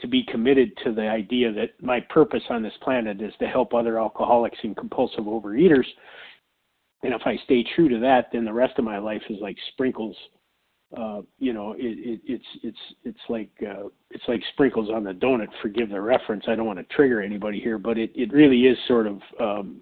to 0.00 0.08
be 0.08 0.24
committed 0.24 0.72
to 0.84 0.92
the 0.92 1.06
idea 1.08 1.52
that 1.52 1.82
my 1.82 2.00
purpose 2.00 2.42
on 2.48 2.62
this 2.62 2.72
planet 2.82 3.20
is 3.20 3.32
to 3.40 3.46
help 3.46 3.74
other 3.74 3.98
alcoholics 3.98 4.58
and 4.62 4.76
compulsive 4.76 5.24
overeaters. 5.24 5.86
And 7.02 7.12
if 7.12 7.22
I 7.26 7.36
stay 7.44 7.64
true 7.74 7.88
to 7.90 7.98
that, 8.00 8.28
then 8.32 8.44
the 8.44 8.52
rest 8.52 8.78
of 8.78 8.84
my 8.84 8.98
life 8.98 9.22
is 9.28 9.38
like 9.40 9.56
sprinkles 9.72 10.16
uh, 10.96 11.22
you 11.38 11.52
know, 11.52 11.72
it, 11.72 11.80
it, 11.98 12.20
it's 12.24 12.44
it's 12.62 12.78
it's 13.04 13.20
like 13.28 13.50
uh, 13.62 13.88
it's 14.10 14.24
like 14.28 14.40
sprinkles 14.52 14.90
on 14.90 15.04
the 15.04 15.12
donut. 15.12 15.48
Forgive 15.62 15.90
the 15.90 16.00
reference. 16.00 16.44
I 16.46 16.54
don't 16.54 16.66
want 16.66 16.78
to 16.78 16.94
trigger 16.94 17.20
anybody 17.22 17.60
here, 17.60 17.78
but 17.78 17.98
it, 17.98 18.12
it 18.14 18.32
really 18.32 18.62
is 18.62 18.78
sort 18.86 19.06
of, 19.06 19.20
um, 19.40 19.80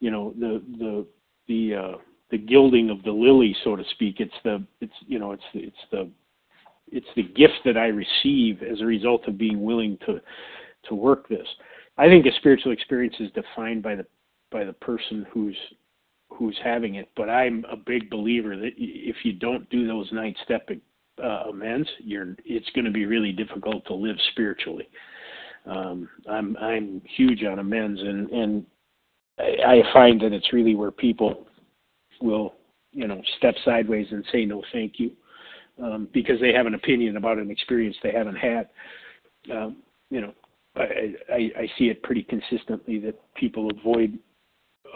you 0.00 0.10
know, 0.10 0.34
the 0.38 0.62
the 0.78 1.06
the 1.46 1.74
uh, 1.74 1.98
the 2.30 2.38
gilding 2.38 2.90
of 2.90 3.02
the 3.02 3.12
lily, 3.12 3.54
so 3.64 3.76
to 3.76 3.84
speak. 3.92 4.16
It's 4.18 4.34
the 4.44 4.64
it's 4.80 4.92
you 5.06 5.18
know 5.18 5.32
it's 5.32 5.42
the, 5.54 5.60
it's 5.60 5.76
the 5.90 6.10
it's 6.92 7.06
the 7.16 7.22
gift 7.22 7.60
that 7.64 7.76
I 7.76 7.86
receive 7.86 8.62
as 8.62 8.80
a 8.80 8.86
result 8.86 9.28
of 9.28 9.38
being 9.38 9.62
willing 9.62 9.98
to 10.06 10.20
to 10.88 10.94
work 10.94 11.28
this. 11.28 11.46
I 11.96 12.06
think 12.06 12.26
a 12.26 12.34
spiritual 12.38 12.72
experience 12.72 13.16
is 13.20 13.30
defined 13.32 13.82
by 13.82 13.94
the 13.94 14.06
by 14.50 14.64
the 14.64 14.72
person 14.72 15.26
who's 15.30 15.56
who's 16.30 16.58
having 16.62 16.96
it. 16.96 17.08
But 17.16 17.28
I'm 17.28 17.64
a 17.70 17.76
big 17.76 18.10
believer 18.10 18.56
that 18.56 18.72
if 18.76 19.16
you 19.24 19.32
don't 19.32 19.68
do 19.70 19.86
those 19.86 20.08
nine 20.12 20.34
step 20.44 20.68
uh, 21.22 21.50
amends, 21.50 21.88
you're 21.98 22.36
it's 22.44 22.70
going 22.74 22.84
to 22.84 22.90
be 22.90 23.06
really 23.06 23.32
difficult 23.32 23.84
to 23.86 23.94
live 23.94 24.16
spiritually. 24.32 24.88
Um, 25.66 26.08
I'm 26.28 26.56
I'm 26.56 27.02
huge 27.16 27.44
on 27.44 27.58
amends, 27.58 28.00
and 28.00 28.30
and 28.30 28.66
I, 29.38 29.42
I 29.66 29.82
find 29.92 30.20
that 30.22 30.32
it's 30.32 30.52
really 30.52 30.74
where 30.74 30.90
people 30.90 31.46
will 32.20 32.54
you 32.92 33.06
know 33.06 33.20
step 33.38 33.54
sideways 33.64 34.06
and 34.10 34.24
say 34.32 34.44
no 34.44 34.62
thank 34.72 34.94
you 34.98 35.12
um, 35.82 36.08
because 36.12 36.40
they 36.40 36.52
have 36.52 36.66
an 36.66 36.74
opinion 36.74 37.16
about 37.16 37.38
an 37.38 37.50
experience 37.50 37.96
they 38.02 38.12
haven't 38.12 38.36
had. 38.36 38.68
Um, 39.52 39.76
you 40.10 40.20
know, 40.20 40.32
I, 40.76 41.14
I, 41.32 41.50
I 41.58 41.70
see 41.78 41.86
it 41.86 42.02
pretty 42.02 42.22
consistently 42.22 42.98
that 43.00 43.18
people 43.34 43.70
avoid 43.70 44.18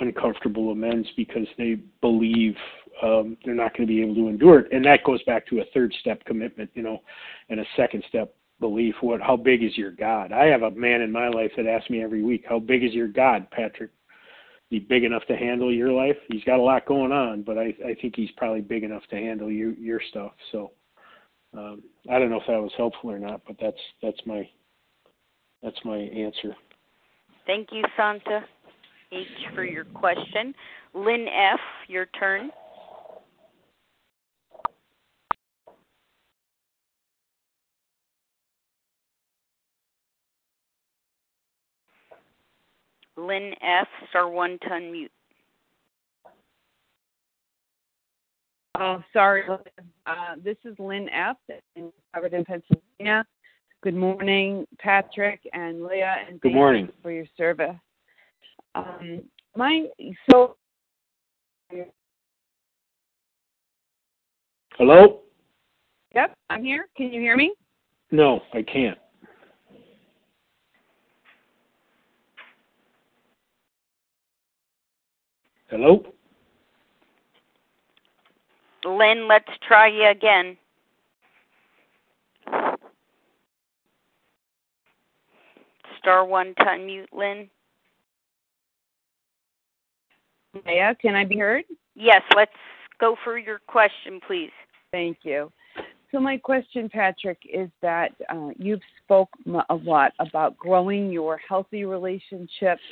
uncomfortable 0.00 0.70
amends 0.70 1.08
because 1.16 1.46
they 1.58 1.76
believe 2.00 2.54
um, 3.02 3.36
they're 3.44 3.54
not 3.54 3.76
going 3.76 3.86
to 3.86 3.92
be 3.92 4.02
able 4.02 4.14
to 4.14 4.28
endure 4.28 4.60
it. 4.60 4.72
And 4.72 4.84
that 4.84 5.04
goes 5.04 5.22
back 5.24 5.46
to 5.48 5.60
a 5.60 5.64
third 5.74 5.92
step 6.00 6.24
commitment, 6.24 6.70
you 6.74 6.82
know, 6.82 7.00
and 7.48 7.60
a 7.60 7.64
second 7.76 8.04
step 8.08 8.34
belief. 8.60 8.94
What? 9.00 9.20
How 9.20 9.36
big 9.36 9.62
is 9.62 9.76
your 9.76 9.90
God? 9.90 10.32
I 10.32 10.46
have 10.46 10.62
a 10.62 10.70
man 10.70 11.00
in 11.00 11.10
my 11.10 11.28
life 11.28 11.50
that 11.56 11.66
asks 11.66 11.90
me 11.90 12.02
every 12.02 12.22
week, 12.22 12.44
"How 12.48 12.58
big 12.58 12.84
is 12.84 12.92
your 12.92 13.08
God, 13.08 13.50
Patrick?" 13.50 13.90
He 14.70 14.78
big 14.78 15.04
enough 15.04 15.24
to 15.26 15.36
handle 15.36 15.72
your 15.72 15.92
life? 15.92 16.16
He's 16.28 16.42
got 16.44 16.58
a 16.58 16.62
lot 16.62 16.86
going 16.86 17.12
on, 17.12 17.42
but 17.42 17.58
I, 17.58 17.74
I 17.84 17.94
think 18.00 18.16
he's 18.16 18.30
probably 18.36 18.62
big 18.62 18.82
enough 18.82 19.02
to 19.10 19.16
handle 19.16 19.50
your 19.50 19.72
your 19.72 20.00
stuff. 20.10 20.32
So 20.52 20.72
um, 21.56 21.82
I 22.10 22.18
don't 22.18 22.30
know 22.30 22.40
if 22.40 22.46
that 22.46 22.60
was 22.60 22.72
helpful 22.76 23.10
or 23.10 23.18
not, 23.18 23.42
but 23.46 23.56
that's 23.60 23.80
that's 24.02 24.20
my 24.26 24.48
that's 25.62 25.78
my 25.84 25.96
answer. 25.96 26.56
Thank 27.46 27.68
you, 27.72 27.82
Santa. 27.96 28.44
H 29.12 29.26
for 29.54 29.64
your 29.64 29.84
question. 29.84 30.54
Lynn 30.94 31.26
F, 31.28 31.60
your 31.88 32.06
turn. 32.18 32.50
Lynn 43.16 43.52
F, 43.62 43.86
star 44.10 44.28
one 44.28 44.58
to 44.62 44.68
unmute. 44.68 45.08
Oh, 48.76 49.02
sorry. 49.12 49.44
Uh, 50.06 50.34
this 50.42 50.56
is 50.64 50.74
Lynn 50.80 51.08
F. 51.10 51.36
in 51.76 51.92
covered 52.12 52.34
in 52.34 52.44
Pennsylvania. 52.44 53.24
Good 53.82 53.94
morning, 53.94 54.66
Patrick 54.78 55.40
and 55.52 55.84
Leah, 55.84 56.16
and 56.28 56.40
good 56.40 56.54
morning 56.54 56.88
for 57.02 57.12
your 57.12 57.26
service. 57.36 57.76
Um, 58.74 59.22
my 59.56 59.86
so. 60.30 60.56
Hello. 64.76 65.20
Yep, 66.14 66.36
I'm 66.50 66.64
here. 66.64 66.88
Can 66.96 67.12
you 67.12 67.20
hear 67.20 67.36
me? 67.36 67.54
No, 68.10 68.40
I 68.52 68.62
can't. 68.62 68.98
Hello? 75.68 76.04
Lynn, 78.84 79.26
let's 79.28 79.50
try 79.66 79.88
you 79.88 80.08
again. 80.08 80.56
Star 85.98 86.24
one 86.24 86.54
to 86.58 86.64
unmute, 86.64 87.06
Lynn. 87.12 87.48
Maya, 90.64 90.94
can 90.94 91.14
I 91.14 91.24
be 91.24 91.38
heard? 91.38 91.64
Yes, 91.94 92.22
let's 92.36 92.52
go 93.00 93.16
for 93.24 93.38
your 93.38 93.60
question, 93.66 94.20
please. 94.26 94.52
Thank 94.92 95.18
you. 95.22 95.50
So 96.12 96.20
my 96.20 96.36
question, 96.36 96.88
Patrick, 96.88 97.38
is 97.52 97.68
that 97.82 98.12
uh, 98.28 98.50
you've 98.56 98.80
spoke 99.02 99.28
a 99.68 99.74
lot 99.74 100.12
about 100.20 100.56
growing 100.56 101.10
your 101.10 101.40
healthy 101.48 101.84
relationships 101.84 102.82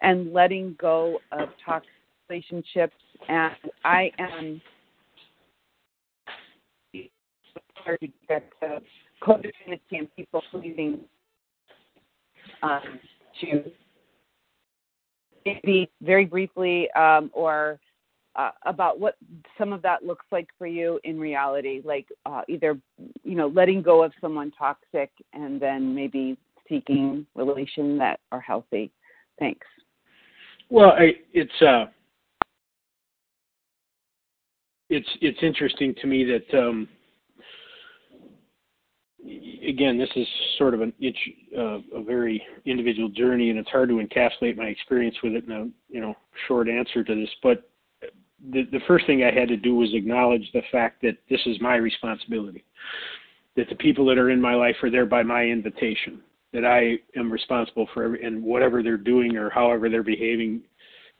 and 0.00 0.32
letting 0.32 0.74
go 0.80 1.18
of 1.32 1.50
toxic 1.64 1.90
relationships, 2.30 2.96
and 3.28 3.52
I 3.84 4.10
am 4.18 4.62
codependency 9.22 9.80
and 9.92 10.16
people 10.16 10.42
pleasing 10.50 11.00
um, 12.62 12.98
to 13.40 13.64
maybe 15.44 15.90
very 16.00 16.24
briefly 16.24 16.90
um, 16.92 17.30
or 17.32 17.80
uh, 18.36 18.50
about 18.64 18.98
what 18.98 19.16
some 19.58 19.72
of 19.72 19.82
that 19.82 20.04
looks 20.04 20.24
like 20.32 20.48
for 20.58 20.66
you 20.66 20.98
in 21.04 21.18
reality, 21.18 21.82
like 21.84 22.06
uh, 22.26 22.42
either 22.48 22.78
you 23.24 23.34
know 23.34 23.48
letting 23.48 23.82
go 23.82 24.02
of 24.02 24.12
someone 24.20 24.50
toxic 24.52 25.10
and 25.32 25.60
then 25.60 25.94
maybe 25.94 26.38
seeking 26.68 27.26
relations 27.34 27.98
that 27.98 28.20
are 28.30 28.40
healthy. 28.40 28.90
Thanks. 29.38 29.66
Well, 30.70 30.90
I, 30.90 31.12
it's 31.34 31.62
uh, 31.62 31.86
it's 34.88 35.08
it's 35.20 35.38
interesting 35.42 35.94
to 36.00 36.06
me 36.06 36.24
that 36.24 36.58
um, 36.58 36.88
again, 39.24 39.98
this 39.98 40.10
is 40.16 40.26
sort 40.58 40.74
of 40.74 40.80
an 40.80 40.92
itch, 41.00 41.18
uh, 41.56 41.78
a 41.94 42.02
very 42.02 42.42
individual 42.64 43.08
journey, 43.08 43.50
and 43.50 43.58
it's 43.58 43.68
hard 43.70 43.88
to 43.88 43.96
encapsulate 43.96 44.56
my 44.56 44.66
experience 44.66 45.16
with 45.22 45.34
it 45.34 45.44
in 45.44 45.52
a 45.52 45.68
you 45.88 46.00
know 46.00 46.14
short 46.46 46.68
answer 46.68 47.04
to 47.04 47.14
this. 47.14 47.30
But 47.42 47.68
the 48.50 48.64
the 48.72 48.80
first 48.86 49.06
thing 49.06 49.22
I 49.22 49.32
had 49.32 49.48
to 49.48 49.56
do 49.56 49.74
was 49.74 49.94
acknowledge 49.94 50.50
the 50.52 50.62
fact 50.70 51.02
that 51.02 51.16
this 51.30 51.40
is 51.46 51.60
my 51.60 51.76
responsibility. 51.76 52.64
That 53.56 53.68
the 53.68 53.76
people 53.76 54.06
that 54.06 54.18
are 54.18 54.30
in 54.30 54.40
my 54.40 54.54
life 54.54 54.76
are 54.82 54.90
there 54.90 55.06
by 55.06 55.22
my 55.22 55.44
invitation. 55.44 56.20
That 56.52 56.64
I 56.64 56.98
am 57.18 57.32
responsible 57.32 57.88
for, 57.94 58.04
every, 58.04 58.24
and 58.24 58.42
whatever 58.42 58.82
they're 58.82 58.96
doing 58.96 59.36
or 59.36 59.50
however 59.50 59.88
they're 59.88 60.02
behaving 60.02 60.62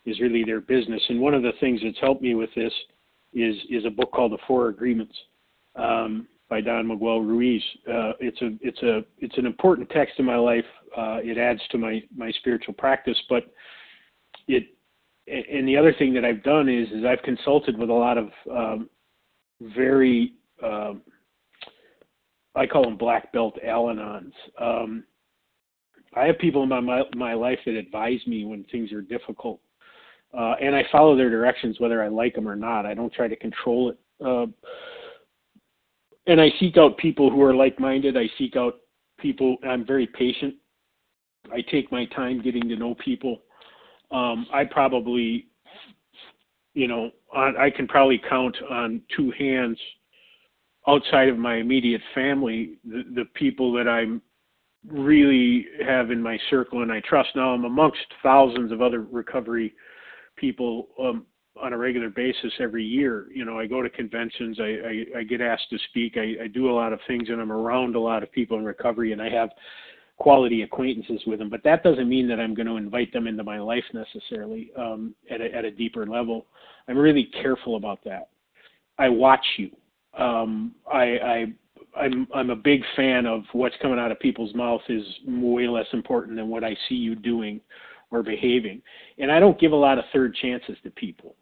is 0.04 0.20
really 0.20 0.44
their 0.44 0.60
business. 0.60 1.02
And 1.08 1.20
one 1.20 1.34
of 1.34 1.42
the 1.42 1.52
things 1.60 1.80
that's 1.82 1.98
helped 2.00 2.22
me 2.22 2.34
with 2.34 2.50
this 2.54 2.72
is 3.32 3.54
is 3.70 3.84
a 3.86 3.90
book 3.90 4.10
called 4.12 4.32
The 4.32 4.38
Four 4.46 4.68
Agreements. 4.68 5.14
Um, 5.76 6.26
by 6.52 6.60
Don 6.60 6.86
Miguel 6.86 7.22
Ruiz. 7.22 7.62
Uh, 7.88 8.12
it's 8.20 8.42
a 8.42 8.50
it's 8.60 8.82
a 8.82 9.00
it's 9.20 9.38
an 9.38 9.46
important 9.46 9.88
text 9.88 10.16
in 10.18 10.26
my 10.26 10.36
life. 10.36 10.66
Uh, 10.94 11.16
it 11.22 11.38
adds 11.38 11.62
to 11.70 11.78
my 11.78 12.02
my 12.14 12.30
spiritual 12.40 12.74
practice, 12.74 13.16
but 13.30 13.44
it 14.48 14.64
and 15.26 15.66
the 15.66 15.78
other 15.78 15.94
thing 15.98 16.12
that 16.12 16.26
I've 16.26 16.42
done 16.42 16.68
is 16.68 16.88
is 16.90 17.06
I've 17.06 17.22
consulted 17.22 17.78
with 17.78 17.88
a 17.88 17.94
lot 17.94 18.18
of 18.18 18.28
um, 18.50 18.90
very 19.62 20.34
um, 20.62 21.00
I 22.54 22.66
call 22.66 22.82
them 22.84 22.98
black 22.98 23.32
belt 23.32 23.58
Al-Anons. 23.66 24.32
Um, 24.60 25.04
I 26.14 26.26
have 26.26 26.38
people 26.38 26.64
in 26.64 26.68
my, 26.68 26.80
my 26.80 27.02
my 27.16 27.32
life 27.32 27.60
that 27.64 27.76
advise 27.76 28.20
me 28.26 28.44
when 28.44 28.64
things 28.64 28.92
are 28.92 29.00
difficult, 29.00 29.58
uh, 30.38 30.56
and 30.60 30.76
I 30.76 30.84
follow 30.92 31.16
their 31.16 31.30
directions 31.30 31.80
whether 31.80 32.02
I 32.02 32.08
like 32.08 32.34
them 32.34 32.46
or 32.46 32.56
not. 32.56 32.84
I 32.84 32.92
don't 32.92 33.10
try 33.10 33.26
to 33.26 33.36
control 33.36 33.88
it. 33.88 33.98
Uh, 34.22 34.48
and 36.27 36.40
I 36.40 36.51
seek 36.61 36.77
out 36.77 36.97
people 36.99 37.31
who 37.31 37.43
are 37.43 37.55
like-minded. 37.55 38.16
I 38.16 38.28
seek 38.39 38.57
out 38.57 38.74
people. 39.19 39.57
I'm 39.69 39.86
very 39.86 40.07
patient. 40.07 40.55
I 41.53 41.61
take 41.62 41.90
my 41.90 42.07
time 42.07 42.43
getting 42.43 42.69
to 42.69 42.77
know 42.77 42.94
people. 43.05 43.43
Um, 44.11 44.47
I 44.53 44.65
probably 44.65 45.49
you 46.74 46.89
know, 46.89 47.11
on, 47.35 47.57
I 47.57 47.70
can 47.70 47.86
probably 47.86 48.20
count 48.28 48.57
on 48.70 49.03
two 49.15 49.32
hands 49.39 49.78
outside 50.89 51.28
of 51.28 51.39
my 51.39 51.57
immediate 51.57 52.01
family 52.15 52.78
the, 52.85 53.05
the 53.15 53.24
people 53.35 53.73
that 53.74 53.89
I'm 53.89 54.20
really 54.86 55.66
have 55.86 56.11
in 56.11 56.20
my 56.20 56.39
circle 56.51 56.82
and 56.82 56.90
I 56.90 57.01
trust. 57.01 57.31
Now 57.36 57.51
I'm 57.51 57.65
amongst 57.65 58.01
thousands 58.23 58.73
of 58.73 58.82
other 58.82 59.03
recovery 59.03 59.74
people 60.36 60.89
um, 61.01 61.27
on 61.60 61.72
a 61.72 61.78
regular 61.78 62.08
basis 62.08 62.52
every 62.60 62.84
year. 62.84 63.26
You 63.32 63.44
know, 63.44 63.58
I 63.58 63.66
go 63.66 63.82
to 63.82 63.90
conventions, 63.90 64.58
I, 64.60 64.64
I, 64.64 65.20
I 65.20 65.22
get 65.22 65.40
asked 65.40 65.70
to 65.70 65.78
speak, 65.90 66.16
I, 66.16 66.44
I 66.44 66.46
do 66.46 66.70
a 66.70 66.74
lot 66.74 66.92
of 66.92 67.00
things, 67.06 67.28
and 67.28 67.40
I'm 67.40 67.52
around 67.52 67.94
a 67.94 68.00
lot 68.00 68.22
of 68.22 68.32
people 68.32 68.58
in 68.58 68.64
recovery, 68.64 69.12
and 69.12 69.20
I 69.20 69.28
have 69.30 69.50
quality 70.18 70.62
acquaintances 70.62 71.20
with 71.26 71.38
them. 71.38 71.50
But 71.50 71.62
that 71.64 71.82
doesn't 71.82 72.08
mean 72.08 72.28
that 72.28 72.40
I'm 72.40 72.54
going 72.54 72.68
to 72.68 72.76
invite 72.76 73.12
them 73.12 73.26
into 73.26 73.44
my 73.44 73.58
life 73.58 73.84
necessarily 73.92 74.70
um, 74.78 75.14
at, 75.30 75.40
a, 75.40 75.54
at 75.54 75.64
a 75.64 75.70
deeper 75.70 76.06
level. 76.06 76.46
I'm 76.88 76.98
really 76.98 77.28
careful 77.42 77.76
about 77.76 78.02
that. 78.04 78.28
I 78.98 79.08
watch 79.08 79.44
you. 79.58 79.70
Um, 80.16 80.74
I, 80.92 81.02
I 81.02 81.46
I'm 81.94 82.26
I'm 82.34 82.50
a 82.50 82.56
big 82.56 82.82
fan 82.96 83.26
of 83.26 83.42
what's 83.52 83.74
coming 83.82 83.98
out 83.98 84.12
of 84.12 84.20
people's 84.20 84.54
mouth 84.54 84.80
is 84.88 85.04
way 85.26 85.66
less 85.66 85.86
important 85.92 86.36
than 86.36 86.48
what 86.48 86.64
I 86.64 86.76
see 86.88 86.94
you 86.94 87.14
doing 87.14 87.60
or 88.10 88.22
behaving. 88.22 88.82
And 89.18 89.30
I 89.30 89.40
don't 89.40 89.58
give 89.58 89.72
a 89.72 89.76
lot 89.76 89.98
of 89.98 90.04
third 90.12 90.34
chances 90.34 90.76
to 90.84 90.90
people. 90.90 91.34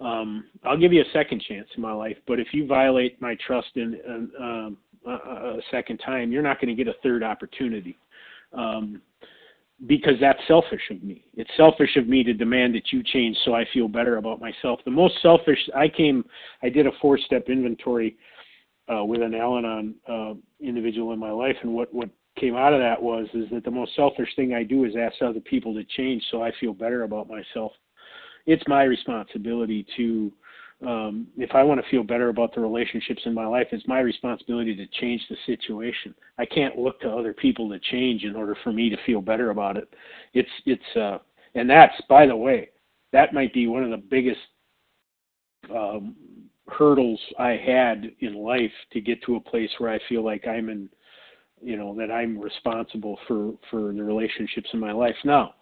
Um, 0.00 0.44
I'll 0.64 0.76
give 0.76 0.92
you 0.92 1.02
a 1.02 1.12
second 1.12 1.42
chance 1.48 1.68
in 1.76 1.82
my 1.82 1.92
life, 1.92 2.16
but 2.26 2.38
if 2.38 2.48
you 2.52 2.66
violate 2.66 3.20
my 3.20 3.36
trust 3.44 3.68
in, 3.74 3.98
um, 4.40 4.76
a, 5.06 5.10
a 5.10 5.60
second 5.70 5.98
time, 5.98 6.30
you're 6.30 6.42
not 6.42 6.60
going 6.60 6.74
to 6.74 6.84
get 6.84 6.92
a 6.92 6.96
third 7.02 7.22
opportunity. 7.22 7.98
Um, 8.52 9.02
because 9.86 10.14
that's 10.20 10.40
selfish 10.48 10.82
of 10.90 11.02
me. 11.04 11.24
It's 11.34 11.50
selfish 11.56 11.96
of 11.96 12.08
me 12.08 12.24
to 12.24 12.32
demand 12.32 12.74
that 12.74 12.92
you 12.92 13.02
change 13.02 13.36
so 13.44 13.54
I 13.54 13.64
feel 13.72 13.86
better 13.86 14.16
about 14.16 14.40
myself. 14.40 14.80
The 14.84 14.90
most 14.90 15.14
selfish 15.22 15.58
I 15.76 15.88
came, 15.88 16.24
I 16.62 16.68
did 16.68 16.86
a 16.86 16.90
four-step 17.00 17.48
inventory 17.48 18.16
uh, 18.92 19.04
with 19.04 19.22
an 19.22 19.34
Al-Anon 19.34 19.94
uh, 20.08 20.34
individual 20.60 21.12
in 21.12 21.18
my 21.18 21.30
life, 21.30 21.56
and 21.62 21.72
what 21.74 21.92
what 21.92 22.08
came 22.40 22.56
out 22.56 22.72
of 22.72 22.80
that 22.80 23.00
was 23.00 23.26
is 23.34 23.46
that 23.50 23.64
the 23.64 23.70
most 23.70 23.94
selfish 23.96 24.28
thing 24.36 24.54
I 24.54 24.62
do 24.62 24.84
is 24.84 24.94
ask 24.96 25.20
other 25.22 25.40
people 25.40 25.74
to 25.74 25.84
change 25.96 26.22
so 26.30 26.42
I 26.42 26.52
feel 26.60 26.72
better 26.72 27.02
about 27.02 27.28
myself. 27.28 27.72
It's 28.48 28.62
my 28.66 28.84
responsibility 28.84 29.86
to 29.98 30.32
um, 30.86 31.26
if 31.36 31.50
I 31.54 31.62
want 31.62 31.82
to 31.82 31.90
feel 31.90 32.02
better 32.02 32.30
about 32.30 32.54
the 32.54 32.62
relationships 32.62 33.20
in 33.26 33.34
my 33.34 33.46
life, 33.46 33.66
it's 33.72 33.86
my 33.86 34.00
responsibility 34.00 34.74
to 34.76 34.86
change 35.00 35.20
the 35.28 35.36
situation. 35.44 36.14
I 36.38 36.46
can't 36.46 36.78
look 36.78 36.98
to 37.00 37.10
other 37.10 37.34
people 37.34 37.68
to 37.68 37.78
change 37.90 38.22
in 38.22 38.34
order 38.34 38.56
for 38.64 38.72
me 38.72 38.88
to 38.88 38.96
feel 39.04 39.20
better 39.20 39.50
about 39.50 39.76
it. 39.76 39.92
It's 40.32 40.48
it's 40.64 40.96
uh, 40.96 41.18
and 41.56 41.68
that's 41.68 42.00
by 42.08 42.26
the 42.26 42.36
way, 42.36 42.70
that 43.12 43.34
might 43.34 43.52
be 43.52 43.66
one 43.66 43.84
of 43.84 43.90
the 43.90 43.98
biggest 43.98 44.40
um, 45.74 46.14
hurdles 46.68 47.20
I 47.38 47.50
had 47.50 48.10
in 48.20 48.34
life 48.34 48.72
to 48.92 49.00
get 49.02 49.22
to 49.24 49.36
a 49.36 49.40
place 49.40 49.70
where 49.76 49.90
I 49.90 49.98
feel 50.08 50.24
like 50.24 50.46
I'm 50.46 50.70
in, 50.70 50.88
you 51.60 51.76
know, 51.76 51.94
that 51.96 52.10
I'm 52.10 52.38
responsible 52.38 53.18
for 53.26 53.52
for 53.70 53.92
the 53.92 54.02
relationships 54.02 54.70
in 54.72 54.80
my 54.80 54.92
life. 54.92 55.16
Now, 55.24 55.54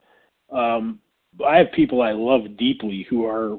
um, 0.52 1.00
I 1.44 1.58
have 1.58 1.72
people 1.72 2.02
I 2.02 2.12
love 2.12 2.56
deeply 2.56 3.06
who 3.08 3.26
are 3.26 3.58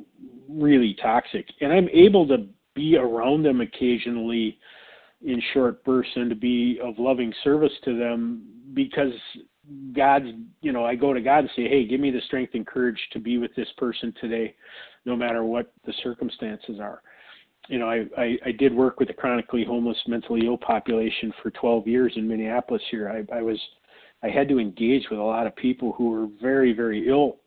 really 0.49 0.95
toxic, 1.01 1.47
and 1.61 1.71
I'm 1.71 1.89
able 1.89 2.27
to 2.27 2.47
be 2.73 2.95
around 2.95 3.43
them 3.43 3.61
occasionally 3.61 4.57
in 5.25 5.41
short 5.53 5.83
bursts 5.83 6.13
and 6.15 6.29
to 6.29 6.35
be 6.35 6.79
of 6.81 6.99
loving 6.99 7.33
service 7.43 7.71
to 7.85 7.97
them 7.97 8.43
because 8.73 9.13
God's, 9.93 10.27
you 10.61 10.71
know, 10.71 10.85
I 10.85 10.95
go 10.95 11.13
to 11.13 11.21
God 11.21 11.39
and 11.39 11.49
say, 11.55 11.67
hey, 11.67 11.85
give 11.85 11.99
me 11.99 12.11
the 12.11 12.21
strength 12.27 12.53
and 12.53 12.65
courage 12.65 12.99
to 13.13 13.19
be 13.19 13.37
with 13.37 13.53
this 13.55 13.67
person 13.77 14.13
today, 14.21 14.55
no 15.05 15.15
matter 15.15 15.43
what 15.43 15.73
the 15.85 15.93
circumstances 16.03 16.79
are. 16.79 17.01
You 17.67 17.79
know, 17.79 17.89
I, 17.89 18.05
I, 18.17 18.37
I 18.45 18.51
did 18.51 18.73
work 18.73 18.99
with 18.99 19.09
the 19.09 19.13
chronically 19.13 19.65
homeless, 19.65 19.97
mentally 20.07 20.45
ill 20.45 20.57
population 20.57 21.33
for 21.41 21.51
12 21.51 21.87
years 21.87 22.13
in 22.15 22.27
Minneapolis 22.27 22.81
here. 22.89 23.09
I, 23.09 23.37
I 23.37 23.41
was, 23.41 23.59
I 24.23 24.29
had 24.29 24.47
to 24.49 24.59
engage 24.59 25.03
with 25.09 25.19
a 25.19 25.23
lot 25.23 25.47
of 25.47 25.55
people 25.55 25.91
who 25.93 26.11
were 26.11 26.27
very, 26.41 26.71
very 26.71 27.09
ill 27.09 27.37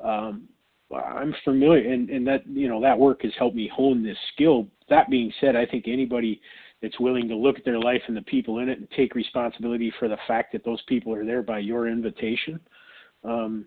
um, 0.00 0.48
I'm 0.94 1.34
familiar, 1.44 1.92
and, 1.92 2.08
and 2.10 2.26
that 2.26 2.46
you 2.46 2.68
know 2.68 2.80
that 2.80 2.98
work 2.98 3.22
has 3.22 3.32
helped 3.38 3.56
me 3.56 3.70
hone 3.74 4.02
this 4.02 4.18
skill. 4.34 4.68
That 4.88 5.10
being 5.10 5.32
said, 5.40 5.56
I 5.56 5.66
think 5.66 5.86
anybody 5.88 6.40
that's 6.80 7.00
willing 7.00 7.28
to 7.28 7.34
look 7.34 7.58
at 7.58 7.64
their 7.64 7.80
life 7.80 8.02
and 8.06 8.16
the 8.16 8.22
people 8.22 8.58
in 8.58 8.68
it 8.68 8.78
and 8.78 8.88
take 8.90 9.14
responsibility 9.14 9.92
for 9.98 10.08
the 10.08 10.18
fact 10.28 10.52
that 10.52 10.64
those 10.64 10.82
people 10.82 11.12
are 11.12 11.24
there 11.24 11.42
by 11.42 11.58
your 11.58 11.88
invitation, 11.88 12.60
um, 13.24 13.64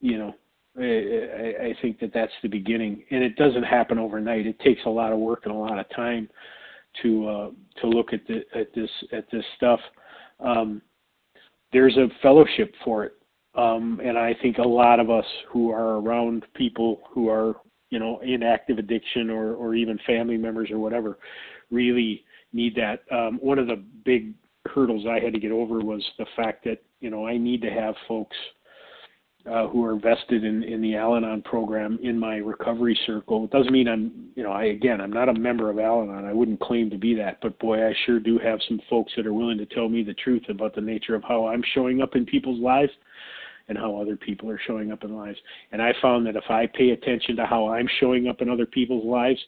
you 0.00 0.18
know, 0.18 0.34
I, 0.78 1.66
I 1.66 1.74
think 1.82 2.00
that 2.00 2.12
that's 2.14 2.32
the 2.42 2.48
beginning, 2.48 3.04
and 3.10 3.22
it 3.22 3.36
doesn't 3.36 3.64
happen 3.64 3.98
overnight. 3.98 4.46
It 4.46 4.58
takes 4.60 4.80
a 4.86 4.90
lot 4.90 5.12
of 5.12 5.18
work 5.18 5.42
and 5.44 5.54
a 5.54 5.58
lot 5.58 5.78
of 5.78 5.86
time 5.94 6.30
to 7.02 7.28
uh, 7.28 7.50
to 7.80 7.88
look 7.88 8.12
at 8.12 8.26
the, 8.26 8.42
at 8.58 8.72
this 8.74 8.90
at 9.12 9.30
this 9.30 9.44
stuff. 9.56 9.80
Um, 10.40 10.80
there's 11.72 11.96
a 11.96 12.08
fellowship 12.22 12.74
for 12.84 13.04
it 13.04 13.12
um, 13.54 14.00
and 14.02 14.16
I 14.16 14.34
think 14.40 14.58
a 14.58 14.62
lot 14.62 15.00
of 15.00 15.10
us 15.10 15.26
who 15.50 15.70
are 15.70 15.98
around 15.98 16.44
people 16.54 17.02
who 17.10 17.28
are, 17.28 17.56
you 17.90 17.98
know, 17.98 18.20
in 18.20 18.42
active 18.42 18.78
addiction 18.78 19.28
or, 19.28 19.54
or 19.54 19.74
even 19.74 19.98
family 20.06 20.38
members 20.38 20.70
or 20.70 20.78
whatever, 20.78 21.18
really 21.70 22.24
need 22.52 22.74
that. 22.76 23.00
Um, 23.14 23.38
one 23.42 23.58
of 23.58 23.66
the 23.66 23.82
big 24.04 24.32
hurdles 24.66 25.04
I 25.06 25.22
had 25.22 25.34
to 25.34 25.40
get 25.40 25.52
over 25.52 25.80
was 25.80 26.04
the 26.18 26.26
fact 26.36 26.64
that, 26.64 26.82
you 27.00 27.10
know, 27.10 27.26
I 27.26 27.36
need 27.36 27.60
to 27.62 27.70
have 27.70 27.94
folks 28.08 28.36
uh, 29.50 29.66
who 29.66 29.84
are 29.84 29.96
vested 29.96 30.44
in, 30.44 30.62
in 30.62 30.80
the 30.80 30.94
Al-Anon 30.94 31.42
program 31.42 31.98
in 32.02 32.18
my 32.18 32.36
recovery 32.36 32.98
circle. 33.06 33.44
It 33.44 33.50
doesn't 33.50 33.72
mean 33.72 33.88
I'm, 33.88 34.30
you 34.36 34.44
know, 34.44 34.52
I 34.52 34.66
again, 34.66 35.00
I'm 35.00 35.12
not 35.12 35.28
a 35.28 35.34
member 35.34 35.68
of 35.68 35.78
Al-Anon. 35.78 36.24
I 36.24 36.32
wouldn't 36.32 36.60
claim 36.60 36.90
to 36.90 36.96
be 36.96 37.14
that, 37.16 37.38
but 37.42 37.58
boy, 37.58 37.84
I 37.86 37.92
sure 38.06 38.20
do 38.20 38.38
have 38.38 38.60
some 38.68 38.80
folks 38.88 39.12
that 39.16 39.26
are 39.26 39.34
willing 39.34 39.58
to 39.58 39.66
tell 39.66 39.88
me 39.88 40.04
the 40.04 40.14
truth 40.14 40.44
about 40.48 40.74
the 40.74 40.80
nature 40.80 41.16
of 41.16 41.24
how 41.24 41.48
I'm 41.48 41.62
showing 41.74 42.00
up 42.00 42.14
in 42.14 42.24
people's 42.24 42.60
lives 42.60 42.92
and 43.72 43.78
how 43.78 43.96
other 43.96 44.16
people 44.16 44.50
are 44.50 44.60
showing 44.66 44.92
up 44.92 45.02
in 45.02 45.16
lives. 45.16 45.38
And 45.72 45.80
I 45.80 45.94
found 46.02 46.26
that 46.26 46.36
if 46.36 46.44
I 46.50 46.66
pay 46.66 46.90
attention 46.90 47.36
to 47.36 47.46
how 47.46 47.68
I'm 47.68 47.88
showing 48.00 48.28
up 48.28 48.42
in 48.42 48.50
other 48.50 48.66
people's 48.66 49.06
lives, 49.06 49.40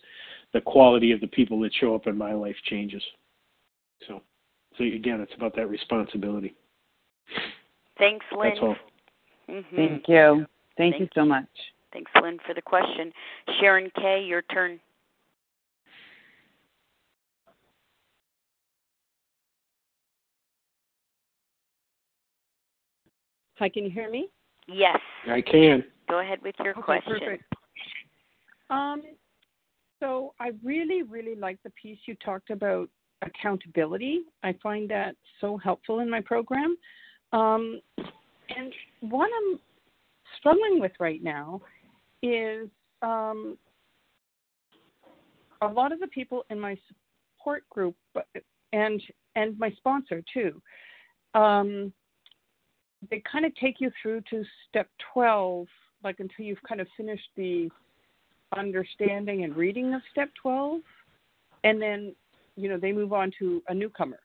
the 0.54 0.62
quality 0.62 1.12
of 1.12 1.20
the 1.20 1.26
people 1.26 1.60
that 1.60 1.72
show 1.78 1.94
up 1.94 2.06
in 2.06 2.16
my 2.16 2.32
life 2.32 2.56
changes. 2.64 3.02
So, 4.08 4.22
so 4.78 4.84
again, 4.84 5.20
it's 5.20 5.34
about 5.36 5.54
that 5.56 5.68
responsibility. 5.68 6.54
Thanks, 7.98 8.24
Lynn. 8.34 8.48
That's 8.48 8.60
all. 8.62 8.76
Mm-hmm. 9.50 9.76
Thank 9.76 10.08
you. 10.08 10.46
Thank, 10.78 10.94
Thank 10.94 11.00
you 11.00 11.08
so 11.14 11.26
much. 11.26 11.48
Thanks, 11.92 12.10
Lynn, 12.22 12.38
for 12.46 12.54
the 12.54 12.62
question. 12.62 13.12
Sharon 13.60 13.90
K., 13.94 14.24
your 14.26 14.40
turn. 14.40 14.80
Hi, 23.58 23.68
can 23.68 23.84
you 23.84 23.90
hear 23.90 24.10
me? 24.10 24.28
Yes. 24.66 24.98
I 25.28 25.40
can. 25.40 25.84
Go 26.08 26.20
ahead 26.20 26.40
with 26.42 26.54
your 26.58 26.72
okay, 26.72 26.82
question. 26.82 27.18
Perfect. 27.18 27.44
Um, 28.70 29.02
so 30.00 30.34
I 30.40 30.50
really, 30.62 31.02
really 31.02 31.34
like 31.36 31.58
the 31.62 31.70
piece 31.70 31.98
you 32.06 32.16
talked 32.24 32.50
about 32.50 32.88
accountability. 33.22 34.22
I 34.42 34.54
find 34.62 34.90
that 34.90 35.16
so 35.40 35.56
helpful 35.56 36.00
in 36.00 36.10
my 36.10 36.20
program. 36.20 36.76
Um, 37.32 37.80
and 37.96 38.72
what 39.00 39.30
I'm 39.38 39.60
struggling 40.38 40.80
with 40.80 40.92
right 40.98 41.22
now 41.22 41.60
is 42.22 42.68
um, 43.02 43.56
a 45.62 45.66
lot 45.66 45.92
of 45.92 46.00
the 46.00 46.08
people 46.08 46.44
in 46.50 46.58
my 46.58 46.76
support 47.38 47.68
group 47.70 47.96
and 48.72 49.02
and 49.36 49.58
my 49.58 49.70
sponsor 49.78 50.22
too. 50.32 50.60
Um, 51.34 51.92
they 53.10 53.22
kind 53.30 53.44
of 53.44 53.54
take 53.56 53.80
you 53.80 53.90
through 54.00 54.22
to 54.30 54.44
step 54.68 54.88
12 55.12 55.66
like 56.02 56.20
until 56.20 56.44
you've 56.44 56.62
kind 56.68 56.80
of 56.80 56.86
finished 56.96 57.28
the 57.36 57.68
understanding 58.56 59.44
and 59.44 59.56
reading 59.56 59.94
of 59.94 60.02
step 60.12 60.30
12 60.40 60.80
and 61.64 61.80
then 61.80 62.14
you 62.56 62.68
know 62.68 62.78
they 62.78 62.92
move 62.92 63.12
on 63.12 63.32
to 63.38 63.62
a 63.68 63.74
newcomer. 63.74 64.20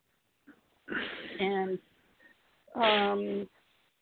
And 1.39 1.79
um 2.75 3.47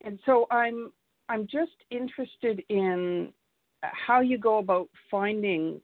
and 0.04 0.18
so 0.26 0.46
i'm 0.50 0.92
i'm 1.28 1.46
just 1.46 1.72
interested 1.90 2.62
in 2.68 3.32
how 3.82 4.20
you 4.20 4.38
go 4.38 4.58
about 4.58 4.88
finding 5.10 5.80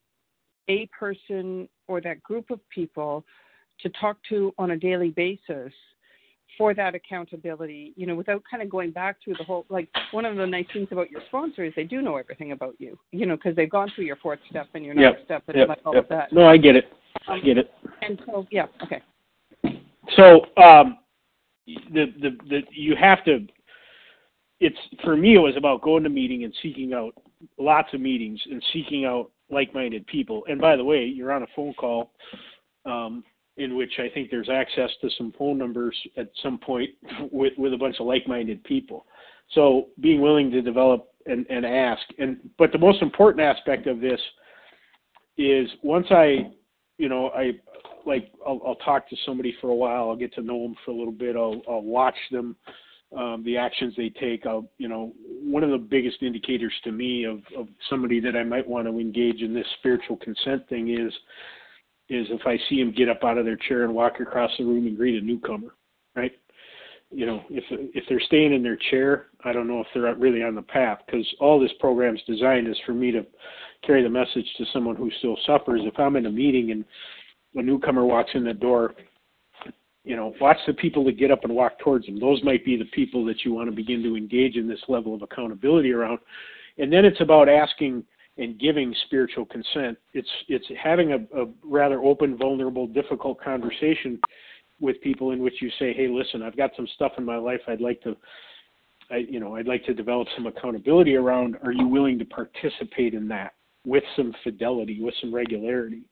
a 0.69 0.87
person 0.99 1.69
or 1.89 2.01
that 2.01 2.23
group 2.23 2.51
of 2.51 2.61
people 2.69 3.25
to 3.81 3.89
talk 4.01 4.17
to 4.29 4.53
on 4.59 4.73
a 4.73 4.77
daily 4.77 5.11
basis 5.11 5.73
for 6.57 6.75
that 6.75 6.95
accountability, 6.95 7.93
you 7.97 8.07
know, 8.07 8.15
without 8.15 8.43
kind 8.49 8.63
of 8.63 8.71
going 8.71 8.91
back 8.91 9.17
through 9.23 9.35
the 9.39 9.45
whole, 9.45 9.67
like 9.69 9.89
one 10.13 10.25
of 10.25 10.37
the 10.37 10.47
nice 10.47 10.67
things 10.73 10.89
about 10.93 11.11
your 11.11 11.21
sponsor 11.29 11.65
is 11.65 11.73
they 11.75 11.85
do 11.85 12.01
know 12.01 12.17
everything 12.17 12.53
about 12.53 12.75
you, 12.79 12.99
you 13.11 13.27
know, 13.27 13.37
because 13.37 13.57
they've 13.57 13.71
gone 13.71 13.91
through 13.95 14.05
your 14.05 14.17
fourth 14.17 14.39
step 14.51 14.69
and 14.75 14.85
your 14.85 14.95
yep. 14.95 15.15
next 15.15 15.25
step 15.25 15.43
and 15.49 15.57
yep. 15.57 15.69
like 15.69 15.81
all 15.85 15.95
yep. 15.95 16.05
of 16.05 16.09
that. 16.11 16.33
No, 16.33 16.47
I 16.47 16.57
get 16.57 16.77
it. 16.77 16.93
I 17.27 17.35
um, 17.35 17.45
get 17.45 17.59
it. 17.59 17.71
And 18.03 18.21
so, 18.27 18.47
yeah, 18.51 18.67
okay. 18.83 19.03
So, 20.17 20.47
um, 20.63 20.99
the, 21.67 22.13
the, 22.21 22.37
the, 22.49 22.61
you 22.71 22.95
have 22.95 23.25
to, 23.25 23.47
it's, 24.61 24.77
for 25.03 25.17
me, 25.17 25.35
it 25.35 25.39
was 25.39 25.57
about 25.57 25.83
going 25.83 26.05
to 26.05 26.11
meeting 26.11 26.45
and 26.45 26.55
seeking 26.63 26.93
out 26.93 27.15
lots 27.59 27.93
of 27.95 28.01
meetings 28.01 28.41
and 28.51 28.63
seeking 28.73 29.05
out 29.05 29.31
like-minded 29.51 30.07
people. 30.07 30.45
And 30.49 30.61
by 30.61 30.77
the 30.77 30.85
way, 30.85 31.05
you're 31.05 31.33
on 31.33 31.43
a 31.43 31.47
phone 31.57 31.75
call 31.75 32.13
um, 32.85 33.25
in 33.57 33.77
which 33.77 33.93
I 33.99 34.09
think 34.13 34.31
there's 34.31 34.49
access 34.51 34.91
to 35.01 35.11
some 35.17 35.33
phone 35.39 35.59
numbers 35.59 35.97
at 36.17 36.29
some 36.43 36.59
point 36.59 36.91
with 37.33 37.53
with 37.57 37.73
a 37.73 37.79
bunch 37.79 37.97
of 38.01 38.07
like-minded 38.07 38.65
people. 38.65 39.07
So 39.53 39.89
being 40.01 40.21
willing 40.21 40.51
to 40.53 40.63
develop 40.63 41.09
and, 41.27 41.47
and 41.49 41.65
ask, 41.65 42.03
and 42.19 42.39
but 42.59 42.73
the 42.73 42.79
most 42.79 43.03
important 43.03 43.43
aspect 43.43 43.87
of 43.87 44.01
this 44.01 44.21
is 45.37 45.69
once 45.83 46.07
I, 46.11 46.51
you 46.99 47.09
know, 47.09 47.29
I 47.31 47.53
like 48.07 48.33
I'll, 48.47 48.61
I'll 48.67 48.75
talk 48.77 49.09
to 49.09 49.17
somebody 49.25 49.55
for 49.61 49.71
a 49.71 49.75
while. 49.75 50.09
I'll 50.09 50.17
get 50.17 50.35
to 50.35 50.43
know 50.43 50.63
them 50.63 50.75
for 50.85 50.91
a 50.91 50.95
little 50.95 51.13
bit. 51.13 51.37
I'll, 51.37 51.63
I'll 51.69 51.83
watch 51.83 52.17
them, 52.31 52.57
um, 53.17 53.43
the 53.45 53.57
actions 53.57 53.95
they 53.97 54.11
take. 54.11 54.47
I'll, 54.47 54.69
you 54.79 54.89
know, 54.89 55.13
one 55.43 55.63
of 55.63 55.71
the 55.71 55.79
biggest 55.79 56.23
indicators 56.23 56.73
to 56.85 56.93
me 56.93 57.25
of, 57.25 57.41
of 57.57 57.69
somebody 57.89 58.21
that 58.21 58.37
I 58.37 58.45
might 58.45 58.67
want 58.67 58.87
to 58.87 58.99
engage 58.99 59.41
in 59.41 59.55
this 59.55 59.67
spiritual 59.79 60.17
consent 60.17 60.69
thing 60.69 60.95
is, 60.95 61.13
is 62.09 62.27
if 62.31 62.47
I 62.47 62.59
see 62.69 62.83
them 62.83 62.93
get 62.93 63.09
up 63.09 63.25
out 63.25 63.39
of 63.39 63.45
their 63.45 63.57
chair 63.57 63.85
and 63.85 63.95
walk 63.95 64.21
across 64.21 64.51
the 64.59 64.65
room 64.65 64.87
and 64.87 64.97
greet 64.97 65.21
a 65.23 65.25
newcomer, 65.25 65.75
right? 66.15 66.33
You 67.11 67.27
know, 67.27 67.43
if 67.49 67.65
if 67.71 68.05
they're 68.09 68.21
staying 68.21 68.53
in 68.53 68.63
their 68.63 68.79
chair, 68.91 69.27
I 69.45 69.53
don't 69.53 69.69
know 69.69 69.81
if 69.81 69.87
they're 69.95 70.15
really 70.17 70.43
on 70.43 70.55
the 70.55 70.63
path 70.63 70.99
because 71.07 71.27
all 71.41 71.61
this 71.61 71.73
program's 71.81 72.21
designed 72.27 72.69
is 72.69 72.77
for 72.85 72.93
me 72.93 73.11
to 73.13 73.25
carry 73.87 74.03
the 74.03 74.09
message 74.09 74.47
to 74.59 74.65
someone 74.73 74.97
who 74.97 75.11
still 75.19 75.37
suffers. 75.47 75.83
If 75.85 75.99
I'm 75.99 76.17
in 76.17 76.27
a 76.27 76.31
meeting 76.31 76.73
and 76.73 76.85
a 77.55 77.63
newcomer 77.63 78.05
walks 78.05 78.31
in 78.35 78.45
the 78.45 78.55
door, 78.55 78.95
you 80.05 80.17
know, 80.17 80.35
watch 80.41 80.59
the 80.67 80.75
people 80.75 81.05
that 81.05 81.19
get 81.19 81.31
up 81.31 81.45
and 81.45 81.55
walk 81.55 81.79
towards 81.79 82.07
them. 82.07 82.21
Those 82.21 82.43
might 82.43 82.65
be 82.65 82.77
the 82.77 82.85
people 82.87 83.25
that 83.27 83.45
you 83.45 83.55
want 83.55 83.71
to 83.71 83.77
begin 83.77 84.03
to 84.03 84.17
engage 84.17 84.57
in 84.57 84.69
this 84.69 84.83
level 84.89 85.15
of 85.15 85.23
accountability 85.23 85.93
around. 85.93 86.19
And 86.79 86.93
then 86.93 87.05
it's 87.05 87.21
about 87.21 87.49
asking 87.49 88.05
and 88.37 88.59
giving 88.59 88.95
spiritual 89.07 89.45
consent. 89.47 89.97
It's 90.13 90.29
it's 90.49 90.67
having 90.83 91.13
a, 91.13 91.41
a 91.41 91.47
rather 91.63 92.03
open, 92.03 92.37
vulnerable, 92.37 92.87
difficult 92.87 93.41
conversation 93.41 94.21
with 94.81 95.01
people 95.03 95.31
in 95.31 95.43
which 95.43 95.55
you 95.61 95.71
say, 95.79 95.93
"Hey, 95.93 96.09
listen, 96.09 96.43
I've 96.43 96.57
got 96.57 96.71
some 96.77 96.89
stuff 96.95 97.13
in 97.19 97.25
my 97.25 97.37
life 97.37 97.61
I'd 97.69 97.81
like 97.81 98.03
to 98.03 98.17
I, 99.11 99.17
you 99.17 99.39
know, 99.39 99.55
I'd 99.57 99.69
like 99.69 99.85
to 99.85 99.93
develop 99.93 100.29
some 100.35 100.47
accountability 100.47 101.15
around. 101.15 101.57
Are 101.63 101.73
you 101.73 101.87
willing 101.87 102.19
to 102.19 102.25
participate 102.25 103.13
in 103.13 103.29
that 103.29 103.53
with 103.85 104.03
some 104.17 104.35
fidelity, 104.43 105.03
with 105.03 105.15
some 105.21 105.35
regularity? 105.35 106.05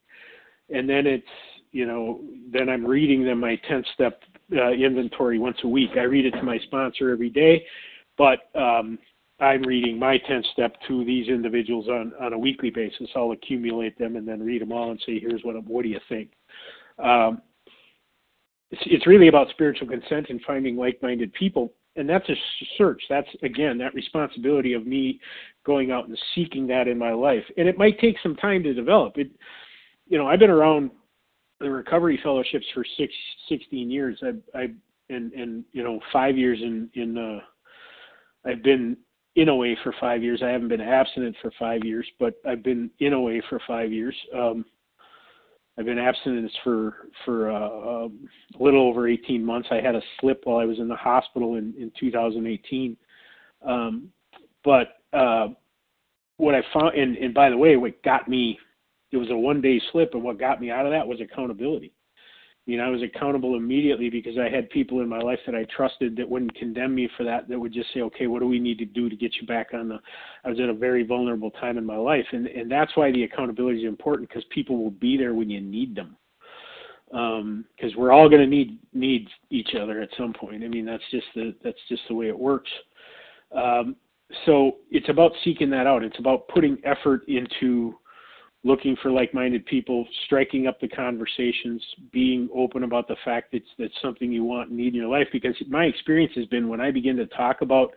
and 0.73 0.89
then 0.89 1.07
it's 1.07 1.27
you 1.71 1.87
know 1.87 2.21
then 2.53 2.69
i'm 2.69 2.85
reading 2.85 3.25
them 3.25 3.41
my 3.41 3.57
10 3.69 3.85
step 3.95 4.21
uh, 4.57 4.71
inventory 4.71 5.39
once 5.39 5.57
a 5.65 5.69
week 5.69 5.91
i 5.97 6.03
read 6.03 6.27
it 6.27 6.33
to 6.33 6.43
my 6.43 6.59
sponsor 6.65 7.11
every 7.11 7.31
day 7.31 7.65
but 8.19 8.51
um, 8.55 8.99
i'm 9.43 9.63
reading 9.63 9.99
my 9.99 10.19
10 10.19 10.43
step 10.53 10.77
to 10.89 11.05
these 11.05 11.29
individuals 11.29 11.89
on 11.89 12.13
on 12.21 12.33
a 12.33 12.39
weekly 12.39 12.71
basis. 12.71 13.09
I'll 13.15 13.33
accumulate 13.33 13.99
them 13.99 14.17
and 14.17 14.27
then 14.27 14.43
read 14.43 14.63
them 14.63 14.73
all 14.73 14.91
and 14.91 15.01
say 15.05 15.19
here's 15.19 15.43
what 15.43 15.57
I 15.57 15.61
what 15.61 15.83
do 15.83 15.89
you 15.89 16.01
think? 16.09 16.31
Um, 16.99 17.43
it's, 18.71 18.83
it's 18.87 19.07
really 19.07 19.29
about 19.29 19.51
spiritual 19.51 19.89
consent 19.89 20.27
and 20.31 20.41
finding 20.47 20.77
like-minded 20.77 21.33
people 21.35 21.73
and 21.97 22.09
that's 22.09 22.29
a 22.31 22.35
search. 22.79 23.03
That's 23.11 23.29
again 23.43 23.77
that 23.79 23.95
responsibility 23.95 24.73
of 24.73 24.87
me 24.87 25.21
going 25.67 25.91
out 25.91 26.09
and 26.09 26.19
seeking 26.35 26.67
that 26.69 26.89
in 26.89 26.97
my 26.97 27.13
life. 27.13 27.45
And 27.59 27.69
it 27.69 27.77
might 27.77 27.99
take 27.99 28.17
some 28.23 28.37
time 28.37 28.63
to 28.63 28.73
develop. 28.73 29.19
It 29.19 29.31
you 30.13 30.19
know, 30.19 30.27
I've 30.27 30.39
been 30.39 30.51
around 30.51 30.91
the 31.61 31.71
recovery 31.71 32.21
fellowships 32.23 32.67
for 32.75 32.85
six, 32.99 33.13
16 33.49 33.91
years. 33.91 34.21
I've, 34.23 34.43
I've, 34.55 34.75
and, 35.09 35.33
and, 35.33 35.65
you 35.73 35.83
know, 35.83 36.01
five 36.13 36.37
years 36.37 36.59
in, 36.61 36.91
in, 36.95 37.17
uh, 37.17 37.41
I've 38.49 38.63
been 38.63 38.97
in 39.37 39.49
OA 39.49 39.75
for 39.83 39.95
five 40.01 40.23
years. 40.23 40.43
I 40.43 40.49
haven't 40.49 40.69
been 40.69 40.81
abstinent 40.81 41.37
for 41.41 41.51
five 41.59 41.85
years, 41.85 42.07
but 42.19 42.35
I've 42.47 42.63
been 42.63 42.91
in 43.01 43.15
OA 43.15 43.41
for 43.49 43.61
five 43.67 43.93
years. 43.93 44.15
Um, 44.35 44.65
I've 45.79 45.87
been 45.87 45.99
abstinent 45.99 46.51
for 46.63 47.09
for 47.25 47.51
uh, 47.51 48.05
um, 48.05 48.29
a 48.59 48.63
little 48.63 48.87
over 48.87 49.09
18 49.09 49.45
months. 49.45 49.69
I 49.71 49.81
had 49.81 49.95
a 49.95 50.03
slip 50.21 50.43
while 50.45 50.59
I 50.59 50.67
was 50.67 50.79
in 50.79 50.89
the 50.89 50.97
hospital 50.97 51.55
in 51.55 51.75
in 51.79 51.91
2018. 51.99 52.97
Um, 53.67 54.09
but 54.65 54.99
uh, 55.13 55.49
what 56.37 56.55
I 56.55 56.63
found, 56.75 56.95
and, 56.95 57.17
and 57.17 57.33
by 57.33 57.49
the 57.49 57.57
way, 57.57 57.77
what 57.77 58.03
got 58.03 58.29
me 58.29 58.59
it 59.13 59.19
was 59.19 59.31
a 59.31 59.37
one 59.37 59.61
day 59.61 59.81
slip, 59.93 60.15
and 60.15 60.23
what 60.23 60.39
got 60.39 60.61
me 60.61 60.71
out 60.71 60.87
of 60.87 60.93
that 60.93 61.07
was 61.07 61.21
accountability. 61.21 61.93
Know, 62.67 62.85
I 62.85 62.91
was 62.91 63.03
accountable 63.03 63.57
immediately 63.57 64.09
because 64.09 64.39
I 64.39 64.49
had 64.49 64.71
people 64.71 65.01
in 65.01 65.09
my 65.09 65.19
life 65.19 65.41
that 65.47 65.55
I 65.55 65.65
trusted 65.65 66.15
that 66.17 66.29
wouldn't 66.29 66.55
condemn 66.55 66.95
me 66.95 67.09
for 67.17 67.25
that. 67.25 67.49
That 67.49 67.59
would 67.59 67.73
just 67.73 67.93
say, 67.93 68.03
"Okay, 68.03 68.29
what 68.29 68.39
do 68.39 68.47
we 68.47 68.61
need 68.61 68.79
to 68.79 68.85
do 68.85 69.09
to 69.09 69.17
get 69.17 69.35
you 69.41 69.47
back 69.47 69.75
on 69.75 69.89
the?" 69.89 69.99
I 70.45 70.51
was 70.51 70.61
at 70.61 70.69
a 70.69 70.75
very 70.75 71.03
vulnerable 71.03 71.51
time 71.51 71.77
in 71.77 71.85
my 71.85 71.97
life, 71.97 72.27
and 72.33 72.47
and 72.47 72.71
that's 72.71 72.97
why 72.97 73.11
the 73.11 73.25
accountability 73.25 73.81
is 73.81 73.89
important 73.89 74.29
because 74.29 74.45
people 74.51 74.79
will 74.79 74.93
be 74.93 75.17
there 75.17 75.35
when 75.35 75.51
you 75.51 75.61
need 75.61 75.97
them. 75.97 76.17
Because 77.11 77.93
um, 77.93 77.97
we're 77.97 78.13
all 78.13 78.29
going 78.29 78.43
to 78.43 78.47
need 78.47 78.79
need 78.93 79.29
each 79.51 79.75
other 79.75 80.01
at 80.01 80.11
some 80.17 80.33
point. 80.33 80.63
I 80.63 80.69
mean, 80.69 80.85
that's 80.85 81.03
just 81.11 81.27
the 81.35 81.55
that's 81.65 81.81
just 81.89 82.03
the 82.09 82.15
way 82.15 82.29
it 82.29 82.39
works. 82.39 82.71
Um, 83.51 83.97
so 84.47 84.77
it's 84.91 85.09
about 85.09 85.33
seeking 85.45 85.69
that 85.71 85.87
out. 85.87 86.05
It's 86.05 86.19
about 86.19 86.49
putting 86.49 86.79
effort 86.85 87.27
into 87.29 87.99
looking 88.65 88.97
for 89.03 89.11
like-minded 89.11 89.67
people, 89.67 90.07
striking 90.25 90.67
up 90.67 90.81
the 90.81 90.89
conversations, 90.89 91.83
being 92.13 92.49
open 92.55 92.85
about 92.85 93.09
the 93.09 93.17
fact 93.25 93.53
that 93.53 93.63
that's 93.79 93.93
something 94.01 94.31
you 94.31 94.45
want 94.45 94.69
and 94.69 94.79
need 94.79 94.89
in 94.89 94.95
your 94.95 95.09
life. 95.09 95.27
Because 95.33 95.55
my 95.69 95.85
experience 95.85 96.33
has 96.37 96.47
been 96.47 96.69
when 96.69 96.81
I 96.81 96.91
begin 96.91 97.17
to 97.17 97.27
talk 97.27 97.63
about, 97.63 97.91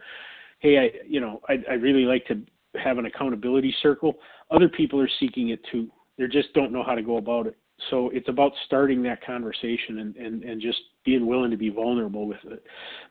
hey, 0.59 0.77
I 0.79 1.05
you 1.07 1.19
know 1.19 1.41
I, 1.47 1.57
I 1.69 1.73
really 1.73 2.05
like 2.05 2.25
to 2.27 2.41
have 2.79 2.97
an 2.97 3.05
accountability 3.05 3.73
circle. 3.81 4.15
Other 4.51 4.69
people 4.69 4.99
are 4.99 5.09
seeking 5.19 5.49
it 5.49 5.59
too. 5.71 5.89
They 6.17 6.27
just 6.27 6.53
don't 6.53 6.71
know 6.71 6.83
how 6.83 6.95
to 6.95 7.01
go 7.01 7.17
about 7.17 7.47
it. 7.47 7.57
So 7.89 8.09
it's 8.09 8.29
about 8.29 8.53
starting 8.65 9.03
that 9.03 9.23
conversation 9.25 9.99
and, 9.99 10.15
and, 10.15 10.43
and 10.43 10.61
just 10.61 10.79
being 11.03 11.27
willing 11.27 11.51
to 11.51 11.57
be 11.57 11.69
vulnerable 11.69 12.25
with 12.27 12.39
it. 12.45 12.63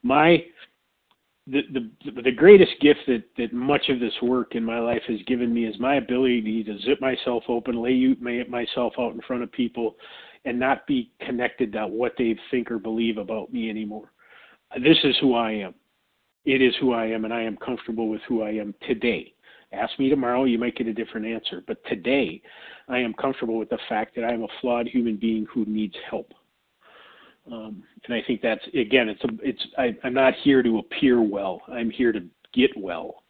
My 0.03 0.45
the, 1.47 1.63
the 1.73 2.23
the 2.23 2.33
greatest 2.33 2.73
gift 2.81 3.01
that 3.07 3.23
that 3.37 3.53
much 3.53 3.89
of 3.89 4.01
this 4.01 4.15
work 4.23 4.55
in 4.55 4.65
my 4.65 4.79
life 4.79 5.03
has 5.07 5.21
given 5.27 5.53
me 5.53 5.67
is 5.67 5.79
my 5.79 5.97
ability 5.97 6.65
to 6.65 6.79
zip 6.81 7.01
myself 7.01 7.45
open, 7.49 7.83
lay 7.83 8.15
myself 8.49 8.95
out 8.99 9.15
in 9.15 9.21
front 9.23 9.43
of 9.43 9.53
people, 9.53 9.97
and 10.47 10.59
not 10.59 10.87
be 10.87 11.11
connected 11.21 11.73
to 11.73 11.87
what 11.87 12.15
they 12.17 12.35
think 12.51 12.71
or 12.71 12.79
believe 12.79 13.19
about 13.19 13.53
me 13.53 13.69
anymore. 13.69 14.11
This 14.83 14.97
is 15.05 15.17
who 15.21 15.35
I 15.35 15.53
am. 15.53 15.75
It 16.47 16.63
is 16.63 16.75
who 16.81 16.93
I 16.93 17.07
am, 17.07 17.25
and 17.25 17.33
I 17.33 17.43
am 17.43 17.57
comfortable 17.59 18.09
with 18.09 18.21
who 18.27 18.43
I 18.43 18.51
am 18.51 18.75
today. 18.87 19.33
Ask 19.73 19.99
me 19.99 20.09
tomorrow, 20.09 20.45
you 20.45 20.59
might 20.59 20.77
get 20.77 20.87
a 20.87 20.93
different 20.93 21.27
answer. 21.27 21.63
But 21.67 21.85
today, 21.87 22.41
I 22.89 22.99
am 22.99 23.13
comfortable 23.15 23.59
with 23.59 23.71
the 23.71 23.79
fact 23.89 24.15
that 24.15 24.25
I 24.25 24.33
am 24.33 24.43
a 24.43 24.49
flawed 24.61 24.87
human 24.87 25.17
being 25.17 25.47
who 25.53 25.65
needs 25.67 25.95
help. 26.09 26.33
Um, 27.51 27.83
and 28.05 28.15
I 28.15 28.23
think 28.27 28.41
that's 28.41 28.65
again, 28.69 29.09
it's 29.09 29.23
a, 29.25 29.29
it's 29.43 29.67
I, 29.77 29.95
I'm 30.03 30.15
not 30.15 30.35
here 30.43 30.63
to 30.63 30.79
appear 30.79 31.21
well. 31.23 31.61
I'm 31.71 31.91
here 31.91 32.13
to 32.13 32.21
get 32.55 32.71
well, 32.77 33.23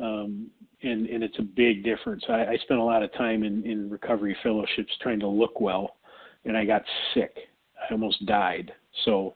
um, 0.00 0.48
and 0.82 1.06
and 1.06 1.22
it's 1.22 1.38
a 1.38 1.42
big 1.42 1.84
difference. 1.84 2.24
I, 2.28 2.46
I 2.46 2.56
spent 2.62 2.80
a 2.80 2.84
lot 2.84 3.02
of 3.02 3.12
time 3.14 3.44
in 3.44 3.64
in 3.64 3.88
recovery 3.88 4.36
fellowships 4.42 4.92
trying 5.00 5.20
to 5.20 5.28
look 5.28 5.60
well, 5.60 5.96
and 6.44 6.56
I 6.56 6.64
got 6.64 6.82
sick. 7.14 7.36
I 7.78 7.92
almost 7.92 8.26
died. 8.26 8.72
So 9.04 9.34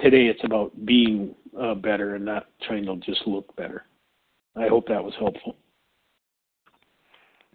today 0.00 0.26
it's 0.26 0.42
about 0.42 0.72
being 0.84 1.34
uh, 1.60 1.74
better 1.74 2.16
and 2.16 2.24
not 2.24 2.46
trying 2.66 2.86
to 2.86 2.96
just 2.96 3.24
look 3.26 3.54
better. 3.54 3.84
I 4.56 4.66
hope 4.66 4.88
that 4.88 5.02
was 5.02 5.14
helpful. 5.18 5.54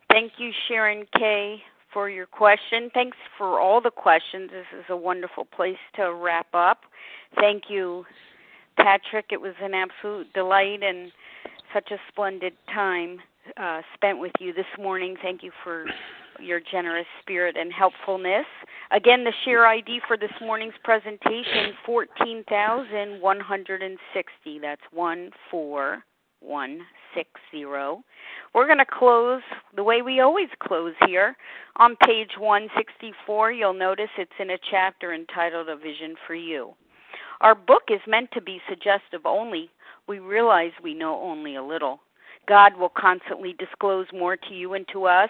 Thank 0.09 0.33
you, 0.37 0.51
Sharon 0.67 1.05
K 1.17 1.61
for 1.93 2.09
your 2.09 2.25
question. 2.25 2.89
Thanks 2.93 3.17
for 3.37 3.59
all 3.59 3.81
the 3.81 3.91
questions. 3.91 4.49
This 4.51 4.65
is 4.77 4.85
a 4.89 4.97
wonderful 4.97 5.45
place 5.45 5.77
to 5.95 6.13
wrap 6.13 6.47
up. 6.53 6.81
Thank 7.39 7.63
you, 7.69 8.05
Patrick. 8.77 9.27
It 9.31 9.39
was 9.39 9.53
an 9.61 9.73
absolute 9.73 10.33
delight 10.33 10.83
and 10.83 11.11
such 11.73 11.91
a 11.91 11.97
splendid 12.09 12.53
time 12.73 13.19
uh, 13.57 13.81
spent 13.93 14.19
with 14.19 14.33
you 14.39 14.53
this 14.53 14.65
morning. 14.79 15.15
Thank 15.21 15.43
you 15.43 15.51
for 15.63 15.85
your 16.39 16.59
generous 16.59 17.05
spirit 17.21 17.55
and 17.57 17.71
helpfulness. 17.71 18.47
Again, 18.91 19.23
the 19.23 19.31
share 19.45 19.67
ID 19.67 20.01
for 20.07 20.17
this 20.17 20.31
morning's 20.41 20.73
presentation, 20.83 21.73
14,160. 21.85 24.59
That's 24.59 24.81
14160. 26.47 28.03
We're 28.53 28.67
going 28.67 28.77
to 28.77 28.85
close 28.85 29.41
the 29.75 29.83
way 29.83 30.01
we 30.01 30.19
always 30.19 30.49
close 30.61 30.93
here. 31.07 31.35
On 31.77 31.95
page 31.95 32.31
164, 32.37 33.51
you'll 33.51 33.73
notice 33.73 34.09
it's 34.17 34.31
in 34.39 34.51
a 34.51 34.57
chapter 34.69 35.13
entitled 35.13 35.69
A 35.69 35.75
Vision 35.75 36.15
for 36.27 36.35
You. 36.35 36.73
Our 37.41 37.55
book 37.55 37.83
is 37.89 37.99
meant 38.07 38.29
to 38.33 38.41
be 38.41 38.61
suggestive 38.69 39.25
only. 39.25 39.69
We 40.07 40.19
realize 40.19 40.71
we 40.83 40.93
know 40.93 41.19
only 41.21 41.55
a 41.55 41.63
little. 41.63 41.99
God 42.47 42.77
will 42.77 42.91
constantly 42.95 43.55
disclose 43.57 44.07
more 44.13 44.35
to 44.35 44.53
you 44.53 44.73
and 44.73 44.85
to 44.91 45.05
us 45.05 45.29